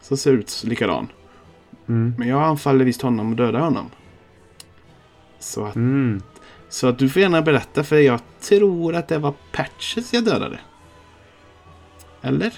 Som 0.02 0.18
ser 0.18 0.32
ut 0.34 0.64
likadan. 0.66 1.08
Mm. 1.88 2.14
Men 2.18 2.28
jag 2.28 2.42
anfaller 2.44 2.86
visst 2.86 3.02
honom 3.02 3.30
och 3.32 3.36
dödar 3.36 3.60
honom. 3.60 3.90
Så 5.40 5.66
att, 5.66 5.76
Mm. 5.76 6.22
så 6.70 6.88
att 6.88 7.00
du 7.00 7.10
får 7.10 7.22
gärna 7.22 7.42
berätta 7.42 7.84
för 7.84 7.98
jag 7.98 8.20
tror 8.42 8.96
att 8.96 9.08
det 9.08 9.18
var 9.18 9.34
Patches 9.52 10.14
jag 10.14 10.26
dödade. 10.26 10.60
Eller? 12.22 12.54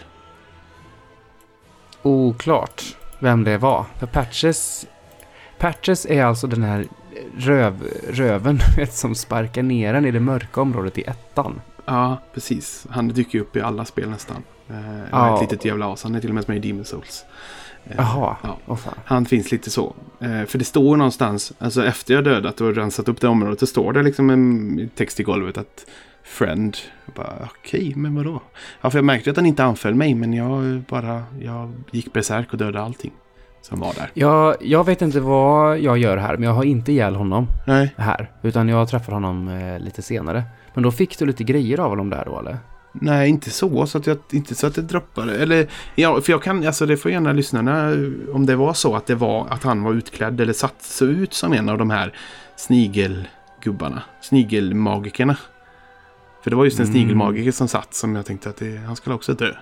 Oklart 2.01 2.83
vem 3.19 3.43
det 3.43 3.57
var. 3.57 3.85
För 3.99 4.07
Patches... 4.07 4.85
Patches 5.59 6.05
är 6.05 6.23
alltså 6.23 6.47
den 6.47 6.63
här 6.63 6.85
röv, 7.37 7.87
röven 8.09 8.59
som 8.89 9.15
sparkar 9.15 9.63
ner 9.63 9.93
en 9.93 10.05
i 10.05 10.11
det 10.11 10.19
mörka 10.19 10.61
området 10.61 10.97
i 10.97 11.01
ettan. 11.03 11.61
Ja, 11.85 12.17
precis. 12.33 12.87
Han 12.89 13.07
dyker 13.07 13.37
ju 13.37 13.41
upp 13.41 13.55
i 13.55 13.61
alla 13.61 13.85
spel 13.85 14.09
nästan. 14.09 14.43
Eh, 14.69 14.75
Ja. 15.11 15.35
Ett 15.35 15.41
litet 15.51 15.65
jävla 15.65 15.93
as. 15.93 16.03
Han 16.03 16.15
är 16.15 16.19
till 16.19 16.29
och 16.29 16.35
med 16.35 16.49
med 16.49 16.65
i 16.65 16.69
Demon 16.71 16.85
Souls. 16.85 17.25
Eh, 17.85 17.93
Jaha, 17.97 18.35
Ja. 18.43 18.57
åh 18.67 18.75
fan. 18.75 18.93
Han 19.05 19.25
finns 19.25 19.51
lite 19.51 19.69
så. 19.69 19.93
Eh, 20.19 20.45
för 20.45 20.57
det 20.57 20.65
står 20.65 20.97
någonstans, 20.97 21.53
alltså 21.59 21.85
efter 21.85 22.13
jag 22.13 22.23
dödat 22.23 22.61
och 22.61 22.75
rensat 22.75 23.09
upp 23.09 23.21
det 23.21 23.27
området, 23.27 23.59
så 23.59 23.67
står 23.67 23.93
det 23.93 24.03
liksom 24.03 24.29
en 24.29 24.89
text 24.95 25.19
i 25.19 25.23
golvet 25.23 25.57
att 25.57 25.85
Friend. 26.31 26.77
Jag 27.05 27.15
bara, 27.15 27.49
okej, 27.59 27.93
men 27.95 28.15
vadå? 28.15 28.41
Ja, 28.81 28.89
för 28.89 28.97
jag 28.97 29.05
märkte 29.05 29.29
att 29.29 29.35
han 29.35 29.45
inte 29.45 29.63
anföll 29.63 29.95
mig, 29.95 30.15
men 30.15 30.33
jag 30.33 30.81
bara, 30.89 31.23
jag 31.41 31.71
gick 31.91 32.13
besärk 32.13 32.51
och 32.51 32.57
dödade 32.57 32.81
allting 32.81 33.11
som 33.61 33.79
var 33.79 33.93
där. 33.93 34.11
Jag, 34.13 34.55
jag 34.61 34.85
vet 34.85 35.01
inte 35.01 35.19
vad 35.19 35.79
jag 35.79 35.97
gör 35.97 36.17
här, 36.17 36.33
men 36.33 36.43
jag 36.43 36.53
har 36.53 36.63
inte 36.63 36.91
ihjäl 36.91 37.15
honom 37.15 37.47
Nej, 37.67 37.93
här. 37.97 38.31
Utan 38.41 38.67
jag 38.67 38.89
träffar 38.89 39.13
honom 39.13 39.47
eh, 39.47 39.79
lite 39.79 40.01
senare. 40.01 40.43
Men 40.73 40.83
då 40.83 40.91
fick 40.91 41.19
du 41.19 41.25
lite 41.25 41.43
grejer 41.43 41.79
av 41.79 41.89
honom 41.89 42.09
där 42.09 42.25
då, 42.25 42.39
eller? 42.39 42.57
nej, 42.93 43.29
inte 43.29 43.49
så, 43.49 43.85
så 43.85 43.97
att 43.97 44.07
jag, 44.07 44.17
inte 44.31 44.55
så 44.55 44.67
att 44.67 44.75
det 44.75 44.81
droppade. 44.81 45.37
Eller, 45.37 45.67
ja, 45.95 46.21
för 46.21 46.31
jag 46.31 46.43
kan, 46.43 46.67
alltså 46.67 46.85
det 46.85 46.97
får 46.97 47.11
gärna 47.11 47.31
lyssnarna, 47.31 47.93
om 48.33 48.45
det 48.45 48.55
var 48.55 48.73
så 48.73 48.95
att 48.95 49.07
det 49.07 49.15
var 49.15 49.47
att 49.49 49.63
han 49.63 49.83
var 49.83 49.93
utklädd 49.93 50.41
eller 50.41 50.53
satt 50.53 50.81
så 50.81 51.05
ut 51.05 51.33
som 51.33 51.53
en 51.53 51.69
av 51.69 51.77
de 51.77 51.89
här 51.89 52.13
snigelgubbarna, 52.55 54.03
snigelmagikerna. 54.21 55.37
För 56.43 56.49
det 56.49 56.55
var 56.55 56.65
just 56.65 56.79
en 56.79 56.85
Mm. 56.85 56.93
snigelmagiker 56.93 57.51
som 57.51 57.67
satt 57.67 57.93
som 57.93 58.15
jag 58.15 58.25
tänkte 58.25 58.49
att 58.49 58.57
det, 58.57 58.77
han 58.77 58.95
skulle 58.95 59.15
också 59.15 59.33
dö. 59.33 59.53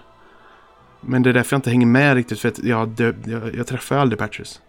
Men 1.01 1.23
det 1.23 1.29
är 1.29 1.33
därför 1.33 1.53
jag 1.55 1.57
inte 1.57 1.69
hänger 1.69 1.85
med 1.85 2.15
riktigt 2.15 2.39
för 2.39 2.47
att 2.49 2.59
jag, 2.63 2.87
dö, 2.89 3.13
jag, 3.25 3.55
jag 3.55 3.67
träffar 3.67 3.95
ju 3.95 4.01
aldrig 4.01 4.19
Patches. 4.19 4.61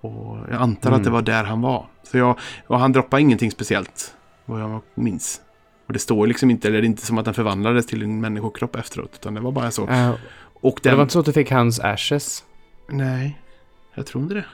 Och 0.00 0.36
jag 0.50 0.62
antar 0.62 0.90
Mm. 0.90 1.00
att 1.00 1.04
det 1.04 1.10
var 1.10 1.22
där 1.22 1.44
han 1.44 1.60
var. 1.60 1.86
Så 2.02 2.18
jag, 2.18 2.38
och 2.66 2.78
han 2.78 2.92
droppade 2.92 3.22
ingenting 3.22 3.50
speciellt. 3.50 4.14
Vad 4.44 4.60
jag 4.60 4.80
minns. 4.94 5.40
Och 5.86 5.92
det 5.92 5.98
står 5.98 6.26
liksom 6.26 6.50
inte, 6.50 6.68
eller 6.68 6.78
det 6.80 6.84
är 6.84 6.88
inte 6.88 7.06
som 7.06 7.18
att 7.18 7.24
den 7.24 7.34
förvandlades 7.34 7.86
till 7.86 8.02
en 8.02 8.20
människokropp 8.20 8.76
efteråt. 8.76 9.10
Utan 9.14 9.34
det 9.34 9.40
var 9.40 9.52
bara 9.52 9.70
så. 9.70 9.88
Eh, 9.88 10.14
Och 10.60 10.80
det 10.82 10.88
den... 10.88 10.96
var 10.98 11.02
inte 11.02 11.12
så 11.12 11.18
att 11.20 11.26
du 11.26 11.32
fick 11.32 11.50
hans 11.50 11.80
ashes? 11.80 12.44
Nej, 12.88 13.40
jag 13.94 14.06
tror 14.06 14.22
inte 14.22 14.34
det. 14.34 14.44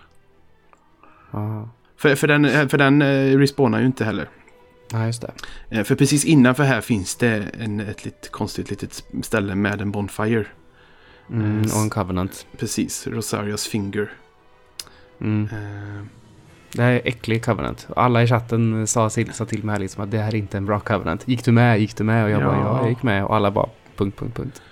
Ja, 1.30 1.68
För, 1.96 2.14
för 2.14 2.28
den, 2.28 2.68
för 2.68 2.78
den 2.78 3.02
eh, 3.02 3.38
respawnar 3.38 3.80
ju 3.80 3.86
inte 3.86 4.04
heller. 4.04 4.28
Ja 4.92 5.06
just 5.06 5.22
det. 5.22 5.32
Eh, 5.70 5.84
För 5.84 5.94
precis 5.94 6.24
innanför 6.24 6.62
här 6.64 6.80
finns 6.80 7.14
det 7.16 7.44
en, 7.60 7.80
ett 7.80 8.04
lite 8.04 8.28
konstigt 8.28 8.70
litet 8.70 9.04
ställe 9.22 9.54
med 9.54 9.80
en 9.80 9.90
Bonfire. 9.90 10.44
Mm, 11.30 11.62
Eh, 11.64 11.76
och 11.76 11.82
en 11.82 11.90
covenant. 11.90 12.46
Precis, 12.58 13.06
Rosarios 13.06 13.66
Finger. 13.66 14.12
Mm. 15.20 15.48
Eh, 15.52 16.04
Det 16.72 16.82
här 16.82 16.90
är 16.92 17.00
äcklig 17.04 17.44
covenant. 17.44 17.86
Alla 17.96 18.22
i 18.22 18.26
chatten 18.26 18.86
sa, 18.86 19.10
till- 19.10 19.32
sa 19.32 19.44
till 19.44 19.64
mig 19.64 19.80
liksom 19.80 20.04
att 20.04 20.10
det 20.10 20.18
här 20.18 20.28
är 20.28 20.34
inte 20.38 20.56
en 20.56 20.66
bra 20.66 20.80
covenant. 20.80 21.28
Gick 21.28 21.44
du 21.44 21.52
med? 21.52 21.80
Gick 21.80 21.96
du 21.96 22.04
med? 22.04 22.24
Och 22.24 22.30
jag 22.30 22.42
bara 22.42 22.56
Ja. 22.56 22.62
ja, 22.64 22.80
jag 22.80 22.88
gick 22.88 23.02
med. 23.02 23.24
Och 23.24 23.36
alla 23.36 23.50
bara 23.50 23.68
punkt, 23.96 24.18
punkt, 24.18 24.36
punkt. 24.36 24.62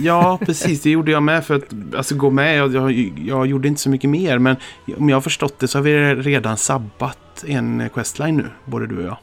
Ja, 0.00 0.38
precis. 0.46 0.82
Det 0.82 0.90
gjorde 0.90 1.10
jag 1.10 1.22
med 1.22 1.44
för 1.44 1.54
att 1.54 1.64
alltså, 1.96 2.14
gå 2.16 2.30
med. 2.30 2.56
Jag, 2.56 2.74
jag, 2.74 2.92
jag 3.18 3.46
gjorde 3.46 3.68
inte 3.68 3.80
så 3.80 3.90
mycket 3.90 4.10
mer. 4.10 4.38
Men 4.38 4.56
om 4.96 5.08
jag 5.08 5.16
har 5.16 5.20
förstått 5.20 5.58
det 5.58 5.68
så 5.68 5.78
har 5.78 5.82
vi 5.82 6.14
redan 6.14 6.56
sabbat 6.56 7.44
en 7.46 7.88
questline 7.94 8.36
nu. 8.36 8.46
Både 8.64 8.86
du 8.86 8.96
och 8.98 9.04
jag. 9.04 9.16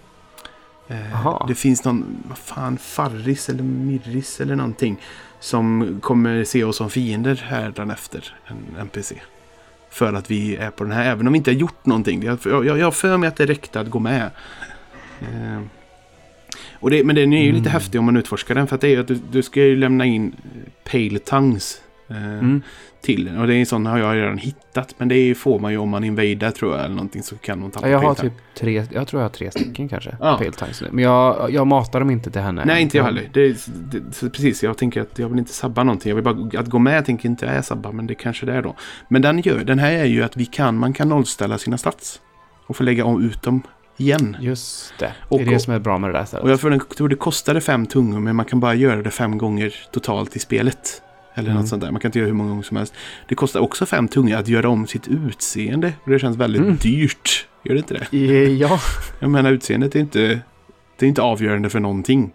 Eh, 0.87 1.13
Aha. 1.15 1.45
det 1.47 1.55
finns 1.55 1.83
någon, 1.83 2.23
vad 2.29 2.37
fan, 2.37 2.77
Farris 2.77 3.49
eller 3.49 3.63
Mirris 3.63 4.41
eller 4.41 4.55
någonting. 4.55 4.97
Som 5.39 5.99
kommer 6.01 6.43
se 6.43 6.63
oss 6.63 6.77
som 6.77 6.89
fiender 6.89 7.43
här 7.47 7.91
efter 7.91 8.33
en 8.47 8.75
NPC. 8.81 9.15
För 9.89 10.13
att 10.13 10.31
vi 10.31 10.55
är 10.55 10.71
på 10.71 10.83
den 10.83 10.93
här, 10.93 11.05
även 11.11 11.27
om 11.27 11.33
vi 11.33 11.37
inte 11.37 11.51
har 11.51 11.55
gjort 11.55 11.85
någonting. 11.85 12.23
Jag, 12.23 12.31
har 12.85 12.91
för 12.91 13.17
mig 13.17 13.27
att 13.27 13.35
det 13.35 13.45
räckte 13.45 13.79
att 13.79 13.89
gå 13.89 13.99
med. 13.99 14.29
Eh, 15.21 15.61
och 16.79 16.89
det, 16.89 17.03
men 17.03 17.15
den 17.15 17.33
är 17.33 17.41
ju 17.43 17.51
lite 17.51 17.59
Mm. 17.69 17.71
häftig 17.71 17.99
om 17.99 18.05
man 18.05 18.17
utforskar 18.17 18.55
den. 18.55 18.67
För 18.67 18.75
att 18.75 18.81
det 18.81 18.87
är 18.87 18.91
ju 18.91 18.99
att 18.99 19.07
du, 19.07 19.19
du 19.31 19.43
ska 19.43 19.59
ju 19.63 19.75
lämna 19.75 20.05
in 20.05 20.35
eh, 20.55 20.91
Pale 20.91 21.19
Tongues. 21.19 21.81
Eh, 22.09 22.17
Mm. 22.33 22.61
Till. 23.05 23.37
Och 23.37 23.47
det 23.47 23.55
är 23.55 23.59
en 23.59 23.65
sån 23.65 23.85
har 23.85 23.97
jag 23.97 24.15
redan 24.15 24.37
hittat. 24.37 24.95
Men 24.97 25.07
det 25.07 25.35
får 25.35 25.59
man 25.59 25.71
ju 25.71 25.77
om 25.77 25.89
man 25.89 26.03
invader 26.03 26.51
tror 26.51 26.75
jag. 26.75 26.85
Eller 26.85 26.95
någonting 26.95 27.23
så 27.23 27.35
kan 27.35 27.59
man 27.59 27.71
tappa 27.71 27.87
Ja, 27.89 27.91
jag 27.91 27.99
har 27.99 28.15
typ 28.15 28.33
tre, 28.57 28.85
jag 28.91 29.07
tror 29.07 29.21
jag 29.21 29.29
har 29.29 29.33
tre 29.33 29.51
stycken 29.51 29.89
kanske. 29.89 30.17
Ja. 30.19 30.39
Nu. 30.81 30.87
Men 30.91 31.03
jag, 31.03 31.51
jag 31.51 31.67
matar 31.67 31.99
dem 31.99 32.09
inte 32.09 32.31
till 32.31 32.41
henne. 32.41 32.65
Nej, 32.65 32.81
inte 32.81 32.97
jag 32.97 33.03
heller. 33.03 33.29
Det, 33.33 33.41
är- 33.45 33.55
det, 33.91 34.29
precis, 34.29 34.63
jag 34.63 34.77
tänker 34.77 35.01
att 35.01 35.19
jag 35.19 35.29
vill 35.29 35.39
inte 35.39 35.53
sabba 35.53 35.83
någonting. 35.83 36.09
Jag 36.09 36.15
vill 36.15 36.23
bara 36.23 36.59
att 36.59 36.67
gå 36.67 36.79
med 36.79 37.05
tänker 37.05 37.29
inte 37.29 37.45
jag 37.45 37.55
är 37.55 37.61
sabba, 37.61 37.91
men 37.91 38.07
det 38.07 38.15
kanske 38.15 38.45
det 38.45 38.53
är 38.53 38.61
då. 38.61 38.75
Men 39.07 39.21
den, 39.21 39.39
gör, 39.39 39.63
den 39.63 39.79
här 39.79 39.91
är 39.91 40.05
ju 40.05 40.23
att 40.23 40.37
vi 40.37 40.45
kan, 40.45 40.77
man 40.77 40.93
kan 40.93 41.09
nollställa 41.09 41.57
sina 41.57 41.77
stats. 41.77 42.21
Och 42.67 42.75
få 42.75 42.83
lägga 42.83 43.05
om 43.05 43.23
ut 43.23 43.41
dem 43.43 43.61
igen. 43.97 44.37
Just 44.39 44.93
det. 44.99 45.11
Och- 45.29 45.37
det 45.39 45.45
är 45.45 45.49
det 45.49 45.59
som 45.59 45.73
är 45.73 45.79
bra 45.79 45.97
med 45.97 46.09
det 46.09 46.13
där 46.13 46.21
Och 46.21 46.27
stället. 46.27 46.49
jag 46.49 46.59
tror, 46.59 46.69
den, 46.69 46.79
tror 46.79 47.09
det 47.09 47.15
kostade 47.15 47.61
fem 47.61 47.85
tungor, 47.85 48.19
men 48.19 48.35
man 48.35 48.45
kan 48.45 48.59
bara 48.59 48.73
göra 48.75 49.01
det 49.01 49.11
fem 49.11 49.37
gånger 49.37 49.73
totalt 49.91 50.35
i 50.35 50.39
spelet. 50.39 51.01
Eller 51.37 51.49
Mm. 51.49 51.61
något 51.61 51.69
sånt 51.69 51.81
där. 51.83 51.91
Man 51.91 52.01
kan 52.01 52.09
inte 52.09 52.19
göra 52.19 52.27
hur 52.27 52.33
många 52.33 52.49
gånger 52.49 52.63
som 52.63 52.77
helst. 52.77 52.93
Det 53.27 53.35
kostar 53.35 53.59
också 53.59 53.85
fem 53.85 54.07
tungor 54.07 54.37
att 54.37 54.47
göra 54.47 54.69
om 54.69 54.87
sitt 54.87 55.07
utseende. 55.07 55.93
Och 56.03 56.11
det 56.11 56.19
känns 56.19 56.37
väldigt 56.37 56.61
Mm. 56.61 56.75
dyrt. 56.77 57.47
Gör 57.63 57.73
det 57.73 57.79
inte 57.79 57.93
det? 57.93 58.17
Eh, 58.17 58.51
Ja. 58.53 58.79
Jag 59.19 59.29
menar, 59.29 59.51
utseendet 59.51 59.95
är 59.95 59.99
inte, 59.99 60.39
det 60.99 61.05
är 61.05 61.09
inte 61.09 61.21
avgörande 61.21 61.69
för 61.69 61.79
någonting. 61.79 62.31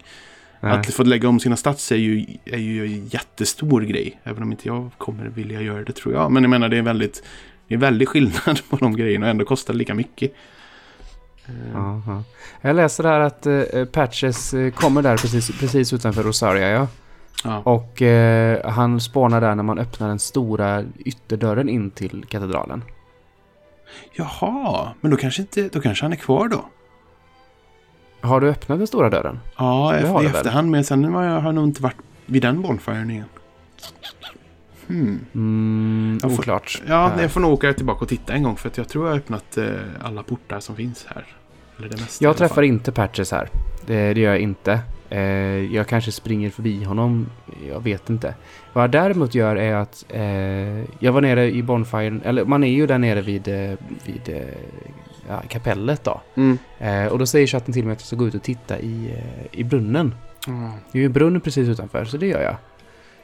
Nej. 0.60 0.72
Att 0.72 0.94
få 0.94 1.02
lägga 1.04 1.28
om 1.28 1.40
sina 1.40 1.56
stats 1.56 1.92
är 1.92 1.96
ju, 1.96 2.26
är 2.44 2.58
ju 2.58 2.84
en 2.86 3.06
jättestor 3.06 3.80
grej. 3.80 4.20
Även 4.24 4.42
om 4.42 4.50
inte 4.52 4.68
jag 4.68 4.90
kommer 4.98 5.24
vilja 5.28 5.60
göra 5.60 5.84
det 5.84 5.92
tror 5.92 6.14
jag. 6.14 6.32
Men 6.32 6.42
jag 6.42 6.50
menar 6.50 6.68
det 6.68 6.76
är 6.78 6.82
väldigt, 6.82 7.22
det 7.68 7.74
är 7.74 7.78
väldigt 7.78 8.08
skillnad 8.08 8.60
på 8.70 8.76
de 8.76 8.96
grejerna 8.96 9.26
och 9.26 9.30
ändå 9.30 9.44
kostar 9.44 9.74
lika 9.74 9.94
mycket. 9.94 10.32
Eh, 11.46 11.54
Ja, 11.74 12.02
ja. 12.06 12.22
Jag 12.60 12.76
läser 12.76 13.04
här 13.04 13.20
att 13.20 13.46
eh, 13.46 13.84
Patches 13.92 14.54
eh, 14.54 14.70
kommer 14.70 15.02
där 15.02 15.16
precis, 15.16 15.58
precis 15.60 15.92
utanför 15.92 16.22
Rosaria. 16.22 16.68
Ja. 16.70 16.88
Ja. 17.44 17.58
Och 17.64 18.02
eh, 18.02 18.70
han 18.70 19.00
spånar 19.00 19.40
där 19.40 19.54
när 19.54 19.62
man 19.62 19.78
öppnar 19.78 20.08
den 20.08 20.18
stora 20.18 20.84
ytterdörren 20.98 21.68
in 21.68 21.90
till 21.90 22.24
katedralen. 22.28 22.84
Jaha, 24.12 24.88
men 25.00 25.10
då 25.10 25.16
kanske, 25.16 25.42
inte, 25.42 25.68
då 25.68 25.80
kanske 25.80 26.04
han 26.04 26.12
är 26.12 26.16
kvar 26.16 26.48
då? 26.48 26.64
Har 28.20 28.40
du 28.40 28.48
öppnat 28.48 28.78
den 28.78 28.86
stora 28.86 29.10
dörren? 29.10 29.40
Ja, 29.56 29.96
i 30.22 30.26
efterhand. 30.26 30.70
Men 30.70 30.84
sen 30.84 31.04
har 31.14 31.24
jag 31.24 31.54
nog 31.54 31.64
inte 31.64 31.82
varit 31.82 31.96
vid 32.26 32.42
den 32.42 32.62
bonfiren 32.62 33.10
igen. 33.10 33.24
Hmm. 34.86 35.20
Mm, 35.34 36.18
Jag 36.22 36.30
får- 36.30 36.38
oklart. 36.38 36.82
Ja, 36.86 37.12
Eh, 37.16 37.22
jag 37.22 37.30
får 37.30 37.40
nog 37.40 37.52
åka 37.52 37.72
tillbaka 37.72 38.00
och 38.00 38.08
titta 38.08 38.32
en 38.32 38.42
gång. 38.42 38.56
För 38.56 38.68
att 38.68 38.76
jag 38.78 38.88
tror 38.88 39.04
jag 39.06 39.12
har 39.12 39.18
öppnat 39.18 39.56
eh, 39.56 39.64
alla 40.02 40.22
portar 40.22 40.60
som 40.60 40.76
finns 40.76 41.06
här. 41.14 41.26
Eller 41.78 41.88
det 41.88 42.00
mesta 42.00 42.24
Jag 42.24 42.36
träffar 42.36 42.62
inte 42.62 42.92
Patches 42.92 43.32
här. 43.32 43.48
Det, 43.86 44.14
det 44.14 44.20
gör 44.20 44.30
jag 44.30 44.40
inte. 44.40 44.80
Eh, 45.10 45.20
jag 45.74 45.86
kanske 45.86 46.12
springer 46.12 46.50
förbi 46.50 46.84
honom. 46.84 47.26
Jag 47.68 47.82
vet 47.82 48.10
inte. 48.10 48.34
Vad 48.72 48.84
jag 48.84 48.90
däremot 48.90 49.34
gör 49.34 49.56
är 49.56 49.74
att 49.74 50.04
eh, 50.08 50.22
jag 50.98 51.12
var 51.12 51.20
nere 51.20 51.50
i 51.50 51.62
Bonfire, 51.62 52.20
eller 52.24 52.44
man 52.44 52.64
är 52.64 52.68
ju 52.72 52.86
där 52.86 52.98
nere 52.98 53.20
vid, 53.20 53.48
eh, 53.48 53.78
vid 54.06 54.28
eh, 54.28 54.42
ja, 55.28 55.42
kapellet 55.48 56.04
då. 56.04 56.20
Mm. 56.34 56.58
Eh, 56.78 57.06
och 57.06 57.18
då 57.18 57.26
säger 57.26 57.46
chatten 57.46 57.74
till 57.74 57.84
mig 57.84 57.92
att 57.92 58.00
jag 58.00 58.06
ska 58.06 58.16
gå 58.16 58.26
ut 58.28 58.34
och 58.34 58.42
titta 58.42 58.78
i, 58.78 59.10
eh, 59.16 59.60
i 59.60 59.64
brunnen. 59.64 60.14
Mm. 60.46 60.70
Det 60.92 60.98
är 60.98 61.00
ju 61.00 61.06
en 61.06 61.12
brunn 61.12 61.40
precis 61.40 61.68
utanför, 61.68 62.04
så 62.04 62.16
det 62.16 62.26
gör 62.26 62.42
jag. 62.42 62.56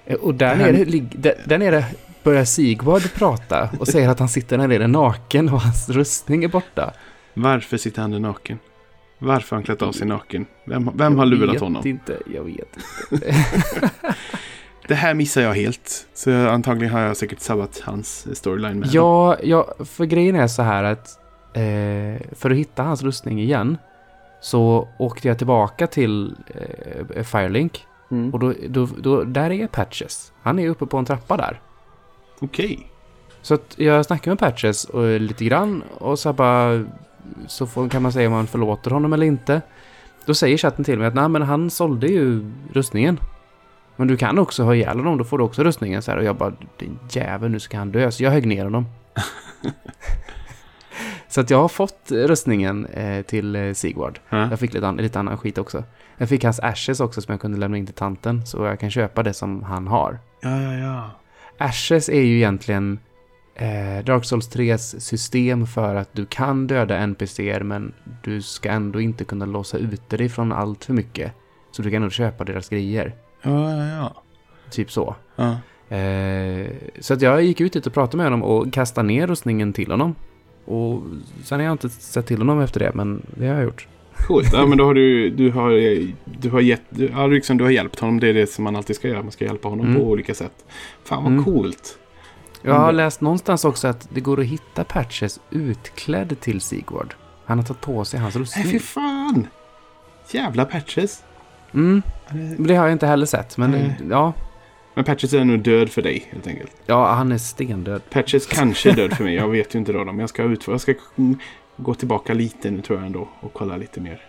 Eh, 0.07 0.17
och 0.17 0.35
där 0.35 0.57
nere, 0.57 0.85
lig- 0.85 1.19
där, 1.19 1.35
där 1.47 1.59
nere 1.59 1.85
börjar 2.23 2.45
Sigvard 2.45 3.03
prata 3.15 3.69
och 3.79 3.89
säger 3.89 4.09
att 4.09 4.19
han 4.19 4.29
sitter 4.29 4.59
där 4.59 4.69
nere 4.69 4.87
naken 4.87 5.49
och 5.49 5.61
hans 5.61 5.89
rustning 5.89 6.45
är 6.45 6.49
borta. 6.49 6.93
Varför 7.35 7.77
sitter 7.77 8.03
han 8.03 8.11
där 8.11 8.19
naken? 8.19 8.59
Varför 9.19 9.51
har 9.51 9.57
han 9.57 9.65
klätt 9.65 9.83
av 9.83 9.93
sig 9.93 10.07
naken? 10.07 10.47
Vem, 10.65 10.91
vem 10.95 11.19
har 11.19 11.27
lurat 11.27 11.55
jag 11.55 11.61
honom? 11.61 11.83
vet 11.83 11.87
inte, 11.87 12.19
jag 12.35 12.43
vet 12.45 12.77
inte. 13.13 13.35
Det 14.89 14.95
här 14.95 15.15
missar 15.15 15.41
jag 15.43 15.55
helt. 15.55 16.07
Så 16.15 16.31
jag, 16.31 16.49
antagligen 16.53 16.93
har 16.95 17.01
jag 17.01 17.17
säkert 17.17 17.41
sabbat 17.41 17.81
hans 17.85 18.37
storyline 18.39 18.79
med. 18.79 18.89
Ja, 18.93 19.37
ja, 19.43 19.75
för 19.85 20.05
grejen 20.05 20.37
är 20.37 20.47
så 20.47 20.63
här 20.63 20.85
att 20.85 21.19
eh, 21.53 22.27
för 22.37 22.51
att 22.51 22.57
hitta 22.57 22.83
hans 22.83 23.03
rustning 23.03 23.41
igen 23.41 23.79
så 24.41 24.89
åkte 24.99 25.29
jag 25.29 25.39
tillbaka 25.39 25.87
till 25.87 26.35
eh, 27.15 27.23
Firelink 27.25 27.87
Mm. 28.11 28.35
och 28.35 28.39
då, 28.39 28.55
då, 28.69 28.89
då, 28.99 29.25
där 29.25 29.51
är 29.51 29.67
Patches. 29.67 30.33
Han 30.43 30.59
är 30.59 30.69
uppe 30.69 30.87
på 30.87 30.97
en 30.99 31.05
trappa 31.05 31.37
där. 31.37 31.61
Okej. 32.39 32.87
Så 33.43 33.55
att 33.55 33.75
jag 33.79 34.07
snackade 34.07 34.31
med 34.31 34.39
Patches 34.39 34.85
och 34.85 35.21
lite 35.21 35.45
grann 35.45 35.83
och 35.99 36.19
så 36.19 36.33
bara 36.33 36.85
så 37.47 37.67
får, 37.67 37.89
kan 37.89 38.03
man 38.03 38.13
säga 38.13 38.29
om 38.29 38.35
man 38.35 38.47
förlåter 38.47 38.91
honom 38.91 39.13
eller 39.13 39.27
inte. 39.27 39.61
Då 40.27 40.35
säger 40.35 40.59
chatten 40.59 40.85
till 40.85 40.99
mig 40.99 41.09
att 41.09 41.15
nej 41.15 41.29
men 41.29 41.43
han 41.43 41.71
sålde 41.71 42.07
ju 42.07 42.51
rustningen. 42.73 43.21
Men 43.97 44.09
du 44.09 44.17
kan 44.17 44.39
också 44.39 44.63
ha 44.65 44.75
ihjäl 44.75 44.99
honom, 44.99 45.19
då 45.19 45.25
får 45.25 45.39
du 45.39 45.45
också 45.45 45.65
rustningen 45.65 46.03
så 46.03 46.11
här. 46.11 46.19
Och 46.19 46.25
jag 46.25 46.37
bara, 46.37 46.53
din 46.79 46.99
jävel 47.11 47.51
nu 47.51 47.61
ska 47.61 47.79
han 47.79 47.93
dö. 47.93 48.11
Så 48.11 48.25
jag 48.25 48.31
högg 48.31 48.47
ner 48.47 48.65
honom. 48.65 48.87
så 51.29 51.41
att 51.41 51.51
jag 51.51 51.59
har 51.61 51.69
fått 51.69 52.11
rustningen 52.11 52.87
eh, 52.87 53.23
till 53.23 53.57
eh, 53.57 53.73
Sigvard. 53.73 54.21
Ja. 54.29 54.51
Jag 54.51 54.59
fick 54.61 54.75
lite, 54.75 54.89
an- 54.89 54.97
lite 54.97 55.19
annan 55.19 55.39
skit 55.39 55.59
också. 55.59 55.85
Jag 56.17 56.29
fick 56.29 56.45
hans 56.45 56.61
ashes 56.61 57.01
också 57.01 57.23
som 57.23 57.33
jag 57.33 57.41
kunde 57.41 57.59
lämna 57.59 57.77
in 57.77 57.87
till 57.87 57.95
tanten. 57.95 58.47
Så 58.47 58.65
jag 58.65 58.81
kan 58.81 58.91
köpa 58.91 59.23
det 59.23 59.35
som 59.35 59.63
han 59.63 59.87
har. 59.87 60.19
ja, 60.41 60.63
ja, 60.63 60.73
ja. 60.75 61.11
Ashes 61.59 62.09
är 62.09 62.21
ju 62.23 62.37
egentligen 62.37 62.99
eh, 63.57 64.05
Dark 64.05 64.25
Souls 64.25 64.51
3s 64.57 64.99
system 65.01 65.67
för 65.67 65.95
att 65.95 66.09
du 66.13 66.27
kan 66.27 66.67
döda 66.67 66.99
NPCer 66.99 67.61
men 67.61 67.93
du 68.25 68.43
ska 68.43 68.69
ändå 68.71 69.01
inte 69.01 69.25
kunna 69.25 69.47
låsa 69.47 69.79
ute 69.79 70.17
dig 70.17 70.29
från 70.29 70.53
allt 70.53 70.85
för 70.85 70.93
mycket. 70.93 71.33
Så 71.71 71.83
du 71.83 71.91
kan 71.91 71.97
ändå 72.03 72.11
köpa 72.11 72.45
deras 72.45 72.69
grejer. 72.69 73.15
Ja, 73.43 73.73
ja, 73.73 73.87
ja. 73.87 74.23
Typ 74.71 74.91
så. 74.93 75.15
ja. 75.37 75.57
Eh, 75.97 76.67
så 77.01 77.15
att 77.15 77.23
jag 77.23 77.43
gick 77.43 77.61
ut 77.61 77.73
dit 77.73 77.87
och 77.87 77.95
pratade 77.95 78.17
med 78.17 78.27
honom 78.27 78.43
och 78.43 78.73
kastade 78.73 79.07
ner 79.09 79.27
rustningen 79.27 79.73
till 79.73 79.91
honom. 79.91 80.15
Och 80.65 81.03
sen 81.45 81.59
har 81.61 81.65
jag 81.65 81.73
inte 81.75 81.89
sett 81.89 82.27
till 82.27 82.39
honom 82.39 82.61
efter 82.61 82.81
det, 82.81 82.91
men 82.95 83.23
det 83.35 83.47
har 83.47 83.55
jag 83.55 83.65
gjort. 83.65 83.89
Coolt. 84.27 84.49
Ja, 84.53 84.67
men 84.67 84.79
då 84.79 84.85
har 84.85 84.95
du, 84.95 85.31
du 85.31 85.51
har, 85.51 85.71
du 86.41 86.51
har 86.51 86.61
gett, 86.61 86.83
du, 86.91 87.11
ja, 87.15 87.27
liksom, 87.27 87.59
du 87.59 87.65
har 87.65 87.71
hjälpt 87.71 88.01
honom. 88.01 88.21
Det 88.21 88.29
är 88.29 88.35
det 88.35 88.47
som 88.47 88.65
man 88.65 88.77
alltid 88.77 88.97
ska 88.97 89.09
göra. 89.09 89.23
Man 89.23 89.33
ska 89.33 89.45
hjälpa 89.45 89.69
honom 89.69 89.87
Mm. 89.87 90.01
på 90.01 90.07
olika 90.09 90.35
sätt. 90.35 90.65
Fan 91.05 91.23
vad 91.25 91.33
Mm. 91.33 91.45
coolt. 91.45 91.99
Jag 92.63 92.75
har 92.75 92.83
Mm. 92.85 92.97
läst 92.97 93.21
någonstans 93.21 93.65
också 93.65 93.89
att 93.89 94.09
det 94.11 94.21
går 94.21 94.41
att 94.41 94.47
hitta 94.47 94.85
Patches 94.85 95.41
utklädd 95.51 96.41
till 96.41 96.61
Sigvard. 96.61 97.15
Han 97.45 97.59
har 97.59 97.65
tagit 97.65 97.81
på 97.81 98.05
sig 98.05 98.21
hans 98.21 98.35
Nej, 98.35 98.43
rustning. 98.43 98.65
fy 98.65 98.79
fan. 98.79 99.47
Jävla 100.31 100.65
patches. 100.65 101.25
Mm, 101.75 102.03
men 102.31 102.67
det 102.67 102.75
har 102.75 102.85
jag 102.87 102.93
inte 102.93 103.07
heller 103.07 103.27
sett, 103.27 103.57
men 103.59 103.71
Nej. 103.71 103.97
ja. 104.11 104.33
Men 104.95 105.05
patches 105.05 105.33
är 105.33 105.45
nog 105.45 105.61
död 105.63 105.91
för 105.91 106.03
dig 106.03 106.29
helt 106.33 106.47
enkelt. 106.47 106.73
Ja, 106.87 107.13
han 107.13 107.33
är 107.33 107.39
stendöd. 107.39 108.03
Patches 108.11 108.47
kanske 108.47 108.91
är 108.91 108.95
död 108.95 109.13
för 109.17 109.25
mig. 109.25 109.35
Jag 109.35 109.49
vet 109.49 109.75
ju 109.75 109.79
inte 109.79 109.93
då. 109.93 110.05
Men 110.05 110.19
jag 110.19 110.29
ska, 110.29 110.43
utföra, 110.43 110.73
jag 110.75 110.81
ska 110.81 110.95
gå 111.77 111.95
tillbaka 111.95 112.35
lite 112.35 112.71
nu 112.71 112.81
tror 112.83 112.99
jag 112.99 113.07
ändå. 113.07 113.29
Och 113.41 113.53
kolla 113.53 113.77
lite 113.77 114.01
mer. 114.01 114.21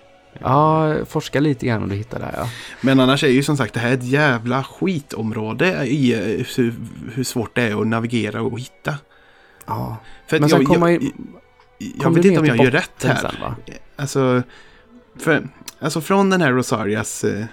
Ja, 0.41 0.95
forska 1.05 1.39
lite 1.39 1.65
grann 1.65 1.83
om 1.83 1.89
du 1.89 1.95
hittar 1.95 2.19
det 2.19 2.25
här, 2.25 2.33
ja. 2.38 2.49
Men 2.81 2.99
annars 2.99 3.23
är 3.23 3.27
ju 3.27 3.43
som 3.43 3.57
sagt 3.57 3.73
det 3.73 3.79
här 3.79 3.93
ett 3.93 4.03
jävla 4.03 4.63
skitområde 4.63 5.85
i 5.85 6.13
eh, 6.13 6.45
hur, 6.55 6.73
hur 7.13 7.23
svårt 7.23 7.55
det 7.55 7.61
är 7.61 7.81
att 7.81 7.88
navigera 7.88 8.41
och 8.41 8.59
hitta. 8.59 8.95
Ja, 9.65 9.97
För 10.27 10.39
men 10.39 10.49
sen 10.49 10.61
jag, 10.61 10.67
kommer 10.67 10.89
jag, 10.89 11.03
jag, 11.77 12.03
kom 12.03 12.13
vet 12.13 12.25
inte 12.25 12.39
om 12.39 12.45
jag 12.45 12.57
gör 12.57 12.71
rätt 12.71 13.03
här. 13.03 13.15
Sen, 13.15 13.41
va? 13.41 13.55
Alltså, 13.95 14.43
för, 15.19 15.47
alltså 15.79 16.01
från 16.01 16.29
den 16.29 16.41
här 16.41 16.51
Rosarias, 16.51 17.23
eh, 17.23 17.45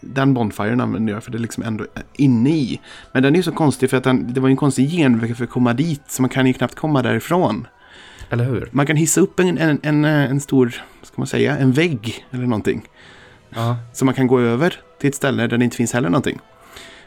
den 0.00 0.34
Bonfiren 0.34 0.80
använder 0.80 1.12
jag 1.12 1.24
för 1.24 1.30
det 1.30 1.38
är 1.38 1.40
liksom 1.40 1.62
ändå 1.62 1.86
inne 2.12 2.50
i. 2.50 2.80
Men 3.12 3.22
den 3.22 3.34
är 3.34 3.36
ju 3.36 3.42
så 3.42 3.52
konstig 3.52 3.90
för 3.90 3.96
att 3.96 4.04
den, 4.04 4.34
det 4.34 4.40
var 4.40 4.48
ju 4.48 4.52
en 4.52 4.56
konstig 4.56 4.90
genväg 4.90 5.36
för 5.36 5.44
att 5.44 5.50
komma 5.50 5.72
dit. 5.72 6.02
Så 6.06 6.22
man 6.22 6.28
kan 6.28 6.46
ju 6.46 6.52
knappt 6.52 6.74
komma 6.74 7.02
därifrån. 7.02 7.66
Eller 8.30 8.44
hur? 8.44 8.68
Man 8.70 8.86
kan 8.86 8.96
hissa 8.96 9.20
upp 9.20 9.40
en, 9.40 9.58
en, 9.58 9.80
en, 9.82 10.04
en 10.04 10.40
stor, 10.40 10.82
ska 11.02 11.14
man 11.16 11.26
säga, 11.26 11.56
en 11.56 11.72
vägg 11.72 12.26
eller 12.30 12.44
någonting. 12.44 12.88
Ja. 13.50 13.76
Så 13.92 14.04
man 14.04 14.14
kan 14.14 14.26
gå 14.26 14.40
över 14.40 14.80
till 15.00 15.08
ett 15.08 15.14
ställe 15.14 15.46
där 15.46 15.58
det 15.58 15.64
inte 15.64 15.76
finns 15.76 15.92
heller 15.92 16.08
någonting. 16.08 16.38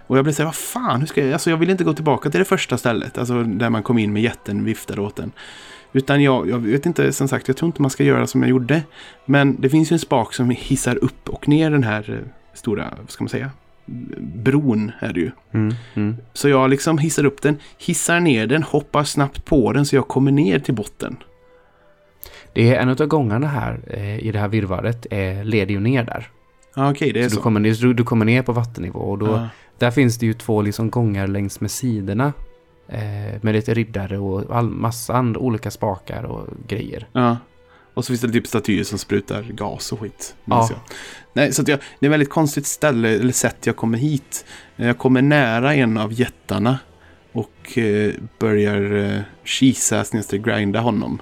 Och 0.08 0.18
jag 0.18 0.26
blev 0.26 0.34
så 0.34 0.42
här, 0.42 0.46
vad 0.46 0.56
fan, 0.56 1.00
hur 1.00 1.08
ska 1.08 1.24
jag, 1.24 1.34
alltså 1.34 1.50
jag 1.50 1.58
vill 1.58 1.70
inte 1.70 1.84
gå 1.84 1.94
tillbaka 1.94 2.30
till 2.30 2.40
det 2.40 2.46
första 2.46 2.78
stället, 2.78 3.18
alltså 3.18 3.44
där 3.44 3.70
man 3.70 3.84
kom 3.84 3.98
in 3.98 4.14
med 4.14 4.22
jätten, 4.22 4.66
viftade 4.66 5.02
åt 5.02 5.16
den. 5.16 5.32
Utan 5.94 6.24
jag, 6.24 6.50
jag 6.50 6.60
vet 6.60 6.86
inte, 6.86 7.14
som 7.14 7.28
sagt, 7.28 7.48
jag 7.48 7.58
tror 7.58 7.68
inte 7.68 7.82
man 7.82 7.92
ska 7.92 8.04
göra 8.04 8.28
som 8.28 8.42
jag 8.42 8.50
gjorde. 8.50 8.84
Men 9.26 9.62
det 9.62 9.70
finns 9.70 9.92
ju 9.92 9.94
en 9.94 10.00
spak 10.00 10.34
som 10.34 10.50
hissar 10.50 11.04
upp 11.04 11.30
och 11.30 11.48
ner 11.48 11.72
den 11.72 11.84
här 11.84 12.10
eh, 12.10 12.30
stora, 12.54 12.94
vad 13.02 13.12
ska 13.12 13.24
man 13.24 13.30
säga, 13.30 13.52
bron 14.20 14.92
är 15.00 15.14
det 15.14 15.20
ju. 15.20 15.32
Mm, 15.54 15.76
mm. 15.94 16.16
Så 16.34 16.50
jag 16.50 16.70
liksom 16.70 16.98
hissar 16.98 17.26
upp 17.26 17.42
den, 17.42 17.58
hissar 17.78 18.20
ner 18.20 18.48
den, 18.48 18.64
hoppar 18.64 19.04
snabbt 19.04 19.46
på 19.46 19.74
den 19.74 19.86
så 19.86 19.96
jag 19.96 20.08
kommer 20.08 20.32
ner 20.32 20.60
till 20.60 20.74
botten. 20.74 21.18
Det 22.54 22.76
är 22.76 22.80
en 22.82 22.90
av 22.90 22.96
gångarna 23.06 23.48
här 23.48 23.80
eh, 23.88 24.20
i 24.20 24.32
det 24.32 24.40
här 24.40 24.48
virrvarret 24.48 25.06
eh, 25.12 25.44
leder 25.44 25.74
ju 25.74 25.80
ner 25.80 26.04
där. 26.04 26.28
Okej, 26.76 27.12
det 27.14 27.20
är 27.20 27.24
Så 27.24 27.30
så. 27.30 27.36
du 27.36 27.42
kommer, 27.42 27.60
ner- 27.60 27.82
du, 27.82 27.94
du 27.94 28.04
kommer 28.04 28.26
ner 28.26 28.42
på 28.42 28.52
vattennivå 28.52 29.00
och 29.00 29.18
då, 29.18 29.28
Ja. 29.28 29.48
där 29.78 29.92
finns 29.92 30.18
det 30.18 30.26
ju 30.26 30.34
två 30.34 30.62
liksom 30.62 30.90
gångar 30.90 31.28
längs 31.28 31.62
med 31.62 31.72
sidorna. 31.72 32.34
Eh, 32.88 33.02
med 33.42 33.54
lite 33.56 33.74
riddare 33.74 34.18
och 34.20 34.56
all, 34.58 34.70
massa 34.70 35.14
andra 35.14 35.40
olika 35.40 35.72
spakar 35.72 36.24
och 36.24 36.48
grejer. 36.68 37.08
Ja. 37.14 37.38
Och 37.94 38.06
så 38.06 38.08
finns 38.08 38.22
det 38.22 38.30
typ 38.32 38.48
statyer 38.48 38.84
som 38.84 38.98
sprutar 39.00 39.42
gas 39.44 39.92
och 39.92 40.00
skit. 40.00 40.36
Ja. 40.46 40.70
Nej, 41.34 41.54
så 41.54 41.64
jag, 41.68 41.80
det 42.00 42.06
är 42.06 42.08
ett 42.08 42.12
väldigt 42.12 42.30
konstigt 42.30 42.66
ställe, 42.66 43.10
eller 43.10 43.34
sätt 43.34 43.58
jag 43.66 43.76
kommer 43.76 43.98
hit. 43.98 44.46
Jag 44.76 44.98
kommer 44.98 45.22
nära 45.22 45.74
en 45.76 45.98
av 45.98 46.14
jättarna. 46.14 46.80
Och 47.32 47.78
eh, 47.78 48.14
börjar 48.40 48.96
eh, 48.96 49.22
kisa 49.44 50.04
grinda 50.32 50.80
honom. 50.80 51.22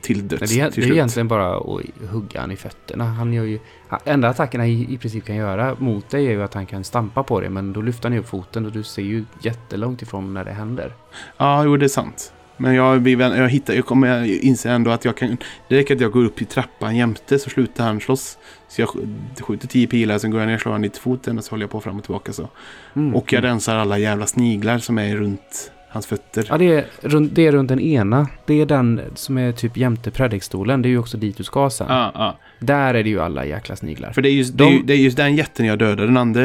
Till 0.00 0.16
Nej, 0.18 0.26
döds. 0.26 0.52
det, 0.54 0.60
är, 0.60 0.70
till 0.70 0.82
det 0.82 0.88
är 0.88 0.92
egentligen 0.92 1.28
bara 1.28 1.56
att 1.56 2.10
hugga 2.10 2.40
han 2.40 2.50
i 2.50 2.56
fötterna. 2.56 3.04
Han 3.04 3.32
gör 3.32 3.44
ju... 3.44 3.58
han- 3.88 4.00
Enda 4.04 4.28
attackerna 4.28 4.66
i, 4.66 4.94
i 4.94 4.98
princip 4.98 5.24
kan 5.24 5.36
göra 5.36 5.76
mot 5.78 6.10
dig 6.10 6.26
är 6.26 6.30
ju 6.30 6.42
att 6.42 6.54
han 6.54 6.66
kan 6.66 6.84
stampa 6.84 7.22
på 7.22 7.40
dig. 7.40 7.48
Men 7.50 7.72
då 7.72 7.80
lyfter 7.82 8.02
han 8.08 8.12
ju 8.12 8.18
upp 8.18 8.28
foten 8.28 8.66
och 8.66 8.72
du 8.72 8.82
ser 8.82 9.02
ju 9.02 9.24
jättelångt 9.42 10.02
ifrån 10.02 10.34
när 10.34 10.44
det 10.44 10.52
händer. 10.52 10.94
Ja, 11.36 11.64
jo 11.64 11.76
det 11.76 11.86
är 11.86 11.88
sant. 11.88 12.32
Men 12.60 12.74
jag, 12.74 13.08
jag, 13.08 13.48
hittar, 13.48 13.74
jag 13.74 13.86
kommer 13.86 14.06
jag 14.08 14.26
inser 14.28 14.70
ändå 14.70 14.90
att 14.90 15.04
jag 15.04 15.16
kan... 15.16 15.36
Det 15.68 15.76
räcker 15.76 15.94
att 15.94 16.00
jag 16.00 16.12
går 16.12 16.24
upp 16.24 16.42
i 16.42 16.44
trappan 16.44 16.96
jämte 16.96 17.38
så 17.38 17.50
slutar 17.50 17.84
han 17.84 18.00
slåss. 18.00 18.38
Så 18.68 18.80
jag 18.80 18.88
sk- 18.88 19.42
skjuter 19.42 19.68
tio 19.68 19.86
pilar, 19.86 20.18
sen 20.18 20.30
går 20.30 20.40
jag 20.40 20.46
ner 20.46 20.54
och 20.54 20.60
slår 20.60 20.72
han 20.72 20.84
i 20.84 20.90
foten 20.90 21.38
och 21.38 21.44
så 21.44 21.50
håller 21.50 21.62
jag 21.62 21.70
på 21.70 21.80
fram 21.80 21.96
och 21.96 22.02
tillbaka 22.04 22.32
så. 22.32 22.48
Mm. 22.96 23.14
Och 23.14 23.32
jag 23.32 23.44
rensar 23.44 23.76
alla 23.76 23.98
jävla 23.98 24.26
sniglar 24.26 24.78
som 24.78 24.98
är 24.98 25.16
runt 25.16 25.72
hans 25.88 26.06
fötter. 26.06 26.46
Ja, 26.48 26.58
det 26.58 26.64
är, 26.74 26.84
runt, 27.02 27.34
det 27.34 27.46
är 27.46 27.52
runt 27.52 27.68
den 27.68 27.80
ena. 27.80 28.28
Det 28.46 28.60
är 28.60 28.66
den 28.66 29.00
som 29.14 29.38
är 29.38 29.52
typ 29.52 29.76
jämte 29.76 30.10
predikstolen. 30.10 30.82
Det 30.82 30.88
är 30.88 30.90
ju 30.90 30.98
också 30.98 31.16
dit 31.16 31.36
du 31.36 31.44
ska 31.44 31.70
sen. 31.70 31.86
Ja, 31.90 32.10
ja. 32.14 32.38
Där 32.58 32.94
är 32.94 33.02
det 33.04 33.10
ju 33.10 33.20
alla 33.20 33.44
jäkla 33.46 33.76
sniglar. 33.76 34.12
För 34.12 34.22
det 34.22 34.28
är, 34.28 34.32
just, 34.32 34.54
De- 34.54 34.64
det, 34.64 34.76
är, 34.78 34.82
det 34.82 34.92
är 34.92 34.96
just 34.96 35.16
den 35.16 35.36
jätten 35.36 35.66
jag 35.66 35.78
dödade. 35.78 36.06
Den 36.06 36.16
andra 36.16 36.40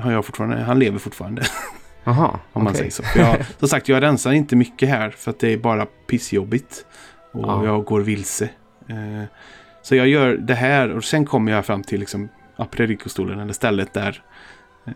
har 0.00 0.12
jag 0.12 0.24
fortfarande, 0.24 0.56
han 0.56 0.78
lever 0.78 0.98
fortfarande. 0.98 1.42
Jaha, 2.04 2.38
Om 2.52 2.64
man 2.64 2.72
okej. 2.72 2.76
säger 2.78 2.90
så. 2.90 3.02
För 3.02 3.20
Jag, 3.20 3.36
som 3.58 3.68
sagt, 3.68 3.88
jag 3.88 4.02
rensar 4.02 4.32
inte 4.32 4.56
mycket 4.56 4.88
här 4.88 5.10
för 5.10 5.30
att 5.30 5.38
det 5.38 5.52
är 5.52 5.56
bara 5.58 5.86
pissjobbigt. 5.86 6.86
Och 7.32 7.42
Ja. 7.42 7.64
jag 7.64 7.84
går 7.84 8.00
vilse. 8.00 8.44
Eh, 8.88 9.22
så 9.82 9.94
jag 9.96 10.08
gör 10.08 10.36
det 10.36 10.54
här 10.54 10.90
och 10.96 11.04
sen 11.04 11.24
kommer 11.24 11.52
jag 11.52 11.66
fram 11.66 11.82
till 11.82 12.00
liksom, 12.00 12.28
predikostolen 12.70 13.40
eller 13.40 13.52
stället 13.52 13.92
där, 13.92 14.22
eh, 14.86 14.92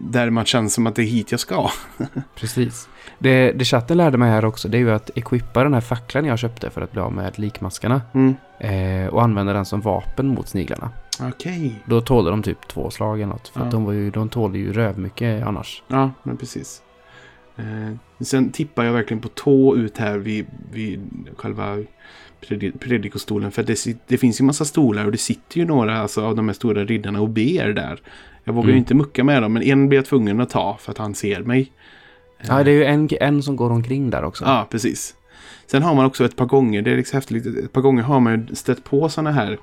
där 0.00 0.30
man 0.30 0.44
känner 0.44 0.68
som 0.68 0.86
att 0.86 0.94
det 0.94 1.02
är 1.02 1.06
hit 1.06 1.30
jag 1.30 1.40
ska. 1.40 1.70
Precis. 2.34 2.88
Det, 3.18 3.52
det 3.52 3.64
chatten 3.64 3.96
lärde 3.96 4.18
mig 4.18 4.30
här 4.30 4.44
också, 4.44 4.68
det 4.68 4.76
är 4.76 4.80
ju 4.80 4.90
att 4.92 5.10
equippa 5.14 5.62
den 5.62 5.74
här 5.74 5.80
facklan 5.80 6.24
jag 6.24 6.38
köpte 6.38 6.70
för 6.70 6.80
att 6.80 6.92
bli 6.92 7.00
av 7.00 7.12
med 7.12 7.38
likmaskarna. 7.38 8.02
Mm. 8.14 8.34
Eh, 8.58 9.08
och 9.08 9.22
använda 9.22 9.52
den 9.52 9.64
som 9.64 9.80
vapen 9.80 10.26
mot 10.28 10.48
sniglarna. 10.48 10.90
Okej. 11.22 11.74
Då 11.84 12.00
tålde 12.00 12.30
de 12.30 12.42
typ 12.42 12.68
två 12.68 12.90
slag 12.90 13.20
eller 13.20 13.32
något. 13.32 13.48
För 13.48 13.60
Ja. 13.60 13.64
att 13.66 13.70
de, 13.72 13.84
var 13.84 13.92
ju, 13.92 14.10
de 14.10 14.28
tålde 14.28 14.58
ju 14.58 14.72
rövmycket 14.72 15.46
annars. 15.46 15.82
Ja, 15.88 16.10
men 16.22 16.36
precis. 16.36 16.82
Eh, 17.56 18.24
sen 18.24 18.50
tippar 18.50 18.84
jag 18.84 18.92
verkligen 18.92 19.20
på 19.20 19.28
tå 19.28 19.76
ut 19.76 19.98
här 19.98 20.18
vid, 20.18 20.46
vid 20.72 21.00
själva 21.36 21.76
predi- 22.48 22.78
predikostolen. 22.78 23.50
För 23.50 23.62
det, 23.62 23.86
det 24.06 24.18
finns 24.18 24.40
ju 24.40 24.44
massa 24.44 24.64
stolar 24.64 25.04
och 25.04 25.12
det 25.12 25.18
sitter 25.18 25.58
ju 25.58 25.64
några 25.66 25.98
alltså, 26.00 26.24
av 26.26 26.36
de 26.36 26.48
här 26.48 26.54
stora 26.54 26.84
riddarna 26.84 27.20
och 27.20 27.28
ber 27.28 27.72
där. 27.72 28.00
Jag 28.44 28.52
vågar 28.52 28.66
ju 28.68 28.72
Mm. 28.72 28.78
inte 28.78 28.94
mucka 28.94 29.24
med 29.24 29.42
dem, 29.42 29.52
men 29.52 29.62
en 29.62 29.88
blir 29.88 29.98
jag 29.98 30.06
tvungen 30.06 30.40
att 30.40 30.50
ta 30.50 30.76
för 30.80 30.92
att 30.92 30.98
han 30.98 31.14
ser 31.14 31.42
mig. 31.42 31.72
Ja, 32.48 32.64
det 32.64 32.70
är 32.70 32.74
ju 32.74 32.84
en, 32.84 33.08
en 33.20 33.42
som 33.42 33.56
går 33.56 33.70
omkring 33.70 34.10
där 34.10 34.24
också. 34.24 34.44
Ja, 34.44 34.66
precis. 34.70 35.14
Sen 35.66 35.82
har 35.82 35.94
man 35.94 36.04
också 36.06 36.24
ett 36.24 36.36
par 36.36 36.46
gånger, 36.46 36.82
det 36.82 36.92
är 36.92 36.96
liksom 36.96 37.16
häftigt, 37.16 37.46
ett 37.46 37.72
par 37.72 37.80
gånger 37.80 38.02
har 38.02 38.20
man 38.20 38.46
ju 38.48 38.54
stött 38.54 38.84
på 38.84 39.08
sådana 39.08 39.30
här 39.32 39.58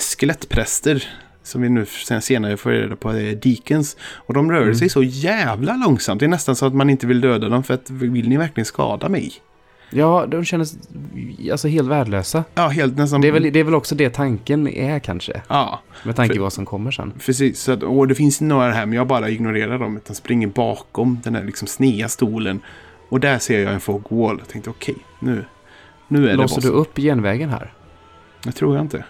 skelettpräster. 0.00 1.08
Som 1.42 1.62
vi 1.62 1.68
nu 1.68 1.86
sen 1.86 2.22
senare 2.22 2.56
får 2.56 2.70
reda 2.70 2.96
på 2.96 3.10
är 3.10 3.34
deacons. 3.34 3.96
Och 4.02 4.34
de 4.34 4.50
rör 4.52 4.62
Mm. 4.62 4.74
sig 4.74 4.88
så 4.88 5.02
jävla 5.02 5.76
långsamt. 5.76 6.20
Det 6.20 6.26
är 6.26 6.28
nästan 6.28 6.56
så 6.56 6.66
att 6.66 6.74
man 6.74 6.90
inte 6.90 7.06
vill 7.06 7.20
döda 7.20 7.48
dem 7.48 7.62
för 7.62 7.74
att 7.74 7.90
vill 7.90 8.28
ni 8.28 8.36
verkligen 8.36 8.64
skada 8.64 9.08
mig? 9.08 9.32
Ja, 9.90 10.26
de 10.26 10.44
kändes 10.44 10.74
alltså 11.52 11.68
helt 11.68 11.88
värdelösa. 11.88 12.44
Ja, 12.54 12.68
helt 12.68 12.96
nästan. 12.96 13.20
Det 13.20 13.28
är, 13.28 13.32
väl, 13.32 13.42
det 13.52 13.58
är 13.60 13.64
väl 13.64 13.74
också 13.74 13.94
det 13.94 14.10
tanken 14.10 14.68
är 14.68 14.98
kanske. 14.98 15.42
Ja, 15.48 15.80
Med 16.04 16.16
tanke 16.16 16.34
på 16.36 16.42
vad 16.42 16.52
som 16.52 16.66
kommer 16.66 16.90
sen. 16.90 17.12
precis. 17.26 17.60
Så 17.60 17.72
att, 17.72 17.82
och 17.82 18.08
det 18.08 18.14
finns 18.14 18.40
några 18.40 18.72
här 18.72 18.86
men 18.86 18.96
jag 18.96 19.06
bara 19.06 19.28
ignorerar 19.30 19.78
dem. 19.78 19.96
Utan 19.96 20.16
springer 20.16 20.46
bakom 20.46 21.20
den 21.24 21.34
här 21.34 21.44
liksom 21.44 21.68
snea 21.68 22.08
stolen. 22.08 22.60
Och 23.08 23.20
där 23.20 23.38
ser 23.38 23.60
jag 23.62 23.72
en 23.72 23.80
fog 23.80 24.04
wall. 24.08 24.36
Jag 24.38 24.48
tänkte 24.48 24.70
okej, 24.70 24.96
nu, 25.20 25.44
nu 26.08 26.28
är 26.30 26.34
Låser 26.36 26.56
det 26.56 26.60
du 26.66 26.68
bossen. 26.72 26.80
upp 26.80 26.96
genvägen 26.96 27.50
här? 27.50 27.72
Det 28.44 28.52
tror 28.52 28.74
jag 28.76 28.84
inte. 28.84 29.04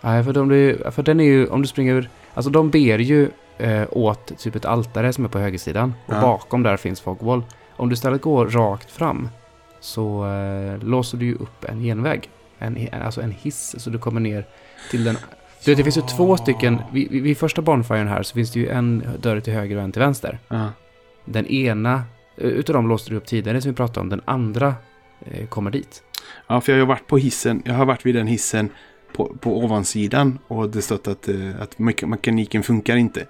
Nej, 0.00 0.24
för, 0.24 0.32
de 0.32 0.48
blir, 0.48 0.90
för 0.90 1.02
den 1.02 1.20
är 1.20 1.24
ju, 1.24 1.46
om 1.46 1.62
du 1.62 1.68
springer 1.68 1.92
över, 1.92 2.08
alltså 2.34 2.50
de 2.50 2.70
ber 2.70 2.98
ju 2.98 3.28
eh, 3.58 3.84
åt 3.90 4.38
typ 4.38 4.56
ett 4.56 4.64
altare 4.64 5.12
som 5.12 5.24
är 5.24 5.28
på 5.28 5.38
högersidan. 5.38 5.94
Och 6.06 6.14
Ja. 6.14 6.20
bakom 6.20 6.62
där 6.62 6.76
finns 6.76 7.00
fogwall. 7.00 7.42
Om 7.76 7.88
du 7.88 7.92
istället 7.92 8.22
går 8.22 8.46
rakt 8.46 8.90
fram 8.90 9.28
så 9.80 10.26
eh, 10.26 10.78
låser 10.84 11.18
du 11.18 11.26
ju 11.26 11.34
upp 11.34 11.64
en 11.64 11.80
genväg. 11.80 12.30
En, 12.58 12.88
alltså 13.02 13.20
en 13.20 13.30
hiss, 13.30 13.74
så 13.78 13.90
du 13.90 13.98
kommer 13.98 14.20
ner 14.20 14.46
till 14.90 15.04
den. 15.04 15.16
Du 15.64 15.70
vet, 15.70 15.78
det 15.78 15.84
finns 15.84 15.96
ju 15.98 16.02
två 16.16 16.36
stycken, 16.36 16.78
vid, 16.92 17.10
vid, 17.10 17.38
första 17.38 17.62
bonfiren 17.62 18.08
här 18.08 18.22
så 18.22 18.34
finns 18.34 18.52
det 18.52 18.60
ju 18.60 18.68
en 18.68 19.04
dörr 19.20 19.40
till 19.40 19.52
höger 19.52 19.76
och 19.76 19.82
en 19.82 19.92
till 19.92 20.02
vänster. 20.02 20.38
Ja. 20.48 20.68
Den 21.24 21.46
ena 21.46 21.94
eh, 22.36 22.46
utav 22.46 22.74
dem 22.74 22.88
låste 22.88 23.10
du 23.10 23.16
upp 23.16 23.26
tidigare 23.26 23.60
som 23.60 23.70
vi 23.70 23.76
pratade 23.76 24.00
om, 24.00 24.08
den 24.08 24.20
andra 24.24 24.74
eh, 25.20 25.46
kommer 25.46 25.70
dit. 25.70 26.02
Ja, 26.46 26.60
för 26.60 26.72
jag 26.72 26.78
har 26.78 26.86
varit 26.86 27.06
på 27.06 27.18
hissen. 27.18 27.62
Jag 27.64 27.74
har 27.74 27.84
varit 27.84 28.06
vid 28.06 28.14
den 28.14 28.26
hissen 28.26 28.70
på, 29.16 29.36
på 29.40 29.58
ovansidan 29.58 30.38
och 30.48 30.70
det 30.70 30.82
stått 30.82 31.08
att, 31.08 31.28
eh, 31.28 31.34
att 31.60 31.76
mek- 31.76 32.06
mekaniken 32.06 32.62
funkar 32.62 32.96
inte. 32.96 33.26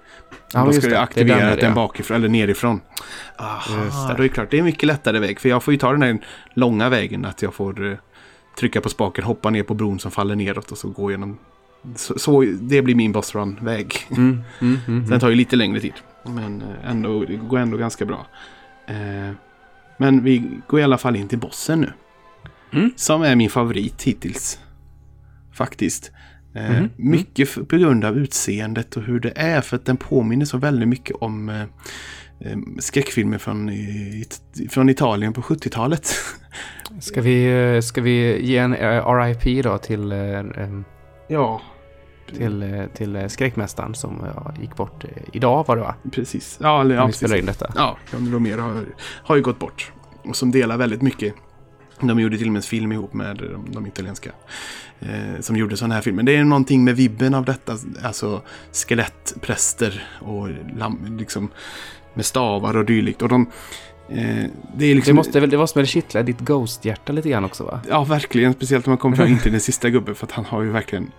Ja, 0.53 0.65
då 0.65 0.71
ska 0.73 0.81
det. 0.81 0.87
jag 0.87 0.99
Det 0.99 1.03
aktivera 1.03 1.49
den 1.49 1.57
den 1.57 1.69
ja. 1.69 1.75
bakifrån 1.75 2.17
eller 2.17 2.29
nerifrån. 2.29 2.81
Aha, 3.37 3.75
det. 4.07 4.13
då 4.13 4.13
är 4.13 4.23
det 4.23 4.29
klart. 4.29 4.51
Det 4.51 4.57
är 4.57 4.59
en 4.59 4.65
mycket 4.65 4.87
lättare 4.87 5.19
väg. 5.19 5.39
För 5.39 5.49
jag 5.49 5.63
får 5.63 5.73
ju 5.73 5.77
ta 5.77 5.91
den 5.91 6.01
här 6.01 6.19
långa 6.53 6.89
vägen. 6.89 7.25
Att 7.25 7.41
jag 7.41 7.53
får 7.53 7.91
eh, 7.91 7.97
trycka 8.59 8.81
på 8.81 8.89
spaken, 8.89 9.23
hoppa 9.23 9.49
ner 9.49 9.63
på 9.63 9.73
bron 9.73 9.99
som 9.99 10.11
faller 10.11 10.35
neråt 10.35 10.71
och 10.71 10.77
så 10.77 10.89
gå 10.89 11.11
igenom. 11.11 11.37
Så, 11.95 12.19
så 12.19 12.41
det 12.61 12.81
blir 12.81 12.95
min 12.95 13.11
boss 13.11 13.35
run-väg. 13.35 14.07
Mm, 14.09 14.23
mm, 14.29 14.43
mm, 14.61 14.79
Den 14.85 15.05
mm. 15.07 15.19
tar 15.19 15.29
ju 15.29 15.35
lite 15.35 15.55
längre 15.55 15.79
tid. 15.79 15.93
Men 16.23 16.61
eh, 16.61 16.91
ändå, 16.91 17.23
det 17.25 17.35
går 17.35 17.57
ändå 17.59 17.77
ganska 17.77 18.05
bra. 18.05 18.25
Eh, 18.87 19.31
men 19.97 20.23
vi 20.23 20.51
går 20.67 20.79
i 20.79 20.83
alla 20.83 20.97
fall 20.97 21.15
in 21.15 21.27
till 21.27 21.39
bossen 21.39 21.81
nu. 21.81 21.93
Mm. 22.73 22.91
Som 22.95 23.21
är 23.21 23.35
min 23.35 23.49
favorit 23.49 24.03
hittills. 24.03 24.59
Faktiskt. 25.57 26.11
Eh, 26.55 26.71
Mhm. 26.71 26.89
Mycket 26.95 27.49
f- 27.49 27.57
på 27.69 27.77
grund 27.77 28.05
av 28.05 28.17
utseendet 28.17 28.97
och 28.97 29.03
hur 29.03 29.19
det 29.19 29.33
är. 29.35 29.61
För 29.61 29.75
att 29.75 29.85
den 29.85 29.97
påminner 29.97 30.45
så 30.45 30.57
väldigt 30.57 30.87
mycket 30.89 31.15
om 31.15 31.49
eh, 31.49 31.61
eh, 32.39 32.57
skräckfilmer 32.79 33.37
från, 33.37 33.71
från 34.69 34.89
Italien 34.89 35.33
på 35.33 35.41
70-talet. 35.41 36.15
Ska 36.99 37.21
vi, 37.21 37.79
ska 37.83 38.01
vi 38.01 38.45
ge 38.45 38.57
en 38.57 38.73
RIP 38.75 39.63
då 39.63 39.77
till, 39.77 40.13
ja, 41.27 41.61
till, 42.37 42.87
till 42.93 43.25
skräckmästaren 43.29 43.95
som 43.95 44.25
gick 44.61 44.75
bort 44.75 45.05
idag 45.33 45.65
var 45.67 45.75
det 45.75 45.81
va? 45.81 45.95
precis. 46.11 46.57
Ja, 46.61 46.81
eller, 46.81 46.95
ja, 46.95 47.05
vi 47.05 47.13
spelar 47.13 47.35
in 47.35 47.45
detta. 47.45 47.71
Ja, 47.75 47.97
Romero 48.11 48.61
har, 48.61 48.85
har 49.23 49.35
ju 49.35 49.41
gått 49.41 49.59
bort. 49.59 49.91
Och 50.23 50.35
som 50.35 50.51
delar 50.51 50.77
väldigt 50.77 51.01
mycket. 51.01 51.33
De 52.01 52.19
gjorde 52.19 52.37
till 52.37 52.47
och 52.47 52.53
med 52.53 52.59
en 52.59 52.63
film 52.63 52.91
ihop 52.91 53.13
med 53.13 53.35
de, 53.37 53.71
de 53.71 53.87
italienska. 53.87 54.31
Eh, 54.99 55.39
som 55.41 55.55
gjorde 55.57 55.77
sådana 55.77 55.93
här 55.95 56.01
filmer. 56.01 56.23
Det 56.23 56.35
är 56.35 56.43
någonting 56.43 56.83
med 56.83 56.95
vibben 56.95 57.33
av 57.33 57.45
detta. 57.45 57.77
Alltså 58.03 58.41
skelettpräster 58.73 60.07
och 60.19 60.49
lam, 60.77 61.17
liksom 61.19 61.49
med 62.13 62.25
stavar 62.25 62.77
och 62.77 62.85
dylikt. 62.85 63.21
Och 63.21 63.29
de... 63.29 63.41
Eh, 64.09 64.45
det 64.77 64.85
är 64.85 64.95
liksom... 64.95 65.11
Det, 65.11 65.13
måste, 65.13 65.39
väl- 65.39 65.49
det 65.49 65.57
måste 65.57 65.79
väl 65.79 65.87
kittla 65.87 66.23
ditt 66.23 66.39
Ghost-hjärta 66.39 67.11
lite 67.13 67.29
grann 67.29 67.45
också 67.45 67.63
va? 67.63 67.81
Ja, 67.89 68.03
verkligen. 68.03 68.53
Speciellt 68.53 68.87
om 68.87 68.91
man 68.91 68.97
kommer 68.97 69.17
fram 69.17 69.37
till 69.39 69.51
den 69.51 69.61
sista 69.61 69.89
gubben. 69.89 70.15
För 70.15 70.25
att 70.25 70.31
han 70.31 70.45
har 70.45 70.61
ju 70.61 70.69
verkligen... 70.71 71.11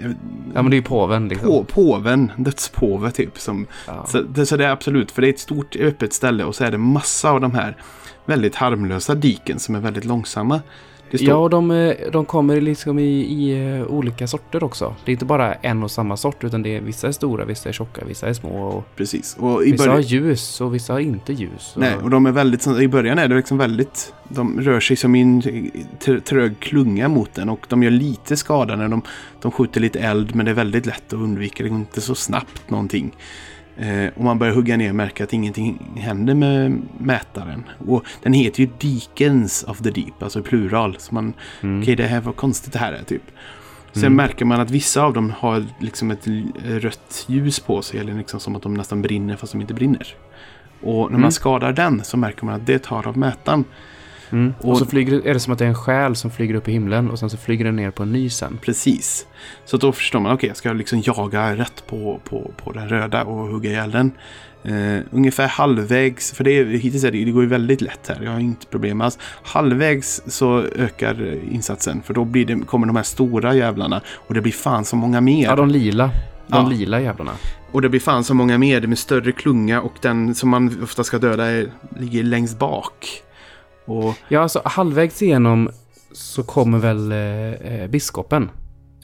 Eh, 0.00 0.10
Ja 0.54 0.62
men 0.62 0.70
det 0.70 0.74
är 0.74 0.78
ju 0.78 0.82
påven 0.82 1.28
liksom. 1.28 1.48
på, 1.48 1.64
påven, 1.64 2.32
dödspåve 2.36 3.10
typ. 3.10 3.38
Som, 3.38 3.66
Ja. 3.86 4.06
så, 4.08 4.22
det, 4.22 4.46
så 4.46 4.56
det 4.56 4.64
är 4.66 4.70
absolut, 4.70 5.10
för 5.10 5.22
det 5.22 5.28
är 5.28 5.32
ett 5.32 5.38
stort 5.38 5.76
öppet 5.76 6.12
ställe 6.12 6.44
och 6.44 6.54
så 6.54 6.64
är 6.64 6.70
det 6.70 6.78
massa 6.78 7.30
av 7.30 7.40
de 7.40 7.54
här 7.54 7.76
väldigt 8.24 8.54
harmlösa 8.54 9.14
diken 9.14 9.58
som 9.58 9.74
är 9.74 9.80
väldigt 9.80 10.04
långsamma. 10.04 10.60
Står, 11.18 11.28
Ja, 11.28 11.36
och 11.36 11.50
de, 11.50 11.70
eh, 11.70 11.94
de 12.12 12.24
kommer 12.24 12.60
liksom 12.60 12.98
i, 12.98 13.02
i 13.20 13.68
eh, 13.78 13.86
olika 13.86 14.26
sorter 14.26 14.64
också. 14.64 14.94
Det 15.04 15.10
är 15.10 15.12
inte 15.12 15.24
bara 15.24 15.54
en 15.54 15.82
och 15.82 15.90
samma 15.90 16.16
sort, 16.16 16.44
utan 16.44 16.62
det 16.62 16.76
är, 16.76 16.80
vissa 16.80 17.08
är 17.08 17.12
stora, 17.12 17.44
vissa 17.44 17.68
är 17.68 17.72
tjocka, 17.72 18.04
vissa 18.04 18.28
är 18.28 18.32
små. 18.32 18.68
Och 18.68 18.96
precis. 18.96 19.36
Och 19.40 19.64
i 19.64 19.72
vissa 19.72 19.90
har 19.90 20.00
ljus 20.00 20.60
och 20.60 20.74
vissa 20.74 20.92
har 20.92 21.00
inte 21.00 21.32
ljus. 21.32 21.72
Och, 21.74 21.80
nej, 21.80 21.94
och 22.02 22.10
de 22.10 22.26
är 22.26 22.32
väldigt, 22.32 22.66
i 22.66 22.88
början 22.88 23.18
är 23.18 23.28
det 23.28 23.34
liksom 23.36 23.58
väldigt, 23.58 24.12
de 24.28 24.60
rör 24.60 24.80
sig 24.80 24.96
som 24.96 25.14
i 25.14 25.20
en 25.20 25.42
tr- 25.42 26.20
trög 26.20 26.60
klunga 26.60 27.08
mot 27.08 27.34
den 27.34 27.48
och 27.48 27.66
de 27.68 27.82
gör 27.82 27.90
lite 27.90 28.36
skada 28.36 28.76
när 28.76 28.88
de, 28.88 29.02
de 29.42 29.52
skjuter 29.52 29.80
lite 29.80 30.00
eld 30.00 30.34
men 30.34 30.44
det 30.44 30.50
är 30.52 30.54
väldigt 30.54 30.86
lätt 30.86 31.06
att 31.06 31.12
undvika, 31.12 31.62
det 31.62 31.68
går 31.68 31.78
inte 31.78 32.00
så 32.00 32.14
snabbt 32.14 32.70
någonting. 32.70 33.12
Eh, 33.78 34.08
och 34.16 34.24
man 34.24 34.38
börjar 34.38 34.54
hugga 34.54 34.76
ner 34.76 34.88
och 34.88 34.94
märker 34.96 35.24
att 35.24 35.32
ingenting 35.32 35.92
händer 35.96 36.34
med 36.34 36.82
mätaren. 36.98 37.64
Och 37.86 38.04
den 38.22 38.32
heter 38.32 38.60
ju 38.60 38.68
Deacons 38.80 39.64
of 39.68 39.78
the 39.78 39.90
Deep, 39.90 40.22
alltså 40.22 40.42
plural. 40.42 40.96
Så 40.98 41.14
man, 41.14 41.32
Mm. 41.62 41.82
okej 41.82 41.96
det 41.96 42.06
här 42.06 42.20
var 42.20 42.32
konstigt 42.32 42.72
det 42.72 42.78
här 42.78 42.92
är 42.92 43.02
typ. 43.02 43.22
Sen 43.92 44.02
Mm. 44.04 44.16
märker 44.16 44.44
man 44.44 44.60
att 44.60 44.70
vissa 44.70 45.02
av 45.02 45.12
dem 45.12 45.32
har 45.38 45.64
liksom 45.80 46.10
ett 46.10 46.26
rött 46.64 47.24
ljus 47.28 47.60
på 47.60 47.82
sig. 47.82 48.00
Eller 48.00 48.14
liksom 48.14 48.40
som 48.40 48.56
att 48.56 48.62
de 48.62 48.74
nästan 48.74 49.02
brinner 49.02 49.36
fast 49.36 49.52
de 49.52 49.60
inte 49.60 49.74
brinner. 49.74 50.06
Och 50.82 51.02
när 51.02 51.08
Mm. 51.08 51.20
man 51.20 51.32
skadar 51.32 51.72
den 51.72 52.04
så 52.04 52.16
märker 52.16 52.44
man 52.46 52.54
att 52.54 52.66
det 52.66 52.78
tar 52.82 53.08
av 53.08 53.18
mätaren. 53.18 53.64
Mm. 54.30 54.54
Och, 54.60 54.70
Och- 54.70 54.78
så 54.78 54.86
flyger, 54.86 55.26
är 55.26 55.34
det 55.34 55.40
som 55.40 55.52
att 55.52 55.58
det 55.58 55.64
är 55.64 55.68
en 55.68 55.74
själ 55.74 56.16
som 56.16 56.30
flyger 56.30 56.54
upp 56.54 56.68
i 56.68 56.72
himlen 56.72 57.10
och 57.10 57.18
sen 57.18 57.30
så 57.30 57.36
flyger 57.36 57.64
den 57.64 57.76
ner 57.76 57.90
på 57.90 58.02
en 58.02 58.12
ny 58.12 58.30
sen. 58.30 58.58
Precis. 58.62 59.26
Så 59.64 59.76
då 59.76 59.92
förstår 59.92 60.20
man, 60.20 60.32
okej, 60.34 60.48
jag 60.48 60.56
ska 60.56 60.72
liksom 60.72 61.02
jaga 61.04 61.56
rätt 61.56 61.86
på, 61.86 62.20
på, 62.24 62.50
på 62.56 62.72
den 62.72 62.88
röda 62.88 63.24
och 63.24 63.48
hugga 63.48 63.70
ihjäl 63.70 63.90
den. 63.90 64.12
Eh, 64.64 65.00
ungefär 65.10 65.48
halvvägs, 65.48 66.32
för 66.32 66.44
det 66.44 66.50
är, 66.58 66.64
hittills 66.64 67.04
är 67.04 67.12
det, 67.12 67.24
det 67.24 67.30
går 67.30 67.42
ju 67.42 67.48
väldigt 67.48 67.80
lätt 67.80 68.08
här, 68.08 68.20
jag 68.24 68.30
har 68.32 68.40
inte 68.40 68.66
problem 68.66 69.00
alls. 69.00 69.18
Halvvägs 69.42 70.22
så 70.26 70.62
ökar 70.62 71.34
insatsen, 71.52 72.02
för 72.02 72.14
då 72.14 72.24
blir 72.24 72.44
det, 72.46 72.54
kommer 72.66 72.86
de 72.86 72.96
här 72.96 73.02
stora 73.02 73.54
jävlarna 73.54 74.00
och 74.14 74.34
det 74.34 74.40
blir 74.40 74.52
fan 74.52 74.84
så 74.84 74.96
många 74.96 75.20
mer. 75.20 75.44
Ja, 75.44 75.56
de 75.56 75.68
lila. 75.68 76.10
De 76.46 76.62
Ja. 76.64 76.68
lila 76.68 77.00
jävlarna. 77.00 77.32
Och 77.72 77.82
det 77.82 77.88
blir 77.88 78.00
fan 78.00 78.24
så 78.24 78.34
många 78.34 78.58
mer, 78.58 78.80
det 78.80 78.86
med 78.86 78.98
större 78.98 79.32
klunga 79.32 79.80
och 79.80 79.94
den 80.02 80.34
som 80.34 80.48
man 80.48 80.82
ofta 80.82 81.04
ska 81.04 81.18
döda 81.18 81.46
är, 81.46 81.66
ligger 81.98 82.22
längst 82.22 82.58
bak. 82.58 83.22
Och, 83.86 84.14
Ja, 84.28 84.40
alltså 84.40 84.62
halvvägs 84.64 85.22
igenom 85.22 85.68
så 86.12 86.42
kommer 86.42 86.78
väl 86.78 87.12
eh, 87.12 87.52
eh, 87.80 87.88
biskopen. 87.90 88.50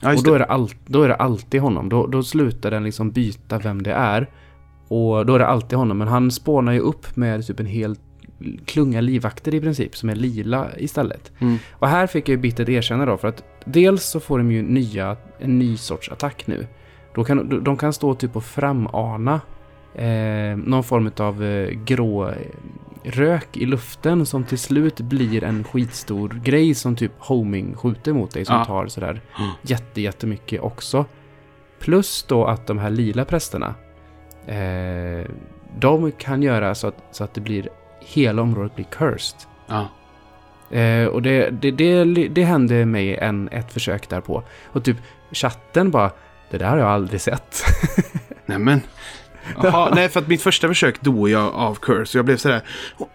ja, 0.00 0.14
Och 0.14 0.22
då 0.22 0.34
är, 0.34 0.38
det 0.38 0.44
all, 0.44 0.70
då 0.86 1.02
är 1.02 1.08
det 1.08 1.14
alltid 1.14 1.60
honom. 1.60 1.88
Då, 1.88 2.06
då 2.06 2.22
slutar 2.22 2.70
den 2.70 2.84
liksom 2.84 3.10
byta 3.10 3.58
vem 3.58 3.82
det 3.82 3.92
är. 3.92 4.30
Och 4.88 5.26
då 5.26 5.34
är 5.34 5.38
det 5.38 5.46
alltid 5.46 5.78
honom. 5.78 5.98
Men 5.98 6.08
han 6.08 6.30
spånar 6.30 6.72
ju 6.72 6.80
upp 6.80 7.16
med 7.16 7.46
typ 7.46 7.60
en 7.60 7.66
hel 7.66 7.96
klunga 8.64 9.00
livvakter 9.00 9.54
i 9.54 9.60
princip. 9.60 9.96
Som 9.96 10.08
är 10.08 10.14
lila 10.14 10.66
istället. 10.76 11.32
Mm. 11.38 11.58
Och 11.72 11.88
här 11.88 12.06
fick 12.06 12.28
jag 12.28 12.36
ju 12.36 12.42
bittert 12.42 12.68
erkänna 12.68 13.06
då. 13.06 13.16
För 13.16 13.28
att 13.28 13.44
dels 13.64 14.04
så 14.04 14.20
får 14.20 14.38
de 14.38 14.52
ju 14.52 14.62
nya, 14.62 15.16
en 15.38 15.58
ny 15.58 15.76
sorts 15.76 16.08
attack 16.12 16.46
nu. 16.46 16.66
Då 17.14 17.24
kan, 17.24 17.64
de- 17.64 17.76
kan 17.76 17.92
stå 17.92 18.14
typ 18.14 18.36
och 18.36 18.44
framana 18.44 19.40
eh, 19.94 20.56
någon 20.56 20.84
form 20.84 21.10
av 21.16 21.44
eh, 21.44 21.68
grå 21.70 22.30
rök 23.04 23.56
i 23.56 23.66
luften 23.66 24.26
som 24.26 24.44
till 24.44 24.58
slut 24.58 25.00
blir 25.00 25.44
en 25.44 25.64
skitstor 25.64 26.40
grej 26.44 26.74
som 26.74 26.96
typ 26.96 27.12
homing 27.18 27.74
skjuter 27.76 28.12
mot 28.12 28.30
dig 28.30 28.44
som 28.44 28.56
Ja. 28.56 28.64
tar 28.64 28.86
sådär 28.86 29.20
jätte, 29.62 30.00
jättemycket 30.00 30.60
också. 30.60 31.04
Plus 31.78 32.22
då 32.28 32.44
att 32.46 32.66
de 32.66 32.78
här 32.78 32.90
lila 32.90 33.24
prästerna 33.24 33.74
eh, 34.46 35.26
de 35.78 36.12
kan 36.12 36.42
göra 36.42 36.74
så 36.74 36.86
att, 36.86 36.96
så 37.10 37.24
att 37.24 37.34
det 37.34 37.40
blir 37.40 37.68
hela 38.00 38.42
området 38.42 38.74
blir 38.74 38.84
cursed. 38.90 39.38
Ja. 39.66 39.88
Eh, 40.78 41.06
och 41.06 41.22
det, 41.22 41.50
det, 41.50 41.70
det, 41.70 42.04
det 42.28 42.44
hände 42.44 42.86
mig 42.86 43.16
en, 43.16 43.48
ett 43.48 43.72
försök 43.72 44.08
därpå. 44.08 44.42
Och 44.64 44.84
typ 44.84 44.96
chatten 45.32 45.90
bara, 45.90 46.10
det 46.50 46.58
där 46.58 46.66
har 46.66 46.78
jag 46.78 46.88
aldrig 46.88 47.20
sett. 47.20 47.62
Nämen. 48.46 48.80
Jaha, 49.62 49.92
nej, 49.94 50.08
för 50.08 50.20
att 50.20 50.28
mitt 50.28 50.42
första 50.42 50.68
försök 50.68 51.00
dog 51.00 51.28
jag 51.28 51.54
av 51.54 51.74
curse. 51.74 52.18
Jag 52.18 52.24
blev 52.24 52.36
sådär, 52.36 52.62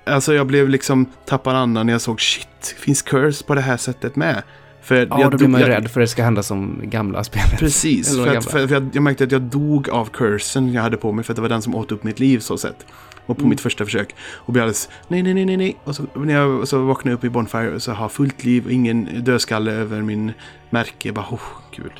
alltså 0.05 0.33
jag 0.33 0.47
blev 0.47 0.69
liksom 0.69 1.05
tappad 1.25 1.55
andan 1.55 1.85
när 1.85 1.93
jag 1.93 2.01
såg 2.01 2.21
shit, 2.21 2.75
finns 2.79 3.01
curse 3.01 3.43
på 3.45 3.55
det 3.55 3.61
här 3.61 3.77
sättet 3.77 4.15
med? 4.15 4.43
För 4.81 4.95
Ja, 4.95 5.21
jag 5.21 5.31
då 5.31 5.37
blir 5.37 5.47
man 5.47 5.61
ju 5.61 5.67
jag- 5.67 5.73
rädd 5.75 5.91
för 5.91 5.99
det 5.99 6.07
ska 6.07 6.23
hända 6.23 6.43
som 6.43 6.79
gamla 6.83 7.23
spelet. 7.23 7.59
Precis, 7.59 8.15
för, 8.15 8.35
att, 8.35 8.45
för, 8.45 8.67
för 8.67 8.73
jag, 8.75 8.89
jag 8.93 9.03
märkte 9.03 9.23
att 9.23 9.31
jag 9.31 9.41
dog 9.41 9.89
av 9.89 10.09
cursen 10.13 10.73
jag 10.73 10.81
hade 10.81 10.97
på 10.97 11.11
mig 11.11 11.23
för 11.23 11.33
att 11.33 11.35
det 11.35 11.41
var 11.41 11.49
den 11.49 11.61
som 11.61 11.75
åt 11.75 11.91
upp 11.91 12.03
mitt 12.03 12.19
liv 12.19 12.39
så 12.39 12.57
sett. 12.57 12.85
Och 13.25 13.35
på 13.37 13.41
Mm. 13.41 13.49
mitt 13.49 13.61
första 13.61 13.85
försök. 13.85 14.15
Och 14.33 14.53
blev 14.53 14.63
alldeles 14.63 14.89
nej, 15.07 15.23
nej, 15.23 15.33
nej, 15.33 15.45
nej, 15.45 15.57
nej. 15.57 15.77
Och 15.83 15.95
så, 15.95 16.03
när 16.13 16.33
jag 16.33 16.67
så 16.67 16.81
vaknade 16.81 17.15
upp 17.15 17.23
i 17.23 17.29
Bonfire 17.29 17.75
och 17.75 17.81
så 17.81 17.91
har 17.91 18.09
fullt 18.09 18.43
liv 18.43 18.65
och 18.65 18.71
ingen 18.71 19.23
dödskalle 19.23 19.71
över 19.71 20.01
min 20.01 20.31
märke. 20.69 21.07
Jag 21.07 21.15
bara, 21.15 21.25
oh, 21.31 21.39
gud. 21.75 21.91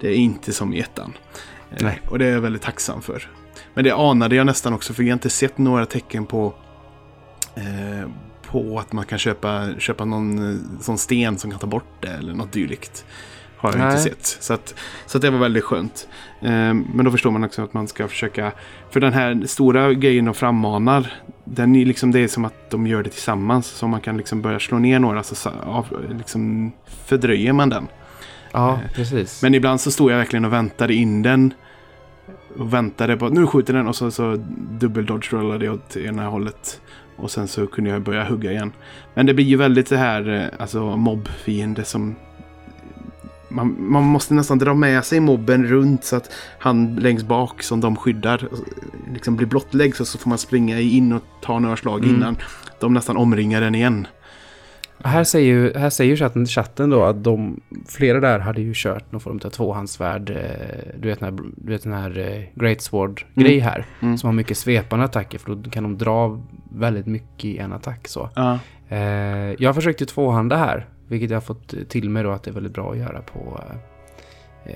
Det 0.00 0.08
är 0.08 0.14
inte 0.14 0.52
som 0.52 0.74
i 0.74 0.80
ettan. 0.80 1.12
Eh, 1.70 1.76
Nej. 1.80 2.00
Och 2.08 2.18
det 2.18 2.26
är 2.26 2.32
jag 2.32 2.40
väldigt 2.40 2.62
tacksam 2.62 3.02
för. 3.02 3.28
Men 3.76 3.84
det 3.84 3.90
anade 3.90 4.36
jag 4.36 4.46
nästan 4.46 4.72
också 4.72 4.94
för 4.94 5.02
jag 5.02 5.10
har 5.10 5.12
inte 5.12 5.30
sett 5.30 5.58
några 5.58 5.86
tecken 5.86 6.26
på 6.26 6.54
eh, 7.54 8.08
på 8.46 8.78
att 8.78 8.92
man 8.92 9.04
kan 9.04 9.18
köpa, 9.18 9.68
köpa 9.78 10.04
någon 10.04 10.52
eh, 10.52 10.80
sån 10.80 10.98
sten 10.98 11.38
som 11.38 11.50
kan 11.50 11.60
ta 11.60 11.66
bort 11.66 11.92
det 12.00 12.08
eller 12.08 12.34
något 12.34 12.52
dylikt. 12.52 13.04
Har 13.56 13.68
jag 13.68 13.76
inte 13.76 13.86
Nej. 13.88 13.98
sett. 13.98 14.26
Så, 14.26 14.54
att, 14.54 14.74
så 15.06 15.18
att 15.18 15.22
det 15.22 15.30
var 15.30 15.38
väldigt 15.38 15.64
skönt. 15.64 16.08
Eh, 16.40 16.74
men 16.74 17.04
då 17.04 17.10
förstår 17.10 17.30
man 17.30 17.44
också 17.44 17.62
att 17.62 17.74
man 17.74 17.88
ska 17.88 18.08
försöka... 18.08 18.52
För 18.90 19.00
den 19.00 19.12
här 19.12 19.46
stora 19.46 19.92
grejen 19.94 20.24
de 20.24 20.34
frammanar. 20.34 21.14
Den 21.44 21.76
är 21.76 21.84
liksom, 21.84 22.12
det 22.12 22.20
är 22.20 22.28
som 22.28 22.44
att 22.44 22.70
de 22.70 22.86
gör 22.86 23.02
det 23.02 23.10
tillsammans. 23.10 23.66
Så 23.66 23.86
man 23.86 24.00
kan 24.00 24.16
liksom 24.16 24.42
börja 24.42 24.60
slå 24.60 24.78
ner 24.78 24.98
några 24.98 25.22
så 25.22 25.50
av, 25.50 26.06
liksom 26.18 26.72
fördröjer 27.06 27.52
man 27.52 27.68
den. 27.68 27.88
Ja, 28.52 28.80
precis. 28.94 29.42
Men 29.42 29.54
ibland 29.54 29.80
så 29.80 29.90
stod 29.90 30.10
jag 30.10 30.16
verkligen 30.16 30.44
och 30.44 30.52
väntade 30.52 30.94
in 30.94 31.22
den. 31.22 31.54
Och 32.58 32.74
väntade 32.74 33.16
på 33.16 33.26
att 33.26 33.32
nu 33.32 33.46
skjuter 33.46 33.74
den 33.74 33.88
och 33.88 33.96
så, 33.96 34.10
så 34.10 34.36
dubbel 34.80 35.06
dodge 35.06 35.32
rollade 35.32 35.64
jag 35.64 35.74
åt 35.74 35.96
ena 35.96 36.26
hållet. 36.28 36.80
Och 37.16 37.30
sen 37.30 37.48
så 37.48 37.66
kunde 37.66 37.90
jag 37.90 38.02
börja 38.02 38.24
hugga 38.24 38.52
igen. 38.52 38.72
Men 39.14 39.26
det 39.26 39.34
blir 39.34 39.44
ju 39.44 39.56
väldigt 39.56 39.88
det 39.88 39.96
här, 39.96 40.28
eh, 40.34 40.60
alltså 40.62 40.96
mobbfiende 40.96 41.84
som... 41.84 42.14
Man, 43.48 43.76
man 43.78 44.04
måste 44.04 44.34
nästan 44.34 44.58
dra 44.58 44.74
med 44.74 45.04
sig 45.04 45.20
mobben 45.20 45.66
runt 45.66 46.04
så 46.04 46.16
att 46.16 46.32
han 46.58 46.96
längst 46.96 47.26
bak 47.26 47.62
som 47.62 47.80
de 47.80 47.96
skyddar 47.96 48.42
eh, 48.52 49.12
liksom 49.12 49.36
blir 49.36 49.46
blottlägg. 49.46 49.96
Så, 49.96 50.04
så 50.04 50.18
får 50.18 50.28
man 50.28 50.38
springa 50.38 50.80
in 50.80 51.12
och 51.12 51.22
ta 51.42 51.58
några 51.58 51.76
slag 51.76 52.04
Mm. 52.04 52.16
innan 52.16 52.36
de 52.80 52.94
nästan 52.94 53.16
omringar 53.16 53.60
den 53.60 53.74
igen. 53.74 54.06
Här 55.06 55.24
säger 55.24 55.46
ju, 55.46 55.78
här 55.78 55.90
säger 55.90 56.16
chatten, 56.16 56.46
chatten 56.46 56.90
då 56.90 57.04
att 57.04 57.24
de, 57.24 57.60
flera 57.88 58.20
där 58.20 58.38
hade 58.38 58.60
ju 58.60 58.72
kört 58.74 59.12
någon 59.12 59.20
form 59.20 59.40
av 59.44 59.48
tvåhandsvärd, 59.48 60.30
eh, 60.30 60.36
du 60.98 61.08
vet 61.08 61.20
den 61.20 61.34
här, 61.34 61.44
du 61.56 61.72
vet 61.72 61.82
den 61.82 61.92
här 61.92 62.18
eh, 62.18 62.42
Great 62.54 62.80
Sword-grej 62.80 63.58
här. 63.58 63.86
Mm. 64.00 64.18
Som 64.18 64.26
har 64.28 64.34
mycket 64.34 64.58
svepande 64.58 65.04
attacker 65.04 65.38
för 65.38 65.54
då 65.54 65.70
kan 65.70 65.82
de 65.82 65.98
dra 65.98 66.40
väldigt 66.72 67.06
mycket 67.06 67.44
i 67.44 67.58
en 67.58 67.72
attack 67.72 68.08
så. 68.08 68.30
Eh, 68.88 68.98
jag 69.58 69.74
försökte 69.74 70.06
tvåhanda 70.06 70.56
här, 70.56 70.86
vilket 71.08 71.30
jag 71.30 71.36
har 71.36 71.42
fått 71.42 71.74
till 71.88 72.10
mig 72.10 72.22
då 72.22 72.30
att 72.30 72.42
det 72.42 72.50
är 72.50 72.54
väldigt 72.54 72.74
bra 72.74 72.92
att 72.92 72.98
göra 72.98 73.22
på, 73.22 73.60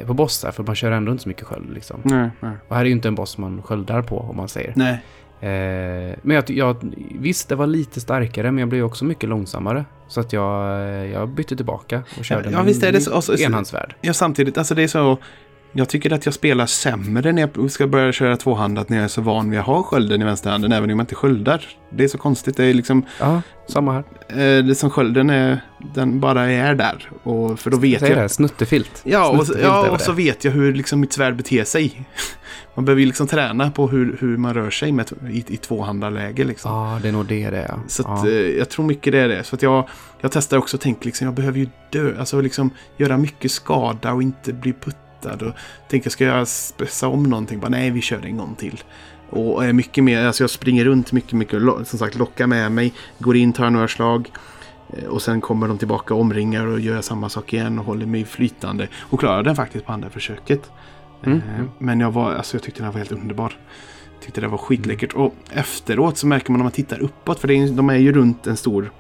på 0.07 0.15
bossar, 0.15 0.51
för 0.51 0.63
man 0.63 0.75
kör 0.75 0.91
ändå 0.93 1.13
inte 1.13 1.23
så 1.23 1.29
mycket 1.29 1.45
sköld 1.45 1.75
liksom. 1.75 2.01
nej, 2.05 2.31
nej. 2.41 2.57
Och 2.69 2.77
här 2.77 2.83
är 2.83 2.87
ju 2.87 2.93
inte 2.93 3.09
en 3.09 3.15
boss 3.15 3.39
man 3.39 3.63
sköldar 3.63 4.03
på 4.03 4.19
om 4.19 4.37
man 4.37 4.49
säger. 4.49 4.73
nej. 4.77 5.03
Eh, 5.41 6.17
men 6.23 6.37
jag, 6.37 6.51
jag, 6.51 6.77
visst, 7.21 7.49
det 7.49 7.55
var 7.55 7.67
lite 7.67 8.01
starkare, 8.01 8.51
men 8.51 8.59
jag 8.59 8.69
blev 8.69 8.85
också 8.85 9.05
mycket 9.05 9.29
långsammare. 9.29 9.85
Så 10.09 10.21
att 10.21 10.33
jag, 10.33 10.81
eh, 10.81 11.13
jag 11.13 11.29
bytte 11.29 11.57
tillbaka 11.57 12.03
och 12.19 12.25
körde 12.25 12.51
ja, 12.51 12.57
med 12.57 12.67
visst 12.67 12.83
är 12.83 12.93
det 12.93 13.01
så. 13.01 13.17
Och 13.17 13.25
så- 13.25 13.35
enhandsvärd. 13.35 13.95
Ja, 14.01 14.15
samtidigt, 14.15 14.59
alltså 14.59 14.75
det 14.75 14.83
är 14.83 14.89
så... 14.89 15.19
Jag 15.73 15.89
tycker 15.89 16.13
att 16.13 16.25
jag 16.25 16.35
spelar 16.35 16.67
sämre 16.67 17.33
när 17.33 17.49
jag 17.55 17.71
ska 17.71 17.87
börja 17.87 18.13
köra 18.13 18.37
tvåhandat 18.37 18.89
när 18.89 18.97
jag 18.97 19.05
är 19.05 19.09
så 19.09 19.21
van 19.21 19.51
vid 19.51 19.61
att 19.61 19.67
ha 19.67 19.83
skölden 19.83 20.23
i 20.23 20.25
vänsterhanden, 20.25 20.73
även 20.73 20.91
om 20.91 20.99
jag 20.99 21.03
inte 21.03 21.15
sköldar. 21.15 21.67
Det 21.91 22.05
är 22.05 22.09
så 22.09 22.19
konstigt. 22.19 22.57
Det 22.57 22.65
är 22.65 22.75
liksom... 22.75 23.07
Ja, 23.21 23.43
samma 23.69 23.93
här. 23.93 24.05
Eh, 24.29 24.65
det 24.65 24.75
som 24.75 24.91
skölden 24.91 25.31
är... 25.31 25.61
Den 25.95 26.21
bara 26.21 26.51
är 26.51 26.75
där. 26.75 27.11
Och, 27.23 27.61
för 27.61 27.71
då 27.71 27.77
vet 27.77 28.01
Säger 28.01 28.17
jag... 28.17 28.25
det, 28.25 28.29
snuttefilt. 28.29 29.01
Ja, 29.05 29.29
och, 29.29 29.47
Snuttefilt 29.47 29.67
ja, 29.67 29.79
över 29.79 29.91
och 29.91 30.01
så 30.01 30.13
vet 30.13 30.45
jag 30.45 30.53
hur 30.53 30.75
liksom 30.75 31.01
mitt 31.01 31.13
svärd 31.13 31.37
beter 31.37 31.65
sig. 31.65 32.09
Man 32.75 32.85
behöver 32.85 33.01
ju 33.01 33.07
liksom 33.07 33.27
träna 33.27 33.71
på 33.71 33.89
hur, 33.89 34.17
hur 34.21 34.37
man 34.37 34.55
rör 34.55 34.71
sig 34.71 34.93
med, 34.93 35.13
i, 35.31 35.45
i 35.49 35.57
tvåhandarläge. 35.57 36.45
Liksom. 36.45 36.73
Ja, 36.73 36.99
det 37.03 37.09
är 37.09 37.13
nog 37.13 37.27
det 37.27 37.51
det 37.51 37.59
är. 37.59 37.69
ja. 37.69 37.79
Så 37.89 38.03
att, 38.03 38.25
ja. 38.25 38.31
eh, 38.31 38.59
jag 38.59 38.69
tror 38.69 38.87
mycket 38.87 39.13
det 39.13 39.19
är 39.19 39.29
det. 39.29 39.45
Så 39.45 39.57
att 39.57 39.63
jag, 39.63 39.89
jag 40.21 40.33
testar 40.33 40.59
också 40.59 40.77
och 40.77 40.81
tänker 40.81 41.07
liksom, 41.07 41.25
jag 41.25 41.35
behöver 41.35 41.59
ju 41.59 41.69
dö. 41.91 42.19
Alltså 42.19 42.41
liksom 42.41 42.71
göra 42.97 43.17
mycket 43.17 43.53
skada 43.53 44.13
och 44.13 44.23
inte 44.23 44.53
bli 44.53 44.73
puttad. 45.21 45.47
Och 45.47 45.55
tänker, 45.89 46.11
ska 46.11 46.25
jag 46.25 46.49
spessa 46.49 47.09
om 47.09 47.23
någonting? 47.23 47.61
Bara, 47.61 47.69
nej, 47.69 47.91
vi 47.91 48.01
kör 48.01 48.27
en 48.27 48.37
gång 48.37 48.55
till. 48.55 48.83
Och 49.31 49.65
är 49.65 49.73
mycket 49.73 50.05
mer, 50.05 50.27
alltså 50.27 50.43
jag 50.43 50.51
springer 50.51 50.85
runt 50.85 51.13
mycket, 51.13 51.33
mycket. 51.33 51.63
Som 51.63 51.99
sagt, 51.99 52.15
lockar 52.15 52.47
med 52.47 52.73
mig. 52.73 52.93
Går 53.19 53.37
in, 53.37 53.53
tar 53.53 53.71
några 53.71 53.89
slag. 53.89 54.31
eh, 54.93 55.05
Och 55.05 55.23
sen 55.23 55.41
kommer 55.41 55.69
de 55.69 55.79
tillbaka 55.79 56.15
omringar 56.15 56.67
och 56.67 56.81
gör 56.81 57.01
samma 57.01 57.29
sak 57.29 57.53
igen 57.53 57.79
och 57.79 57.85
håller 57.85 58.07
mig 58.07 58.25
flytande. 58.25 58.89
Och 59.01 59.21
klarar 59.21 59.43
den 59.43 59.57
faktiskt 59.57 59.87
på 59.87 59.93
andra 59.93 60.11
försöket. 60.11 60.71
Mm, 61.25 61.39
Eh, 61.49 61.55
mm. 61.55 61.71
Men 61.79 62.01
jag, 62.01 62.13
var, 62.13 62.33
alltså 62.35 62.57
jag 62.57 62.63
tyckte 62.63 62.83
den 62.83 62.93
var 62.93 62.99
helt 62.99 63.13
underbar. 63.13 63.53
Tyckte 64.25 64.41
det 64.41 64.49
var 64.49 64.59
skitläckert. 64.59 65.13
Och 65.15 65.35
efteråt 65.51 66.19
så 66.19 66.27
märker 66.27 66.51
man 66.53 66.59
när 66.59 66.65
man 66.65 66.73
tittar 66.73 67.01
uppåt. 67.01 67.39
För 67.41 67.51
är, 67.51 67.71
de 67.73 67.91
är 67.91 67.97
ju 67.97 68.13
runt 68.13 68.47
en 68.47 68.57
stor 68.57 68.91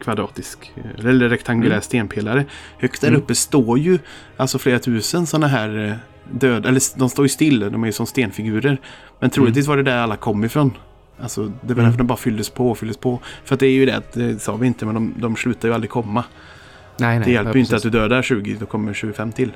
kvadratisk 0.00 0.72
eh, 0.76 1.04
eller 1.06 1.28
rektangulär 1.28 1.70
Mm. 1.70 1.82
stenpelare. 1.82 2.44
Högt 2.78 3.00
där 3.00 3.08
Mm. 3.08 3.20
uppe 3.20 3.34
står 3.34 3.78
ju 3.78 3.98
alltså 4.36 4.58
flera 4.58 4.78
tusen 4.78 5.26
sådana 5.26 5.46
här 5.46 5.86
eh, 5.88 5.94
döda. 6.30 6.68
Eller 6.68 6.98
de 6.98 7.08
står 7.08 7.24
ju 7.24 7.28
still. 7.28 7.60
De 7.60 7.82
är 7.82 7.86
ju 7.86 7.92
som 7.92 8.06
stenfigurer. 8.06 8.80
Men 9.20 9.30
troligtvis 9.30 9.66
var 9.66 9.76
det 9.76 9.82
där 9.82 9.96
alla 9.98 10.16
kom 10.16 10.44
ifrån. 10.44 10.72
Alltså 11.20 11.44
det 11.44 11.52
var 11.62 11.72
Mm. 11.72 11.84
därför 11.84 11.98
de 11.98 12.06
bara 12.06 12.18
fylldes 12.18 12.50
på 12.50 12.70
och 12.70 12.78
fylldes 12.78 12.96
på. 12.96 13.20
För 13.44 13.54
att 13.54 13.60
det 13.60 13.66
är 13.66 13.70
ju 13.72 13.86
det, 13.86 14.02
det 14.12 14.38
sa 14.42 14.56
vi 14.56 14.66
inte, 14.66 14.86
men 14.86 14.94
de, 14.94 15.14
de 15.16 15.36
slutar 15.36 15.68
ju 15.68 15.74
aldrig 15.74 15.90
komma. 15.90 16.24
nej, 16.98 17.18
nej, 17.18 17.24
det 17.26 17.32
hjälper 17.32 17.54
ju 17.54 17.60
inte 17.60 17.76
att 17.76 17.82
du 17.82 17.90
dödar 17.90 18.22
20, 18.22 18.56
då 18.60 18.66
kommer 18.66 18.94
25 18.94 19.32
till. 19.32 19.52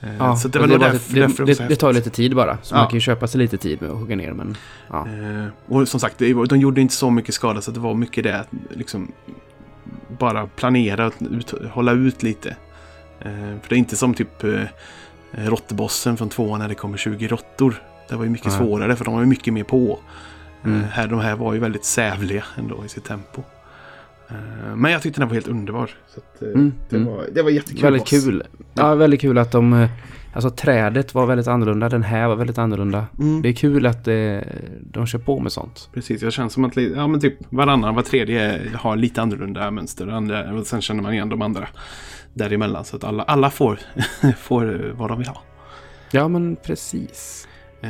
Eh, 0.00 0.16
Ja, 0.18 0.36
så 0.36 0.48
det 0.48 0.58
var 0.58 0.66
bara- 0.68 0.78
därför, 0.78 1.14
det, 1.14 1.20
därför 1.20 1.46
det, 1.46 1.68
det, 1.68 1.76
tar 1.76 1.92
lite 1.92 2.10
tid 2.10 2.36
bara. 2.36 2.58
Så 2.62 2.74
Ja. 2.74 2.78
man 2.78 2.86
kan 2.86 2.94
ju 2.96 3.00
köpa 3.00 3.26
sig 3.26 3.38
lite 3.38 3.56
tid 3.56 3.82
med 3.82 3.90
att 3.90 3.96
hugga 3.96 4.16
ner. 4.16 4.32
Men 4.32 4.56
ja. 4.90 5.06
Eh, 5.08 5.46
och 5.74 5.88
som 5.88 6.00
sagt, 6.00 6.18
det 6.18 6.34
var- 6.34 6.46
de 6.46 6.58
gjorde 6.60 6.80
inte 6.80 6.94
så 6.94 7.10
mycket 7.10 7.34
skada 7.34 7.60
så 7.60 7.70
det 7.70 7.80
var 7.80 7.94
mycket 7.94 8.24
det 8.24 8.40
att 8.40 8.48
liksom 8.70 9.12
bara 10.18 10.46
planera 10.46 11.06
och 11.06 11.12
ut, 11.30 11.54
hålla 11.70 11.92
ut 11.92 12.22
lite. 12.22 12.48
Eh, 13.20 13.30
för 13.62 13.68
det 13.68 13.74
är 13.74 13.78
inte 13.78 13.96
som 13.96 14.14
typ 14.14 14.44
eh, 14.44 14.50
råttbossen 15.32 16.16
från 16.16 16.28
tvåan 16.28 16.60
när 16.60 16.68
det 16.68 16.74
kommer 16.74 16.96
20 16.98 17.28
råttor. 17.28 17.82
Det 18.08 18.16
var 18.16 18.24
ju 18.24 18.30
mycket 18.30 18.46
Nej. 18.46 18.56
svårare 18.58 18.96
för 18.96 19.04
de 19.04 19.14
var 19.14 19.20
ju 19.20 19.26
mycket 19.26 19.54
mer 19.54 19.64
på. 19.64 19.98
Mm. 20.64 20.82
Här, 20.92 21.06
de 21.08 21.18
här 21.20 21.36
var 21.36 21.54
ju 21.54 21.60
väldigt 21.60 21.84
sävliga 21.84 22.44
ändå 22.58 22.84
i 22.84 22.88
sitt 22.88 23.04
tempo. 23.04 23.42
Eh, 24.30 24.76
men 24.76 24.92
jag 24.92 25.02
tyckte 25.02 25.20
den 25.20 25.28
var 25.28 25.34
helt 25.34 25.48
underbar. 25.48 25.90
Så 26.14 26.20
att, 26.20 26.42
eh, 26.42 26.48
Mm, 26.48 26.72
det, 26.88 26.96
mm. 26.96 27.08
var, 27.08 27.26
det 27.32 27.42
var 27.42 27.50
jättekul. 27.50 27.82
Väldigt 27.82 28.06
kul. 28.06 28.42
Ja, 28.74 28.94
väldigt 28.94 29.20
kul 29.20 29.38
att 29.38 29.52
de... 29.52 29.72
eh, 29.72 29.90
Alltså 30.32 30.50
trädet 30.50 31.14
var 31.14 31.26
väldigt 31.26 31.48
annorlunda, 31.48 31.88
den 31.88 32.02
här 32.02 32.28
var 32.28 32.36
väldigt 32.36 32.58
annorlunda. 32.58 33.06
Mm. 33.18 33.42
Det 33.42 33.48
är 33.48 33.52
kul 33.52 33.86
att 33.86 34.08
eh, 34.08 34.38
de 34.80 35.06
kör 35.06 35.18
på 35.18 35.40
med 35.40 35.52
sånt. 35.52 35.88
Precis, 35.94 36.22
jag 36.22 36.32
känner 36.32 36.48
som 36.48 36.64
att 36.64 36.76
ja, 36.76 37.06
men 37.06 37.20
typ 37.20 37.34
varannan, 37.48 37.94
var 37.94 38.02
tredje 38.02 38.60
har 38.74 38.96
lite 38.96 39.22
annorlunda 39.22 39.70
mönster. 39.70 40.08
Och 40.08 40.14
andra, 40.16 40.52
och 40.52 40.66
sen 40.66 40.80
känner 40.80 41.02
man 41.02 41.12
igen 41.12 41.28
de 41.28 41.42
andra 41.42 41.68
däremellan. 42.34 42.84
Så 42.84 42.96
att 42.96 43.04
alla, 43.04 43.22
alla 43.22 43.50
får, 43.50 43.78
får 44.38 44.92
vad 44.96 45.10
de 45.10 45.18
vill 45.18 45.28
ha. 45.28 45.42
Ja, 46.10 46.28
men 46.28 46.56
precis. 46.56 47.48
Eh, 47.82 47.88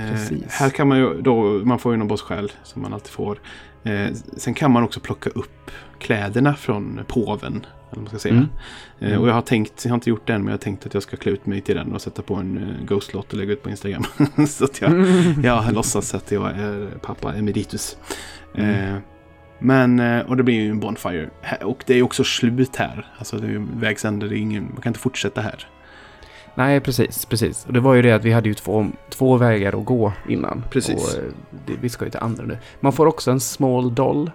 här 0.49 0.71
kan 0.71 0.89
man 0.89 0.99
ju 0.99 1.21
då, 1.23 1.43
man 1.65 1.79
får 1.79 1.93
ju 1.93 1.99
någon 1.99 2.09
bosssjäl 2.09 2.53
som 2.62 2.83
man 2.83 2.95
alltid 2.95 3.11
får. 3.11 3.39
Eh, 3.85 4.12
sen 4.36 4.55
kan 4.55 4.70
man 4.70 4.82
också 4.82 5.01
plocka 5.01 5.31
upp 5.31 5.70
kläderna 5.98 6.55
från 6.55 7.01
påven. 7.07 7.66
Eller 7.93 8.01
man 8.01 8.09
ska 8.09 8.19
säga. 8.19 8.35
Mm. 8.35 8.48
Eh, 8.98 9.20
och 9.20 9.28
jag 9.28 9.35
har 9.35 9.43
tänkt, 9.43 9.85
jag 9.85 9.90
har 9.90 9.94
inte 9.94 10.11
gjort 10.11 10.27
det 10.27 10.32
än, 10.32 10.40
men 10.40 10.47
jag 10.47 10.52
har 10.52 10.59
tänkt 10.59 10.86
att 10.86 10.94
jag 10.94 11.02
ska 11.02 11.16
klä 11.16 11.32
ut 11.32 11.47
mig 11.47 11.61
till 11.61 11.77
den 11.77 11.93
och 11.93 12.02
sätta 12.02 12.23
på 12.23 12.35
en 12.35 12.59
uh, 12.59 12.85
Ghost-lott 12.85 13.32
och 13.32 13.39
lägga 13.39 13.52
ut 13.52 13.62
på 13.62 13.70
Instagram. 13.70 14.05
så 14.48 14.65
att 14.65 14.81
jag, 14.81 15.07
jag 15.43 15.73
låtsas 15.73 16.15
att 16.15 16.32
jag 16.32 16.51
är 16.51 16.98
pappa 17.02 17.35
emeritus. 17.35 17.97
Mm. 18.55 18.94
Eh, 18.94 19.01
men, 19.59 20.01
eh, 20.01 20.20
och 20.20 20.36
det 20.36 20.43
blir 20.43 20.55
ju 20.55 20.70
en 20.70 20.81
Bonfire. 20.81 21.31
Och 21.62 21.85
det 21.86 21.94
är 21.94 22.02
också 22.02 22.24
slut 22.24 22.77
här. 22.77 23.07
Alltså 23.19 23.36
det 23.36 23.47
är 23.47 23.51
ju 23.51 23.66
vägs 23.74 24.05
ände, 24.05 24.27
man 24.27 24.81
kan 24.82 24.90
inte 24.90 25.01
fortsätta 25.01 25.40
här. 25.40 25.66
Nej, 26.55 26.81
precis, 26.81 27.25
precis. 27.25 27.65
Och 27.67 27.73
det 27.73 27.81
var 27.81 27.95
ju 27.95 28.03
det 28.03 28.13
att 28.13 28.25
vi 28.25 28.33
hade 28.33 28.49
ju 28.49 28.55
två, 28.55 28.87
två 29.11 29.37
vägar 29.37 29.79
att 29.81 29.85
gå 29.85 30.13
innan. 30.29 30.65
Precis. 30.71 31.15
Och 31.15 31.19
eh, 31.23 31.25
det, 31.67 31.73
vi 31.81 31.89
ska 31.89 32.05
ju 32.05 32.11
till 32.11 32.21
andra 32.21 32.45
nu. 32.45 32.59
Man 32.81 32.93
får 32.93 33.07
också 33.07 33.31
en 33.31 33.41
small 33.41 33.95
doll. 33.95 34.31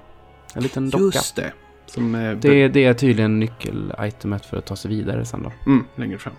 En 0.55 0.63
liten 0.63 0.89
docka. 0.89 1.03
Just 1.03 1.35
det. 1.35 1.51
Som 1.85 2.15
eh, 2.15 2.31
Det, 2.31 2.67
det 2.67 2.85
är 2.85 2.93
tydligen 2.93 3.39
nyckel-itemet 3.39 4.45
för 4.45 4.57
att 4.57 4.65
ta 4.65 4.75
sig 4.75 4.91
vidare 4.91 5.25
sen 5.25 5.43
då. 5.43 5.51
Mm, 5.71 5.85
längre 5.95 6.17
fram. 6.17 6.33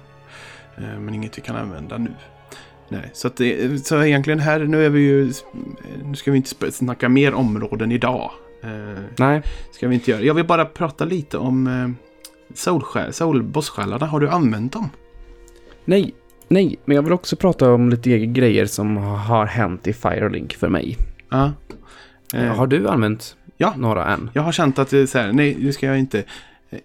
Eh, 0.77 0.99
Men 1.01 1.15
inget 1.15 1.39
vi 1.39 1.43
kan 1.43 1.57
använda 1.57 1.99
nu. 1.99 2.11
Nej, 2.89 3.11
så, 3.13 3.27
att 3.27 3.37
det, 3.37 3.87
så 3.87 4.03
egentligen 4.03 4.41
här, 4.41 4.61
nu 4.61 4.87
är 4.87 4.91
vi 4.91 5.01
ju... 5.01 5.33
Nu 6.05 6.15
ska 6.17 6.31
vi 6.31 6.37
inte 6.37 6.73
snacka 6.73 7.09
mer 7.09 7.35
områden 7.35 7.93
idag. 7.93 8.31
Eh, 8.63 9.03
Nej, 9.19 9.43
ska 9.73 9.89
vi 9.89 9.95
inte 9.95 10.11
göra. 10.11 10.23
Jag 10.23 10.35
vill 10.35 10.47
bara 10.47 10.65
prata 10.65 11.05
lite 11.05 11.39
om 11.39 11.67
eh, 11.67 11.89
soulbosssjälarna. 13.13 14.07
Har 14.07 14.21
du 14.21 14.29
använt 14.29 14.73
dem? 14.73 14.91
Nej, 15.87 16.15
nej. 16.49 16.77
Men 16.85 16.95
jag 16.97 17.03
vill 17.03 17.13
också 17.13 17.37
prata 17.37 17.73
om 17.73 17.91
lite 17.91 18.19
grejer 18.19 18.67
som 18.67 18.97
har 18.97 19.47
hänt 19.47 19.87
i 19.87 19.93
Firelink 19.93 20.55
för 20.55 20.69
mig. 20.69 20.97
Ja. 21.31 21.53
Eh, 22.35 22.45
Har 22.57 22.67
du 22.67 22.89
använt 22.89 23.37
Ja. 23.57 23.75
några 23.77 24.07
än? 24.07 24.31
Jag 24.35 24.43
har 24.43 24.53
känt 24.53 24.79
att 24.79 24.91
det 24.91 24.99
är 24.99 25.07
så 25.07 25.19
här, 25.19 25.33
nej, 25.33 25.57
nu 25.61 25.73
ska 25.73 25.87
jag 25.87 25.99
inte... 25.99 26.19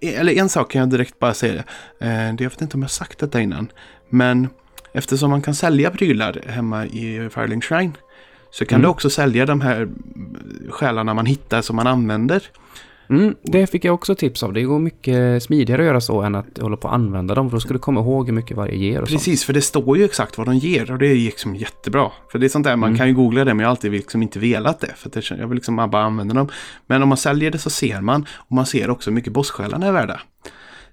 eh, 0.01 0.19
Eller 0.19 0.33
en 0.33 0.49
sak 0.49 0.71
kan 0.71 0.79
jag 0.79 0.89
direkt 0.89 1.19
bara 1.19 1.33
säga. 1.33 1.63
Det. 1.99 2.05
Eh, 2.05 2.25
Jag 2.27 2.49
vet 2.49 2.61
inte 2.61 2.75
om 2.77 2.81
jag 2.81 2.85
har 2.87 2.89
sagt 2.89 3.19
detta 3.19 3.41
innan. 3.41 3.67
Men 4.09 4.49
eftersom 4.93 5.29
man 5.29 5.41
kan 5.41 5.55
sälja 5.55 5.91
prylar 5.91 6.41
hemma 6.47 6.85
i 6.85 7.29
Firelink 7.33 7.63
Shrine. 7.63 7.91
Så 8.51 8.65
kan 8.65 8.75
Mm. 8.75 8.83
du 8.83 8.87
också 8.89 9.09
sälja 9.09 9.45
de 9.45 9.61
här 9.61 9.89
själarna 10.69 11.13
man 11.13 11.25
hittar 11.25 11.61
som 11.61 11.75
man 11.75 11.87
använder. 11.87 12.43
Mm, 13.09 13.35
det 13.43 13.67
fick 13.67 13.85
jag 13.85 13.93
också 13.93 14.15
tips 14.15 14.43
av. 14.43 14.53
Det 14.53 14.63
går 14.63 14.79
mycket 14.79 15.43
smidigare 15.43 15.81
att 15.81 15.85
göra 15.85 16.01
så 16.01 16.21
än 16.21 16.35
att 16.35 16.57
hålla 16.61 16.77
på 16.77 16.87
att 16.87 16.93
använda 16.93 17.35
dem. 17.35 17.49
För 17.49 17.57
då 17.57 17.61
ska 17.61 17.73
du 17.73 17.79
komma 17.79 17.99
ihåg 17.99 18.25
hur 18.25 18.33
mycket 18.33 18.57
varje 18.57 18.75
ger 18.75 19.01
och 19.01 19.07
sånt. 19.09 19.19
Precis, 19.19 19.43
för 19.43 19.53
det 19.53 19.61
står 19.61 19.97
ju 19.97 20.03
exakt 20.05 20.37
vad 20.37 20.47
de 20.47 20.55
ger 20.57 20.91
och 20.91 20.97
det 20.97 21.07
är 21.07 21.15
liksom 21.15 21.55
jättebra. 21.55 22.11
För 22.31 22.39
det 22.39 22.45
är 22.45 22.49
sånt 22.49 22.65
där, 22.65 22.75
man 22.75 22.87
Mm. 22.89 22.97
kan 22.97 23.07
ju 23.07 23.13
googla 23.13 23.45
det 23.45 23.53
men 23.53 23.59
jag 23.59 23.67
har 23.67 23.71
alltid 23.71 23.91
liksom 23.91 24.21
inte 24.23 24.39
velat 24.39 24.79
det. 24.79 24.93
För 24.95 25.09
det, 25.09 25.31
jag 25.31 25.47
vill 25.47 25.55
liksom 25.55 25.75
bara 25.75 26.03
använda 26.03 26.33
dem. 26.33 26.49
Men 26.87 27.03
om 27.03 27.09
man 27.09 27.17
säljer 27.17 27.51
det 27.51 27.57
så 27.57 27.69
ser 27.69 28.01
man 28.01 28.25
och 28.31 28.51
man 28.55 28.65
ser 28.65 28.89
också 28.89 29.09
hur 29.09 29.15
mycket 29.15 29.33
bosssjälarna 29.33 29.87
är 29.87 29.91
värda. 29.91 30.21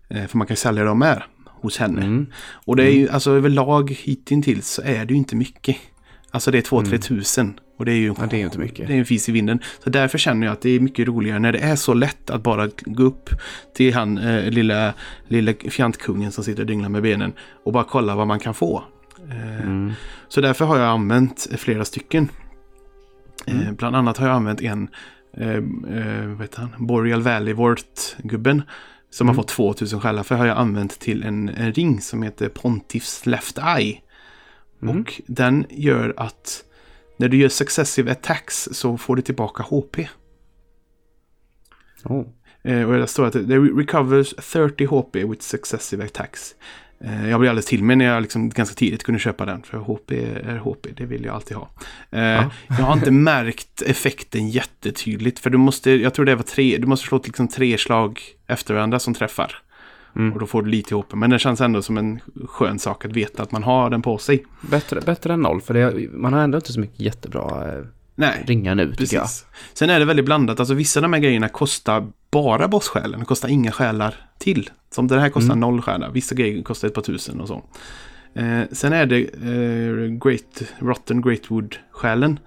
Eh, 0.09 0.27
för 0.27 0.39
man 0.39 0.47
kan 0.47 0.57
sälja 0.57 0.85
dem 0.85 0.99
med 0.99 1.23
hos 1.61 1.79
henne. 1.79 2.01
Mm. 2.01 2.27
Och 2.67 2.77
det 2.77 2.83
är 2.85 2.91
ju, 2.93 3.09
alltså 3.09 3.31
överlag 3.31 3.91
hittills 4.03 4.69
så 4.69 4.83
är 4.83 5.05
det 5.05 5.13
ju 5.15 5.19
inte 5.19 5.37
mycket. 5.37 5.77
Alltså 6.31 6.51
det 6.51 6.59
är 6.59 6.63
2-3 6.63 6.87
Mm. 6.89 7.01
tusen. 7.01 7.61
Och 7.79 7.85
det 7.85 7.93
är 7.93 7.97
ju 7.97 8.15
Ja, 8.19 8.27
det 8.31 8.37
är 8.37 8.45
inte 8.45 8.59
mycket. 8.59 8.89
det 8.89 8.95
är 8.95 8.99
en 8.99 9.05
fis 9.05 9.29
i 9.29 9.33
vinden. 9.33 9.59
Så 9.85 9.91
därför 9.91 10.19
känner 10.19 10.47
jag 10.47 10.53
att 10.53 10.61
det 10.61 10.71
är 10.71 10.81
mycket 10.81 11.09
roligare 11.09 11.39
när 11.39 11.53
det 11.53 11.59
är 11.59 11.77
så 11.77 11.95
lätt 11.95 12.31
att 12.31 12.43
bara 12.43 12.69
gå 12.81 13.03
upp 13.03 13.31
till 13.75 13.95
han 13.95 14.19
eh, 14.19 14.51
lilla, 14.51 14.95
lilla 15.29 15.53
fjantkungen 15.71 16.33
som 16.33 16.45
sitter 16.45 16.63
och 16.63 16.67
dinglar 16.67 16.89
med 16.89 17.03
benen 17.03 17.33
och 17.65 17.73
bara 17.73 17.85
kolla 17.85 18.17
vad 18.17 18.27
man 18.27 18.41
kan 18.41 18.55
få. 18.55 18.85
Eh, 19.31 19.61
Mm. 19.63 19.93
Så 20.29 20.41
därför 20.41 20.65
har 20.65 20.79
jag 20.79 20.89
använt 20.89 21.49
flera 21.57 21.85
stycken. 21.85 22.29
Eh, 23.47 23.61
Mm. 23.61 23.75
bland 23.75 23.97
annat 23.97 24.17
har 24.17 24.27
jag 24.27 24.37
använt 24.37 24.61
en, 24.63 24.89
eh, 25.37 25.49
eh, 25.49 26.41
heter 26.41 26.61
han, 26.61 26.87
Boreal 26.87 27.23
Valley 27.23 27.55
Wort-gubben. 27.55 28.63
Som 29.11 29.25
Mm. 29.27 29.37
har 29.37 29.43
fått 29.43 29.49
2000 29.51 30.01
själar. 30.01 30.23
För 30.23 30.35
har 30.35 30.47
jag 30.47 30.59
använt 30.59 30.99
till 31.01 31.23
en, 31.23 31.49
en 31.49 31.73
ring 31.73 32.01
som 32.01 32.23
heter 32.23 32.49
Pontiffs 32.49 33.27
Left 33.27 33.59
Eye. 33.79 34.01
Mm. 34.83 35.01
Och 35.01 35.21
den 35.27 35.67
gör 35.71 36.15
att 36.17 36.65
när 37.17 37.29
du 37.29 37.37
gör 37.37 37.49
successive 37.49 38.13
attacks 38.13 38.69
så 38.73 38.99
får 38.99 39.17
du 39.17 39.23
tillbaka 39.23 39.63
HP. 39.63 39.99
Oh. 42.05 42.27
Eh, 42.63 42.83
och 42.83 42.99
det 42.99 43.07
står 43.07 43.27
att 43.27 43.33
det 43.33 43.59
recovers 43.59 44.35
30 44.35 44.87
HP 44.87 45.17
with 45.17 45.43
successive 45.43 46.05
attacks. 46.05 46.55
Eh, 47.05 47.29
jag 47.29 47.41
blev 47.41 47.51
alldeles 47.51 47.67
till 47.67 47.85
mig 47.85 47.97
när 47.97 48.05
jag 48.05 48.23
liksom 48.23 48.49
ganska 48.49 48.75
tidigt 48.75 49.03
kunde 49.05 49.19
köpa 49.19 49.47
den. 49.47 49.63
För 49.63 49.79
HP 49.79 50.13
är 50.45 50.57
HP, 50.57 50.87
det 50.97 51.05
vill 51.05 51.25
jag 51.25 51.35
alltid 51.35 51.57
ha. 51.57 51.71
Eh, 52.11 52.21
Ja. 52.21 52.51
Jag 52.69 52.85
har 52.85 52.93
inte 52.93 53.11
märkt 53.31 53.83
effekten 53.83 54.49
jättetydligt. 54.49 55.39
För 55.39 55.51
du 55.51 55.59
måste, 55.59 55.91
jag 55.91 56.15
tror 56.15 56.25
det 56.25 56.35
var 56.35 56.43
tre, 56.43 56.77
du 56.79 56.87
måste 56.87 57.07
slå 57.07 57.21
liksom 57.25 57.49
tre 57.49 57.79
slag 57.79 58.21
efter 58.47 58.75
varandra 58.75 58.99
som 58.99 59.15
träffar. 59.15 59.63
Mm. 60.19 60.33
Och 60.33 60.41
då 60.41 60.47
får 60.47 60.63
du 60.63 60.71
lite 60.71 60.95
HP. 60.95 61.15
Men 61.15 61.31
det 61.31 61.39
känns 61.39 61.61
ändå 61.61 61.83
som 61.83 61.97
en 61.99 62.21
skön 62.47 62.79
sak 62.79 63.05
att 63.05 63.13
veta 63.13 63.43
att 63.43 63.53
man 63.53 63.63
har 63.63 63.91
den 63.91 64.03
på 64.03 64.19
sig. 64.19 64.45
Bättre, 64.61 65.01
bättre 65.01 65.33
än 65.33 65.41
noll, 65.41 65.61
för 65.61 65.75
det, 65.75 66.11
man 66.13 66.33
har 66.33 66.41
ändå 66.41 66.59
inte 66.59 66.73
så 66.73 66.81
mycket 66.81 67.01
jättebra 67.01 67.73
eh, 67.73 67.85
Nej. 68.15 68.45
ringar 68.47 68.75
nu, 68.75 68.95
tycker 68.95 69.17
jag. 69.17 69.25
Precis. 69.25 69.47
Sen 69.75 69.91
är 69.91 69.99
det 69.99 70.05
väldigt 70.05 70.25
blandat. 70.25 70.61
Alltså 70.61 70.75
vissa 70.75 71.01
av 71.01 71.03
de 71.03 71.13
här 71.13 71.21
grejerna 71.21 71.49
kostar 71.49 72.07
bara 72.31 72.69
bosssjälen. 72.69 73.21
Det 73.21 73.27
kostar 73.27 73.49
inga 73.49 73.73
själar 73.73 74.15
till. 74.39 74.71
Som 74.91 75.07
den 75.09 75.19
här 75.19 75.29
kostar 75.31 75.53
Mm. 75.53 75.61
noll 75.61 75.83
själar. 75.83 76.11
Vissa 76.11 76.35
grejer 76.35 76.63
kostar 76.63 76.89
ett 76.89 76.95
par 76.95 77.03
tusen 77.03 77.41
och 77.41 77.49
så. 77.49 77.63
Eh, 78.35 78.61
sen 78.73 78.93
är 78.93 79.07
det 79.07 79.21
eh, 79.21 80.11
Great 80.25 80.63
Rotten 80.79 81.23
Greatwood-själen. 81.23 82.39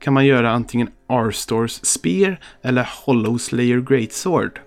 Kan 0.00 0.14
man 0.14 0.26
göra 0.26 0.50
antingen 0.50 0.88
R-Stores 1.08 1.84
Spear 1.84 2.40
eller 2.62 2.88
Hollow 3.04 3.38
Slayer 3.38 3.80
Greatsword. 3.80 4.60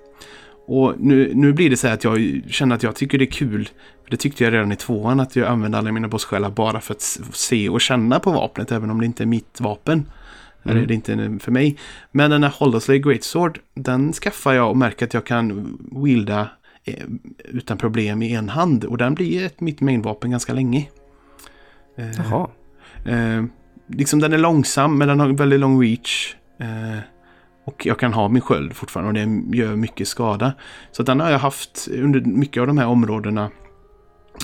Och 0.73 0.95
nu, 0.99 1.31
nu 1.35 1.53
blir 1.53 1.69
det 1.69 1.77
så 1.77 1.87
här 1.87 1.93
att 1.93 2.03
jag 2.03 2.41
känner 2.47 2.75
att 2.75 2.83
jag 2.83 2.95
tycker 2.95 3.17
det 3.17 3.23
är 3.23 3.31
kul. 3.31 3.69
För 4.03 4.11
det 4.11 4.17
tyckte 4.17 4.43
jag 4.43 4.53
redan 4.53 4.71
i 4.71 4.75
tvåan 4.75 5.19
att 5.19 5.35
jag 5.35 5.47
använde 5.47 5.77
alla 5.77 5.91
mina 5.91 6.07
bosssjälar 6.07 6.49
bara 6.49 6.81
för 6.81 6.93
att 6.93 7.01
se 7.33 7.69
och 7.69 7.81
känna 7.81 8.19
på 8.19 8.31
vapnet. 8.31 8.71
Även 8.71 8.89
om 8.89 8.99
det 8.99 9.05
inte 9.05 9.23
är 9.23 9.25
mitt 9.27 9.61
vapen. 9.61 9.93
Mm. 10.63 10.77
Eller 10.77 10.87
det 10.87 10.93
är 10.93 10.95
inte 10.95 11.43
för 11.43 11.51
mig. 11.51 11.77
Men 12.11 12.31
den 12.31 12.43
här 12.43 12.53
Holloslay 12.57 12.99
Greatsword, 12.99 13.59
den 13.73 14.13
skaffar 14.13 14.53
jag 14.53 14.69
och 14.69 14.77
märker 14.77 15.05
att 15.05 15.13
jag 15.13 15.25
kan 15.25 15.77
wielda 16.05 16.49
eh, 16.83 17.05
utan 17.43 17.77
problem 17.77 18.21
i 18.21 18.33
en 18.33 18.49
hand. 18.49 18.83
Och 18.83 18.97
den 18.97 19.13
blir 19.13 19.45
ett 19.45 19.61
mitt 19.61 19.81
mainvapen 19.81 20.31
ganska 20.31 20.53
länge. 20.53 20.89
Eh, 21.97 22.11
Jaha. 22.17 22.47
Eh, 23.05 23.43
liksom 23.87 24.19
den 24.19 24.33
är 24.33 24.37
långsam 24.37 24.97
men 24.97 25.07
den 25.07 25.19
har 25.19 25.29
väldigt 25.29 25.59
lång 25.59 25.83
reach. 25.83 26.35
Eh, 26.59 26.99
och 27.65 27.85
jag 27.85 27.99
kan 27.99 28.13
ha 28.13 28.27
min 28.27 28.41
sköld 28.41 28.73
fortfarande 28.73 29.21
och 29.21 29.27
det 29.27 29.57
gör 29.57 29.75
mycket 29.75 30.07
skada. 30.07 30.53
Så 30.91 31.03
den 31.03 31.19
har 31.19 31.31
jag 31.31 31.39
haft 31.39 31.87
under 31.91 32.21
mycket 32.21 32.61
av 32.61 32.67
de 32.67 32.77
här 32.77 32.87
områdena. 32.87 33.51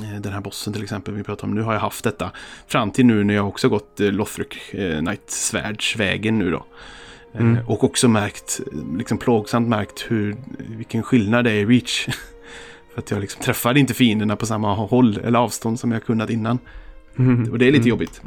Eh, 0.04 0.22
den 0.22 0.34
här 0.34 0.42
bossen 0.42 0.74
till 0.74 0.84
exempel 0.84 1.14
vi 1.14 1.24
pratar 1.24 1.48
om 1.48 1.54
nu 1.56 1.62
har 1.62 1.74
jag 1.74 1.80
haft 1.80 2.04
detta. 2.04 2.32
Fram 2.68 2.92
till 2.92 3.06
nu 3.06 3.24
när 3.24 3.34
jag 3.34 3.48
också 3.48 3.70
gått 3.70 4.00
eh, 4.00 4.12
Lothric 4.12 4.74
eh, 4.74 5.00
Knight 5.00 5.30
svärdsvägen 5.30 6.40
nu 6.40 6.52
då. 6.52 6.66
Mm. 7.34 7.58
Och 7.68 7.84
också 7.84 8.08
märkt, 8.08 8.60
liksom 8.98 9.18
plågsamt 9.18 9.68
märkt 9.68 10.06
hur, 10.08 10.36
vilken 10.58 11.04
skillnad 11.04 11.46
det 11.46 11.52
är 11.52 11.56
i 11.56 11.66
reach. 11.66 12.06
För 12.94 13.02
att 13.02 13.12
jag 13.12 13.22
liksom 13.22 13.44
träffade 13.44 13.80
inte 13.80 13.94
fienderna 13.94 14.36
på 14.36 14.46
samma 14.46 14.74
håll 14.76 15.20
eller 15.24 15.40
avstånd 15.40 15.80
som 15.80 15.92
jag 15.92 16.06
kunnat 16.06 16.30
innan. 16.30 16.60
Mm. 17.18 17.52
Och 17.52 17.60
det 17.60 17.66
är 17.66 17.72
lite 17.72 17.82
Mm. 17.82 17.90
jobbigt. 17.90 18.22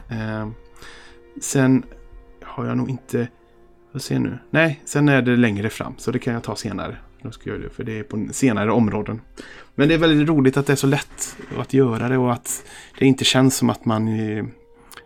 Sen 1.40 1.82
har 2.44 2.66
jag 2.66 2.76
nog 2.76 2.90
inte... 2.90 3.28
Vad 3.92 4.02
ser 4.02 4.18
nu? 4.18 4.38
Nej, 4.50 4.80
sen 4.84 5.08
är 5.08 5.22
det 5.22 5.36
längre 5.36 5.70
fram. 5.70 5.94
Så 5.98 6.10
det 6.10 6.18
kan 6.18 6.34
jag 6.34 6.42
ta 6.42 6.56
senare. 6.56 6.96
Då 7.22 7.30
ska 7.30 7.50
jag 7.50 7.56
göra 7.58 7.68
det, 7.68 7.74
för 7.74 7.84
det 7.84 7.98
är 7.98 8.02
på 8.02 8.28
senare 8.32 8.72
områden. 8.72 9.20
Men 9.74 9.88
det 9.88 9.94
är 9.94 9.98
väldigt 9.98 10.28
roligt 10.28 10.56
att 10.56 10.66
det 10.66 10.72
är 10.72 10.76
så 10.76 10.86
lätt 10.86 11.36
att 11.58 11.72
göra 11.74 12.08
det 12.08 12.18
och 12.18 12.32
att 12.32 12.64
det 12.98 13.06
inte 13.06 13.24
känns 13.24 13.56
som 13.56 13.70
att 13.70 13.84
man... 13.84 14.08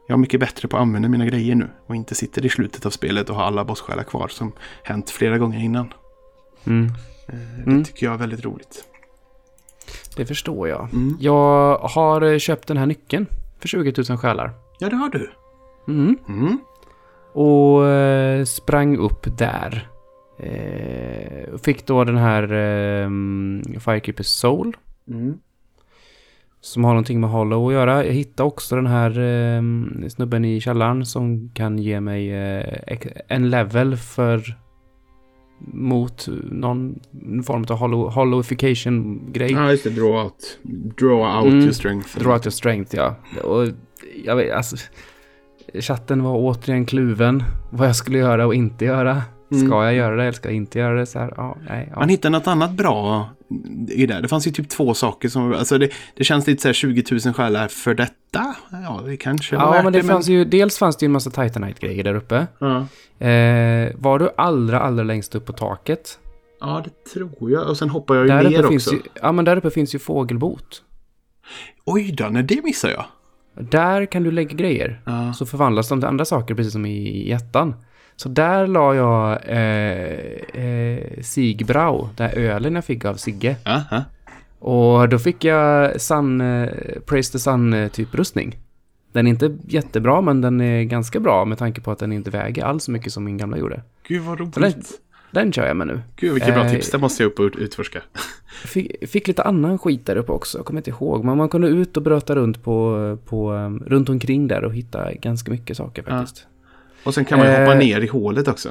Jag 0.09 0.15
är 0.15 0.17
mycket 0.17 0.41
bättre 0.41 0.69
på 0.69 0.77
att 0.77 0.81
använda 0.81 1.09
mina 1.09 1.27
grejer 1.27 1.55
nu. 1.55 1.69
Och 1.87 1.97
inte 1.97 2.15
sitter 2.15 2.47
i 2.47 2.49
slutet 2.49 2.87
av 2.87 2.91
spelet 2.91 3.31
och 3.31 3.37
har 3.37 3.43
alla 3.45 3.65
bosssjälar 3.65 4.03
kvar 4.03 4.29
som 4.29 4.53
hänt 4.83 5.11
flera 5.11 5.39
gånger 5.39 5.61
innan. 5.61 5.93
Mm. 6.65 6.85
Eh, 7.29 7.61
Mm. 7.67 7.79
Det 7.79 7.85
tycker 7.85 8.07
jag 8.07 8.15
är 8.15 8.19
väldigt 8.19 8.45
roligt. 8.45 8.85
Det 10.17 10.27
förstår 10.27 10.69
jag. 10.69 10.89
Mm. 10.93 11.17
Jag 11.21 11.79
har 11.79 12.23
eh, 12.23 12.39
köpt 12.39 12.69
den 12.69 12.77
här 12.77 12.87
nyckeln 12.87 13.27
för 13.61 13.69
20 13.69 14.03
000 14.09 14.19
själar. 14.19 14.51
Ja, 14.79 14.89
det 14.89 14.97
har 14.97 15.09
du. 15.09 15.31
Mm. 15.89 16.19
Och 17.35 17.87
eh, 17.87 18.45
sprang 18.45 18.97
upp 18.97 19.39
där 19.39 19.89
Eh, 20.39 21.57
fick 21.65 21.87
då 21.87 22.05
den 22.05 22.17
här 22.17 22.43
eh, 22.43 23.09
Firekeeper 23.81 24.23
Soul. 24.25 24.77
Mm. 25.11 25.39
Som 26.61 26.85
har 26.85 26.91
någonting 26.91 27.21
med 27.21 27.31
Hollow 27.31 27.67
att 27.69 27.73
göra. 27.73 28.05
Jag 28.05 28.13
hittade 28.13 28.47
också 28.47 28.77
den 28.77 28.87
här 28.87 29.11
eh, 29.19 29.63
snubben 30.09 30.45
i 30.45 30.61
källaren 30.61 31.07
som 31.07 31.51
kan 31.55 31.79
ge 31.79 32.01
mig 32.01 32.33
eh, 32.33 32.99
en 33.29 33.51
level 33.51 33.97
för 33.97 34.59
mot 35.67 36.29
någon 36.51 37.01
form 37.47 37.65
av 37.69 37.77
hollow, 37.77 38.11
hollowification-grej. 38.11 39.53
Ja, 39.53 39.71
just 39.71 39.85
det. 39.85 39.91
Draw 39.91 40.25
out. 40.25 40.59
Draw 40.99 41.37
out 41.37 41.47
Mm. 41.47 41.61
your 41.61 41.73
strength. 41.73 42.19
Draw 42.19 42.33
out 42.33 42.47
your 42.47 42.51
strength, 42.53 42.97
ja. 42.97 43.15
Och 43.45 43.69
jag 44.25 44.37
vet, 44.37 44.53
alltså... 44.53 44.77
Chatten 45.81 46.23
var 46.23 46.37
återigen 46.37 46.87
kluven. 46.87 47.43
Vad 47.71 47.89
jag 47.89 47.97
skulle 47.97 48.19
göra 48.19 48.47
och 48.47 48.55
inte 48.55 48.85
göra. 48.85 49.23
Mm. 49.53 49.67
Ska 49.67 49.85
jag 49.85 49.95
göra 49.95 50.17
det 50.17 50.23
eller 50.23 50.33
ska 50.33 50.49
jag 50.49 50.57
inte 50.57 50.79
göra 50.79 50.95
det? 50.95 51.07
Så 51.07 51.19
här, 51.19 51.35
ja, 51.37 51.57
nej, 51.69 51.89
ja. 51.93 51.99
Man 51.99 52.09
hittade 52.09 52.39
något 52.39 52.47
annat 52.47 52.71
bra 52.71 53.29
i 53.89 54.07
det. 54.07 54.21
Det 54.21 54.29
fanns 54.29 54.47
ju 54.47 54.51
typ 54.51 54.69
två 54.69 54.95
saker 54.95 55.29
som... 55.29 55.53
Alltså 55.53 55.79
det, 55.79 55.89
det 56.17 56.25
känns 56.25 56.47
lite 56.47 56.63
så 56.63 56.69
här 56.69 56.73
20 56.73 57.05
000 57.25 57.35
själar 57.35 57.69
för 57.69 57.95
detta. 57.95 58.55
Ja, 58.71 59.01
det 59.07 59.17
kanske 59.17 59.57
var 59.57 59.63
Ja, 59.65 59.71
värt 59.71 59.85
men 59.85 59.93
det 59.93 60.03
fanns 60.03 60.29
men... 60.29 60.37
ju... 60.37 60.45
Dels 60.45 60.79
fanns 60.79 60.97
det 60.97 61.05
ju 61.05 61.07
en 61.07 61.13
massa 61.13 61.31
Titanite-grejer 61.31 62.05
där 62.05 62.15
uppe. 62.15 62.47
Ja. 62.59 62.77
Eh, 63.27 63.93
var 63.97 64.19
du 64.19 64.31
allra, 64.37 64.81
allra 64.81 65.03
längst 65.05 65.35
upp 65.35 65.47
på 65.47 65.53
taket? 65.53 66.19
ja, 66.61 66.85
det 66.85 67.11
tror 67.11 67.51
jag. 67.51 67.69
Och 67.69 67.77
sen 67.77 67.89
hoppar 67.89 68.15
jag 68.15 68.25
ju 68.25 68.29
Där 68.29 68.51
ner 68.51 68.75
också. 68.75 68.95
ju, 68.95 69.01
ja, 69.23 69.33
men 69.33 69.45
där 69.45 69.57
uppe 69.57 69.71
finns 69.71 69.95
ju 69.95 69.99
fågelbot. 69.99 70.83
Oj 71.85 72.13
då, 72.13 72.25
nej 72.25 72.43
det 72.43 72.65
missar 72.65 72.91
jag. 72.91 73.05
Där 73.55 74.07
kan 74.07 74.23
du 74.23 74.31
lägga 74.31 74.57
grejer. 74.57 75.01
Ja. 75.05 75.33
Så 75.33 75.47
förvandlas 75.47 75.89
de 75.89 76.01
till 76.01 76.09
andra 76.09 76.25
saker, 76.25 76.55
precis 76.55 76.73
som 76.73 76.87
i, 76.87 76.97
i 76.99 77.33
ettan. 77.33 77.75
Så 78.17 78.29
där 78.29 78.67
la 78.67 78.95
jag 78.95 79.39
eh, 79.47 80.65
eh, 80.65 81.23
Sigbrau, 81.23 82.09
den 82.17 82.29
här 82.31 82.37
ölen 82.37 82.75
jag 82.75 82.85
fick 82.85 83.05
av 83.05 83.15
Sigge. 83.15 83.57
Ja. 83.65 84.05
Och 84.59 85.09
då 85.09 85.19
fick 85.19 85.45
jag 85.45 86.01
Sun, 86.01 86.41
eh, 86.41 86.69
Praise 87.07 87.33
the 87.33 87.39
Sun-typ 87.39 88.15
rustning. 88.15 88.57
Den 89.13 89.27
är 89.27 89.31
inte 89.31 89.57
jättebra, 89.69 90.21
men 90.21 90.41
den 90.41 90.61
är 90.61 90.83
ganska 90.83 91.21
bra 91.21 91.45
med 91.45 91.59
tanke 91.59 91.81
på 91.81 91.91
att 91.91 91.99
den 91.99 92.13
inte 92.13 92.31
väger 92.31 92.65
alls 92.65 92.85
så 92.85 92.91
mycket 92.91 93.13
som 93.13 93.25
min 93.25 93.37
gamla 93.37 93.59
gjorde. 93.59 93.83
Gud 94.09 94.23
vad 94.23 94.41
roligt. 94.41 94.55
Den, 94.55 94.73
den 95.31 95.53
kör 95.53 95.67
jag 95.67 95.77
med 95.77 95.87
nu. 95.87 96.01
Gud 96.17 96.33
vilket 96.35 96.55
bra 96.55 96.65
Eh, 96.65 96.71
tips. 96.71 96.91
Det 96.91 96.99
måste 96.99 97.23
jag 97.23 97.31
upp 97.33 97.39
och 97.39 97.45
ut- 97.45 97.57
utforska. 97.57 97.99
Fick, 98.55 99.09
fick 99.09 99.29
lite 99.29 99.43
annan 99.43 99.79
skit 99.79 100.07
där 100.07 100.17
uppe 100.17 100.33
också, 100.33 100.59
jag 100.59 100.65
kommer 100.67 100.81
inte 100.81 100.91
ihåg. 100.91 101.25
Men 101.25 101.37
man 101.37 101.49
kunde 101.49 101.69
ut 101.69 101.97
och 101.97 102.03
bröta 102.03 102.35
runt 102.35 102.63
på, 102.63 103.19
på, 103.27 103.53
runt 103.87 104.09
omkring 104.09 104.49
där 104.49 104.65
och 104.65 104.75
hitta 104.75 105.13
ganska 105.15 105.51
mycket 105.51 105.77
saker 105.77 106.03
faktiskt. 106.03 106.47
Och 107.05 107.15
sen 107.15 107.25
kan 107.25 107.39
man 107.39 107.49
ju 107.49 107.55
Eh, 107.55 107.61
hoppa 107.61 107.75
ner 107.75 108.01
i 108.01 108.07
hålet 108.07 108.49
också. 108.49 108.69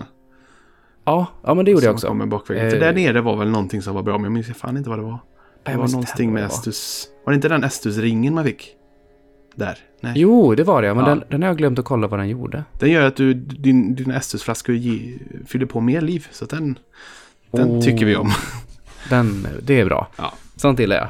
Ja, 1.06 1.28
ja 1.44 1.54
men 1.54 1.66
det 1.66 1.72
gjorde 1.72 1.86
jag 1.86 1.92
Som 1.92 1.96
också. 1.96 2.08
kommer 2.08 2.26
bakvägen. 2.26 2.66
Eh, 2.66 2.72
För 2.72 2.80
där 2.80 2.94
nere 2.94 3.22
var 3.22 3.38
väl 3.38 3.50
någonting 3.50 3.82
som 3.82 3.96
var 3.96 4.04
bra, 4.04 4.14
men 4.18 4.24
jag 4.24 4.32
minns 4.32 4.48
fan 4.48 4.78
inte 4.78 4.90
vad 4.90 5.00
det 5.00 5.04
var. 5.04 5.20
Det 5.64 5.72
Jag 5.72 5.78
var 5.80 5.88
någonting 5.88 6.34
med. 6.34 6.44
Estus. 6.46 7.08
Var 7.26 7.32
det 7.32 7.36
inte 7.36 7.50
den 7.50 7.64
Estus-ringen 7.64 8.34
man 8.34 8.44
fick? 8.44 8.76
Där? 9.56 9.78
Nej. 10.02 10.14
Jo, 10.16 10.56
det 10.56 10.64
var 10.64 10.82
det, 10.82 10.94
men 10.94 11.04
Ja. 11.06 11.10
Den, 11.10 11.24
den 11.30 11.42
har 11.42 11.50
jag 11.50 11.58
glömt 11.58 11.80
att 11.80 11.86
kolla 11.86 12.08
vad 12.08 12.20
den 12.20 12.30
gjorde. 12.30 12.64
Den 12.80 12.90
gör 12.92 13.08
att 13.08 13.16
du, 13.16 13.34
din, 13.34 13.96
din 13.96 14.12
Estus-flaska 14.12 14.72
ge- 14.72 15.18
fyller 15.48 15.66
på 15.66 15.80
mer 15.82 16.02
liv. 16.02 16.28
Så 16.32 16.46
den, 16.46 16.78
den 17.52 17.70
Oh. 17.70 17.82
tycker 17.82 18.06
vi 18.06 18.16
om. 18.16 18.30
Den, 19.10 19.48
det 19.62 19.80
är 19.80 19.86
bra. 19.86 20.08
Ja. 20.16 20.34
Sånt 20.56 20.80
gillar 20.80 20.96
jag. 20.96 21.08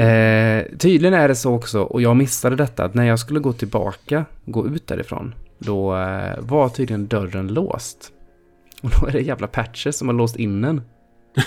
Eh, 0.00 0.64
tydligen 0.78 1.14
är 1.14 1.28
det 1.28 1.34
så 1.34 1.54
också, 1.54 1.80
och 1.80 2.02
jag 2.02 2.16
missade 2.16 2.56
detta, 2.56 2.84
att 2.84 2.94
när 2.94 3.04
jag 3.04 3.18
skulle 3.18 3.40
gå 3.40 3.52
tillbaka, 3.52 4.24
gå 4.44 4.66
ut 4.66 4.86
därifrån, 4.86 5.34
då 5.58 5.96
eh, 5.96 6.34
var 6.38 6.68
tydligen 6.68 7.06
dörren 7.06 7.48
låst. 7.48 8.12
Och 8.82 8.90
då 9.00 9.06
är 9.06 9.12
det 9.12 9.20
jävla 9.20 9.46
patches 9.46 9.98
som 9.98 10.08
har 10.08 10.14
låst 10.14 10.36
in 10.36 10.62
den. 10.62 10.82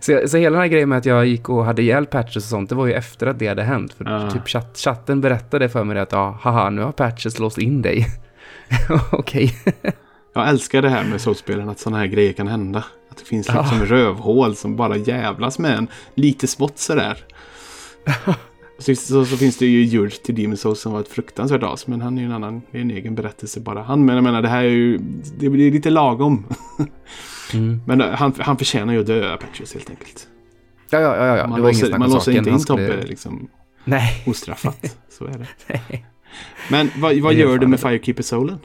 så, 0.00 0.28
så 0.28 0.36
hela 0.36 0.54
den 0.54 0.60
här 0.60 0.68
grejen 0.68 0.88
med 0.88 0.98
att 0.98 1.06
jag 1.06 1.26
gick 1.26 1.48
och 1.48 1.64
hade 1.64 1.82
ihjäl 1.82 2.06
patches 2.06 2.36
och 2.36 2.42
sånt, 2.42 2.68
det 2.68 2.74
var 2.74 2.86
ju 2.86 2.92
efter 2.92 3.26
att 3.26 3.38
det 3.38 3.46
hade 3.48 3.62
hänt. 3.62 3.94
För 3.94 4.04
Ja. 4.04 4.30
typ 4.30 4.48
chatt, 4.48 4.78
chatten 4.78 5.20
berättade 5.20 5.68
för 5.68 5.84
mig 5.84 5.98
att 5.98 6.12
ja, 6.12 6.38
haha, 6.42 6.70
nu 6.70 6.82
har 6.82 6.92
patches 6.92 7.38
låst 7.38 7.58
in 7.58 7.82
dig. 7.82 8.06
Okej. 9.12 9.54
Jag 10.36 10.48
älskar 10.48 10.82
det 10.82 10.88
här 10.88 11.04
med 11.04 11.20
soulspelen, 11.20 11.68
att 11.68 11.78
sådana 11.78 11.98
här 11.98 12.06
grejer 12.06 12.32
kan 12.32 12.48
hända. 12.48 12.84
Att 13.10 13.16
det 13.16 13.24
finns 13.24 13.48
Ja. 13.48 13.60
liksom 13.60 13.86
rövhål 13.86 14.56
som 14.56 14.76
bara 14.76 14.96
jävlas 14.96 15.58
med 15.58 15.78
en. 15.78 15.88
Lite 16.14 16.46
smått 16.46 16.78
sådär. 16.78 17.18
Så, 18.78 18.94
så, 18.94 19.24
så 19.24 19.36
finns 19.36 19.58
det 19.58 19.66
ju 19.66 19.82
Jurge 19.84 20.16
till 20.24 20.34
Demon's 20.34 20.56
Souls 20.56 20.80
som 20.80 20.92
var 20.92 21.00
ett 21.00 21.08
fruktansvärt 21.08 21.62
as. 21.62 21.86
Men 21.86 22.00
han 22.00 22.18
är 22.18 22.22
ju 22.22 22.26
en 22.26 22.32
annan, 22.32 22.62
det 22.70 22.78
är 22.78 22.82
en 22.82 22.90
egen 22.90 23.14
berättelse 23.14 23.60
bara 23.60 23.82
han. 23.82 24.04
Men 24.04 24.14
jag 24.14 24.24
menar 24.24 24.42
det 24.42 24.48
här 24.48 24.64
är 24.64 24.68
ju, 24.68 24.98
det 25.38 25.48
blir 25.48 25.72
lite 25.72 25.90
lagom. 25.90 26.44
Mm. 27.54 27.80
Men 27.86 28.00
eh, 28.00 28.10
han, 28.10 28.34
han 28.38 28.56
förtjänar 28.58 28.92
ju 28.92 29.00
att 29.00 29.06
dö, 29.06 29.34
Apaches 29.34 29.74
helt 29.74 29.90
enkelt. 29.90 30.28
Ja, 30.90 31.00
ja, 31.00 31.16
ja, 31.16 31.36
ja. 31.36 31.46
man 31.46 31.56
det 31.58 31.62
var 31.62 31.72
låser, 31.72 31.98
man 31.98 32.10
låser 32.10 32.32
inte 32.32 32.50
in 32.50 32.60
skulle- 32.60 32.88
Tobbe 32.88 33.06
liksom 33.06 33.48
Nej. 33.84 34.22
ostraffat. 34.26 34.96
Så 35.18 35.24
är 35.24 35.46
det. 35.66 36.00
Men 36.70 36.90
vad, 36.96 37.16
vad 37.16 37.34
gör 37.34 37.58
du 37.58 37.66
med. 37.66 37.80
Firekeeper 37.80 38.22
Soulen? 38.22 38.58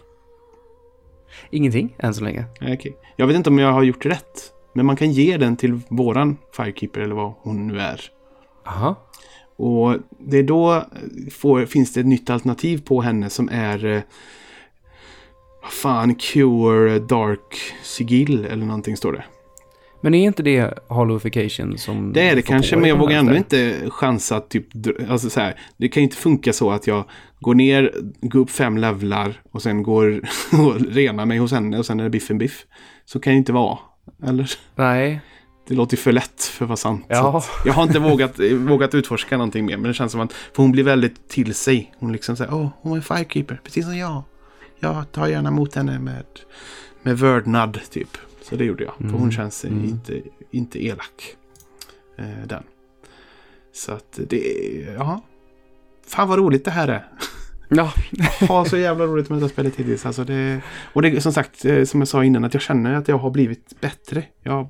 Ingenting 1.49 1.95
än 1.97 2.13
så 2.13 2.23
länge. 2.23 2.45
Okej. 2.61 2.97
Jag 3.15 3.27
vet 3.27 3.35
inte 3.35 3.49
om 3.49 3.59
jag 3.59 3.71
har 3.71 3.83
gjort 3.83 4.05
rätt. 4.05 4.53
Men 4.73 4.85
man 4.85 4.95
kan 4.95 5.11
ge 5.11 5.37
den 5.37 5.57
till 5.57 5.79
våran 5.87 6.37
Firekeeper 6.55 7.01
eller 7.01 7.15
vad 7.15 7.33
hon 7.41 7.67
nu 7.67 7.79
är. 7.79 8.01
Aha. 8.65 8.95
Och 9.55 9.95
det 10.19 10.37
är 10.37 10.43
då 10.43 10.73
eh, 10.75 10.83
får, 11.31 11.65
finns 11.65 11.93
det 11.93 11.99
ett 11.99 12.05
nytt 12.05 12.29
alternativ 12.29 12.85
på 12.85 13.01
henne 13.01 13.29
som 13.29 13.49
är 13.51 13.85
eh, 13.85 14.01
vad 15.61 15.71
fan, 15.71 16.15
Cure 16.15 16.99
Dark 16.99 17.55
Sigill 17.83 18.45
eller 18.45 18.65
någonting 18.65 18.97
står 18.97 19.13
det. 19.13 19.23
Men 20.01 20.13
är 20.13 20.27
inte 20.27 20.43
det 20.43 20.73
hollowification 20.87 21.77
som... 21.77 22.13
Det 22.13 22.29
är 22.29 22.35
det 22.35 22.41
kanske, 22.41 22.75
men 22.75 22.89
jag 22.89 22.97
vågar 22.97 23.17
ändå 23.17 23.35
inte 23.35 23.75
chansa 23.89 24.35
att 24.35 24.49
typ, 24.49 24.67
alltså 25.09 25.29
så 25.29 25.39
här, 25.39 25.59
det 25.77 25.89
kan 25.89 26.01
ju 26.01 26.03
inte 26.03 26.17
funka 26.17 26.53
så 26.53 26.71
att 26.71 26.87
jag 26.87 27.05
går 27.39 27.55
ner, 27.55 27.93
går 28.21 28.39
upp 28.39 28.49
fem 28.49 28.77
levlar 28.77 29.41
och 29.51 29.61
sen 29.61 29.83
går 29.83 30.21
och 30.51 30.81
renar 30.81 31.25
mig 31.25 31.37
hos 31.37 31.51
henne 31.51 31.77
och 31.77 31.85
sen 31.85 31.99
är 31.99 32.03
det 32.03 32.09
biffen 32.09 32.37
biff. 32.37 32.65
Så 33.05 33.19
kan 33.19 33.33
det 33.33 33.37
inte 33.37 33.53
vara. 33.53 33.77
Eller? 34.23 34.51
Nej. 34.75 35.21
Det 35.67 35.75
låter 35.75 35.97
för 35.97 36.11
lätt 36.11 36.43
för 36.43 36.65
att 36.65 36.69
vara 36.69 36.77
sant. 36.77 37.05
Ja. 37.07 37.43
Jag 37.65 37.73
har 37.73 37.83
inte 37.83 37.99
vågat, 37.99 38.39
vågat 38.53 38.95
utforska 38.95 39.37
någonting 39.37 39.65
mer, 39.65 39.77
men 39.77 39.87
det 39.87 39.93
känns 39.93 40.11
som 40.11 40.21
att, 40.21 40.33
för 40.33 40.63
hon 40.63 40.71
blir 40.71 40.83
väldigt 40.83 41.29
till 41.29 41.53
sig. 41.53 41.93
Hon 41.99 42.11
liksom 42.11 42.35
säger, 42.35 42.53
åh, 42.53 42.69
hon 42.81 42.97
är 42.97 43.01
firekeeper, 43.01 43.61
precis 43.63 43.85
som 43.85 43.97
jag. 43.97 44.23
Jag 44.79 45.11
tar 45.11 45.27
gärna 45.27 45.49
emot 45.49 45.75
henne 45.75 45.99
med, 45.99 46.25
med 47.01 47.17
vördnad, 47.17 47.79
typ. 47.91 48.17
Så 48.41 48.55
det 48.55 48.65
gjorde 48.65 48.83
jag, 48.83 48.93
för 48.97 49.03
hon 49.03 49.15
Mm. 49.19 49.31
känns 49.31 49.65
Mm. 49.65 49.83
inte, 49.85 50.21
inte 50.51 50.85
elak. 50.85 51.35
Eh, 52.17 52.25
den. 52.47 52.63
Så 53.73 53.91
att 53.91 54.19
det, 54.27 54.37
ja. 54.97 55.21
Fan 56.07 56.27
vad 56.29 56.39
roligt 56.39 56.65
det 56.65 56.71
här 56.71 56.87
är. 56.87 57.07
Ja. 57.69 57.93
Har 58.47 58.65
så 58.65 58.77
jävla 58.77 59.05
roligt 59.05 59.29
med 59.29 59.37
detta 59.39 59.49
spelet 59.49 59.75
hittills. 59.75 60.05
Alltså 60.05 60.23
det, 60.23 60.61
och 60.93 61.01
det 61.01 61.07
är 61.09 61.19
som 61.19 61.33
sagt, 61.33 61.65
eh, 61.65 61.83
som 61.83 62.01
jag 62.01 62.07
sa 62.07 62.23
innan, 62.23 62.43
att 62.43 62.53
jag 62.53 62.63
känner 62.63 62.93
att 62.93 63.07
jag 63.07 63.17
har 63.17 63.29
blivit 63.31 63.81
bättre. 63.81 64.23
Jag 64.43 64.67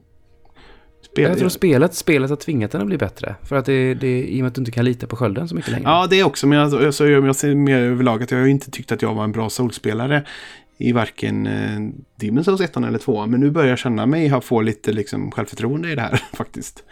spelar, 1.01 1.29
Jag 1.29 1.37
tror 1.39 1.49
spelet, 1.49 1.93
spelet 1.93 2.29
har 2.29 2.37
tvingat 2.37 2.71
den 2.71 2.81
att 2.81 2.87
bli 2.87 2.97
bättre. 2.97 3.35
För 3.43 3.55
att 3.55 3.65
det, 3.65 3.93
det 3.93 4.23
i 4.27 4.39
och 4.39 4.43
med 4.43 4.47
att 4.47 4.55
du 4.55 4.61
inte 4.61 4.71
kan 4.71 4.85
lita 4.85 5.07
på 5.07 5.15
skölden 5.15 5.47
så 5.47 5.55
mycket 5.55 5.71
längre. 5.71 5.89
Ja, 5.89 6.07
det 6.09 6.19
är 6.19 6.23
också. 6.23 6.47
Men 6.47 6.57
jag, 6.57 6.93
så 6.93 7.07
jag, 7.07 7.27
jag 7.27 7.35
ser 7.35 7.55
mer 7.55 7.77
överlag 7.79 8.23
att 8.23 8.31
jag 8.31 8.47
inte 8.49 8.71
tyckt 8.71 8.91
att 8.91 9.01
jag 9.01 9.13
var 9.13 9.23
en 9.23 9.31
bra 9.31 9.49
soulspelare 9.49 10.25
i 10.81 10.91
varken 10.91 11.47
eh, 11.47 11.79
Demon's 12.19 12.43
Souls 12.43 12.61
1 12.61 12.77
eller 12.77 12.99
2. 12.99 13.25
Men 13.25 13.39
nu 13.39 13.51
börjar 13.51 13.69
jag 13.69 13.79
känna 13.79 14.05
mig 14.05 14.27
ha 14.27 14.41
få 14.41 14.61
lite 14.61 14.91
liksom, 14.91 15.31
självförtroende 15.31 15.91
i 15.91 15.95
det 15.95 16.01
här 16.01 16.21
faktiskt. 16.33 16.83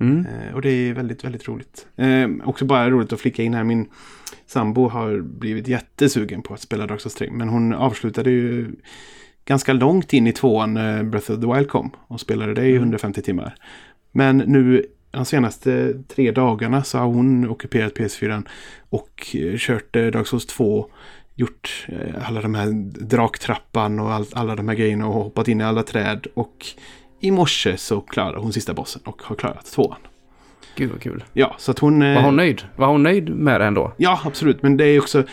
Mm. 0.00 0.26
Eh, 0.26 0.54
och 0.54 0.62
det 0.62 0.70
är 0.70 0.94
väldigt, 0.94 1.24
väldigt 1.24 1.48
roligt. 1.48 1.86
Eh, 1.96 2.28
också 2.44 2.64
bara 2.64 2.90
roligt 2.90 3.12
att 3.12 3.20
flicka 3.20 3.42
in 3.42 3.54
här. 3.54 3.64
Min 3.64 3.86
sambo 4.46 4.88
har 4.88 5.20
blivit 5.20 5.68
jättesugen 5.68 6.42
på 6.42 6.54
att 6.54 6.60
spela 6.60 6.86
Dark 6.86 7.00
Souls 7.00 7.14
3. 7.14 7.30
Men 7.30 7.48
hon 7.48 7.74
avslutade 7.74 8.30
ju 8.30 8.72
ganska 9.44 9.72
långt 9.72 10.12
in 10.12 10.26
i 10.26 10.32
tvåan 10.32 10.74
när 10.74 11.02
Breath 11.02 11.30
of 11.30 11.40
the 11.40 11.54
Wild 11.54 11.68
kom. 11.68 11.90
Och 12.08 12.20
spelade 12.20 12.54
det 12.54 12.66
i 12.66 12.70
Mm. 12.70 12.82
150 12.82 13.22
timmar. 13.22 13.54
Men 14.12 14.36
nu 14.36 14.86
de 15.10 15.24
senaste 15.24 15.94
tre 16.08 16.30
dagarna 16.30 16.84
så 16.84 16.98
har 16.98 17.06
hon 17.06 17.48
ockuperat 17.48 17.94
PS4 17.94 18.46
och 18.90 19.36
eh, 19.36 19.54
kört 19.56 19.96
eh, 19.96 20.06
Dark 20.06 20.26
Souls 20.26 20.46
2. 20.46 20.90
Gjort 21.38 21.86
eh, 21.88 22.28
alla 22.28 22.42
de 22.42 22.54
här 22.54 22.72
draktrappan 23.06 24.00
och 24.00 24.12
all, 24.12 24.26
alla 24.32 24.56
de 24.56 24.68
här 24.68 24.76
grejerna 24.76 25.06
och 25.06 25.14
hoppat 25.14 25.48
in 25.48 25.60
i 25.60 25.64
alla 25.64 25.82
träd. 25.82 26.26
Och 26.34 26.66
i 27.20 27.30
morse 27.30 27.76
så 27.76 28.00
klarade 28.00 28.38
hon 28.38 28.52
sista 28.52 28.74
bossen 28.74 29.02
och 29.04 29.22
har 29.22 29.36
klarat 29.36 29.66
tvåan. 29.66 30.00
Gud 30.78 30.90
vad 30.90 31.00
kul. 31.00 31.24
Ja, 31.32 31.54
så 31.58 31.70
att 31.70 31.78
hon... 31.78 32.02
eh, 32.02 32.14
Var 32.14 32.22
hon 32.22 32.36
nöjd? 32.36 32.62
Var 32.76 32.86
hon 32.86 33.02
nöjd 33.02 33.28
med 33.28 33.60
det 33.60 33.66
ändå? 33.66 33.92
Ja, 33.96 34.20
absolut. 34.24 34.62
Men 34.62 34.76
det 34.76 34.84
är 34.84 35.00
också, 35.00 35.24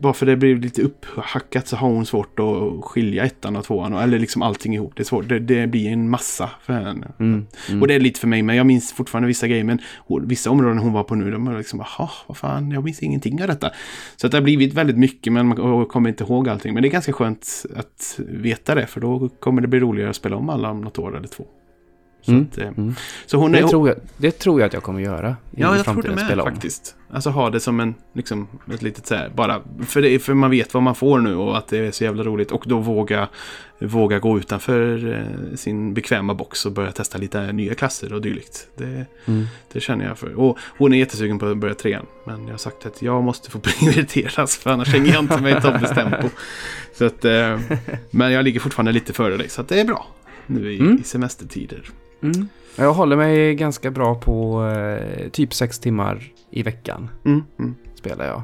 bara 0.00 0.12
för 0.12 0.26
det 0.26 0.36
blir 0.36 0.56
lite 0.56 0.82
upphackat 0.82 1.66
så 1.66 1.76
har 1.76 1.88
hon 1.88 2.06
svårt 2.06 2.38
att 2.38 2.84
skilja 2.84 3.24
ettan 3.24 3.56
och 3.56 3.64
tvåan. 3.64 3.92
Eller 3.94 4.18
liksom 4.18 4.42
allting 4.42 4.74
ihop. 4.74 4.92
Det 4.96 5.02
är 5.02 5.04
svårt. 5.04 5.28
Det, 5.28 5.38
det 5.38 5.66
blir 5.66 5.92
en 5.92 6.10
massa 6.10 6.50
för 6.62 6.72
henne. 6.72 7.12
Mm. 7.20 7.46
Mm. 7.68 7.82
Och 7.82 7.88
det 7.88 7.94
är 7.94 8.00
lite 8.00 8.20
för 8.20 8.28
mig, 8.28 8.42
men 8.42 8.56
jag 8.56 8.66
minns 8.66 8.92
fortfarande 8.92 9.26
vissa 9.26 9.48
grejer. 9.48 9.64
Men 9.64 9.78
vissa 10.22 10.50
områden 10.50 10.78
hon 10.78 10.92
var 10.92 11.02
på 11.02 11.14
nu, 11.14 11.30
de 11.30 11.44
var 11.44 11.58
liksom, 11.58 11.78
jaha, 11.98 12.10
vad 12.26 12.36
fan, 12.36 12.70
jag 12.70 12.84
minns 12.84 13.02
ingenting 13.02 13.42
av 13.42 13.48
detta. 13.48 13.70
Så 14.16 14.26
att 14.26 14.30
det 14.30 14.36
har 14.38 14.42
blivit 14.42 14.74
väldigt 14.74 14.98
mycket, 14.98 15.32
men 15.32 15.46
man 15.46 15.86
kommer 15.86 16.08
inte 16.10 16.24
ihåg 16.24 16.48
allting. 16.48 16.74
Men 16.74 16.82
det 16.82 16.88
är 16.88 16.90
ganska 16.92 17.12
skönt 17.12 17.48
att 17.76 18.20
veta 18.28 18.74
det, 18.74 18.86
för 18.86 19.00
då 19.00 19.28
kommer 19.40 19.62
det 19.62 19.68
bli 19.68 19.80
roligare 19.80 20.10
att 20.10 20.16
spela 20.16 20.36
om 20.36 20.48
alla 20.48 20.70
om 20.70 20.80
något 20.80 20.98
år 20.98 21.16
eller 21.16 21.28
två. 21.28 21.44
Så, 22.26 22.32
Mm. 22.32 22.46
att, 22.52 22.58
eh, 22.58 22.68
Mm. 22.68 22.94
så 23.26 23.36
hon 23.36 23.52
Det, 23.52 23.58
är... 23.58 23.68
tror 23.68 23.88
jag, 23.88 23.96
det 24.16 24.30
tror 24.30 24.60
jag 24.60 24.66
att 24.66 24.72
jag 24.72 24.82
kommer 24.82 25.00
göra. 25.00 25.30
i 25.30 25.60
Ja, 25.60 25.76
jag 25.76 25.84
tror 25.84 26.02
det 26.02 26.10
med 26.14 26.38
faktiskt. 26.44 26.94
Alltså 27.10 27.30
ha 27.30 27.50
det 27.50 27.60
som 27.60 27.80
en, 27.80 27.94
liksom, 28.12 28.48
ett 28.74 28.82
litet 28.82 29.06
så 29.06 29.14
här, 29.14 29.28
bara, 29.34 29.62
för, 29.86 30.02
det, 30.02 30.18
för 30.18 30.34
man 30.34 30.50
vet 30.50 30.74
vad 30.74 30.82
man 30.82 30.94
får 30.94 31.18
nu 31.18 31.34
och 31.36 31.58
att 31.58 31.68
det 31.68 31.78
är 31.78 31.90
så 31.90 32.04
jävla 32.04 32.22
roligt. 32.22 32.50
Och 32.52 32.64
då 32.66 32.78
våga, 32.78 33.28
våga 33.78 34.18
gå 34.18 34.38
utanför 34.38 35.14
eh, 35.14 35.56
sin 35.56 35.94
bekväma 35.94 36.34
box 36.34 36.66
och 36.66 36.72
börja 36.72 36.92
testa 36.92 37.18
lite 37.18 37.52
nya 37.52 37.74
klasser 37.74 38.12
och 38.12 38.20
dylikt. 38.20 38.68
Det, 38.76 39.06
Mm. 39.26 39.46
det 39.72 39.80
känner 39.80 40.04
jag 40.06 40.18
för. 40.18 40.34
Och 40.34 40.58
hon 40.78 40.92
är 40.92 40.98
jättesugen 40.98 41.38
på 41.38 41.46
att 41.46 41.56
börja 41.58 41.74
trean. 41.74 42.06
Men 42.24 42.44
jag 42.44 42.52
har 42.52 42.58
sagt 42.58 42.86
att 42.86 43.02
jag 43.02 43.22
måste 43.24 43.50
få 43.50 43.58
prioriteras 43.80 44.56
för 44.56 44.70
annars 44.70 44.88
hänger 44.88 45.12
jag 45.12 45.22
inte 45.22 45.40
med 45.40 45.58
i 45.58 45.60
Tobbes 45.60 45.90
tempo. 45.90 46.28
Så 46.98 47.04
att, 47.04 47.24
eh, 47.24 47.60
men 48.10 48.32
jag 48.32 48.44
ligger 48.44 48.60
fortfarande 48.60 48.92
lite 48.92 49.12
före 49.12 49.36
dig 49.36 49.48
så 49.48 49.62
det 49.62 49.80
är 49.80 49.84
bra. 49.84 50.06
Nu 50.46 50.72
i, 50.72 50.78
Mm. 50.80 50.98
i 51.00 51.02
semestertider. 51.04 51.82
Mm. 52.22 52.48
Jag 52.76 52.92
håller 52.92 53.16
mig 53.16 53.54
ganska 53.54 53.90
bra 53.90 54.14
på 54.14 54.64
eh, 54.66 55.28
typ 55.28 55.54
sex 55.54 55.78
timmar 55.78 56.22
i 56.50 56.62
veckan 56.62 57.08
Mm, 57.24 57.42
mm, 57.58 57.74
spelar 57.94 58.26
jag. 58.26 58.42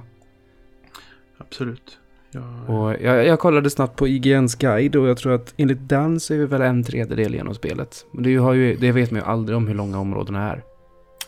absolut. 1.38 1.98
Jag, 2.30 2.70
Och 2.70 2.92
jag, 3.00 3.26
jag 3.26 3.38
kollade 3.38 3.70
snabbt 3.70 3.96
på 3.96 4.08
IGNs 4.08 4.54
guide 4.54 4.96
och 4.96 5.08
jag 5.08 5.16
tror 5.16 5.32
att 5.32 5.54
enligt 5.56 5.88
den 5.88 6.20
så 6.20 6.34
är 6.34 6.38
vi 6.38 6.46
väl 6.46 6.60
en 6.62 6.84
tredjedel 6.84 7.34
genom 7.34 7.54
spelet. 7.54 8.06
Men 8.12 8.22
det, 8.22 8.36
har 8.36 8.52
ju, 8.52 8.76
det 8.76 8.92
vet 8.92 9.10
man 9.10 9.20
ju 9.20 9.26
aldrig 9.26 9.56
om 9.56 9.66
hur 9.68 9.74
långa 9.74 9.98
områdena 9.98 10.50
är. 10.50 10.62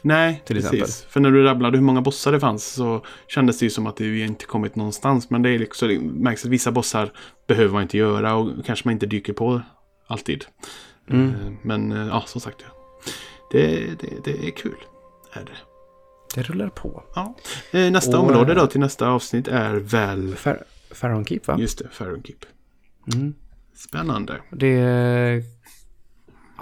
Nej, 0.03 0.43
till 0.47 0.57
precis. 0.57 0.73
exempel. 0.73 1.11
För 1.11 1.21
när 1.21 1.31
du 1.31 1.45
rabblade 1.45 1.77
hur 1.79 1.85
många 1.85 2.01
bossar 2.01 2.33
det 2.33 2.41
fanns 2.41 2.65
så 2.65 3.05
kändes 3.29 3.59
det 3.59 3.67
ju 3.67 3.71
som 3.71 3.87
att 3.87 4.01
vi 4.01 4.25
inte 4.25 4.45
kommit 4.45 4.77
någonstans. 4.77 5.31
Men 5.31 5.43
det 5.43 5.51
är 5.51 5.59
liksom, 5.59 5.89
det 5.89 6.01
märks 6.01 6.45
att 6.45 6.51
vissa 6.51 6.73
bossar 6.73 7.13
behöver 7.47 7.73
man 7.73 7.83
inte 7.83 7.99
göra 7.99 8.35
och 8.35 8.51
kanske 8.67 8.89
man 8.89 8.93
inte 8.93 9.07
dyker 9.07 9.33
på 9.33 9.61
alltid. 10.07 10.45
Mm. 11.11 11.29
Eh, 11.29 11.53
Men 11.63 11.93
eh, 11.93 12.07
ja, 12.07 12.25
som 12.27 12.41
sagt. 12.41 12.65
Det, 13.51 13.87
det, 14.01 14.25
det 14.25 14.47
är 14.47 14.51
kul. 14.51 14.77
Är 15.33 15.45
det. 15.45 15.57
Det 16.35 16.43
rullar 16.43 16.69
på. 16.69 17.03
Ja. 17.15 17.35
Eh, 17.73 17.91
Nästa 17.91 18.19
Och, 18.19 18.25
område 18.25 18.55
då 18.55 18.67
till 18.67 18.81
nästa 18.81 19.09
avsnitt 19.09 19.49
är 19.49 19.75
väl... 19.75 20.35
Far 20.35 20.65
Pharaon 21.01 21.25
Keep 21.25 21.41
va? 21.47 21.57
Just 21.59 21.79
det, 21.79 21.89
Faron 21.93 22.23
Keep. 22.23 22.39
Mm. 23.15 23.35
Spännande. 23.75 24.41
Det... 24.51 25.43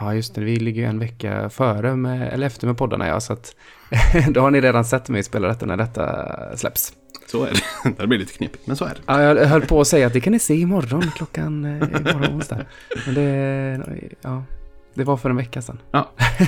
Ja, 0.02 0.14
just 0.14 0.34
det. 0.34 0.40
Vi 0.40 0.56
ligger 0.56 0.82
ju 0.82 0.88
en 0.88 0.98
vecka 0.98 1.50
före, 1.50 1.96
med, 1.96 2.32
eller 2.32 2.46
efter 2.46 2.66
med 2.66 2.76
poddarna, 2.76 3.06
ja. 3.06 3.20
Så 3.20 3.32
att 3.32 3.56
då 4.28 4.40
har 4.40 4.50
ni 4.50 4.60
redan 4.60 4.84
sett 4.84 5.08
mig 5.08 5.22
spela 5.22 5.48
detta 5.48 5.66
när 5.66 5.76
detta 5.76 6.56
släpps. 6.56 6.92
Så 7.26 7.44
är 7.44 7.50
det. 7.50 7.94
det 7.98 8.06
blir 8.06 8.18
lite 8.18 8.32
knepigt, 8.32 8.66
men 8.66 8.76
så 8.76 8.84
är 8.84 8.88
det. 8.88 9.00
Ja, 9.06 9.22
jag 9.22 9.46
höll 9.46 9.62
på 9.62 9.80
att 9.80 9.86
säga 9.86 10.06
att 10.06 10.12
det 10.12 10.20
kan 10.20 10.32
ni 10.32 10.38
se 10.38 10.54
imorgon 10.54 11.02
klockan 11.16 11.64
eh, 11.64 11.72
imorgon 11.72 12.34
onsdag. 12.34 12.58
Men 13.06 13.14
det, 13.14 14.12
ja, 14.20 14.44
det 14.94 15.04
var 15.04 15.16
för 15.16 15.30
en 15.30 15.36
vecka 15.36 15.62
sedan. 15.62 15.78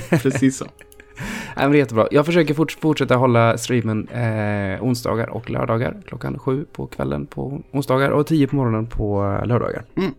Precis 0.09 0.57
så. 0.57 0.65
Nej, 1.55 1.65
men 1.65 1.71
det 1.71 1.77
är 1.77 1.79
jättebra. 1.79 2.07
Jag 2.11 2.25
försöker 2.25 2.53
fort, 2.53 2.71
fortsätta 2.71 3.15
hålla 3.15 3.57
streamen 3.57 4.07
eh, 4.07 4.83
onsdagar 4.83 5.29
och 5.29 5.49
lördagar. 5.49 6.01
Klockan 6.07 6.39
sju 6.39 6.65
på 6.71 6.87
kvällen 6.87 7.25
på 7.25 7.61
onsdagar 7.71 8.09
och 8.09 8.27
tio 8.27 8.47
på 8.47 8.55
morgonen 8.55 8.87
på 8.87 9.23
eh, 9.23 9.47
lördagar. 9.47 9.83
Mm. 9.97 10.13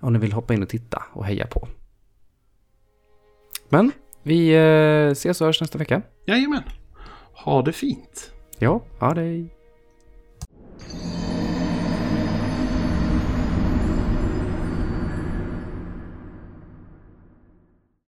Om 0.00 0.12
ni 0.12 0.18
vill 0.18 0.32
hoppa 0.32 0.54
in 0.54 0.62
och 0.62 0.68
titta 0.68 1.02
och 1.12 1.24
heja 1.24 1.46
på. 1.46 1.68
Men 3.68 3.92
vi 4.22 4.54
eh, 4.54 5.12
ses 5.12 5.40
och 5.40 5.46
hörs 5.46 5.60
nästa 5.60 5.78
vecka. 5.78 6.02
Jajamän. 6.26 6.62
Ha 7.44 7.62
det 7.62 7.72
fint. 7.72 8.32
Ja, 8.58 8.82
ha 8.98 9.14
dig. 9.14 9.56